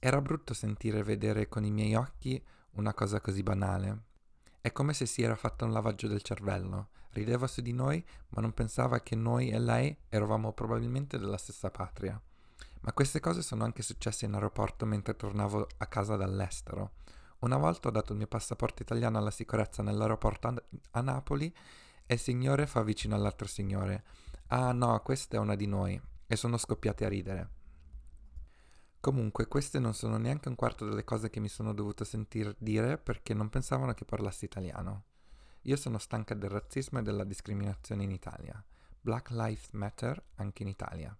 Era 0.00 0.20
brutto 0.20 0.54
sentire 0.54 0.98
e 0.98 1.04
vedere 1.04 1.48
con 1.48 1.64
i 1.64 1.70
miei 1.70 1.94
occhi 1.94 2.44
una 2.72 2.92
cosa 2.94 3.20
così 3.20 3.44
banale. 3.44 4.06
È 4.66 4.72
come 4.72 4.94
se 4.94 5.06
si 5.06 5.22
era 5.22 5.36
fatto 5.36 5.64
un 5.64 5.70
lavaggio 5.70 6.08
del 6.08 6.22
cervello. 6.22 6.88
Rideva 7.10 7.46
su 7.46 7.60
di 7.60 7.72
noi, 7.72 8.04
ma 8.30 8.40
non 8.40 8.52
pensava 8.52 8.98
che 8.98 9.14
noi 9.14 9.50
e 9.50 9.60
lei 9.60 9.96
eravamo 10.08 10.52
probabilmente 10.54 11.20
della 11.20 11.36
stessa 11.36 11.70
patria. 11.70 12.20
Ma 12.80 12.92
queste 12.92 13.20
cose 13.20 13.42
sono 13.42 13.62
anche 13.62 13.82
successe 13.82 14.24
in 14.24 14.34
aeroporto 14.34 14.84
mentre 14.84 15.14
tornavo 15.14 15.68
a 15.76 15.86
casa 15.86 16.16
dall'estero. 16.16 16.94
Una 17.38 17.58
volta 17.58 17.86
ho 17.86 17.90
dato 17.92 18.10
il 18.10 18.18
mio 18.18 18.26
passaporto 18.26 18.82
italiano 18.82 19.18
alla 19.18 19.30
sicurezza 19.30 19.84
nell'aeroporto 19.84 20.52
a 20.90 21.00
Napoli 21.00 21.54
e 22.04 22.14
il 22.14 22.20
signore 22.20 22.66
fa 22.66 22.82
vicino 22.82 23.14
all'altro 23.14 23.46
signore. 23.46 24.02
Ah 24.48 24.72
no, 24.72 25.00
questa 25.02 25.36
è 25.36 25.38
una 25.38 25.54
di 25.54 25.68
noi. 25.68 26.00
E 26.26 26.34
sono 26.34 26.56
scoppiati 26.56 27.04
a 27.04 27.08
ridere. 27.08 27.55
Comunque, 29.06 29.46
queste 29.46 29.78
non 29.78 29.94
sono 29.94 30.16
neanche 30.16 30.48
un 30.48 30.56
quarto 30.56 30.84
delle 30.84 31.04
cose 31.04 31.30
che 31.30 31.38
mi 31.38 31.46
sono 31.46 31.72
dovuto 31.72 32.02
sentir 32.02 32.52
dire 32.58 32.98
perché 32.98 33.34
non 33.34 33.48
pensavano 33.48 33.94
che 33.94 34.04
parlassi 34.04 34.46
italiano. 34.46 35.04
Io 35.62 35.76
sono 35.76 35.98
stanca 35.98 36.34
del 36.34 36.50
razzismo 36.50 36.98
e 36.98 37.02
della 37.02 37.22
discriminazione 37.22 38.02
in 38.02 38.10
Italia. 38.10 38.60
Black 39.00 39.30
Lives 39.30 39.68
Matter 39.74 40.20
anche 40.34 40.64
in 40.64 40.68
Italia. 40.70 41.16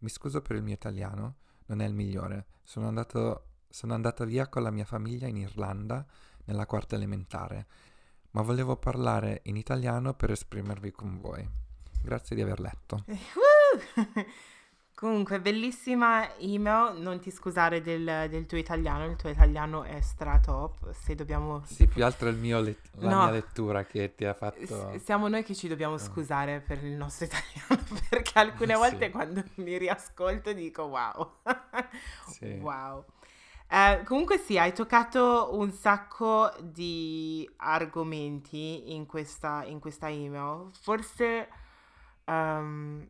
Mi 0.00 0.08
scuso 0.08 0.42
per 0.42 0.56
il 0.56 0.64
mio 0.64 0.74
italiano, 0.74 1.36
non 1.66 1.80
è 1.80 1.86
il 1.86 1.94
migliore. 1.94 2.46
Sono 2.64 2.88
andato 2.88 3.44
sono 3.68 3.94
andata 3.94 4.24
via 4.24 4.48
con 4.48 4.64
la 4.64 4.72
mia 4.72 4.84
famiglia 4.84 5.28
in 5.28 5.36
Irlanda 5.36 6.04
nella 6.46 6.66
quarta 6.66 6.96
elementare, 6.96 7.68
ma 8.32 8.42
volevo 8.42 8.76
parlare 8.76 9.42
in 9.44 9.54
italiano 9.54 10.14
per 10.14 10.32
esprimervi 10.32 10.90
con 10.90 11.20
voi. 11.20 11.48
Grazie 12.02 12.34
di 12.34 12.42
aver 12.42 12.58
letto. 12.58 13.04
Comunque, 15.00 15.40
bellissima 15.40 16.36
email. 16.36 17.00
Non 17.00 17.20
ti 17.20 17.30
scusare 17.30 17.80
del, 17.80 18.26
del, 18.28 18.44
tuo 18.44 18.58
italiano, 18.58 19.06
il 19.06 19.16
tuo 19.16 19.30
italiano 19.30 19.82
è 19.82 19.98
stratop. 20.02 20.92
Se 20.92 21.14
dobbiamo. 21.14 21.62
Sì, 21.64 21.86
più 21.86 22.04
altro 22.04 22.28
il 22.28 22.36
mio 22.36 22.60
let- 22.60 22.90
la 22.98 23.08
no. 23.08 23.22
mia 23.22 23.30
lettura 23.30 23.86
che 23.86 24.14
ti 24.14 24.26
ha 24.26 24.34
fatto. 24.34 24.62
S- 24.62 25.02
siamo 25.02 25.28
noi 25.28 25.42
che 25.42 25.54
ci 25.54 25.68
dobbiamo 25.68 25.96
scusare 25.96 26.60
per 26.60 26.84
il 26.84 26.92
nostro 26.92 27.24
italiano, 27.32 27.82
perché 28.10 28.38
alcune 28.38 28.74
volte 28.76 29.06
sì. 29.06 29.10
quando 29.10 29.42
mi 29.54 29.78
riascolto 29.78 30.52
dico 30.52 30.82
wow. 30.82 31.36
sì. 32.28 32.58
Wow. 32.60 33.02
Eh, 33.70 34.02
comunque 34.04 34.36
sì, 34.36 34.58
hai 34.58 34.74
toccato 34.74 35.56
un 35.58 35.72
sacco 35.72 36.52
di 36.60 37.48
argomenti 37.56 38.92
in 38.94 39.06
questa, 39.06 39.64
in 39.64 39.78
questa 39.78 40.10
email. 40.10 40.68
Forse 40.74 41.48
um, 42.26 43.08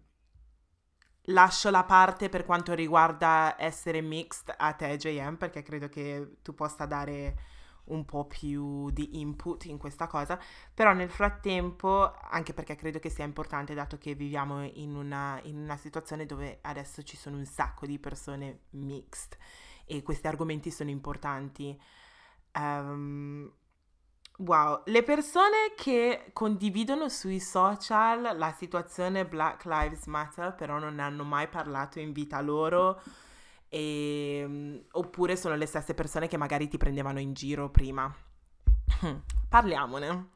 lascio 1.24 1.70
la 1.70 1.84
parte 1.84 2.28
per 2.28 2.44
quanto 2.44 2.74
riguarda 2.74 3.56
essere 3.58 4.00
mixed 4.00 4.54
a 4.56 4.72
te, 4.72 4.96
JM, 4.96 5.36
perché 5.36 5.62
credo 5.62 5.88
che 5.88 6.36
tu 6.42 6.54
possa 6.54 6.86
dare 6.86 7.48
un 7.84 8.04
po' 8.04 8.26
più 8.26 8.90
di 8.90 9.20
input 9.20 9.64
in 9.64 9.78
questa 9.78 10.06
cosa, 10.06 10.38
però 10.72 10.92
nel 10.92 11.10
frattempo, 11.10 12.12
anche 12.30 12.54
perché 12.54 12.76
credo 12.76 12.98
che 12.98 13.10
sia 13.10 13.24
importante, 13.24 13.74
dato 13.74 13.98
che 13.98 14.14
viviamo 14.14 14.64
in 14.64 14.94
una, 14.94 15.40
in 15.44 15.56
una 15.56 15.76
situazione 15.76 16.26
dove 16.26 16.58
adesso 16.62 17.02
ci 17.02 17.16
sono 17.16 17.36
un 17.36 17.46
sacco 17.46 17.86
di 17.86 17.98
persone 17.98 18.60
mixed 18.70 19.36
e 19.84 20.02
questi 20.02 20.26
argomenti 20.26 20.70
sono 20.70 20.90
importanti. 20.90 21.78
Um, 22.52 23.50
wow, 24.44 24.82
le 24.84 25.02
persone 25.02 25.72
che 25.76 26.30
condividono 26.32 27.08
sui 27.08 27.40
social 27.40 28.36
la 28.36 28.52
situazione 28.52 29.26
Black 29.26 29.64
Lives 29.64 30.06
Matter 30.06 30.54
però 30.54 30.78
non 30.78 30.96
ne 30.96 31.02
hanno 31.02 31.24
mai 31.24 31.48
parlato 31.48 31.98
in 31.98 32.12
vita 32.12 32.40
loro 32.40 33.00
e, 33.68 34.40
ehm, 34.42 34.84
oppure 34.92 35.36
sono 35.36 35.56
le 35.56 35.66
stesse 35.66 35.94
persone 35.94 36.26
che 36.26 36.36
magari 36.36 36.68
ti 36.68 36.76
prendevano 36.76 37.20
in 37.20 37.32
giro 37.32 37.70
prima. 37.70 38.12
Parliamone. 39.48 40.28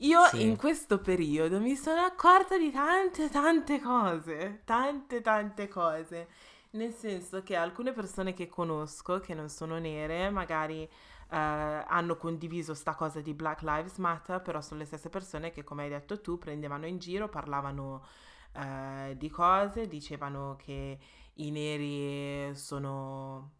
Io 0.00 0.24
sì. 0.26 0.42
in 0.42 0.56
questo 0.56 0.98
periodo 0.98 1.58
mi 1.58 1.74
sono 1.74 2.02
accorta 2.02 2.58
di 2.58 2.70
tante 2.70 3.30
tante 3.30 3.80
cose, 3.80 4.62
tante 4.64 5.20
tante 5.20 5.68
cose. 5.68 6.28
Nel 6.70 6.92
senso 6.92 7.42
che 7.42 7.56
alcune 7.56 7.92
persone 7.92 8.34
che 8.34 8.48
conosco, 8.48 9.20
che 9.20 9.32
non 9.32 9.48
sono 9.48 9.78
nere, 9.78 10.28
magari 10.28 10.86
eh, 11.30 11.36
hanno 11.36 12.16
condiviso 12.16 12.74
sta 12.74 12.94
cosa 12.94 13.20
di 13.20 13.34
Black 13.34 13.62
Lives 13.62 13.96
Matter, 13.98 14.40
però 14.42 14.60
sono 14.60 14.80
le 14.80 14.86
stesse 14.86 15.08
persone 15.08 15.50
che, 15.50 15.64
come 15.64 15.84
hai 15.84 15.88
detto 15.90 16.20
tu, 16.20 16.38
prendevano 16.38 16.86
in 16.86 16.98
giro, 16.98 17.28
parlavano 17.28 18.04
eh, 18.52 19.14
di 19.16 19.30
cose, 19.30 19.86
dicevano 19.88 20.56
che 20.58 20.98
i 21.34 21.50
neri 21.50 22.54
sono 22.56 23.52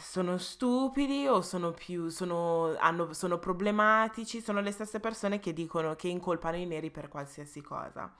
sono 0.00 0.38
stupidi 0.38 1.26
o 1.26 1.42
sono 1.42 1.72
più 1.72 2.08
sono, 2.08 2.76
hanno, 2.78 3.12
sono 3.12 3.38
problematici, 3.38 4.40
sono 4.40 4.60
le 4.60 4.70
stesse 4.72 5.00
persone 5.00 5.40
che 5.40 5.52
dicono 5.52 5.94
che 5.96 6.08
incolpano 6.08 6.56
i 6.56 6.66
neri 6.66 6.90
per 6.90 7.08
qualsiasi 7.08 7.60
cosa. 7.60 8.12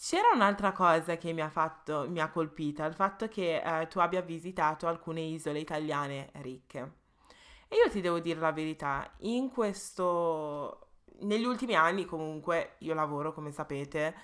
C'era 0.00 0.28
un'altra 0.32 0.70
cosa 0.70 1.16
che 1.16 1.32
mi 1.32 1.40
ha, 1.40 1.48
fatto, 1.48 2.06
mi 2.08 2.20
ha 2.20 2.30
colpita, 2.30 2.84
il 2.84 2.94
fatto 2.94 3.26
che 3.26 3.60
eh, 3.60 3.88
tu 3.88 3.98
abbia 3.98 4.22
visitato 4.22 4.86
alcune 4.86 5.22
isole 5.22 5.58
italiane 5.58 6.30
ricche. 6.34 6.92
E 7.66 7.76
io 7.76 7.90
ti 7.90 8.00
devo 8.00 8.20
dire 8.20 8.38
la 8.38 8.52
verità, 8.52 9.10
in 9.22 9.50
questo, 9.50 10.90
negli 11.22 11.44
ultimi 11.44 11.74
anni 11.74 12.04
comunque 12.04 12.76
io 12.78 12.94
lavoro 12.94 13.32
come 13.32 13.50
sapete 13.50 14.14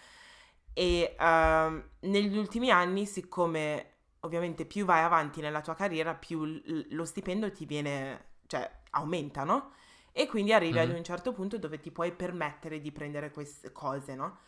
e 0.72 1.16
uh, 1.18 1.82
negli 2.06 2.36
ultimi 2.38 2.70
anni 2.70 3.04
siccome 3.04 3.90
ovviamente 4.20 4.64
più 4.66 4.84
vai 4.84 5.02
avanti 5.02 5.40
nella 5.40 5.60
tua 5.60 5.74
carriera 5.74 6.14
più 6.14 6.44
l- 6.44 6.86
lo 6.90 7.04
stipendio 7.04 7.50
ti 7.50 7.66
viene, 7.66 8.36
cioè 8.46 8.70
aumenta, 8.90 9.42
no? 9.42 9.72
E 10.12 10.28
quindi 10.28 10.52
arrivi 10.52 10.78
mm. 10.78 10.82
ad 10.82 10.90
un 10.90 11.02
certo 11.02 11.32
punto 11.32 11.58
dove 11.58 11.80
ti 11.80 11.90
puoi 11.90 12.12
permettere 12.12 12.78
di 12.78 12.92
prendere 12.92 13.32
queste 13.32 13.72
cose, 13.72 14.14
no? 14.14 14.38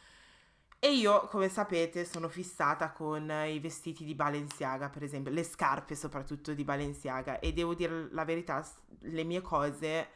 E 0.86 0.92
io, 0.92 1.26
come 1.26 1.48
sapete, 1.48 2.04
sono 2.04 2.28
fissata 2.28 2.92
con 2.92 3.28
i 3.28 3.58
vestiti 3.58 4.04
di 4.04 4.14
Balenciaga, 4.14 4.88
per 4.88 5.02
esempio, 5.02 5.32
le 5.32 5.42
scarpe 5.42 5.96
soprattutto 5.96 6.54
di 6.54 6.62
Balenciaga 6.62 7.40
e 7.40 7.52
devo 7.52 7.74
dire 7.74 8.08
la 8.12 8.24
verità, 8.24 8.64
le 9.00 9.24
mie 9.24 9.40
cose, 9.40 10.08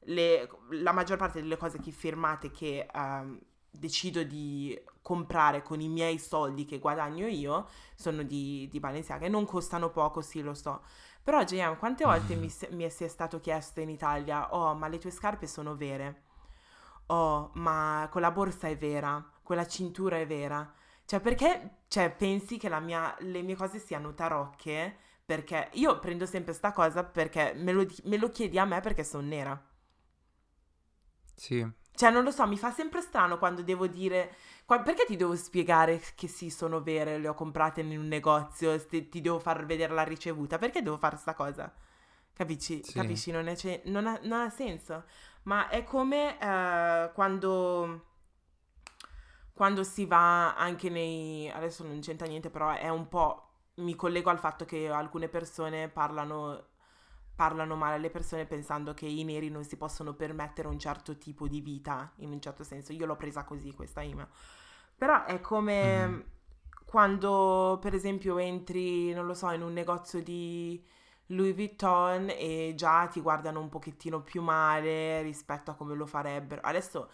le, 0.00 0.50
la 0.70 0.90
maggior 0.90 1.16
parte 1.16 1.40
delle 1.40 1.56
cose 1.56 1.78
che 1.78 1.92
firmate 1.92 2.50
che 2.50 2.88
um, 2.92 3.38
decido 3.70 4.24
di 4.24 4.76
comprare 5.00 5.62
con 5.62 5.80
i 5.80 5.88
miei 5.88 6.18
soldi 6.18 6.64
che 6.64 6.80
guadagno 6.80 7.28
io 7.28 7.68
sono 7.94 8.24
di, 8.24 8.66
di 8.68 8.80
Balenciaga 8.80 9.26
e 9.26 9.28
non 9.28 9.46
costano 9.46 9.90
poco, 9.90 10.22
sì 10.22 10.42
lo 10.42 10.54
so. 10.54 10.82
Però 11.22 11.44
JM, 11.44 11.78
quante 11.78 12.04
volte 12.04 12.34
mi, 12.34 12.52
mi 12.70 12.82
è 12.82 12.88
stato 12.88 13.38
chiesto 13.38 13.78
in 13.78 13.90
Italia, 13.90 14.52
oh 14.52 14.74
ma 14.74 14.88
le 14.88 14.98
tue 14.98 15.12
scarpe 15.12 15.46
sono 15.46 15.76
vere? 15.76 16.22
Oh 17.06 17.50
ma 17.54 18.08
quella 18.10 18.32
borsa 18.32 18.66
è 18.66 18.76
vera? 18.76 19.24
Quella 19.46 19.66
cintura 19.66 20.18
è 20.18 20.26
vera. 20.26 20.70
Cioè, 21.04 21.20
perché 21.20 21.82
cioè, 21.86 22.10
pensi 22.10 22.58
che 22.58 22.68
mia, 22.80 23.14
le 23.20 23.42
mie 23.42 23.54
cose 23.54 23.78
siano 23.78 24.12
tarocche? 24.12 24.96
Perché 25.24 25.70
io 25.74 25.98
prendo 26.00 26.26
sempre 26.26 26.52
sta 26.52 26.72
cosa 26.72 27.04
perché 27.04 27.52
me 27.54 27.72
lo, 27.72 27.86
me 28.04 28.16
lo 28.16 28.28
chiedi 28.28 28.58
a 28.58 28.64
me 28.64 28.80
perché 28.80 29.04
sono 29.04 29.26
nera. 29.26 29.64
Sì. 31.34 31.66
Cioè, 31.94 32.10
non 32.10 32.24
lo 32.24 32.30
so, 32.32 32.46
mi 32.46 32.58
fa 32.58 32.72
sempre 32.72 33.00
strano 33.00 33.38
quando 33.38 33.62
devo 33.62 33.86
dire... 33.86 34.34
Qua, 34.64 34.80
perché 34.80 35.04
ti 35.06 35.16
devo 35.16 35.36
spiegare 35.36 36.02
che 36.16 36.26
sì, 36.26 36.50
sono 36.50 36.82
vere, 36.82 37.18
le 37.18 37.28
ho 37.28 37.34
comprate 37.34 37.82
in 37.82 37.96
un 37.96 38.08
negozio, 38.08 38.84
ti, 38.84 39.08
ti 39.08 39.20
devo 39.20 39.38
far 39.38 39.64
vedere 39.64 39.94
la 39.94 40.02
ricevuta? 40.02 40.58
Perché 40.58 40.82
devo 40.82 40.98
fare 40.98 41.16
sta 41.16 41.34
cosa? 41.34 41.72
Capisci? 42.32 42.82
Sì. 42.82 42.92
Capisci? 42.92 43.30
Non, 43.30 43.46
è, 43.46 43.82
non, 43.84 44.06
ha, 44.06 44.18
non, 44.24 44.40
ha, 44.40 44.50
senso. 44.50 45.04
Ma 45.44 45.68
è 45.68 45.84
come 45.84 46.36
uh, 46.40 47.14
quando 47.14 48.15
quando 49.56 49.82
si 49.84 50.04
va 50.04 50.54
anche 50.54 50.90
nei... 50.90 51.50
adesso 51.50 51.82
non 51.82 51.98
c'entra 52.00 52.26
niente, 52.26 52.50
però 52.50 52.72
è 52.72 52.90
un 52.90 53.08
po'... 53.08 53.48
mi 53.76 53.94
collego 53.96 54.28
al 54.28 54.38
fatto 54.38 54.66
che 54.66 54.90
alcune 54.90 55.28
persone 55.28 55.88
parlano, 55.88 56.62
parlano 57.34 57.74
male 57.74 57.94
alle 57.94 58.10
persone 58.10 58.44
pensando 58.44 58.92
che 58.92 59.06
i 59.06 59.24
neri 59.24 59.48
non 59.48 59.64
si 59.64 59.78
possono 59.78 60.12
permettere 60.12 60.68
un 60.68 60.78
certo 60.78 61.16
tipo 61.16 61.48
di 61.48 61.62
vita, 61.62 62.12
in 62.16 62.32
un 62.32 62.40
certo 62.40 62.64
senso. 62.64 62.92
Io 62.92 63.06
l'ho 63.06 63.16
presa 63.16 63.44
così 63.44 63.72
questa 63.72 64.02
email. 64.02 64.28
Però 64.94 65.24
è 65.24 65.40
come 65.40 66.06
mm-hmm. 66.06 66.20
quando, 66.84 67.78
per 67.80 67.94
esempio, 67.94 68.36
entri, 68.36 69.14
non 69.14 69.24
lo 69.24 69.32
so, 69.34 69.50
in 69.52 69.62
un 69.62 69.72
negozio 69.72 70.22
di... 70.22 70.84
Louis 71.30 71.54
Vuitton 71.54 72.28
e 72.30 72.74
già 72.76 73.08
ti 73.08 73.20
guardano 73.20 73.58
un 73.58 73.68
pochettino 73.68 74.20
più 74.20 74.42
male 74.42 75.22
rispetto 75.22 75.72
a 75.72 75.74
come 75.74 75.94
lo 75.94 76.06
farebbero. 76.06 76.60
Adesso 76.62 77.08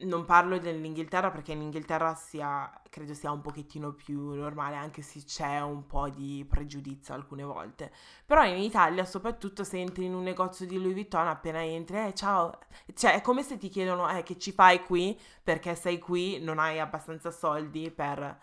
non 0.00 0.24
parlo 0.24 0.58
dell'Inghilterra 0.58 1.30
perché 1.30 1.52
in 1.52 1.62
Inghilterra 1.62 2.14
sia, 2.14 2.70
credo 2.88 3.14
sia 3.14 3.30
un 3.30 3.40
pochettino 3.40 3.92
più 3.92 4.32
normale, 4.34 4.76
anche 4.76 5.02
se 5.02 5.22
c'è 5.24 5.60
un 5.60 5.86
po' 5.86 6.08
di 6.08 6.44
pregiudizio 6.48 7.14
alcune 7.14 7.42
volte. 7.42 7.92
Però 8.26 8.44
in 8.44 8.58
Italia, 8.58 9.04
soprattutto 9.04 9.64
se 9.64 9.78
entri 9.78 10.06
in 10.06 10.14
un 10.14 10.22
negozio 10.22 10.66
di 10.66 10.78
Louis 10.78 10.94
Vuitton, 10.94 11.28
appena 11.28 11.62
entri, 11.62 12.06
eh 12.06 12.14
ciao, 12.14 12.58
cioè 12.94 13.14
è 13.14 13.20
come 13.20 13.42
se 13.42 13.58
ti 13.58 13.68
chiedono, 13.68 14.08
eh 14.08 14.22
che 14.22 14.38
ci 14.38 14.52
fai 14.52 14.82
qui? 14.82 15.18
Perché 15.42 15.74
sei 15.74 15.98
qui, 15.98 16.40
non 16.40 16.58
hai 16.58 16.80
abbastanza 16.80 17.30
soldi 17.30 17.90
per, 17.90 18.38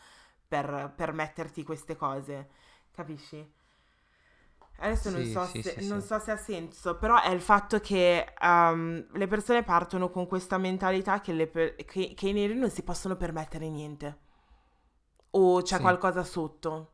per 0.47 0.93
permetterti 0.95 1.63
queste 1.63 1.95
cose, 1.95 2.49
capisci? 2.91 3.59
Adesso 4.81 5.09
non, 5.11 5.23
Sì, 5.23 5.25
so 5.25 5.47
sì, 5.47 5.61
se, 5.61 5.77
sì, 5.79 5.81
non 5.81 6.01
so 6.01 6.17
se 6.19 6.31
ha 6.31 6.37
senso, 6.37 6.97
però 6.97 7.21
è 7.21 7.29
il 7.31 7.41
fatto 7.41 7.79
che 7.79 8.33
um, 8.41 9.05
le 9.13 9.27
persone 9.27 9.63
partono 9.63 10.09
con 10.09 10.25
questa 10.27 10.57
mentalità 10.57 11.21
che, 11.21 11.33
le 11.33 11.47
per- 11.47 11.75
che- 11.85 12.13
che 12.15 12.29
i 12.29 12.33
neri 12.33 12.55
non 12.55 12.69
si 12.71 12.81
possono 12.83 13.15
permettere 13.15 13.69
niente. 13.69 14.17
O 15.31 15.61
c'è 15.61 15.79
qualcosa 15.81 16.23
sotto. 16.23 16.91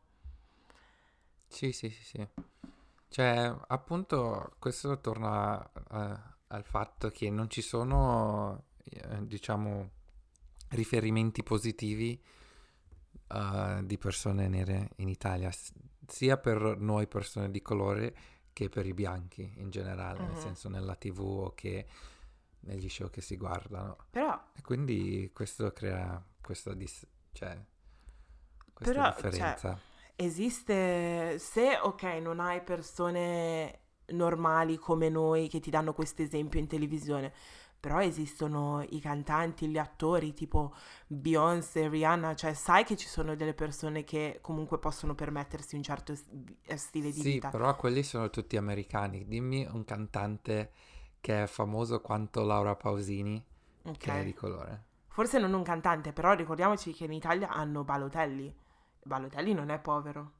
Sì, 1.46 1.72
sì, 1.72 1.88
sì, 1.90 2.04
sì. 2.04 2.28
Cioè, 3.08 3.54
appunto, 3.68 4.54
questo 4.58 5.00
torna 5.00 5.62
eh, 5.92 6.20
al 6.48 6.64
fatto 6.64 7.10
che 7.10 7.30
non 7.30 7.48
ci 7.50 7.62
sono, 7.62 8.64
eh, 8.84 9.26
diciamo, 9.26 9.90
riferimenti 10.70 11.42
positivi 11.42 12.20
eh, 13.28 13.80
di 13.84 13.98
persone 13.98 14.48
nere 14.48 14.90
in 14.96 15.08
Italia, 15.08 15.50
sia 16.08 16.38
per 16.38 16.78
noi 16.78 17.06
persone 17.06 17.50
di 17.50 17.62
colore 17.62 18.16
che 18.52 18.68
per 18.68 18.86
i 18.86 18.94
bianchi 18.94 19.52
in 19.58 19.70
generale, 19.70 20.22
nel 20.22 20.36
Mhm. 20.36 20.40
senso 20.40 20.68
nella 20.68 20.96
TV 20.96 21.20
o 21.20 21.54
che 21.54 21.86
negli 22.60 22.88
show 22.88 23.10
che 23.10 23.20
si 23.20 23.36
guardano. 23.36 23.96
Però, 24.10 24.38
E 24.54 24.62
quindi 24.62 25.30
questo 25.32 25.72
crea 25.72 26.22
questa, 26.40 26.74
dis- 26.74 27.06
cioè, 27.32 27.58
questa 28.72 29.00
Però, 29.00 29.14
cioè, 29.30 29.60
differenza. 29.60 29.80
esiste, 30.16 31.38
se 31.38 31.78
ok, 31.82 32.02
non 32.20 32.40
hai 32.40 32.62
persone 32.62 33.80
normali 34.08 34.76
come 34.78 35.08
noi 35.08 35.48
che 35.48 35.60
ti 35.60 35.70
danno 35.70 35.92
questo 35.92 36.22
esempio 36.22 36.58
in 36.60 36.66
televisione, 36.66 37.32
però 37.80 38.00
esistono 38.00 38.82
i 38.90 39.00
cantanti, 39.00 39.68
gli 39.68 39.78
attori 39.78 40.34
tipo 40.34 40.74
Beyoncé, 41.06 41.88
Rihanna, 41.88 42.34
cioè 42.34 42.54
sai 42.54 42.84
che 42.84 42.96
ci 42.96 43.06
sono 43.08 43.34
delle 43.36 43.54
persone 43.54 44.04
che 44.04 44.38
comunque 44.42 44.78
possono 44.78 45.14
permettersi 45.14 45.76
un 45.76 45.82
certo 45.82 46.12
eh, 46.62 46.76
stile 46.76 47.12
di 47.12 47.20
Sì, 47.20 47.32
vita. 47.32 47.50
però 47.50 47.74
quelli 47.76 48.02
sono 48.02 48.30
tutti 48.30 48.56
americani. 48.56 49.26
Dimmi 49.26 49.66
un 49.70 49.84
cantante 49.84 50.72
che 51.20 51.42
è 51.44 51.46
famoso 51.46 52.00
quanto 52.00 52.42
Laura 52.44 52.74
Pausini, 52.76 53.42
Ok. 53.84 53.96
che 53.96 54.12
è 54.20 54.24
di 54.24 54.34
colore. 54.34 54.84
Forse 55.08 55.38
non 55.38 55.52
un 55.52 55.62
cantante, 55.62 56.12
però 56.12 56.32
ricordiamoci 56.34 56.92
che 56.92 57.04
in 57.04 57.12
Italia 57.12 57.48
hanno 57.50 57.84
Balotelli. 57.84 58.54
Balotelli 59.02 59.52
non 59.54 59.70
è 59.70 59.78
povero. 59.80 60.32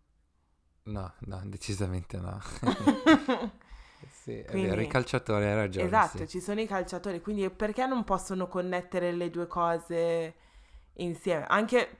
No, 0.85 1.13
no, 1.27 1.41
decisamente 1.45 2.19
no. 2.19 2.41
Sì, 4.11 4.39
è 4.39 4.45
Quindi- 4.45 4.69
vero, 4.69 4.81
i 4.81 4.87
calciatori 4.87 5.45
hai 5.45 5.55
ragione. 5.55 5.87
Esatto, 5.87 6.19
sì. 6.19 6.29
ci 6.29 6.41
sono 6.41 6.61
i 6.61 6.67
calciatori, 6.67 7.21
quindi 7.21 7.49
perché 7.51 7.87
non 7.87 8.05
possono 8.05 8.47
connettere 8.47 9.13
le 9.13 9.31
due 9.31 9.47
cose 9.47 10.35
insieme? 10.95 11.45
Anche, 11.49 11.99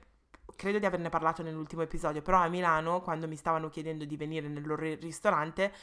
credo 0.55 0.79
di 0.79 0.85
averne 0.85 1.09
parlato 1.09 1.41
nell'ultimo 1.43 1.81
episodio, 1.81 2.21
però 2.21 2.37
a 2.39 2.47
Milano, 2.47 3.01
quando 3.01 3.27
mi 3.27 3.35
stavano 3.35 3.69
chiedendo 3.69 4.05
di 4.05 4.15
venire 4.17 4.47
nel 4.47 4.65
loro 4.65 4.83
ristorante, 4.99 5.73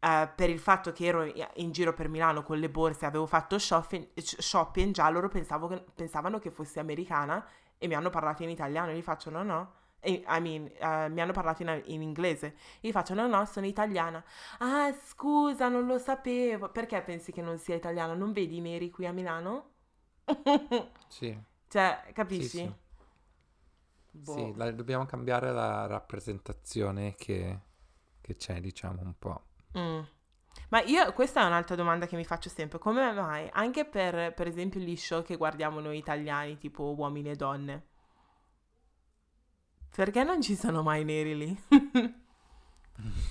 eh, 0.00 0.28
per 0.34 0.50
il 0.50 0.58
fatto 0.58 0.92
che 0.92 1.04
ero 1.06 1.24
in 1.54 1.72
giro 1.72 1.92
per 1.94 2.08
Milano 2.08 2.42
con 2.42 2.58
le 2.58 2.68
borse, 2.70 3.06
avevo 3.06 3.26
fatto 3.26 3.58
shopping, 3.58 4.08
shopping 4.16 4.92
già 4.92 5.08
loro 5.10 5.28
pensavo 5.28 5.84
pensavano 5.94 6.38
che 6.38 6.50
fossi 6.50 6.78
americana 6.78 7.44
e 7.76 7.86
mi 7.86 7.94
hanno 7.94 8.10
parlato 8.10 8.42
in 8.42 8.50
italiano, 8.50 8.92
gli 8.92 9.02
faccio 9.02 9.30
no 9.30 9.42
no. 9.42 9.72
E- 10.00 10.24
I 10.26 10.40
mean, 10.40 10.66
eh, 10.78 11.08
mi 11.10 11.20
hanno 11.20 11.32
parlato 11.32 11.62
in, 11.62 11.82
in 11.86 12.02
inglese. 12.02 12.54
Gli 12.80 12.90
faccio 12.90 13.14
no 13.14 13.26
no, 13.26 13.44
sono 13.46 13.66
italiana. 13.66 14.22
Ah, 14.58 14.92
scusa, 14.92 15.68
non 15.68 15.86
lo 15.86 15.98
sapevo. 15.98 16.70
Perché 16.70 17.00
pensi 17.02 17.32
che 17.32 17.42
non 17.42 17.58
sia 17.58 17.74
italiano? 17.76 18.14
Non 18.14 18.32
vedi 18.32 18.56
i 18.58 18.60
neri 18.60 18.90
qui 18.90 19.06
a 19.06 19.12
Milano? 19.12 19.68
Sì, 21.08 21.36
cioè, 21.68 22.10
sì, 22.26 22.48
capisci? 22.48 22.48
sì. 22.48 22.72
Boh. 24.12 24.52
Sì, 24.52 24.54
la- 24.54 24.70
dobbiamo 24.72 25.04
cambiare 25.04 25.52
la 25.52 25.86
rappresentazione 25.86 27.14
che, 27.16 27.58
che 28.20 28.36
c'è, 28.36 28.60
diciamo, 28.60 29.02
un 29.02 29.18
po'. 29.18 29.42
Mm. 29.76 30.00
Ma 30.70 30.80
io, 30.82 31.12
questa 31.12 31.42
è 31.42 31.46
un'altra 31.46 31.74
domanda 31.76 32.06
che 32.06 32.16
mi 32.16 32.24
faccio 32.24 32.48
sempre. 32.48 32.78
Come 32.78 33.12
mai? 33.12 33.48
Anche 33.52 33.84
per, 33.84 34.34
per 34.34 34.46
esempio, 34.46 34.80
gli 34.80 34.96
show 34.96 35.22
che 35.22 35.36
guardiamo 35.36 35.80
noi 35.80 35.98
italiani, 35.98 36.58
tipo 36.58 36.94
Uomini 36.96 37.30
e 37.30 37.36
Donne. 37.36 37.88
Perché 39.94 40.22
non 40.24 40.40
ci 40.40 40.56
sono 40.56 40.82
mai 40.82 41.04
neri 41.04 41.36
lì? 41.36 41.62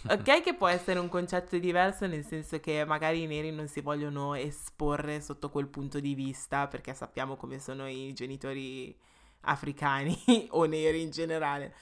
ok 0.09 0.41
che 0.41 0.53
può 0.55 0.67
essere 0.67 0.99
un 0.99 1.09
concetto 1.09 1.57
diverso, 1.57 2.05
nel 2.07 2.25
senso 2.25 2.59
che 2.59 2.83
magari 2.85 3.23
i 3.23 3.27
neri 3.27 3.51
non 3.51 3.67
si 3.67 3.81
vogliono 3.81 4.33
esporre 4.35 5.21
sotto 5.21 5.49
quel 5.49 5.67
punto 5.67 5.99
di 5.99 6.13
vista, 6.13 6.67
perché 6.67 6.93
sappiamo 6.93 7.35
come 7.37 7.59
sono 7.59 7.87
i 7.87 8.13
genitori 8.13 8.95
africani 9.41 10.17
o 10.51 10.65
neri 10.65 11.01
in 11.01 11.11
generale. 11.11 11.73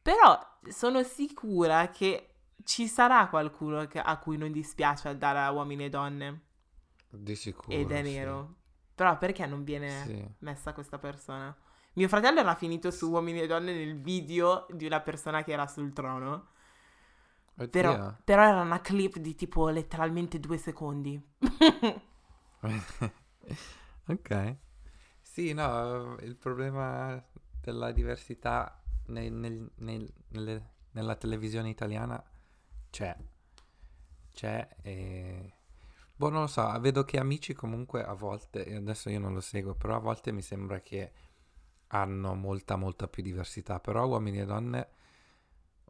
Però 0.00 0.38
sono 0.68 1.02
sicura 1.02 1.88
che 1.90 2.28
ci 2.64 2.86
sarà 2.88 3.28
qualcuno 3.28 3.86
che- 3.86 4.00
a 4.00 4.18
cui 4.18 4.36
non 4.36 4.52
dispiace 4.52 5.08
andare 5.08 5.38
a 5.40 5.50
uomini 5.50 5.84
e 5.84 5.88
donne 5.90 6.40
Di 7.10 7.34
sicuro. 7.36 7.76
ed 7.76 7.90
è 7.90 8.02
sì. 8.02 8.10
nero. 8.10 8.54
Però 8.94 9.16
perché 9.18 9.44
non 9.46 9.64
viene 9.64 10.04
Sì. 10.06 10.24
messa 10.38 10.72
questa 10.72 10.98
persona? 10.98 11.54
Mio 11.94 12.08
fratello 12.08 12.40
era 12.40 12.54
finito 12.54 12.90
su 12.90 13.10
uomini 13.10 13.40
e 13.40 13.46
donne 13.46 13.72
nel 13.72 14.00
video 14.00 14.66
di 14.70 14.86
una 14.86 15.00
persona 15.00 15.44
che 15.44 15.52
era 15.52 15.66
sul 15.66 15.92
trono. 15.92 16.48
Però, 17.70 18.12
però 18.24 18.42
era 18.42 18.60
una 18.62 18.80
clip 18.80 19.18
di 19.18 19.36
tipo 19.36 19.68
letteralmente 19.68 20.40
due 20.40 20.58
secondi. 20.58 21.20
ok. 24.06 24.56
Sì, 25.20 25.52
no, 25.52 26.16
il 26.20 26.36
problema 26.36 27.22
della 27.60 27.92
diversità 27.92 28.82
nel- 29.06 29.32
nel- 29.32 29.70
nel- 29.76 30.12
nelle- 30.28 30.70
nella 30.92 31.14
televisione 31.14 31.68
italiana 31.68 32.22
c'è. 32.90 33.16
C'è 34.32 34.68
e... 34.82 35.52
Boh, 36.16 36.28
non 36.28 36.42
lo 36.42 36.46
so, 36.48 36.78
vedo 36.80 37.04
che 37.04 37.18
amici 37.18 37.52
comunque 37.54 38.04
a 38.04 38.14
volte, 38.14 38.74
adesso 38.74 39.10
io 39.10 39.18
non 39.20 39.32
lo 39.32 39.40
seguo, 39.40 39.74
però 39.74 39.96
a 39.96 40.00
volte 40.00 40.32
mi 40.32 40.42
sembra 40.42 40.80
che 40.80 41.12
hanno 41.94 42.34
molta, 42.34 42.76
molta 42.76 43.08
più 43.08 43.22
diversità. 43.22 43.78
Però 43.80 44.06
Uomini 44.06 44.40
e 44.40 44.44
Donne 44.44 44.88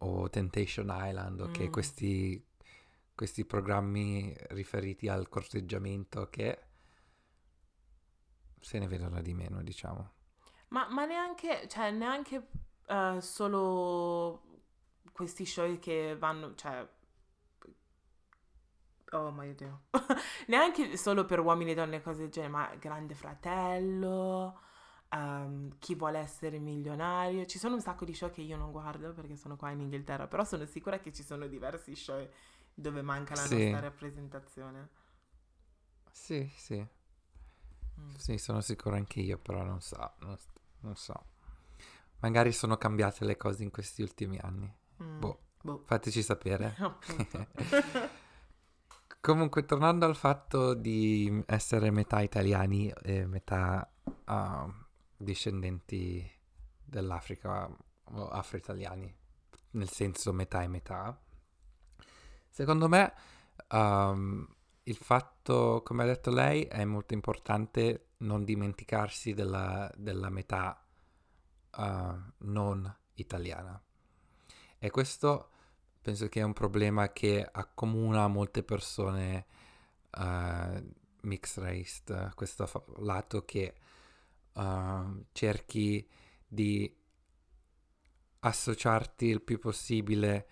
o 0.00 0.28
Temptation 0.28 0.88
Island, 0.90 1.40
ok, 1.40 1.60
Mm. 1.68 1.70
questi, 1.70 2.46
questi 3.14 3.44
programmi 3.44 4.34
riferiti 4.50 5.08
al 5.08 5.28
corteggiamento 5.28 6.28
che 6.28 6.58
se 8.60 8.78
ne 8.78 8.86
vedono 8.86 9.20
di 9.20 9.34
meno, 9.34 9.62
diciamo. 9.62 10.12
Ma, 10.68 10.88
ma 10.90 11.04
neanche, 11.04 11.68
cioè, 11.68 11.90
neanche 11.90 12.48
eh, 12.86 13.18
solo 13.20 14.42
questi 15.12 15.46
show 15.46 15.78
che 15.78 16.16
vanno, 16.18 16.54
cioè... 16.54 16.86
Oh 19.12 19.30
mio 19.30 19.54
Dio. 19.54 19.82
neanche 20.48 20.96
solo 20.96 21.24
per 21.24 21.38
uomini 21.38 21.70
e 21.70 21.74
donne 21.74 21.96
e 21.96 22.02
cose 22.02 22.22
del 22.22 22.30
genere, 22.30 22.52
ma 22.52 22.74
Grande 22.76 23.14
Fratello, 23.14 24.60
ehm, 25.14 25.76
Chi 25.78 25.94
vuole 25.94 26.18
essere 26.18 26.58
milionario. 26.58 27.46
Ci 27.46 27.58
sono 27.58 27.74
un 27.74 27.80
sacco 27.80 28.04
di 28.04 28.14
show 28.14 28.30
che 28.30 28.42
io 28.42 28.56
non 28.56 28.70
guardo 28.72 29.12
perché 29.12 29.36
sono 29.36 29.56
qua 29.56 29.70
in 29.70 29.80
Inghilterra, 29.80 30.26
però 30.26 30.44
sono 30.44 30.66
sicura 30.66 30.98
che 31.00 31.12
ci 31.12 31.22
sono 31.22 31.46
diversi 31.46 31.94
show 31.96 32.26
dove 32.74 33.02
manca 33.02 33.34
la 33.34 33.46
Sì. 33.46 33.46
nostra 33.46 33.80
rappresentazione. 33.80 34.88
Sì, 36.12 36.50
sì, 36.56 36.86
Mm. 38.00 38.14
sì, 38.16 38.38
sono 38.38 38.60
sicuro 38.60 38.96
anche 38.96 39.20
io, 39.20 39.38
però 39.38 39.62
non 39.62 39.80
so, 39.80 40.14
non, 40.20 40.36
non 40.80 40.96
so. 40.96 41.26
Magari 42.20 42.52
sono 42.52 42.76
cambiate 42.76 43.24
le 43.24 43.36
cose 43.36 43.62
in 43.62 43.70
questi 43.70 44.02
ultimi 44.02 44.38
anni. 44.38 44.72
Mm. 45.02 45.20
Boh. 45.20 45.38
Boh. 45.62 45.84
Fateci 45.84 46.22
sapere. 46.22 46.76
Comunque, 49.20 49.64
tornando 49.64 50.04
al 50.04 50.16
fatto 50.16 50.74
di 50.74 51.42
essere 51.46 51.90
metà 51.90 52.20
italiani 52.20 52.92
e 53.02 53.26
metà 53.26 53.90
ah, 54.24 54.70
discendenti 55.24 56.30
dell'Africa 56.84 57.68
o 58.04 58.28
afro-italiani, 58.28 59.12
nel 59.70 59.88
senso 59.88 60.32
metà 60.32 60.62
e 60.62 60.68
metà, 60.68 61.20
secondo 62.48 62.88
me 62.88 63.12
ehm, 63.68 64.46
il 64.84 64.96
fatto, 64.96 65.82
come 65.84 66.02
ha 66.02 66.06
detto 66.06 66.30
lei, 66.30 66.64
è 66.64 66.84
molto 66.84 67.14
importante 67.14 68.10
non 68.18 68.44
dimenticarsi 68.44 69.32
della, 69.32 69.90
della 69.96 70.28
metà 70.28 70.86
eh, 71.76 72.14
non 72.38 72.96
italiana. 73.14 73.82
E 74.78 74.90
questo 74.90 75.48
penso 76.00 76.28
che 76.28 76.40
è 76.40 76.44
un 76.44 76.52
problema 76.52 77.12
che 77.12 77.48
accomuna 77.50 78.28
molte 78.28 78.62
persone 78.62 79.46
eh, 80.10 80.84
mixed 81.22 81.64
race, 81.64 82.32
questo 82.34 82.66
fa- 82.66 82.84
lato 82.98 83.44
che 83.44 83.74
eh, 84.54 85.24
cerchi 85.32 86.06
di 86.46 86.94
associarti 88.40 89.26
il 89.26 89.40
più 89.42 89.58
possibile 89.58 90.48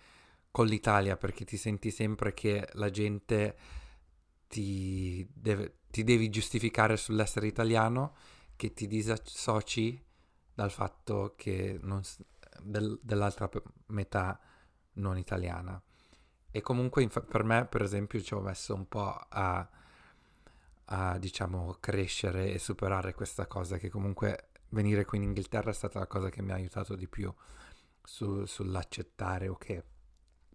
con 0.51 0.65
l'Italia 0.67 1.17
perché 1.17 1.45
ti 1.45 1.57
senti 1.57 1.91
sempre 1.91 2.33
che 2.33 2.67
la 2.73 2.89
gente 2.89 3.57
ti, 4.47 5.27
deve, 5.33 5.79
ti 5.89 6.03
devi 6.03 6.29
giustificare 6.29 6.97
sull'essere 6.97 7.47
italiano, 7.47 8.15
che 8.55 8.73
ti 8.73 8.87
disassoci 8.87 10.03
dal 10.53 10.71
fatto 10.71 11.33
che 11.35 11.79
non 11.81 12.01
del- 12.61 12.99
dell'altra 13.01 13.49
metà 13.87 14.39
non 14.93 15.17
italiana. 15.17 15.81
e 16.51 16.61
comunque 16.61 17.01
inf- 17.03 17.25
per 17.25 17.43
me, 17.43 17.65
per 17.65 17.81
esempio, 17.81 18.21
ci 18.21 18.33
ho 18.35 18.39
messo 18.39 18.75
un 18.75 18.87
po' 18.87 19.09
a, 19.29 19.67
a, 20.85 21.17
diciamo, 21.17 21.77
crescere 21.79 22.51
e 22.51 22.59
superare 22.59 23.13
questa 23.13 23.47
cosa 23.47 23.77
che 23.77 23.89
comunque 23.89 24.49
venire 24.69 25.05
qui 25.05 25.17
in 25.17 25.23
Inghilterra 25.23 25.69
è 25.69 25.73
stata 25.73 25.99
la 25.99 26.07
cosa 26.07 26.29
che 26.29 26.41
mi 26.41 26.51
ha 26.51 26.55
aiutato 26.55 26.95
di 26.95 27.07
più 27.07 27.33
su, 28.03 28.45
sull'accettare, 28.45 29.47
ok. 29.47 29.83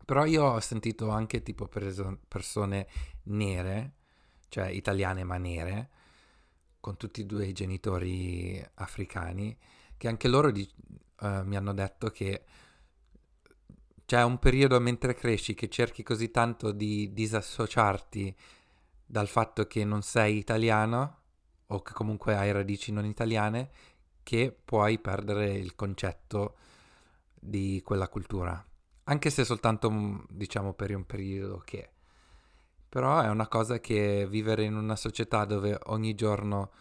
Però 0.05 0.25
io 0.25 0.45
ho 0.45 0.61
sentito 0.61 1.11
anche 1.11 1.43
tipo 1.43 1.67
per 1.67 2.19
persone 2.27 2.89
nere, 3.25 3.93
cioè 4.49 4.69
italiane 4.69 5.25
ma 5.25 5.37
nere, 5.37 5.91
con 6.81 6.97
tutti 6.97 7.23
e 7.23 7.25
due 7.27 7.47
i 7.47 7.53
genitori 7.53 8.65
africani, 8.75 9.57
che 9.97 10.09
anche 10.09 10.29
loro 10.29 10.51
di, 10.51 10.69
uh, 11.21 11.43
mi 11.45 11.57
hanno 11.57 11.75
detto 11.75 12.11
che 12.11 12.45
c'è 14.07 14.23
un 14.23 14.39
periodo 14.39 14.81
mentre 14.81 15.13
cresci 15.13 15.53
che 15.53 15.69
cerchi 15.69 16.03
così 16.03 16.31
tanto 16.31 16.73
di 16.73 17.13
disassociarti 17.13 18.35
dal 19.11 19.27
fatto 19.27 19.67
che 19.67 19.85
non 19.85 20.03
sei 20.03 20.37
italiano 20.37 21.17
o 21.69 21.81
che 21.81 21.93
comunque 21.95 22.37
hai 22.37 22.53
radici 22.53 22.93
non 22.93 23.07
italiane 23.07 23.71
che 24.23 24.55
puoi 24.63 24.99
perdere 24.99 25.53
il 25.53 25.75
concetto 25.75 26.57
di 27.35 27.81
quella 27.83 28.09
cultura. 28.09 28.63
Anche 29.05 29.31
se 29.31 29.45
soltanto, 29.45 29.91
mm, 29.91 30.19
diciamo, 30.29 30.75
per 30.75 30.95
un 30.95 31.07
periodo 31.07 31.63
che... 31.65 31.93
Però 32.87 33.21
è 33.21 33.29
una 33.29 33.49
cosa 33.49 33.81
che 33.81 34.27
vivere 34.29 34.65
in 34.65 34.75
una 34.75 34.97
società 34.97 35.47
dove 35.47 35.79
ogni 35.87 36.15
giorno 36.15 36.73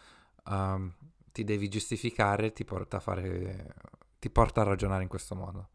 um, 0.46 0.94
ti 1.32 1.44
devi 1.44 1.70
giustificare 1.70 2.52
ti 2.52 2.66
porta 2.66 2.98
a 2.98 3.00
fare... 3.00 3.74
ti 4.20 4.30
porta 4.30 4.62
a 4.62 4.66
ragionare 4.66 5.04
in 5.04 5.10
questo 5.10 5.36
modo. 5.36 5.70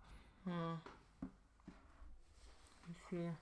Mm. 0.51 0.75
Sì. 3.09 3.42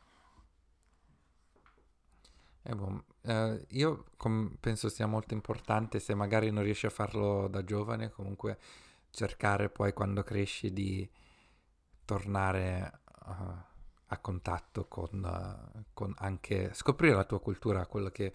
Eh, 2.71 2.75
boh, 2.75 3.05
eh, 3.23 3.67
io 3.71 4.05
com- 4.17 4.57
penso 4.61 4.89
sia 4.89 5.07
molto 5.07 5.35
importante 5.35 5.99
se 5.99 6.15
magari 6.15 6.51
non 6.51 6.63
riesci 6.63 6.87
a 6.87 6.91
farlo 6.91 7.49
da 7.49 7.65
giovane, 7.65 8.11
comunque 8.11 8.59
cercare 9.11 9.69
poi 9.71 9.93
quando 9.93 10.23
cresci 10.23 10.73
di 10.73 11.09
tornare 12.05 13.01
uh, 13.27 13.33
a 14.07 14.19
contatto 14.19 14.87
con, 14.87 15.23
uh, 15.75 15.83
con, 15.93 16.15
anche 16.19 16.73
scoprire 16.75 17.15
la 17.15 17.25
tua 17.25 17.41
cultura, 17.41 17.87
quello 17.87 18.11
che 18.11 18.33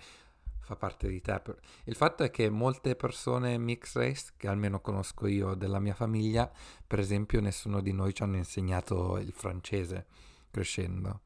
fa 0.60 0.76
parte 0.76 1.08
di 1.08 1.22
te. 1.22 1.42
Il 1.86 1.96
fatto 1.96 2.24
è 2.24 2.32
che 2.32 2.50
molte 2.50 2.96
persone 2.96 3.58
mixed 3.58 4.02
race, 4.02 4.34
che 4.36 4.48
almeno 4.50 4.82
conosco 4.82 5.28
io 5.28 5.54
della 5.56 5.80
mia 5.80 5.94
famiglia, 5.94 6.52
per 6.86 7.00
esempio 7.00 7.40
nessuno 7.40 7.80
di 7.82 7.94
noi 7.94 8.14
ci 8.14 8.24
hanno 8.24 8.38
insegnato 8.38 9.18
il 9.18 9.32
francese 9.32 10.08
crescendo. 10.52 11.22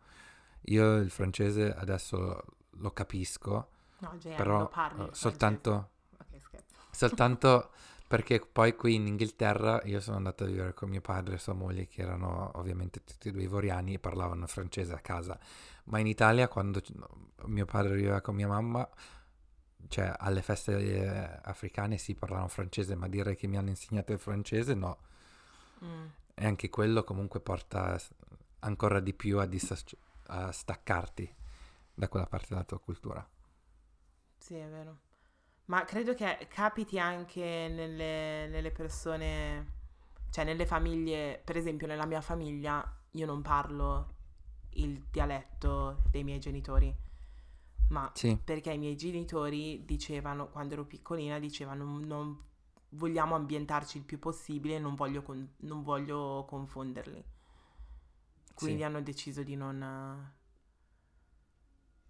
Io 0.64 0.98
il 0.98 1.10
francese 1.10 1.74
adesso 1.74 2.44
lo 2.80 2.92
capisco, 2.92 3.70
no, 4.00 4.18
Gian, 4.18 4.36
però 4.36 4.68
parli 4.68 5.10
soltanto, 5.12 5.90
okay, 6.18 6.42
soltanto 6.92 7.72
perché 8.08 8.40
poi 8.40 8.76
qui 8.76 8.96
in 8.96 9.08
Inghilterra 9.08 9.82
io 9.84 10.00
sono 10.02 10.18
andato 10.18 10.44
a 10.44 10.48
vivere 10.48 10.74
con 10.74 10.90
mio 10.90 11.02
padre 11.02 11.36
e 11.36 11.38
sua 11.38 11.54
moglie 11.54 11.88
che 11.88 12.02
erano 12.02 12.52
ovviamente 12.56 13.04
tutti 13.04 13.30
e 13.30 13.32
due 13.32 13.44
ivoriani 13.44 13.94
e 13.94 14.00
parlavano 14.00 14.48
francese 14.48 14.94
a 14.94 15.00
casa, 15.00 15.38
ma 15.86 16.00
in 16.00 16.08
Italia 16.08 16.48
quando 16.48 16.82
mio 17.46 17.66
padre 17.66 17.96
viveva 17.96 18.22
con 18.22 18.36
mia 18.36 18.48
mamma 18.48 18.88
cioè 19.88 20.14
alle 20.18 20.42
feste 20.42 20.78
eh, 20.78 21.40
africane 21.44 21.98
si 21.98 22.16
parlavano 22.16 22.48
francese, 22.48 22.96
ma 22.96 23.08
dire 23.08 23.36
che 23.36 23.48
mi 23.48 23.58
hanno 23.58 23.70
insegnato 23.70 24.12
il 24.12 24.20
francese 24.20 24.74
no. 24.74 24.98
Mm. 25.84 26.06
E 26.36 26.46
anche 26.46 26.70
quello 26.70 27.04
comunque 27.04 27.40
porta 27.40 28.00
ancora 28.60 29.00
di 29.00 29.14
più 29.14 29.40
a, 29.40 29.46
disasci- 29.46 29.98
a 30.28 30.52
staccarti 30.52 31.36
da 32.00 32.08
quella 32.08 32.26
parte 32.26 32.48
della 32.50 32.64
tua 32.64 32.80
cultura. 32.80 33.28
Sì, 34.38 34.56
è 34.56 34.68
vero. 34.68 35.00
Ma 35.66 35.84
credo 35.84 36.16
che 36.16 36.48
capiti 36.50 36.98
anche 36.98 37.68
nelle, 37.70 38.48
nelle 38.48 38.72
persone, 38.72 39.74
cioè 40.30 40.46
nelle 40.46 40.66
famiglie, 40.66 41.42
per 41.44 41.58
esempio 41.58 41.86
nella 41.86 42.06
mia 42.06 42.22
famiglia 42.22 42.98
io 43.12 43.26
non 43.26 43.42
parlo 43.42 44.16
il 44.72 45.04
dialetto 45.12 46.04
dei 46.10 46.24
miei 46.24 46.40
genitori, 46.40 46.96
ma 47.90 48.10
sì. 48.16 48.40
perché 48.42 48.72
i 48.72 48.78
miei 48.78 48.96
genitori 48.96 49.84
dicevano, 49.84 50.48
quando 50.48 50.76
ero 50.76 50.86
piccolina, 50.86 51.38
dicevano 51.38 52.00
non 52.00 52.48
vogliamo 52.92 53.36
ambientarci 53.36 53.98
il 53.98 54.06
più 54.06 54.18
possibile, 54.20 54.80
non 54.80 54.96
voglio, 54.96 55.22
con, 55.22 55.48
non 55.58 55.84
voglio 55.84 56.46
confonderli. 56.48 57.24
Quindi 58.56 58.80
sì. 58.80 58.84
hanno 58.84 59.02
deciso 59.02 59.44
di 59.44 59.56
non, 59.56 60.38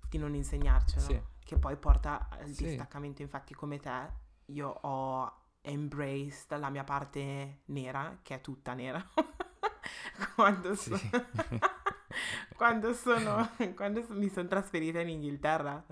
di 0.10 0.18
non 0.18 0.34
insegnarcelo. 0.36 1.06
Sì. 1.06 1.22
Che 1.44 1.58
poi 1.58 1.76
porta 1.78 2.28
al 2.30 2.50
sì. 2.50 2.66
distaccamento. 2.66 3.22
Infatti, 3.22 3.54
come 3.54 3.80
te, 3.80 4.12
io 4.46 4.68
ho 4.68 5.34
embraced 5.62 6.58
la 6.58 6.70
mia 6.70 6.84
parte 6.84 7.62
nera, 7.66 8.20
che 8.22 8.36
è 8.36 8.42
tutta 8.42 8.74
nera. 8.74 9.06
quando, 10.36 10.76
so- 10.76 11.00
quando, 12.56 12.94
sono, 12.94 13.50
quando 13.76 14.06
mi 14.10 14.30
sono 14.30 14.48
trasferita 14.48 15.00
in 15.00 15.10
Inghilterra 15.10 15.84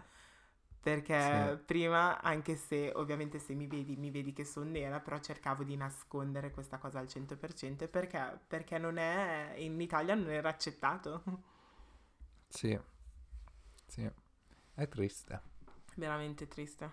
perché 0.88 1.50
sì. 1.50 1.64
prima, 1.66 2.22
anche 2.22 2.56
se 2.56 2.94
ovviamente 2.96 3.40
se 3.40 3.54
mi 3.54 3.68
vedi, 3.68 3.98
mi 3.98 4.10
vedi 4.10 4.32
che 4.32 4.46
sono 4.46 4.70
nera, 4.70 5.02
però 5.02 5.20
cercavo 5.20 5.64
di 5.64 5.76
nascondere 5.76 6.50
questa 6.50 6.78
cosa 6.78 7.00
al 7.00 7.08
100% 7.08 7.90
perché, 7.90 8.40
perché 8.48 8.78
non 8.78 8.96
è, 8.96 9.56
in 9.58 9.82
Italia 9.82 10.16
non 10.16 10.30
era 10.30 10.48
accettato. 10.48 11.24
Sì, 12.48 12.80
sì, 13.88 14.10
è 14.74 14.88
triste. 14.88 15.42
Veramente 15.96 16.48
triste. 16.48 16.92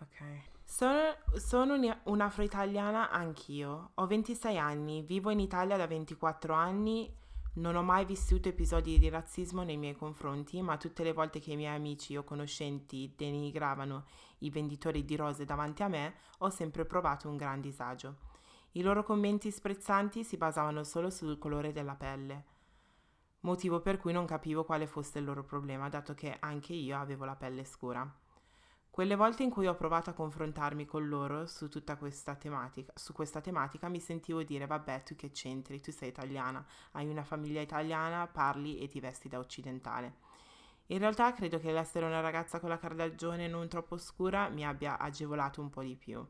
Ok. 0.00 0.54
Sono, 0.64 1.16
sono 1.34 2.00
un'afro-italiana 2.04 3.10
anch'io. 3.10 3.90
Ho 3.94 4.06
26 4.06 4.58
anni, 4.58 5.02
vivo 5.02 5.30
in 5.30 5.40
Italia 5.40 5.76
da 5.76 5.86
24 5.86 6.54
anni 6.54 7.24
non 7.56 7.74
ho 7.74 7.82
mai 7.82 8.04
vissuto 8.04 8.48
episodi 8.50 8.98
di 8.98 9.08
razzismo 9.08 9.62
nei 9.62 9.78
miei 9.78 9.96
confronti, 9.96 10.60
ma 10.60 10.76
tutte 10.76 11.02
le 11.02 11.14
volte 11.14 11.38
che 11.40 11.52
i 11.52 11.56
miei 11.56 11.74
amici 11.74 12.14
o 12.16 12.22
conoscenti 12.22 13.14
denigravano 13.16 14.04
i 14.40 14.50
venditori 14.50 15.06
di 15.06 15.16
rose 15.16 15.46
davanti 15.46 15.82
a 15.82 15.88
me, 15.88 16.14
ho 16.38 16.50
sempre 16.50 16.84
provato 16.84 17.28
un 17.28 17.36
gran 17.36 17.62
disagio. 17.62 18.16
I 18.72 18.82
loro 18.82 19.02
commenti 19.02 19.50
sprezzanti 19.50 20.22
si 20.22 20.36
basavano 20.36 20.84
solo 20.84 21.08
sul 21.08 21.38
colore 21.38 21.72
della 21.72 21.94
pelle, 21.94 22.44
motivo 23.46 23.80
per 23.80 23.96
cui 23.96 24.12
non 24.12 24.26
capivo 24.26 24.64
quale 24.64 24.88
fosse 24.88 25.20
il 25.20 25.24
loro 25.24 25.44
problema, 25.44 25.88
dato 25.88 26.14
che 26.14 26.36
anche 26.40 26.72
io 26.72 26.98
avevo 26.98 27.24
la 27.24 27.36
pelle 27.36 27.64
scura. 27.64 28.04
Quelle 28.90 29.14
volte 29.14 29.44
in 29.44 29.50
cui 29.50 29.68
ho 29.68 29.76
provato 29.76 30.10
a 30.10 30.14
confrontarmi 30.14 30.84
con 30.84 31.06
loro 31.06 31.46
su 31.46 31.68
tutta 31.68 31.96
questa 31.96 32.34
tematica, 32.34 32.92
su 32.96 33.12
questa 33.12 33.40
tematica 33.40 33.88
mi 33.88 34.00
sentivo 34.00 34.42
dire 34.42 34.66
vabbè 34.66 35.04
tu 35.04 35.14
che 35.14 35.30
c'entri, 35.30 35.80
tu 35.80 35.92
sei 35.92 36.08
italiana, 36.08 36.66
hai 36.92 37.08
una 37.08 37.22
famiglia 37.22 37.60
italiana, 37.60 38.26
parli 38.26 38.78
e 38.78 38.88
ti 38.88 38.98
vesti 38.98 39.28
da 39.28 39.38
occidentale. 39.38 40.16
In 40.86 40.98
realtà 40.98 41.32
credo 41.32 41.60
che 41.60 41.70
l'essere 41.70 42.06
una 42.06 42.20
ragazza 42.20 42.58
con 42.58 42.70
la 42.70 42.78
carnagione 42.78 43.46
non 43.46 43.68
troppo 43.68 43.96
scura 43.96 44.48
mi 44.48 44.66
abbia 44.66 44.98
agevolato 44.98 45.60
un 45.60 45.70
po' 45.70 45.82
di 45.82 45.94
più, 45.94 46.26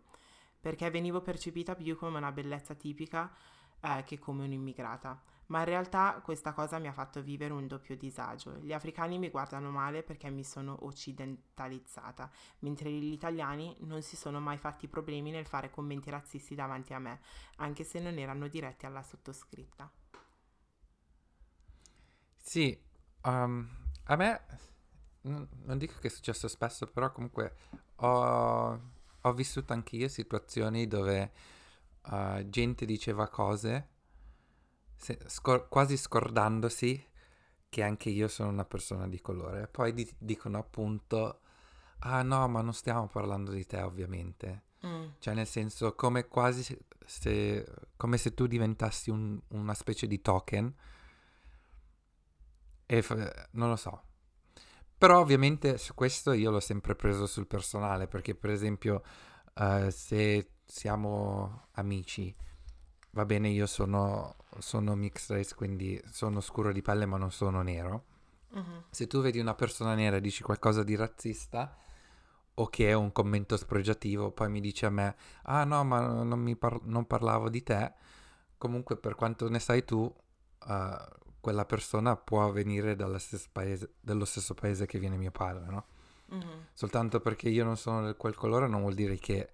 perché 0.61 0.91
venivo 0.91 1.23
percepita 1.23 1.75
più 1.75 1.97
come 1.97 2.19
una 2.19 2.33
bellezza 2.33 2.75
tipica 2.75 3.33
eh, 3.81 4.03
che 4.05 4.19
come 4.19 4.45
un'immigrata 4.45 5.35
ma 5.47 5.61
in 5.61 5.65
realtà 5.67 6.21
questa 6.23 6.53
cosa 6.53 6.79
mi 6.79 6.89
ha 6.89 6.93
fatto 6.93 7.23
vivere 7.23 7.53
un 7.53 7.67
doppio 7.67 7.97
disagio. 7.97 8.57
Gli 8.59 8.73
africani 8.73 9.19
mi 9.19 9.31
guardano 9.31 9.71
male 9.71 10.03
perché 10.03 10.31
mi 10.31 10.45
sono 10.45 10.77
occidentalizzata, 10.85 12.31
mentre 12.61 12.91
gli 12.91 13.13
italiani 13.13 13.77
non 13.81 14.03
si 14.03 14.17
sono 14.17 14.41
mai 14.41 14.57
fatti 14.59 14.89
problemi 14.89 15.31
nel 15.31 15.47
fare 15.47 15.71
commenti 15.71 16.11
razzisti 16.11 16.55
davanti 16.55 16.95
a 16.95 16.99
me, 16.99 17.21
anche 17.57 17.85
se 17.85 18.01
non 18.01 18.19
erano 18.19 18.49
diretti 18.49 18.87
alla 18.87 19.03
sottoscritta. 19.03 19.91
Sì, 22.37 22.79
um, 23.23 23.69
a 24.05 24.17
me 24.17 24.41
non 25.23 25.79
dico 25.79 25.99
che 26.01 26.07
è 26.07 26.11
successo 26.11 26.49
spesso, 26.49 26.87
però 26.87 27.11
comunque 27.11 27.57
ho, 27.97 28.81
ho 29.21 29.33
vissuto 29.33 29.73
anche 29.73 29.97
io 29.97 30.09
situazioni 30.09 30.87
dove 30.87 31.33
uh, 32.11 32.49
gente 32.49 32.85
diceva 32.85 33.29
cose 33.29 33.95
se, 34.97 35.19
scor- 35.27 35.69
quasi 35.69 35.97
scordandosi 35.97 37.05
che 37.69 37.83
anche 37.83 38.11
io 38.11 38.29
sono 38.29 38.51
una 38.51 38.65
persona 38.65 39.07
di 39.09 39.21
colore. 39.21 39.69
Poi 39.69 39.93
di- 39.93 40.15
dicono 40.19 40.59
appunto, 40.59 41.41
ah 42.01 42.23
no, 42.23 42.49
ma 42.49 42.63
non 42.63 42.73
stiamo 42.73 43.07
parlando 43.07 43.53
di 43.53 43.67
te 43.67 43.81
ovviamente. 43.81 44.63
Mm. 44.87 45.09
Cioè 45.19 45.35
nel 45.35 45.47
senso 45.47 45.95
come 45.95 46.27
quasi 46.27 46.63
se, 47.05 47.67
come 47.97 48.17
se 48.17 48.35
tu 48.35 48.47
diventassi 48.47 49.11
un, 49.11 49.41
una 49.49 49.75
specie 49.75 50.07
di 50.07 50.21
token. 50.21 50.75
E 52.87 53.03
f- 53.03 53.49
non 53.53 53.69
lo 53.69 53.77
so. 53.77 54.03
Però 54.99 55.21
ovviamente 55.21 55.77
su 55.77 55.95
questo 55.95 56.33
io 56.33 56.51
l'ho 56.51 56.61
sempre 56.61 56.95
preso 56.95 57.27
sul 57.27 57.47
personale 57.47 58.07
perché 58.07 58.35
per 58.35 58.51
esempio 58.51 59.03
uh, 59.57 59.91
se 59.91 60.53
siamo 60.65 61.69
amici 61.73 62.35
va 63.17 63.25
bene, 63.25 63.49
io 63.49 63.67
sono, 63.67 64.37
sono 64.59 64.95
mixed 64.95 65.35
race, 65.35 65.55
quindi 65.55 66.01
sono 66.11 66.43
scuro 66.43 66.71
di 66.71 66.83
pelle 66.83 67.07
ma 67.07 67.17
non 67.17 67.33
sono 67.33 67.63
nero. 67.63 68.05
Mhm. 68.51 68.85
Se 68.91 69.07
tu 69.07 69.23
vedi 69.23 69.39
una 69.39 69.55
persona 69.55 69.95
nera 69.95 70.17
e 70.17 70.21
dici 70.21 70.43
qualcosa 70.43 70.83
di 70.83 70.95
razzista 70.95 71.79
o 72.59 72.67
che 72.69 72.91
è 72.91 72.93
un 72.93 73.13
commento 73.13 73.57
spregiativo, 73.57 74.33
poi 74.33 74.51
mi 74.51 74.61
dici 74.61 74.85
a 74.85 74.91
me, 74.91 75.17
ah 75.45 75.65
no, 75.65 75.83
ma 75.85 76.01
non, 76.23 76.39
mi 76.39 76.57
par- 76.57 76.83
non 76.83 77.07
parlavo 77.07 77.49
di 77.49 77.63
te, 77.63 77.95
comunque 78.59 78.99
per 78.99 79.15
quanto 79.15 79.49
ne 79.49 79.61
sai 79.61 79.83
tu, 79.85 80.15
eh, 80.69 81.09
quella 81.41 81.65
persona 81.65 82.17
può 82.17 82.51
venire 82.53 82.97
dallo 82.97 83.19
stesso 83.19 83.49
paese, 83.51 83.95
dello 83.99 84.27
stesso 84.27 84.53
paese 84.53 84.85
che 84.85 84.99
viene 84.99 85.17
mio 85.17 85.31
padre, 85.31 85.65
no? 85.71 85.87
Mhm. 86.27 86.67
Soltanto 86.75 87.21
perché 87.21 87.49
io 87.49 87.65
non 87.65 87.79
sono 87.79 88.07
di 88.07 88.15
quel 88.17 88.35
colore 88.35 88.69
non 88.69 88.83
vuol 88.83 88.95
dire 88.95 89.17
che 89.17 89.51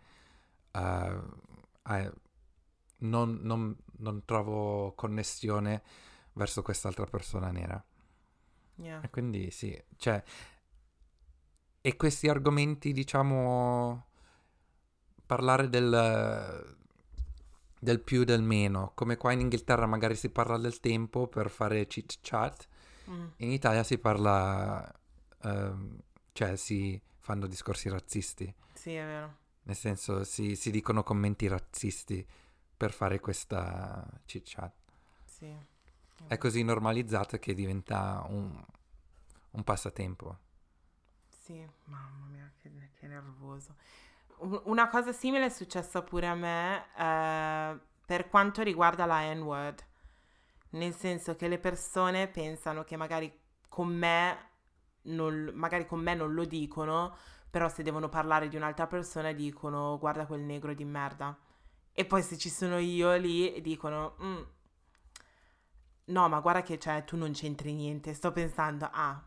eh, 0.73 1.21
non, 3.03 3.39
non- 3.43 3.77
non 3.99 4.25
trovo 4.25 4.93
connessione 4.95 5.83
verso 6.35 6.63
quest'altra 6.63 7.05
persona 7.07 7.51
nera. 7.51 7.83
Yeah. 8.77 9.01
E 9.03 9.11
quindi 9.11 9.51
sì, 9.51 9.81
cioè, 9.97 10.23
e 11.81 11.97
questi 11.97 12.29
argomenti, 12.29 12.93
diciamo, 12.93 14.07
parlare 15.27 15.69
del, 15.69 16.77
del 17.79 18.01
più 18.01 18.25
del 18.25 18.43
meno, 18.43 18.93
come 18.95 19.17
qua 19.17 19.33
in 19.33 19.41
Inghilterra 19.41 19.87
magari 19.87 20.15
si 20.15 20.31
parla 20.31 20.59
del 20.59 20.79
tempo 20.81 21.27
per 21.27 21.51
fare 21.51 21.87
chit 21.87 22.19
chat, 22.21 22.69
Mm. 23.09 23.27
in 23.39 23.51
Italia 23.51 23.83
si 23.83 23.99
parla, 23.99 24.89
ehm, 25.43 25.99
cioè 26.33 26.55
si 26.57 27.01
fanno 27.19 27.49
discorsi 27.49 27.89
razzisti, 27.89 28.53
Sì, 28.75 28.95
è 28.95 29.05
vero. 29.05 29.37
nel 29.65 29.75
senso 29.75 30.23
si, 30.23 30.55
si 30.55 30.71
dicono 30.71 31.03
commenti 31.03 31.49
razzisti 31.49 32.25
per 32.83 32.91
fare 32.91 33.21
questa 33.21 34.05
chit 34.27 34.43
chat. 34.45 34.73
Sì. 35.25 35.57
È 36.27 36.37
così 36.37 36.65
normalizzato 36.65 37.39
che 37.39 37.55
diventa 37.55 38.27
un, 38.29 38.61
un 39.51 39.63
passatempo. 39.63 40.39
Sì, 41.29 41.65
mamma 41.85 42.27
mia, 42.27 42.51
che, 42.61 42.73
che 42.95 43.07
nervoso. 43.07 43.77
Una 44.65 44.89
cosa 44.89 45.13
simile 45.13 45.45
è 45.45 45.49
successa 45.49 46.03
pure 46.03 46.27
a 46.27 46.35
me 46.35 46.87
eh, 46.97 47.79
per 48.05 48.29
quanto 48.29 48.63
riguarda 48.63 49.07
la 49.07 49.33
N-word. 49.33 49.87
Nel 50.71 50.93
senso 50.93 51.37
che 51.37 51.47
le 51.47 51.61
persone 51.61 52.27
pensano 52.27 52.83
che 52.83 52.97
magari 52.97 53.33
con 53.69 53.95
me 53.95 54.51
non, 55.03 55.53
magari 55.55 55.87
con 55.87 56.01
me 56.01 56.17
non 56.17 56.35
lo 56.35 56.45
dicono, 56.45 57.15
però 57.49 57.69
se 57.69 57.85
devono 57.85 58.09
parlare 58.09 58.49
di 58.49 58.57
un'altra 58.57 58.89
persona 58.89 59.31
dicono 59.31 59.99
guarda 60.01 60.27
quel 60.27 60.41
negro 60.41 60.75
di 60.75 60.85
merda. 60.85 61.39
E 61.93 62.05
poi 62.05 62.23
se 62.23 62.39
ci 62.39 62.49
sono 62.49 62.79
io 62.79 63.15
lì 63.17 63.61
dicono 63.61 64.17
"Mm, 64.23 64.43
no, 66.07 66.29
ma 66.29 66.41
guarda 66.41 66.63
che 66.63 66.79
cioè, 66.79 67.05
tu 67.05 67.17
non 67.17 67.33
c'entri 67.33 67.73
niente. 67.75 68.15
Sto 68.15 68.33
pensando, 68.33 68.89
ah, 68.93 69.23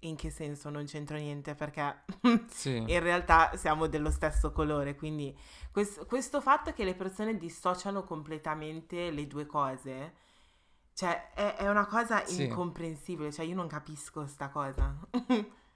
in 0.00 0.16
che 0.16 0.30
senso 0.30 0.70
non 0.70 0.84
c'entro 0.84 1.16
niente? 1.16 1.54
Perché 1.54 2.02
Sì. 2.48 2.76
in 2.76 3.00
realtà 3.00 3.56
siamo 3.56 3.86
dello 3.86 4.10
stesso 4.10 4.52
colore, 4.52 4.94
quindi 4.94 5.36
quest- 5.72 6.06
questo 6.06 6.40
fatto 6.40 6.72
che 6.72 6.84
le 6.84 6.94
persone 6.94 7.36
dissociano 7.36 8.04
completamente 8.04 9.10
le 9.10 9.26
due 9.26 9.46
cose, 9.46 10.14
cioè 10.94 11.30
è, 11.32 11.54
è 11.56 11.68
una 11.68 11.86
cosa 11.86 12.24
Sì. 12.26 12.44
incomprensibile, 12.44 13.32
cioè 13.32 13.44
io 13.46 13.54
non 13.54 13.66
capisco 13.68 14.26
sta 14.26 14.48
cosa. 14.50 14.96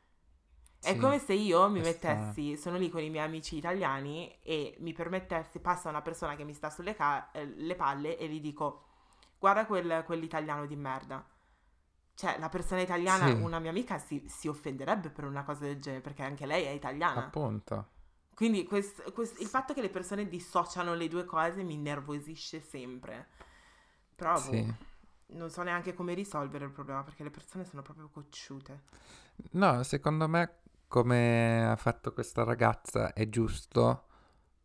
È 0.83 0.95
Sì, 0.95 0.99
come 0.99 1.21
se 1.21 1.33
io 1.35 1.69
mi 1.69 1.79
mettessi, 1.81 2.57
sono 2.57 2.77
lì 2.77 2.91
con 2.91 3.01
i 3.03 3.09
miei 3.09 3.25
amici 3.25 3.57
italiani 3.57 4.37
e 4.43 4.75
mi 4.81 4.93
permettessi, 4.93 5.61
passa 5.61 5.89
una 5.89 6.03
persona 6.03 6.35
che 6.35 6.43
mi 6.43 6.53
sta 6.55 6.71
sulle 6.71 6.97
ca- 6.97 7.31
eh, 7.31 7.45
le 7.47 7.77
palle 7.77 8.19
e 8.19 8.27
gli 8.29 8.41
dico, 8.41 8.83
guarda 9.39 9.65
quel, 9.65 10.03
quell'italiano 10.05 10.67
di 10.67 10.75
merda. 10.75 11.25
Cioè, 12.15 12.37
la 12.41 12.49
persona 12.49 12.81
italiana, 12.81 13.27
Sì. 13.27 13.33
una 13.33 13.61
mia 13.61 13.71
amica 13.71 13.99
si, 13.99 14.25
si 14.27 14.49
offenderebbe 14.49 15.11
per 15.11 15.25
una 15.25 15.45
cosa 15.45 15.65
del 15.67 15.81
genere, 15.81 16.03
perché 16.03 16.25
anche 16.25 16.47
lei 16.47 16.65
è 16.65 16.71
italiana. 16.71 17.27
Appunto. 17.27 17.91
Quindi 18.35 18.65
quest- 18.65 19.13
quest- 19.13 19.41
il 19.41 19.47
fatto 19.47 19.75
che 19.75 19.83
le 19.83 19.89
persone 19.89 20.27
dissociano 20.29 20.95
le 20.95 21.07
due 21.07 21.25
cose 21.25 21.63
mi 21.63 21.75
innervosisce 21.75 22.61
sempre. 22.61 23.29
Però 24.17 24.35
boh, 24.35 24.41
Sì. 24.41 24.75
non 25.27 25.49
so 25.49 25.63
neanche 25.63 25.95
come 25.95 26.15
risolvere 26.15 26.65
il 26.65 26.73
problema, 26.73 27.05
perché 27.05 27.23
le 27.23 27.31
persone 27.31 27.65
sono 27.65 27.83
proprio 27.83 28.09
cocciute. 28.13 28.83
No, 29.53 29.83
secondo 29.83 30.29
me, 30.29 30.59
come 30.93 31.67
ha 31.67 31.77
fatto 31.77 32.13
questa 32.13 32.45
ragazza, 32.45 33.15
è 33.15 33.27
giusto 33.31 34.09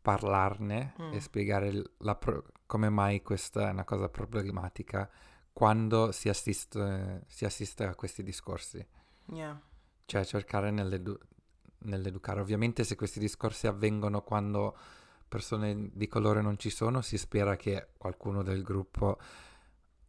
parlarne 0.01 0.93
Mm. 1.01 1.13
e 1.13 1.21
spiegare 1.21 1.83
pro- 2.19 2.43
come 2.65 2.89
mai 2.89 3.21
questa 3.21 3.69
è 3.69 3.71
una 3.71 3.85
cosa 3.85 4.09
problematica 4.09 5.09
quando 5.53 6.11
si 6.11 6.27
assiste, 6.27 7.23
si 7.27 7.45
assiste 7.45 7.85
a 7.85 7.95
questi 7.95 8.23
discorsi. 8.23 8.85
Yeah. 9.27 9.57
Cioè 10.03 10.25
cercare 10.25 10.69
nell'edu- 10.69 11.17
nell'educare. 11.85 12.41
Ovviamente 12.41 12.83
se 12.83 12.95
questi 12.97 13.19
discorsi 13.19 13.65
avvengono 13.65 14.21
quando 14.21 14.75
persone 15.29 15.91
di 15.93 16.07
colore 16.09 16.41
non 16.41 16.57
ci 16.59 16.69
sono, 16.69 16.99
si 16.99 17.17
spera 17.17 17.55
che 17.55 17.91
qualcuno 17.97 18.43
del 18.43 18.63
gruppo 18.63 19.17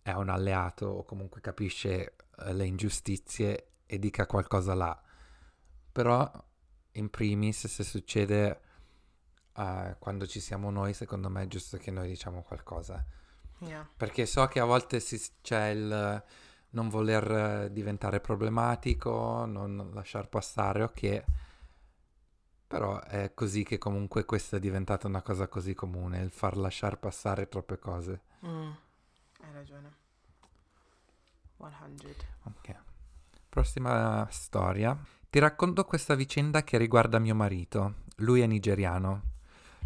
è 0.03 0.11
un 0.15 0.31
alleato 0.31 0.87
o 0.87 1.05
comunque 1.05 1.41
capisce 1.41 2.17
eh, 2.39 2.53
le 2.53 2.67
ingiustizie 2.67 3.69
e 3.87 4.01
dica 4.01 4.27
qualcosa 4.27 4.75
là. 4.75 5.01
Però 5.99 6.31
in 6.93 7.11
primis 7.11 7.67
se 7.67 7.83
succede 7.83 8.61
eh, 9.53 9.97
quando 9.99 10.29
ci 10.29 10.39
siamo 10.39 10.71
noi, 10.71 10.95
secondo 10.95 11.29
me 11.29 11.43
è 11.43 11.47
giusto 11.49 11.77
che 11.77 11.91
noi 11.91 12.07
diciamo 12.07 12.43
qualcosa. 12.43 13.05
Yeah. 13.59 13.85
Perché 13.97 14.25
so 14.25 14.47
che 14.47 14.61
a 14.61 14.65
volte 14.65 15.01
si- 15.01 15.21
c'è 15.43 15.71
il 15.71 16.25
non 16.71 16.89
voler 16.89 17.69
diventare 17.71 18.21
problematico, 18.21 19.45
non 19.45 19.91
lasciar 19.93 20.29
passare, 20.29 20.85
ok. 20.85 21.25
Però 22.69 23.01
è 23.01 23.35
così 23.35 23.65
che 23.65 23.79
comunque 23.79 24.25
questa 24.25 24.59
è 24.59 24.61
diventata 24.61 25.09
una 25.09 25.23
cosa 25.23 25.49
così 25.49 25.75
comune, 25.75 26.21
il 26.21 26.31
far 26.31 26.57
lasciar 26.57 26.97
passare 27.01 27.49
troppe 27.49 27.81
cose. 27.81 28.21
Mm. 28.47 28.71
Hai 29.41 29.53
ragione. 29.53 29.93
100. 31.57 32.25
Ok. 32.45 32.77
Prossima 33.49 34.29
storia. 34.31 34.97
Ti 35.31 35.39
racconto 35.41 35.85
questa 35.85 36.15
vicenda 36.15 36.65
che 36.65 36.79
riguarda 36.79 37.19
mio 37.19 37.35
marito. 37.35 37.97
Lui 38.17 38.41
è 38.41 38.47
nigeriano. 38.47 39.25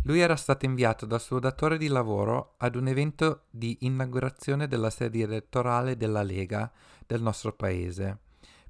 Lui 0.05 0.21
era 0.21 0.37
stato 0.37 0.67
inviato 0.67 1.05
dal 1.05 1.21
suo 1.21 1.41
datore 1.41 1.79
di 1.79 1.89
lavoro 1.89 2.55
ad 2.59 2.77
un 2.77 2.87
evento 2.87 3.47
di 3.51 3.79
inaugurazione 3.81 4.69
della 4.69 4.89
sede 4.89 5.23
elettorale 5.23 5.97
della 5.97 6.23
Lega 6.23 6.71
del 7.05 7.23
nostro 7.23 7.53
paese. 7.55 8.19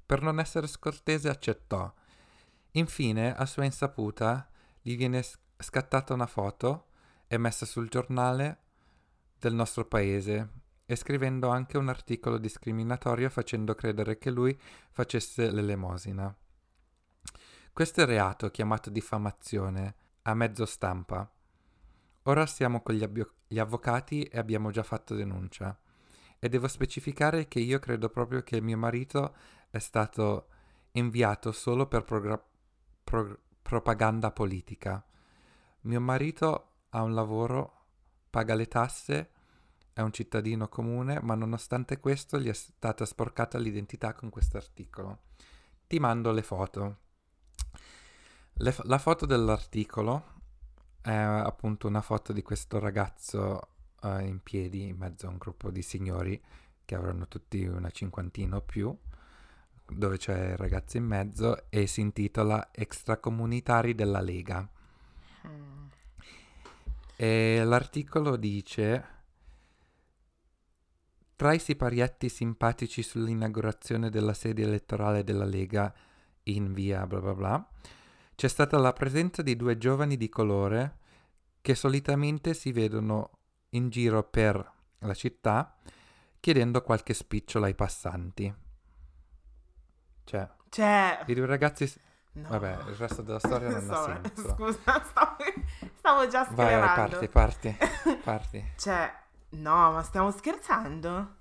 Per 0.03 0.23
non 0.23 0.39
essere 0.39 0.65
scortese 0.65 1.29
accettò. 1.29 1.93
Infine, 2.71 3.35
a 3.35 3.45
sua 3.45 3.65
insaputa, 3.65 4.49
gli 4.81 4.97
viene 4.97 5.23
scattata 5.59 6.15
una 6.15 6.25
foto 6.25 6.87
e 7.27 7.37
messa 7.37 7.67
sul 7.67 7.87
giornale 7.87 8.61
del 9.37 9.53
nostro 9.53 9.85
paese 9.85 10.49
e 10.87 10.95
scrivendo 10.95 11.49
anche 11.49 11.77
un 11.77 11.89
articolo 11.89 12.39
discriminatorio 12.39 13.29
facendo 13.29 13.75
credere 13.75 14.17
che 14.17 14.31
lui 14.31 14.59
facesse 14.89 15.51
l'elemosina. 15.51 16.35
Questo 17.73 18.01
è 18.01 18.05
reato 18.05 18.51
chiamato 18.51 18.91
diffamazione 18.91 19.95
a 20.21 20.35
mezzo 20.35 20.63
stampa. 20.63 21.27
Ora 22.25 22.45
siamo 22.45 22.83
con 22.83 22.93
gli, 22.93 23.01
abbio- 23.01 23.33
gli 23.47 23.57
avvocati 23.57 24.25
e 24.25 24.37
abbiamo 24.37 24.69
già 24.69 24.83
fatto 24.83 25.15
denuncia. 25.15 25.75
E 26.37 26.49
devo 26.49 26.67
specificare 26.67 27.47
che 27.47 27.59
io 27.59 27.79
credo 27.79 28.09
proprio 28.09 28.43
che 28.43 28.61
mio 28.61 28.77
marito 28.77 29.35
è 29.71 29.79
stato 29.79 30.49
inviato 30.91 31.51
solo 31.51 31.87
per 31.87 32.03
progra- 32.03 32.45
pro- 33.03 33.39
propaganda 33.63 34.29
politica. 34.29 35.03
Mio 35.81 35.99
marito 35.99 36.73
ha 36.89 37.01
un 37.01 37.15
lavoro, 37.15 37.85
paga 38.29 38.53
le 38.53 38.67
tasse, 38.67 39.31
è 39.93 40.01
un 40.01 40.13
cittadino 40.13 40.69
comune, 40.69 41.19
ma 41.23 41.33
nonostante 41.33 41.99
questo 41.99 42.39
gli 42.39 42.49
è 42.49 42.53
stata 42.53 43.03
sporcata 43.03 43.57
l'identità 43.57 44.13
con 44.13 44.29
questo 44.29 44.57
articolo. 44.57 45.23
Ti 45.87 45.97
mando 45.97 46.31
le 46.31 46.43
foto. 46.43 46.97
Le 48.55 48.75
la 48.83 48.97
foto 48.99 49.25
dell'articolo 49.25 50.31
è 51.01 51.11
appunto 51.11 51.87
una 51.87 52.01
foto 52.01 52.31
di 52.31 52.41
questo 52.41 52.79
ragazzo 52.79 53.67
eh, 54.03 54.25
in 54.25 54.41
piedi 54.41 54.87
in 54.87 54.97
mezzo 54.97 55.27
a 55.27 55.29
un 55.29 55.37
gruppo 55.37 55.71
di 55.71 55.81
signori 55.81 56.41
che 56.85 56.95
avranno 56.95 57.27
tutti 57.27 57.65
una 57.65 57.89
cinquantina 57.89 58.57
o 58.57 58.61
più, 58.61 58.95
dove 59.87 60.17
c'è 60.17 60.51
il 60.51 60.57
ragazzo 60.57 60.97
in 60.97 61.05
mezzo 61.05 61.69
e 61.69 61.87
si 61.87 62.01
intitola 62.01 62.69
Extracomunitari 62.71 63.95
della 63.95 64.21
Lega. 64.21 64.69
E 67.15 67.63
l'articolo 67.63 68.35
dice: 68.35 69.05
Tra 71.35 71.53
i 71.53 71.59
siparietti 71.59 72.29
simpatici 72.29 73.01
sull'inaugurazione 73.01 74.09
della 74.09 74.33
sede 74.33 74.63
elettorale 74.63 75.23
della 75.23 75.45
Lega 75.45 75.93
in 76.43 76.73
via 76.73 77.07
bla 77.07 77.21
bla 77.21 77.33
bla, 77.33 77.67
c'è 78.43 78.49
stata 78.49 78.77
la 78.77 78.91
presenza 78.91 79.41
di 79.41 79.55
due 79.55 79.77
giovani 79.77 80.17
di 80.17 80.27
colore 80.27 80.97
che 81.61 81.75
solitamente 81.75 82.53
si 82.53 82.73
vedono 82.73 83.29
in 83.69 83.87
giro 83.87 84.21
per 84.21 84.69
la 84.99 85.13
città 85.13 85.77
chiedendo 86.41 86.81
qualche 86.81 87.13
spicciolo 87.13 87.63
ai 87.63 87.73
passanti. 87.73 88.53
Cioè, 90.25 90.49
Cioè, 90.67 91.23
i 91.25 91.33
due 91.33 91.45
ragazzi... 91.45 91.89
no. 92.33 92.49
Vabbè, 92.49 92.79
il 92.89 92.95
resto 92.95 93.21
della 93.21 93.39
storia 93.39 93.69
non 93.69 93.77
ha 93.77 93.79
Insomma, 93.79 94.19
senso. 94.23 94.55
Scusa, 94.55 95.03
stavo, 95.07 95.37
stavo 95.95 96.27
già 96.27 96.43
Vai, 96.43 96.55
vai, 96.55 96.89
sclerando. 96.89 97.29
parti, 97.29 97.29
parti, 97.29 97.77
parti. 98.25 98.71
Cioè, 98.75 99.13
no, 99.51 99.91
ma 99.93 100.03
stiamo 100.03 100.31
scherzando? 100.31 101.35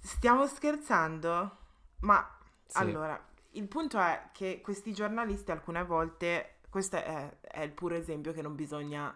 Stiamo 0.00 0.48
scherzando? 0.48 1.58
Ma 2.00 2.28
Sì. 2.66 2.78
allora, 2.78 3.24
il 3.52 3.68
punto 3.68 3.98
è 3.98 4.28
che 4.32 4.60
questi 4.62 4.92
giornalisti 4.92 5.50
alcune 5.50 5.84
volte, 5.84 6.56
questo 6.68 6.96
è, 6.96 7.38
è 7.40 7.62
il 7.62 7.72
puro 7.72 7.94
esempio 7.94 8.32
che 8.32 8.42
non 8.42 8.54
bisogna 8.54 9.14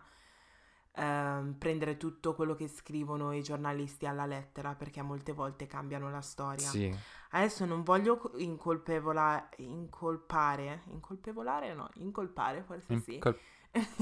ehm, 0.96 1.54
prendere 1.58 1.96
tutto 1.96 2.34
quello 2.34 2.54
che 2.54 2.68
scrivono 2.68 3.32
i 3.32 3.42
giornalisti 3.42 4.06
alla 4.06 4.26
lettera, 4.26 4.74
perché 4.74 5.02
molte 5.02 5.32
volte 5.32 5.66
cambiano 5.66 6.10
la 6.10 6.20
storia. 6.20 6.68
Sì, 6.68 6.94
Adesso 7.30 7.64
non 7.64 7.82
voglio 7.82 8.16
co- 8.16 8.32
incolpevola- 8.36 9.48
incolpare, 9.56 10.82
incolpevolare 10.88 11.74
no, 11.74 11.88
incolpare 11.94 12.62
forse 12.62 13.00
sì. 13.00 13.14
Incol- 13.14 13.38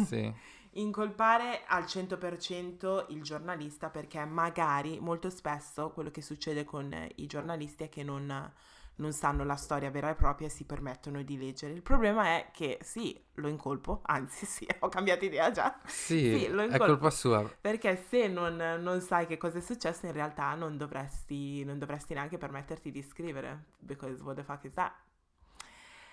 sì, 0.07 0.33
Incolpare 0.77 1.65
al 1.67 1.85
100% 1.85 3.07
il 3.11 3.23
giornalista 3.23 3.91
perché 3.91 4.25
magari 4.25 4.99
molto 4.99 5.31
spesso 5.31 5.91
quello 5.91 6.11
che 6.11 6.21
succede 6.21 6.65
con 6.65 6.93
eh, 6.93 7.13
i 7.17 7.27
giornalisti 7.27 7.85
è 7.85 7.89
che 7.89 8.03
non, 8.03 8.53
non 8.97 9.13
sanno 9.13 9.45
la 9.45 9.57
storia 9.57 9.91
vera 9.91 10.11
e 10.11 10.15
propria 10.15 10.47
e 10.49 10.51
si 10.51 10.65
permettono 10.65 11.23
di 11.23 11.37
leggere. 11.39 11.73
Il 11.73 11.83
problema 11.83 12.25
è 12.37 12.51
che 12.53 12.79
sì, 12.83 13.23
lo 13.35 13.49
incolpo, 13.49 14.01
anzi 14.07 14.47
sì, 14.47 14.67
ho 14.81 14.89
cambiato 14.89 15.25
idea 15.25 15.51
già, 15.51 15.79
sì, 16.23 16.23
Sì, 16.23 16.49
lo 16.49 16.63
è 16.67 16.81
incolpo. 16.81 16.83
colpa 16.83 17.11
sua. 17.11 17.51
perché 17.61 17.97
se 18.09 18.29
non, 18.29 18.57
non 18.57 19.01
sai 19.01 19.27
che 19.27 19.37
cosa 19.39 19.59
è 19.59 19.61
successo 19.61 20.07
in 20.07 20.13
realtà 20.13 20.55
non 20.55 20.77
dovresti, 20.77 21.65
non 21.65 21.79
dovresti 21.79 22.15
neanche 22.15 22.39
permetterti 22.39 22.91
di 22.91 23.03
scrivere, 23.03 23.67
because 23.79 24.23
what 24.23 24.37
the 24.37 24.43
fuck 24.45 24.65
is 24.65 24.73
that? 24.75 24.93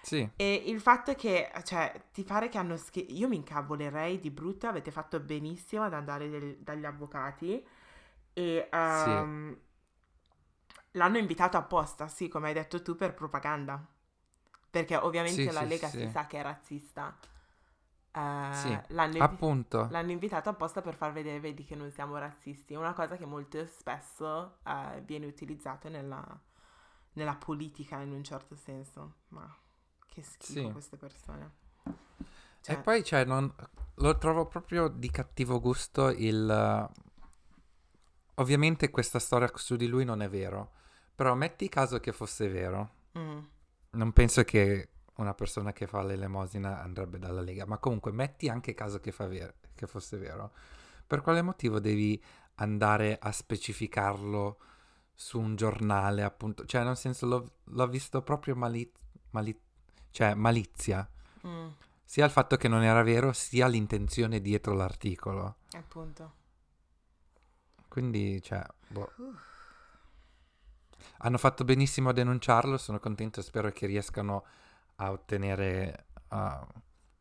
Sì, 0.01 0.29
E 0.35 0.63
il 0.65 0.81
fatto 0.81 1.11
è 1.11 1.15
che, 1.15 1.51
cioè, 1.63 2.05
ti 2.11 2.23
pare 2.23 2.49
che 2.49 2.57
hanno 2.57 2.75
scritto... 2.77 3.13
Io 3.13 3.27
mi 3.27 3.35
incavolerei 3.35 4.19
di 4.19 4.31
brutto, 4.31 4.67
avete 4.67 4.89
fatto 4.91 5.19
benissimo 5.19 5.83
ad 5.83 5.93
andare 5.93 6.29
del- 6.29 6.57
dagli 6.59 6.85
avvocati 6.85 7.63
e 8.33 8.69
ehm, 8.71 9.57
l'hanno 10.91 11.17
invitato 11.17 11.57
apposta, 11.57 12.07
sì, 12.07 12.27
come 12.27 12.47
hai 12.49 12.53
detto 12.53 12.81
tu, 12.81 12.95
per 12.95 13.13
propaganda. 13.13 13.85
Perché 14.69 14.95
ovviamente 14.95 15.51
Sì, 15.51 15.51
la 15.51 15.63
sì, 15.63 15.63
Lega 15.63 15.89
sì. 15.89 15.97
si 15.97 16.07
sa 16.07 16.27
che 16.27 16.39
è 16.39 16.43
razzista. 16.43 17.17
Eh, 18.13 18.19
Sì, 18.49 18.79
l'hanno, 18.89 19.17
invi- 19.17 19.43
appunto. 19.43 19.79
l'hanno 19.87 20.11
invitato 20.11 20.49
apposta 20.49 20.81
per 20.81 20.95
far 20.95 21.11
vedere, 21.13 21.39
vedi, 21.39 21.63
che 21.65 21.75
non 21.75 21.91
siamo 21.91 22.17
razzisti. 22.17 22.75
Una 22.75 22.93
cosa 22.93 23.17
che 23.17 23.25
molto 23.25 23.65
spesso 23.67 24.57
eh, 24.65 25.01
viene 25.05 25.25
utilizzato 25.27 25.89
nella, 25.89 26.23
nella 27.13 27.35
politica 27.35 27.99
in 28.01 28.11
un 28.11 28.23
certo 28.23 28.55
senso. 28.55 29.15
Ma 29.29 29.53
che 30.07 30.23
schifo 30.23 30.69
queste 30.69 30.97
persone. 30.97 31.51
E 32.65 32.75
Cioè, 32.75 32.77
poi, 32.77 33.03
cioè, 33.03 33.23
non... 33.25 33.53
lo 33.95 34.17
trovo 34.17 34.47
proprio 34.47 34.87
di 34.87 35.09
cattivo 35.11 35.59
gusto 35.59 36.09
il... 36.09 36.89
Ovviamente 38.35 38.89
questa 38.89 39.19
storia 39.19 39.49
su 39.55 39.75
di 39.75 39.87
lui 39.87 40.03
non 40.05 40.21
è 40.21 40.27
vero, 40.29 40.71
però 41.15 41.35
metti 41.35 41.69
caso 41.69 41.99
che 41.99 42.11
fosse 42.11 42.47
vero. 42.49 42.89
mm, 43.17 43.39
Non 43.91 44.11
penso 44.13 44.43
che 44.43 44.89
una 45.15 45.33
persona 45.33 45.71
che 45.73 45.85
fa 45.87 46.01
l'elemosina 46.03 46.81
andrebbe 46.81 47.19
dalla 47.19 47.41
Lega, 47.41 47.65
ma 47.65 47.77
comunque 47.77 48.11
metti 48.11 48.47
anche 48.49 48.73
caso 48.73 48.99
che, 48.99 49.11
fa 49.11 49.27
ver- 49.27 49.53
che 49.75 49.85
fosse 49.87 50.17
vero. 50.17 50.51
Per 51.05 51.21
quale 51.21 51.41
motivo 51.41 51.79
devi 51.79 52.21
andare 52.55 53.17
a 53.21 53.31
specificarlo 53.31 54.57
su 55.13 55.39
un 55.39 55.55
giornale, 55.55 56.23
appunto? 56.23 56.65
Cioè, 56.65 56.83
nel 56.83 56.97
senso, 56.97 57.25
l'ho, 57.27 57.51
l'ho 57.65 57.87
visto 57.87 58.21
proprio 58.23 58.55
mali- 58.55 58.91
mali- 59.31 59.59
cioè, 60.09 60.33
malizia. 60.33 61.07
mm, 61.45 61.67
Sia 62.03 62.25
il 62.25 62.31
fatto 62.31 62.57
che 62.57 62.67
non 62.67 62.83
era 62.83 63.03
vero, 63.03 63.31
sia 63.33 63.67
l'intenzione 63.67 64.41
dietro 64.41 64.73
l'articolo. 64.73 65.57
appunto. 65.73 66.33
Quindi, 67.87 68.41
cioè, 68.41 68.65
boh. 68.87 69.11
Hanno 71.23 71.37
fatto 71.37 71.63
benissimo 71.63 72.09
a 72.09 72.13
denunciarlo, 72.13 72.77
sono 72.77 72.99
contento, 72.99 73.41
spero 73.41 73.71
che 73.71 73.85
riescano 73.85 74.43
a 74.95 75.11
ottenere 75.11 76.05
uh, 76.29 76.65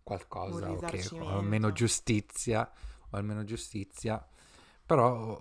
qualcosa, 0.02 0.70
o, 0.72 0.76
che- 0.78 1.02
o 1.24 1.28
almeno 1.38 1.72
giustizia, 1.72 2.70
o 3.10 3.16
almeno 3.16 3.44
giustizia. 3.44 4.24
Però 4.86 5.40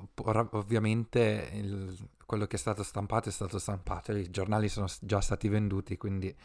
ovviamente 0.52 1.49
il- 1.53 1.98
quello 2.26 2.45
che 2.48 2.57
è 2.57 2.60
stato 2.60 2.84
stampato 2.84 3.30
è 3.30 3.31
stato 3.31 3.57
stampato, 3.60 4.11
i 4.15 4.30
giornali 4.30 4.69
sono 4.69 4.88
già 5.02 5.22
stati 5.22 5.48
venduti, 5.48 5.98
quindi 5.98 6.36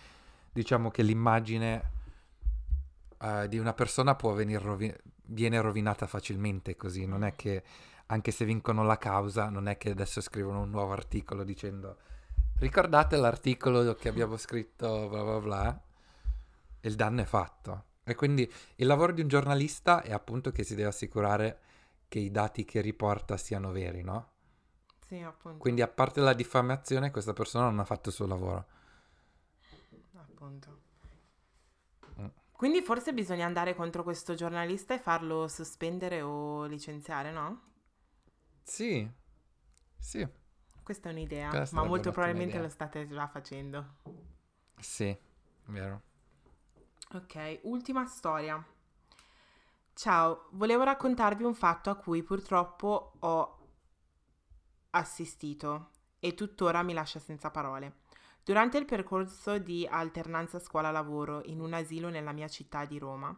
diciamo 0.52 0.90
che 0.90 1.02
l'immagine 1.02 1.90
eh, 3.20 3.48
di 3.48 3.58
una 3.58 3.72
persona 3.74 4.14
può 4.14 4.32
venire 4.32 4.62
rovi- 4.62 4.94
viene 5.26 5.60
rovinata 5.60 6.06
facilmente 6.06 6.76
così, 6.76 7.06
non 7.06 7.24
è 7.24 7.34
che 7.34 7.62
anche 8.06 8.30
se 8.30 8.44
vincono 8.44 8.82
la 8.82 8.98
causa, 8.98 9.48
non 9.48 9.68
è 9.68 9.76
che 9.76 9.90
adesso 9.90 10.20
scrivono 10.20 10.60
un 10.60 10.70
nuovo 10.70 10.92
articolo 10.92 11.44
dicendo 11.44 11.96
ricordate 12.58 13.16
l'articolo 13.16 13.94
che 13.94 14.08
abbiamo 14.08 14.36
scritto 14.36 15.08
bla 15.08 15.22
bla 15.22 15.40
bla, 15.40 15.82
e 16.80 16.88
il 16.88 16.94
danno 16.94 17.22
è 17.22 17.24
fatto. 17.24 17.84
E 18.04 18.14
quindi 18.14 18.50
il 18.76 18.86
lavoro 18.86 19.12
di 19.12 19.22
un 19.22 19.28
giornalista 19.28 20.02
è 20.02 20.12
appunto 20.12 20.50
che 20.50 20.62
si 20.62 20.74
deve 20.74 20.88
assicurare 20.88 21.60
che 22.06 22.18
i 22.18 22.30
dati 22.30 22.64
che 22.64 22.80
riporta 22.80 23.36
siano 23.36 23.72
veri, 23.72 24.02
no? 24.02 24.32
Sì, 25.06 25.20
appunto. 25.20 25.58
Quindi 25.58 25.80
a 25.80 25.88
parte 25.88 26.20
la 26.20 26.34
diffamazione, 26.34 27.10
questa 27.10 27.32
persona 27.32 27.64
non 27.64 27.78
ha 27.78 27.84
fatto 27.84 28.10
il 28.10 28.14
suo 28.14 28.26
lavoro. 28.26 28.66
appunto. 30.12 30.80
Mm. 32.20 32.26
Quindi 32.52 32.82
forse 32.82 33.14
bisogna 33.14 33.46
andare 33.46 33.74
contro 33.74 34.02
questo 34.02 34.34
giornalista 34.34 34.94
e 34.94 34.98
farlo 34.98 35.48
sospendere 35.48 36.20
o 36.20 36.64
licenziare, 36.64 37.32
no? 37.32 37.72
Sì, 38.64 39.08
sì, 39.98 40.26
Questa 40.84 41.08
è 41.08 41.12
un'idea, 41.12 41.48
Questa 41.48 41.76
ma 41.76 41.82
molto 41.82 42.12
probabilmente 42.12 42.58
lo 42.60 42.68
state 42.68 43.06
già 43.08 43.26
facendo. 43.26 43.96
sì, 44.80 45.16
vero. 45.66 46.02
Ok, 47.14 47.60
ultima 47.62 48.04
storia. 48.06 48.62
Ciao, 49.94 50.48
volevo 50.52 50.82
raccontarvi 50.84 51.44
un 51.44 51.54
fatto 51.54 51.88
a 51.90 51.94
cui 51.96 52.22
purtroppo 52.22 53.12
ho 53.20 53.58
assistito 54.90 55.90
e 56.18 56.34
tuttora 56.34 56.82
mi 56.82 56.92
lascia 56.92 57.18
senza 57.18 57.50
parole. 57.50 58.02
Durante 58.44 58.78
il 58.78 58.84
percorso 58.84 59.58
di 59.58 59.86
alternanza 59.90 60.58
scuola-lavoro 60.58 61.42
in 61.46 61.60
un 61.60 61.72
asilo 61.72 62.08
nella 62.10 62.32
mia 62.32 62.48
città 62.48 62.84
di 62.84 62.98
Roma, 62.98 63.34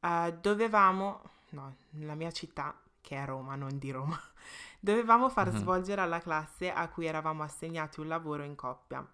eh, 0.00 0.38
dovevamo, 0.40 1.22
no, 1.50 1.76
nella 1.90 2.14
mia 2.14 2.30
città, 2.30 2.74
che 3.06 3.16
è 3.16 3.24
Roma, 3.24 3.54
non 3.54 3.78
di 3.78 3.90
Roma, 3.92 4.18
dovevamo 4.80 5.28
far 5.28 5.52
Mhm. 5.52 5.54
svolgere 5.54 6.00
alla 6.00 6.18
classe 6.20 6.72
a 6.72 6.88
cui 6.88 7.06
eravamo 7.06 7.44
assegnati 7.44 8.00
un 8.00 8.08
lavoro 8.08 8.42
in 8.42 8.56
coppia. 8.56 9.06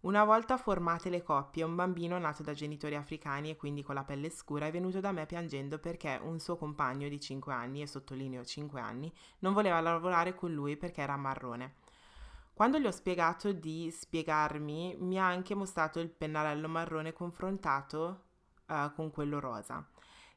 Una 0.00 0.24
volta 0.24 0.56
formate 0.58 1.08
le 1.10 1.22
coppie, 1.22 1.64
un 1.64 1.74
bambino 1.74 2.18
nato 2.18 2.42
da 2.42 2.52
genitori 2.52 2.94
africani 2.96 3.50
e 3.50 3.56
quindi 3.56 3.82
con 3.82 3.94
la 3.94 4.04
pelle 4.04 4.28
scura 4.30 4.66
è 4.66 4.70
venuto 4.70 5.00
da 5.00 5.10
me 5.12 5.26
piangendo 5.26 5.78
perché 5.78 6.20
un 6.22 6.38
suo 6.38 6.56
compagno 6.56 7.08
di 7.08 7.18
5 7.20 7.52
anni, 7.52 7.82
e 7.82 7.86
sottolineo 7.86 8.44
5 8.44 8.80
anni, 8.80 9.12
non 9.40 9.54
voleva 9.54 9.80
lavorare 9.80 10.34
con 10.34 10.52
lui 10.52 10.76
perché 10.76 11.00
era 11.00 11.16
marrone. 11.16 11.74
Quando 12.54 12.78
gli 12.78 12.86
ho 12.86 12.90
spiegato 12.92 13.52
di 13.52 13.90
spiegarmi, 13.90 14.96
mi 15.00 15.18
ha 15.18 15.26
anche 15.26 15.54
mostrato 15.54 16.00
il 16.00 16.10
pennarello 16.10 16.68
marrone 16.68 17.12
confrontato 17.12 18.22
eh, 18.66 18.92
con 18.94 19.10
quello 19.10 19.40
rosa. 19.40 19.84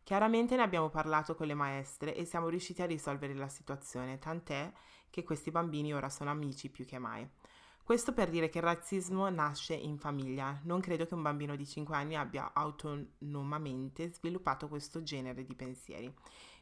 Chiaramente 0.03 0.55
ne 0.55 0.63
abbiamo 0.63 0.89
parlato 0.89 1.35
con 1.35 1.47
le 1.47 1.53
maestre 1.53 2.15
e 2.15 2.25
siamo 2.25 2.49
riusciti 2.49 2.81
a 2.81 2.85
risolvere 2.85 3.33
la 3.33 3.47
situazione, 3.47 4.19
tant'è 4.19 4.71
che 5.09 5.23
questi 5.23 5.51
bambini 5.51 5.93
ora 5.93 6.09
sono 6.09 6.29
amici 6.29 6.69
più 6.69 6.85
che 6.85 6.97
mai. 6.97 7.29
Questo 7.83 8.13
per 8.13 8.29
dire 8.29 8.47
che 8.49 8.59
il 8.59 8.63
razzismo 8.63 9.29
nasce 9.29 9.73
in 9.73 9.97
famiglia. 9.97 10.59
Non 10.63 10.79
credo 10.79 11.05
che 11.05 11.13
un 11.13 11.21
bambino 11.21 11.55
di 11.55 11.65
5 11.65 11.95
anni 11.95 12.15
abbia 12.15 12.51
autonomamente 12.53 14.11
sviluppato 14.13 14.67
questo 14.67 15.03
genere 15.03 15.43
di 15.43 15.55
pensieri. 15.55 16.13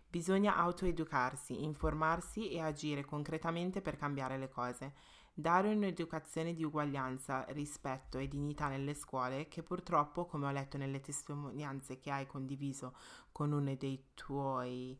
Bisogna 0.10 0.56
autoeducarsi, 0.56 1.64
informarsi 1.64 2.49
e 2.49 2.61
agire 2.61 3.06
concretamente 3.06 3.80
per 3.80 3.95
cambiare 3.95 4.38
le 4.40 4.49
cose. 4.49 4.94
Dare 5.40 5.74
un'educazione 5.74 6.53
di 6.53 6.66
uguaglianza, 6.66 7.45
rispetto 7.52 8.18
e 8.18 8.28
dignità 8.28 8.68
nelle 8.68 8.94
scuole 8.94 9.48
che 9.48 9.64
purtroppo, 9.64 10.26
come 10.26 10.48
ho 10.48 10.52
letto 10.52 10.78
nelle 10.78 10.99
testimonianze 10.99 11.98
che 11.98 12.11
hai 12.11 12.28
condiviso 12.28 12.94
con 13.32 13.53
uno 13.53 13.74
dei 13.78 14.07
tuoi 14.16 14.99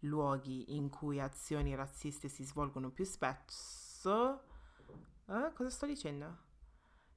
luoghi 0.00 0.74
in 0.74 0.88
cui 0.88 1.20
azioni 1.20 1.74
razziste 1.74 2.28
si 2.28 2.44
svolgono 2.44 2.88
più 2.88 3.04
spesso... 3.04 4.40
Eh, 5.26 5.52
cosa 5.52 5.68
sto 5.68 5.84
dicendo? 5.84 6.46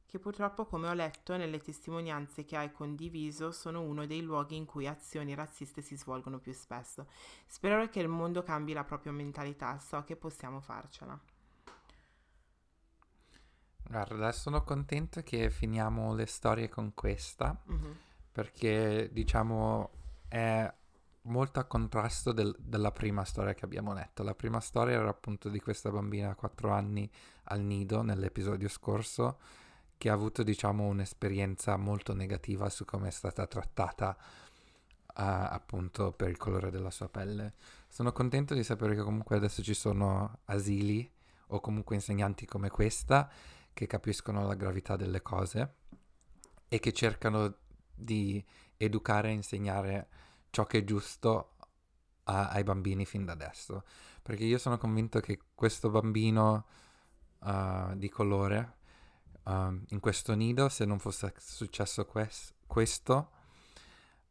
che 0.05 0.19
purtroppo, 0.19 0.65
come 0.65 0.89
ho 0.89 0.93
letto 0.93 1.37
nelle 1.37 1.61
testimonianze 1.61 2.43
che 2.43 2.57
hai 2.57 2.73
condiviso, 2.73 3.53
sono 3.53 3.79
uno 3.79 4.05
dei 4.05 4.21
luoghi 4.21 4.57
in 4.57 4.65
cui 4.65 4.85
azioni 4.87 5.33
razziste 5.33 5.81
si 5.81 5.95
svolgono 5.95 6.37
più 6.37 6.51
spesso. 6.51 7.07
Spero 7.45 7.87
che 7.87 8.01
il 8.01 8.09
mondo 8.09 8.43
cambi 8.43 8.73
la 8.73 8.83
propria 8.83 9.13
mentalità, 9.13 9.79
so 9.79 10.03
che 10.03 10.17
possiamo 10.17 10.59
farcela. 10.59 11.17
Guarda, 13.91 14.31
sono 14.31 14.63
contento 14.63 15.21
che 15.21 15.49
finiamo 15.49 16.13
le 16.13 16.25
storie 16.25 16.69
con 16.69 16.93
questa, 16.93 17.59
Mhm. 17.65 17.97
perché 18.31 19.09
diciamo 19.11 19.89
è 20.29 20.73
molto 21.23 21.59
a 21.59 21.65
contrasto 21.65 22.31
del- 22.31 22.55
della 22.57 22.91
prima 22.91 23.25
storia 23.25 23.53
che 23.53 23.65
abbiamo 23.65 23.91
letto. 23.93 24.23
La 24.23 24.33
prima 24.33 24.61
storia 24.61 24.97
era 24.97 25.09
appunto 25.09 25.49
di 25.49 25.59
questa 25.59 25.91
bambina 25.91 26.29
a 26.29 26.35
4 26.35 26.71
anni 26.71 27.11
al 27.45 27.59
nido 27.59 28.01
nell'episodio 28.01 28.69
scorso, 28.69 29.39
che 29.97 30.09
ha 30.09 30.13
avuto 30.13 30.41
diciamo 30.41 30.85
un'esperienza 30.87 31.75
molto 31.75 32.13
negativa 32.13 32.69
su 32.69 32.85
come 32.85 33.09
è 33.09 33.11
stata 33.11 33.45
trattata 33.45 34.15
eh, 34.17 35.21
appunto 35.21 36.13
per 36.13 36.29
il 36.29 36.37
colore 36.37 36.71
della 36.71 36.91
sua 36.91 37.09
pelle. 37.09 37.55
Sono 37.89 38.13
contento 38.13 38.53
di 38.53 38.63
sapere 38.63 38.95
che 38.95 39.01
comunque 39.03 39.35
adesso 39.35 39.61
ci 39.61 39.73
sono 39.73 40.39
asili 40.45 41.11
o 41.47 41.59
comunque 41.59 41.95
insegnanti 41.95 42.45
come 42.45 42.69
questa 42.69 43.29
che 43.73 43.87
capiscono 43.87 44.45
la 44.45 44.55
gravità 44.55 44.95
delle 44.95 45.21
cose 45.21 45.75
e 46.67 46.79
che 46.79 46.93
cercano 46.93 47.57
di 47.93 48.43
educare 48.77 49.29
e 49.29 49.33
insegnare 49.33 50.09
ciò 50.49 50.65
che 50.65 50.79
è 50.79 50.83
giusto 50.83 51.55
a- 52.23 52.49
ai 52.49 52.63
bambini 52.63 53.05
fin 53.05 53.25
da 53.25 53.33
adesso. 53.33 53.83
Perché 54.21 54.43
io 54.43 54.57
sono 54.57 54.77
convinto 54.77 55.19
che 55.19 55.39
questo 55.55 55.89
bambino 55.89 56.65
uh, 57.39 57.95
di 57.95 58.09
colore 58.09 58.77
um, 59.43 59.83
in 59.89 59.99
questo 59.99 60.33
nido, 60.35 60.69
se 60.69 60.85
non 60.85 60.99
fosse 60.99 61.33
successo 61.37 62.05
ques- 62.05 62.53
questo, 62.67 63.31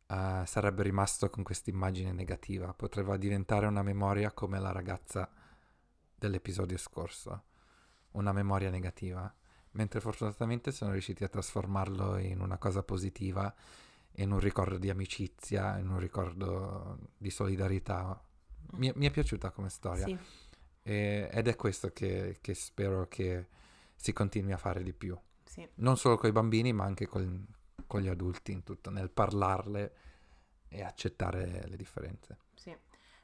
uh, 0.07 0.45
sarebbe 0.45 0.83
rimasto 0.83 1.29
con 1.29 1.43
questa 1.43 1.71
immagine 1.71 2.13
negativa. 2.13 2.73
Potrebbe 2.73 3.19
diventare 3.19 3.67
una 3.67 3.83
memoria 3.83 4.33
come 4.33 4.61
la 4.61 4.73
ragazza 4.73 5.29
dell'episodio 6.15 6.77
scorso, 6.77 7.45
una 8.13 8.33
memoria 8.33 8.71
negativa. 8.71 9.33
Mentre 9.73 10.01
fortunatamente 10.01 10.73
sono 10.73 10.93
riusciti 10.93 11.23
a 11.23 11.29
trasformarlo 11.29 12.17
in 12.19 12.41
una 12.41 12.59
cosa 12.59 12.83
positiva, 12.83 13.55
in 14.15 14.33
un 14.33 14.41
ricordo 14.41 14.79
di 14.79 14.91
amicizia, 14.91 15.79
in 15.79 15.89
un 15.89 15.99
ricordo 16.01 16.99
di 17.17 17.31
solidarietà. 17.31 18.21
Mi, 18.73 18.93
mi 18.97 19.07
è 19.07 19.11
piaciuta 19.11 19.51
come 19.51 19.69
storia. 19.69 20.07
Sì, 20.07 20.19
E- 20.83 21.29
ed 21.31 21.47
è 21.47 21.55
questo 21.57 21.93
che, 21.93 22.39
che 22.41 22.55
spero 22.55 23.07
che 23.09 23.47
si 23.95 24.13
continui 24.13 24.53
a 24.53 24.57
fare 24.57 24.83
di 24.83 24.93
più. 24.93 25.17
sì. 25.45 25.67
Non 25.77 25.97
solo 25.97 26.17
con 26.17 26.29
i 26.31 26.33
bambini, 26.33 26.73
ma 26.73 26.85
anche 26.85 27.07
con, 27.07 27.47
con 27.87 28.01
gli 28.01 28.09
adulti 28.09 28.51
in 28.53 28.65
tutto, 28.65 28.91
nel 28.91 29.11
parlarle 29.11 29.95
e 30.69 30.83
accettare 30.83 31.67
le 31.69 31.77
differenze. 31.77 32.39
Sì. 32.55 32.75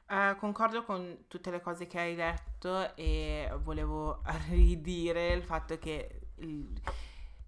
Eh, 0.09 0.37
concordo 0.39 0.85
con 0.85 1.25
tutte 1.27 1.51
le 1.51 1.61
cose 1.61 1.87
che 1.89 1.99
hai 1.99 2.15
detto 2.15 2.95
e 2.97 3.51
volevo 3.63 4.23
ridire 4.51 5.33
il 5.33 5.43
fatto 5.43 5.79
che 5.79 6.21
il- 6.37 6.81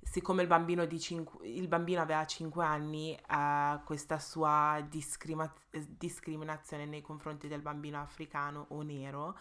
siccome 0.02 0.42
il 0.42 0.48
bambino, 0.48 0.86
cinque- 0.98 1.46
il 1.46 1.68
bambino 1.68 2.00
aveva 2.00 2.24
5 2.26 2.64
anni, 2.64 3.14
eh, 3.14 3.80
questa 3.84 4.18
sua 4.18 4.84
discrima- 4.88 5.52
discriminazione 5.70 6.84
nei 6.86 7.00
confronti 7.02 7.46
del 7.46 7.60
bambino 7.60 8.00
africano 8.00 8.66
o 8.70 8.82
nero, 8.82 9.36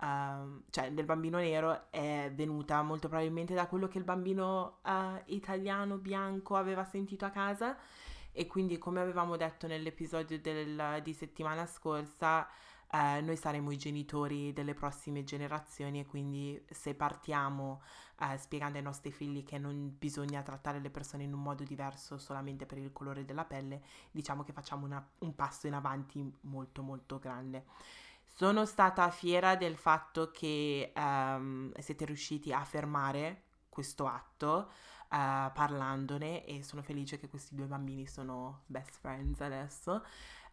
ehm, 0.00 0.62
cioè 0.70 0.92
del 0.92 1.04
bambino 1.06 1.38
nero, 1.38 1.90
è 1.90 2.30
venuta 2.34 2.80
molto 2.82 3.08
probabilmente 3.08 3.54
da 3.54 3.66
quello 3.66 3.88
che 3.88 3.98
il 3.98 4.04
bambino 4.04 4.78
eh, 4.84 5.22
italiano 5.26 5.96
bianco 5.96 6.54
aveva 6.56 6.84
sentito 6.84 7.24
a 7.24 7.30
casa 7.30 7.76
e 8.32 8.46
quindi 8.46 8.78
come 8.78 9.00
avevamo 9.00 9.36
detto 9.36 9.66
nell'episodio 9.66 10.38
del- 10.40 11.00
di 11.02 11.12
settimana 11.12 11.66
scorsa, 11.66 12.48
eh, 12.92 13.20
noi 13.20 13.36
saremo 13.36 13.70
i 13.70 13.76
genitori 13.76 14.52
delle 14.52 14.74
prossime 14.74 15.22
generazioni 15.24 16.00
e 16.00 16.06
quindi 16.06 16.60
se 16.70 16.94
partiamo 16.94 17.82
eh, 18.22 18.36
spiegando 18.36 18.76
ai 18.78 18.84
nostri 18.84 19.12
figli 19.12 19.44
che 19.44 19.56
non 19.58 19.96
bisogna 19.98 20.42
trattare 20.42 20.78
le 20.80 20.90
persone 20.90 21.22
in 21.22 21.32
un 21.32 21.40
modo 21.42 21.62
diverso 21.64 22.18
solamente 22.18 22.66
per 22.66 22.78
il 22.78 22.92
colore 22.92 23.24
della 23.24 23.44
pelle, 23.44 23.82
diciamo 24.10 24.42
che 24.42 24.52
facciamo 24.52 24.84
una- 24.84 25.06
un 25.20 25.34
passo 25.34 25.66
in 25.68 25.74
avanti 25.74 26.30
molto 26.42 26.82
molto 26.82 27.18
grande. 27.18 27.64
Sono 28.34 28.64
stata 28.64 29.10
fiera 29.10 29.54
del 29.56 29.76
fatto 29.76 30.30
che 30.30 30.92
ehm, 30.94 31.72
siete 31.78 32.04
riusciti 32.06 32.52
a 32.52 32.64
fermare 32.64 33.42
questo 33.68 34.06
atto 34.06 34.70
eh, 35.12 35.50
parlandone 35.52 36.44
e 36.44 36.62
sono 36.62 36.82
felice 36.82 37.18
che 37.18 37.28
questi 37.28 37.54
due 37.54 37.66
bambini 37.66 38.06
sono 38.06 38.62
best 38.66 38.98
friends 39.00 39.40
adesso. 39.40 40.04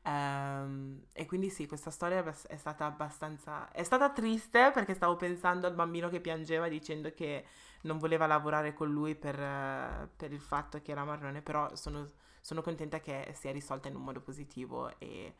Ehm, 0.04 1.08
e 1.12 1.26
quindi 1.26 1.50
sì, 1.50 1.68
questa 1.68 1.92
storia 1.92 2.24
è 2.48 2.56
stata 2.58 2.86
abbastanza... 2.86 3.70
è 3.72 3.84
stata 3.84 4.10
triste 4.12 4.72
perché 4.74 4.94
stavo 4.94 5.16
pensando 5.16 5.68
al 5.68 5.74
bambino 5.74 6.10
che 6.10 6.22
piangeva 6.22 6.68
dicendo 6.68 7.14
che 7.14 7.46
non 7.82 7.98
voleva 8.00 8.26
lavorare 8.26 8.74
con 8.74 8.90
lui 8.90 9.16
per, 9.16 9.40
eh, 9.40 10.10
per 10.16 10.32
il 10.32 10.42
fatto 10.42 10.82
che 10.82 10.92
era 10.92 11.04
marrone, 11.04 11.42
però 11.42 11.76
sono, 11.76 12.08
sono 12.42 12.62
contenta 12.62 13.00
che 13.00 13.34
sia 13.38 13.52
risolta 13.52 13.88
in 13.90 13.96
un 13.96 14.04
modo 14.04 14.22
positivo 14.22 14.98
e 15.00 15.36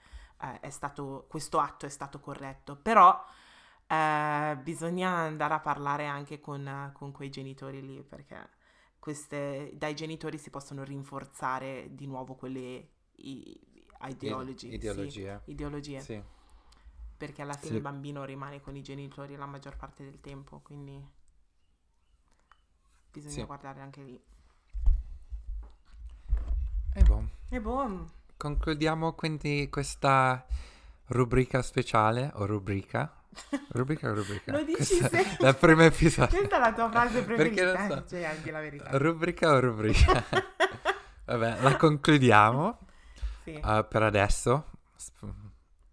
è 0.60 0.70
stato, 0.70 1.26
questo 1.28 1.60
atto 1.60 1.86
è 1.86 1.90
stato 1.90 2.20
corretto. 2.20 2.76
Però 2.76 3.26
eh, 3.88 4.58
bisogna 4.62 5.10
andare 5.12 5.54
a 5.56 5.60
parlare 5.60 6.06
anche 6.06 6.40
con, 6.40 6.92
con 6.94 7.12
quei 7.12 7.30
genitori 7.30 7.82
lì 7.82 8.04
perché 8.04 8.50
queste, 9.00 9.72
dai 9.76 9.96
genitori 9.96 10.38
si 10.38 10.50
possono 10.50 10.84
rinforzare 10.84 11.90
di 11.96 12.06
nuovo 12.08 12.36
quelle 12.36 12.90
i- 13.18 13.60
ideology, 14.02 14.68
sì, 14.70 14.74
ideologie. 14.76 15.42
ideologie, 15.46 16.00
Sì. 16.02 16.22
perché 17.18 17.42
alla 17.42 17.56
fine 17.58 17.72
Sì. 17.72 17.76
il 17.76 17.82
bambino 17.82 18.24
rimane 18.26 18.62
con 18.62 18.76
i 18.76 18.82
genitori 18.82 19.36
la 19.36 19.46
maggior 19.46 19.76
parte 19.78 20.04
del 20.04 20.20
tempo, 20.22 20.60
quindi 20.60 21.04
bisogna 23.12 23.46
guardare 23.46 23.82
anche 23.82 24.02
lì. 24.04 24.22
E 26.96 27.04
boh, 27.04 27.24
E 27.50 27.60
boh, 27.60 28.08
concludiamo 28.38 29.14
quindi 29.14 29.68
questa 29.70 30.46
rubrica 31.08 31.62
speciale 31.62 32.32
o 32.36 32.46
rubrica. 32.46 33.12
Rubrica 33.70 34.10
o 34.10 34.14
rubrica? 34.16 34.52
Lo 34.52 34.64
dici 34.64 34.98
Questa 34.98 35.08
sempre. 35.10 35.46
è 35.46 35.50
il 35.50 35.56
primo 35.56 35.82
episodio. 35.84 36.38
questa 36.38 36.56
è 36.56 36.60
la 36.60 36.74
tua 36.74 36.90
frase 36.90 37.24
Perché 37.24 37.50
preferita, 37.54 37.88
non 37.88 37.98
so. 37.98 38.06
cioè 38.10 38.24
anche 38.26 38.52
la 38.52 38.60
verità. 38.60 38.98
Rubrica 38.98 39.52
o 39.52 39.60
rubrica? 39.60 40.24
Vabbè, 41.26 41.62
la 41.62 41.76
concludiamo 41.76 42.80
Sì. 43.44 43.60
uh, 43.64 43.86
per 43.88 44.04
adesso. 44.04 44.72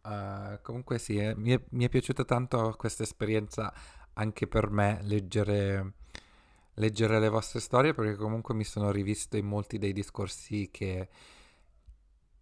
Uh, 0.03 0.59
comunque 0.63 0.99
sì, 0.99 1.17
eh, 1.17 1.35
mi, 1.37 1.53
è, 1.53 1.61
mi 1.71 1.85
è 1.85 1.89
piaciuta 1.89 2.25
tanto 2.25 2.75
questa 2.77 3.03
esperienza 3.05 3.73
anche 4.15 4.47
per 4.47 4.71
me 4.71 4.99
leggere, 5.03 5.93
leggere 6.75 7.19
le 7.19 7.29
vostre 7.31 7.59
storie 7.61 7.95
perché 7.95 8.15
comunque 8.17 8.55
mi 8.55 8.65
sono 8.65 8.91
rivisto 8.91 9.37
in 9.39 9.47
molti 9.47 9.79
dei 9.79 9.93
discorsi 9.95 10.69
che, 10.71 11.09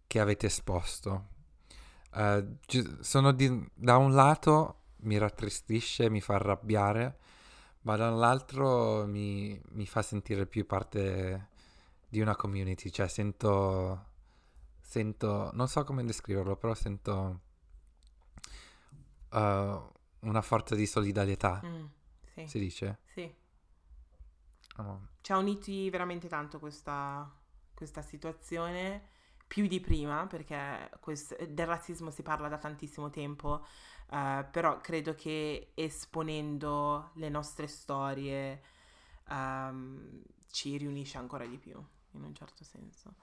che 0.05 0.19
avete 0.19 0.47
esposto. 0.47 1.27
Uh, 2.15 2.57
ci- 2.67 2.97
sono 2.99 3.31
di- 3.31 3.65
da 3.73 3.95
un 3.97 4.13
lato 4.13 4.81
mi 5.03 5.17
rattristisce, 5.17 6.09
mi 6.09 6.21
fa 6.21 6.35
arrabbiare, 6.35 7.17
ma 7.81 7.95
dall'altro 7.97 9.05
mi, 9.07 9.59
mi 9.71 9.85
fa 9.85 10.01
sentire 10.01 10.45
più 10.47 10.65
parte 10.65 11.49
di 12.09 12.21
una 12.21 12.35
community, 12.35 12.89
cioè 12.91 13.07
sento, 13.07 14.05
sento, 14.81 15.51
non 15.53 15.67
so 15.67 15.83
come 15.83 16.03
descriverlo, 16.05 16.55
però 16.57 16.73
sento 16.75 17.41
uh, 19.31 19.91
una 20.21 20.41
forza 20.41 20.75
di 20.75 20.85
solidarietà, 20.85 21.65
Mm, 21.65 21.85
sì, 22.35 22.45
si 22.45 22.59
dice? 22.59 22.97
sì. 23.13 23.33
Oh, 24.79 24.99
Ci 25.21 25.31
ha 25.31 25.37
uniti 25.37 25.89
veramente 25.89 26.27
tanto 26.27 26.59
questa, 26.59 27.29
questa 27.73 28.01
situazione, 28.01 29.07
più 29.47 29.67
di 29.67 29.79
prima, 29.79 30.27
perché 30.27 30.89
quest- 30.99 31.41
del 31.45 31.65
razzismo 31.67 32.09
si 32.11 32.23
parla 32.23 32.49
da 32.49 32.57
tantissimo 32.57 33.09
tempo, 33.09 33.65
eh, 34.13 34.45
però 34.51 34.79
credo 34.79 35.15
che 35.15 35.71
esponendo 35.73 37.09
le 37.15 37.29
nostre 37.29 37.65
storie 37.67 38.61
ehm, 39.29 40.21
ci 40.51 40.77
riunisce 40.77 41.17
ancora 41.17 41.45
di 41.45 41.57
più, 41.57 41.83
in 42.11 42.23
un 42.23 42.35
certo 42.35 42.63
senso. 42.63 43.15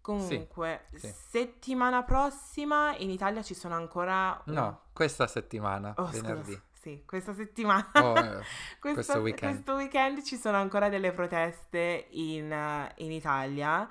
Comunque, 0.00 0.86
sì. 0.94 1.12
settimana 1.28 2.02
prossima 2.02 2.96
in 2.96 3.10
Italia 3.10 3.42
ci 3.42 3.54
sono 3.54 3.74
ancora... 3.74 4.42
un- 4.46 4.54
No, 4.54 4.80
questa 4.92 5.26
settimana, 5.26 5.92
Oh, 5.98 6.06
scusa, 6.06 6.22
venerdì. 6.22 6.60
sì, 6.72 7.02
questa 7.06 7.34
settimana. 7.34 7.90
Oh, 7.94 8.16
eh, 8.16 8.42
Questo, 8.80 8.94
questo 8.94 9.20
weekend. 9.20 9.52
questo 9.52 9.74
weekend 9.74 10.22
ci 10.22 10.36
sono 10.36 10.56
ancora 10.56 10.88
delle 10.88 11.12
proteste 11.12 12.06
in, 12.12 12.50
eh, 12.50 12.92
in 12.96 13.12
Italia, 13.12 13.86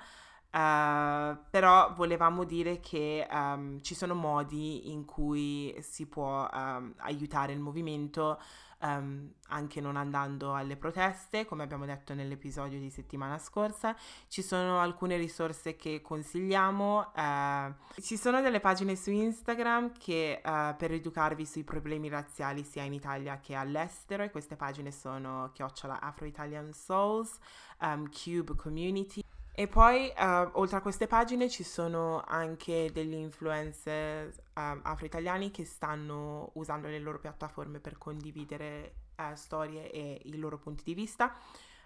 eh, 0.50 1.36
però 1.50 1.92
volevamo 1.94 2.44
dire 2.44 2.80
che 2.80 3.26
ehm, 3.30 3.80
ci 3.82 3.94
sono 3.94 4.14
modi 4.14 4.92
in 4.92 5.04
cui 5.04 5.74
si 5.80 6.06
può 6.06 6.48
ehm, 6.52 6.94
aiutare 6.98 7.52
il 7.52 7.60
movimento 7.60 8.38
um, 8.80 9.30
anche 9.48 9.80
non 9.80 9.96
andando 9.96 10.54
alle 10.54 10.76
proteste, 10.76 11.44
come 11.44 11.62
abbiamo 11.62 11.86
detto 11.86 12.14
nell'episodio 12.14 12.78
di 12.78 12.90
settimana 12.90 13.38
scorsa. 13.38 13.96
Ci 14.28 14.42
sono 14.42 14.80
alcune 14.80 15.16
risorse 15.16 15.76
che 15.76 16.00
consigliamo. 16.00 17.12
Uh, 17.14 17.74
ci 18.00 18.16
sono 18.16 18.40
delle 18.40 18.60
pagine 18.60 18.96
su 18.96 19.10
Instagram 19.10 19.92
che 19.98 20.40
uh, 20.44 20.76
per 20.76 20.92
educarvi 20.92 21.44
sui 21.44 21.64
problemi 21.64 22.08
razziali 22.08 22.64
sia 22.64 22.82
in 22.82 22.92
Italia 22.92 23.38
che 23.40 23.54
all'estero 23.54 24.22
e 24.22 24.30
queste 24.30 24.56
pagine 24.56 24.90
sono 24.90 25.50
chiocciola 25.52 26.00
Afro 26.00 26.26
Italian 26.26 26.72
Souls, 26.72 27.38
um, 27.80 28.08
Cube 28.10 28.54
Community. 28.54 29.22
E 29.52 29.66
poi, 29.66 30.10
uh, 30.16 30.50
oltre 30.52 30.78
a 30.78 30.80
queste 30.80 31.06
pagine, 31.06 31.50
ci 31.50 31.64
sono 31.64 32.22
anche 32.26 32.90
degli 32.92 33.12
influencer 33.14 34.28
uh, 34.28 34.78
afro-italiani 34.82 35.50
che 35.50 35.64
stanno 35.64 36.50
usando 36.54 36.88
le 36.88 36.98
loro 36.98 37.18
piattaforme 37.18 37.78
per 37.78 37.98
condividere 37.98 38.94
uh, 39.16 39.34
storie 39.34 39.90
e 39.90 40.22
i 40.24 40.38
loro 40.38 40.56
punti 40.56 40.82
di 40.84 40.94
vista. 40.94 41.36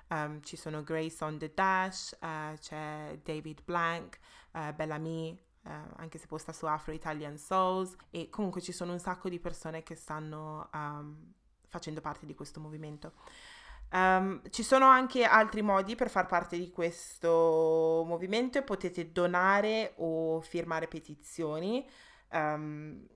Um, 0.09 0.41
ci 0.43 0.57
sono 0.57 0.85
Grace 0.85 1.24
on 1.24 1.39
the 1.39 1.53
Dash, 1.55 2.16
c'è 2.20 3.19
David 3.23 3.62
Blank, 3.65 4.19
Bellamy, 4.74 5.36
anche 5.97 6.19
se 6.19 6.27
posta 6.27 6.53
su 6.53 6.66
Afro 6.66 6.93
Italian 6.93 7.39
Souls, 7.39 7.97
e 8.11 8.28
comunque 8.28 8.61
ci 8.61 8.70
sono 8.70 8.93
un 8.93 8.99
sacco 8.99 9.31
di 9.31 9.41
persone 9.41 9.82
che 9.82 9.95
stanno 9.95 10.69
um, 10.74 11.32
facendo 11.66 12.03
parte 12.03 12.27
di 12.27 12.35
questo 12.35 12.61
movimento. 12.61 13.15
Um, 13.90 14.40
ci 14.51 14.65
sono 14.65 14.86
anche 14.86 15.24
altri 15.24 15.62
modi 15.62 15.94
per 15.94 16.11
far 16.11 16.27
parte 16.27 16.59
di 16.59 16.70
questo 16.70 18.02
movimento 18.06 18.61
potete 18.62 19.12
donare 19.12 19.94
o 19.98 20.40
firmare 20.40 20.89
petizioni. 20.89 21.86
Um, 22.32 23.06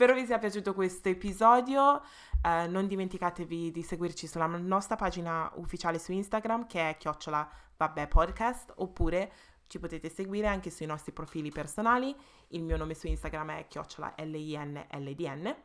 Spero 0.00 0.14
vi 0.14 0.24
sia 0.24 0.38
piaciuto 0.38 0.72
questo 0.72 1.10
episodio. 1.10 2.00
Uh, 2.42 2.70
non 2.70 2.86
dimenticatevi 2.86 3.70
di 3.70 3.82
seguirci 3.82 4.26
sulla 4.26 4.46
nostra 4.46 4.96
pagina 4.96 5.52
ufficiale 5.56 5.98
su 5.98 6.10
Instagram 6.12 6.66
che 6.66 6.88
è 6.88 6.96
chiocciola 6.96 7.46
vabbè 7.76 8.08
podcast 8.08 8.72
oppure 8.76 9.30
ci 9.66 9.78
potete 9.78 10.08
seguire 10.08 10.46
anche 10.46 10.70
sui 10.70 10.86
nostri 10.86 11.12
profili 11.12 11.50
personali. 11.50 12.16
Il 12.48 12.62
mio 12.62 12.78
nome 12.78 12.94
su 12.94 13.08
Instagram 13.08 13.58
è 13.58 13.66
chiocciola 13.68 14.14
L-I-N-L-D-N. 14.16 15.56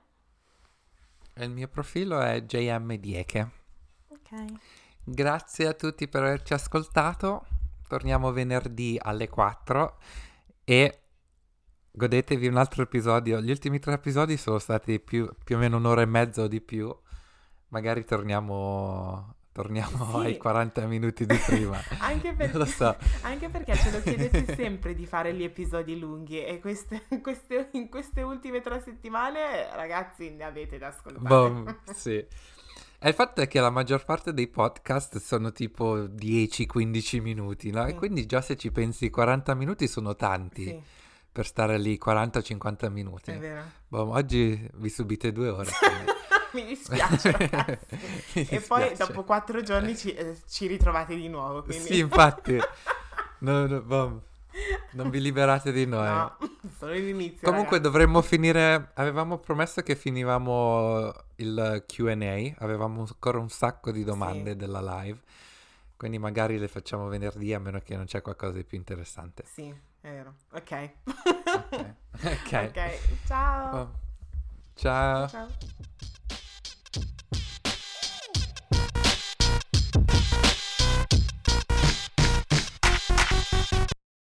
E 1.34 1.45
il 1.45 1.52
mio 1.52 1.70
profilo 1.70 2.20
è 2.20 2.41
JM 2.41 2.94
Dieke. 2.95 3.52
Ok. 4.10 4.44
Grazie 5.02 5.68
a 5.68 5.74
tutti 5.74 6.10
per 6.10 6.24
averci 6.24 6.52
ascoltato. 6.52 7.45
Torniamo 7.88 8.34
venerdì 8.34 8.99
alle 9.02 9.30
4 9.30 9.98
e 10.66 11.05
godetevi 11.95 12.47
un 12.47 12.57
altro 12.57 12.84
episodio. 12.84 13.41
Gli 13.41 13.49
ultimi 13.49 13.80
tre 13.80 13.93
episodi 13.93 14.38
sono 14.38 14.59
stati 14.59 14.99
più, 14.99 15.30
più 15.43 15.55
o 15.55 15.59
meno 15.59 15.77
un'ora 15.77 16.01
e 16.01 16.05
mezza 16.05 16.43
o 16.43 16.47
di 16.47 16.61
più. 16.61 16.93
Magari 17.69 18.03
torniamo, 18.03 19.35
torniamo 19.51 20.19
sì. 20.19 20.26
ai 20.26 20.38
40 20.38 20.85
minuti 20.88 21.26
di 21.26 21.38
prima. 21.38 21.80
anche, 21.99 22.34
perché, 22.34 22.65
so. 22.65 22.95
anche, 23.23 23.49
perché, 23.49 23.76
ce 23.76 23.91
lo 23.91 24.01
chiedete 24.01 24.55
sempre 24.55 24.93
di 24.93 25.05
fare 25.05 25.34
gli 25.34 25.43
episodi 25.43 25.97
lunghi 25.97 26.43
e 26.43 26.59
queste, 26.59 27.03
queste, 27.23 27.69
in 27.72 27.89
queste 27.89 28.22
ultime 28.22 28.61
tre 28.61 28.81
settimane, 28.81 29.73
ragazzi, 29.73 30.30
ne 30.31 30.43
avete 30.43 30.77
da 30.77 30.88
ascoltare. 30.88 31.26
Boom, 31.26 31.77
sì. 31.93 32.26
E 32.97 33.09
il 33.09 33.13
fatto 33.13 33.41
è 33.41 33.47
che 33.47 33.59
la 33.59 33.69
maggior 33.69 34.03
parte 34.03 34.34
dei 34.34 34.47
podcast 34.47 35.17
sono 35.17 35.51
tipo 35.51 35.95
10-15 35.97 37.22
minuti, 37.22 37.72
no? 37.72 37.84
Mm. 37.84 37.88
E 37.88 37.95
quindi 37.95 38.26
già 38.26 38.41
se 38.41 38.57
ci 38.57 38.72
pensi 38.72 39.09
40 39.09 39.53
minuti 39.53 39.88
sono 39.88 40.15
tanti. 40.15 40.63
Sì 40.63 41.03
per 41.36 41.45
stare 41.45 41.78
lì 41.78 41.99
40-50 42.02 42.90
minuti. 42.90 43.32
È 43.32 43.38
vero. 43.38 43.62
Boh, 43.90 44.10
oggi 44.12 44.70
vi 44.76 44.88
subite 44.88 45.34
due 45.34 45.49
ore. 45.49 45.70
Mi 46.53 46.64
dispiace, 46.64 47.36
Mi 48.36 48.48
e 48.48 48.62
poi 48.62 48.95
dopo 48.95 49.26
quattro 49.26 49.62
giorni 49.62 49.98
ci, 49.98 50.14
eh, 50.14 50.38
ci 50.48 50.66
ritrovate 50.66 51.14
di 51.14 51.28
nuovo. 51.28 51.62
Quindi. 51.62 51.88
Sì, 51.88 51.99
infatti. 51.99 52.57
no, 53.40 53.68
no, 53.68 53.82
boh. 53.82 54.22
Non 54.94 55.10
vi 55.10 55.20
liberate 55.20 55.74
di 55.74 55.86
noi. 55.86 56.07
No, 56.07 56.38
solo 56.78 56.94
l'inizio. 56.94 57.45
Comunque 57.45 57.80
ragazzi. 57.80 57.82
dovremmo 57.82 58.22
finire. 58.22 58.91
Avevamo 58.94 59.38
promesso 59.38 59.82
che 59.82 59.98
finivamo 59.98 61.12
il 61.36 61.84
QA. 61.86 62.53
Avevamo 62.60 63.02
ancora 63.02 63.40
un 63.40 63.49
sacco 63.49 63.91
di 63.91 64.06
domande 64.06 64.52
sì. 64.52 64.56
della 64.56 65.02
live. 65.02 65.20
Quindi 65.98 66.18
magari 66.18 66.57
le 66.57 66.70
facciamo 66.70 67.10
venerdì 67.10 67.53
a 67.53 67.60
meno 67.60 67.80
che 67.80 67.98
non 67.98 68.06
c'è 68.06 68.22
qualcosa 68.22 68.53
di 68.53 68.64
più 68.64 68.78
interessante. 68.78 69.44
Sì. 69.45 69.94
Vero. 70.06 70.36
Ok. 70.53 70.72
Ok. 72.15 72.53
Ok. 72.53 72.80
Ciao. 73.27 73.76
Oh. 73.76 73.90
Ciao. 74.76 75.27
Ciao. 75.27 75.49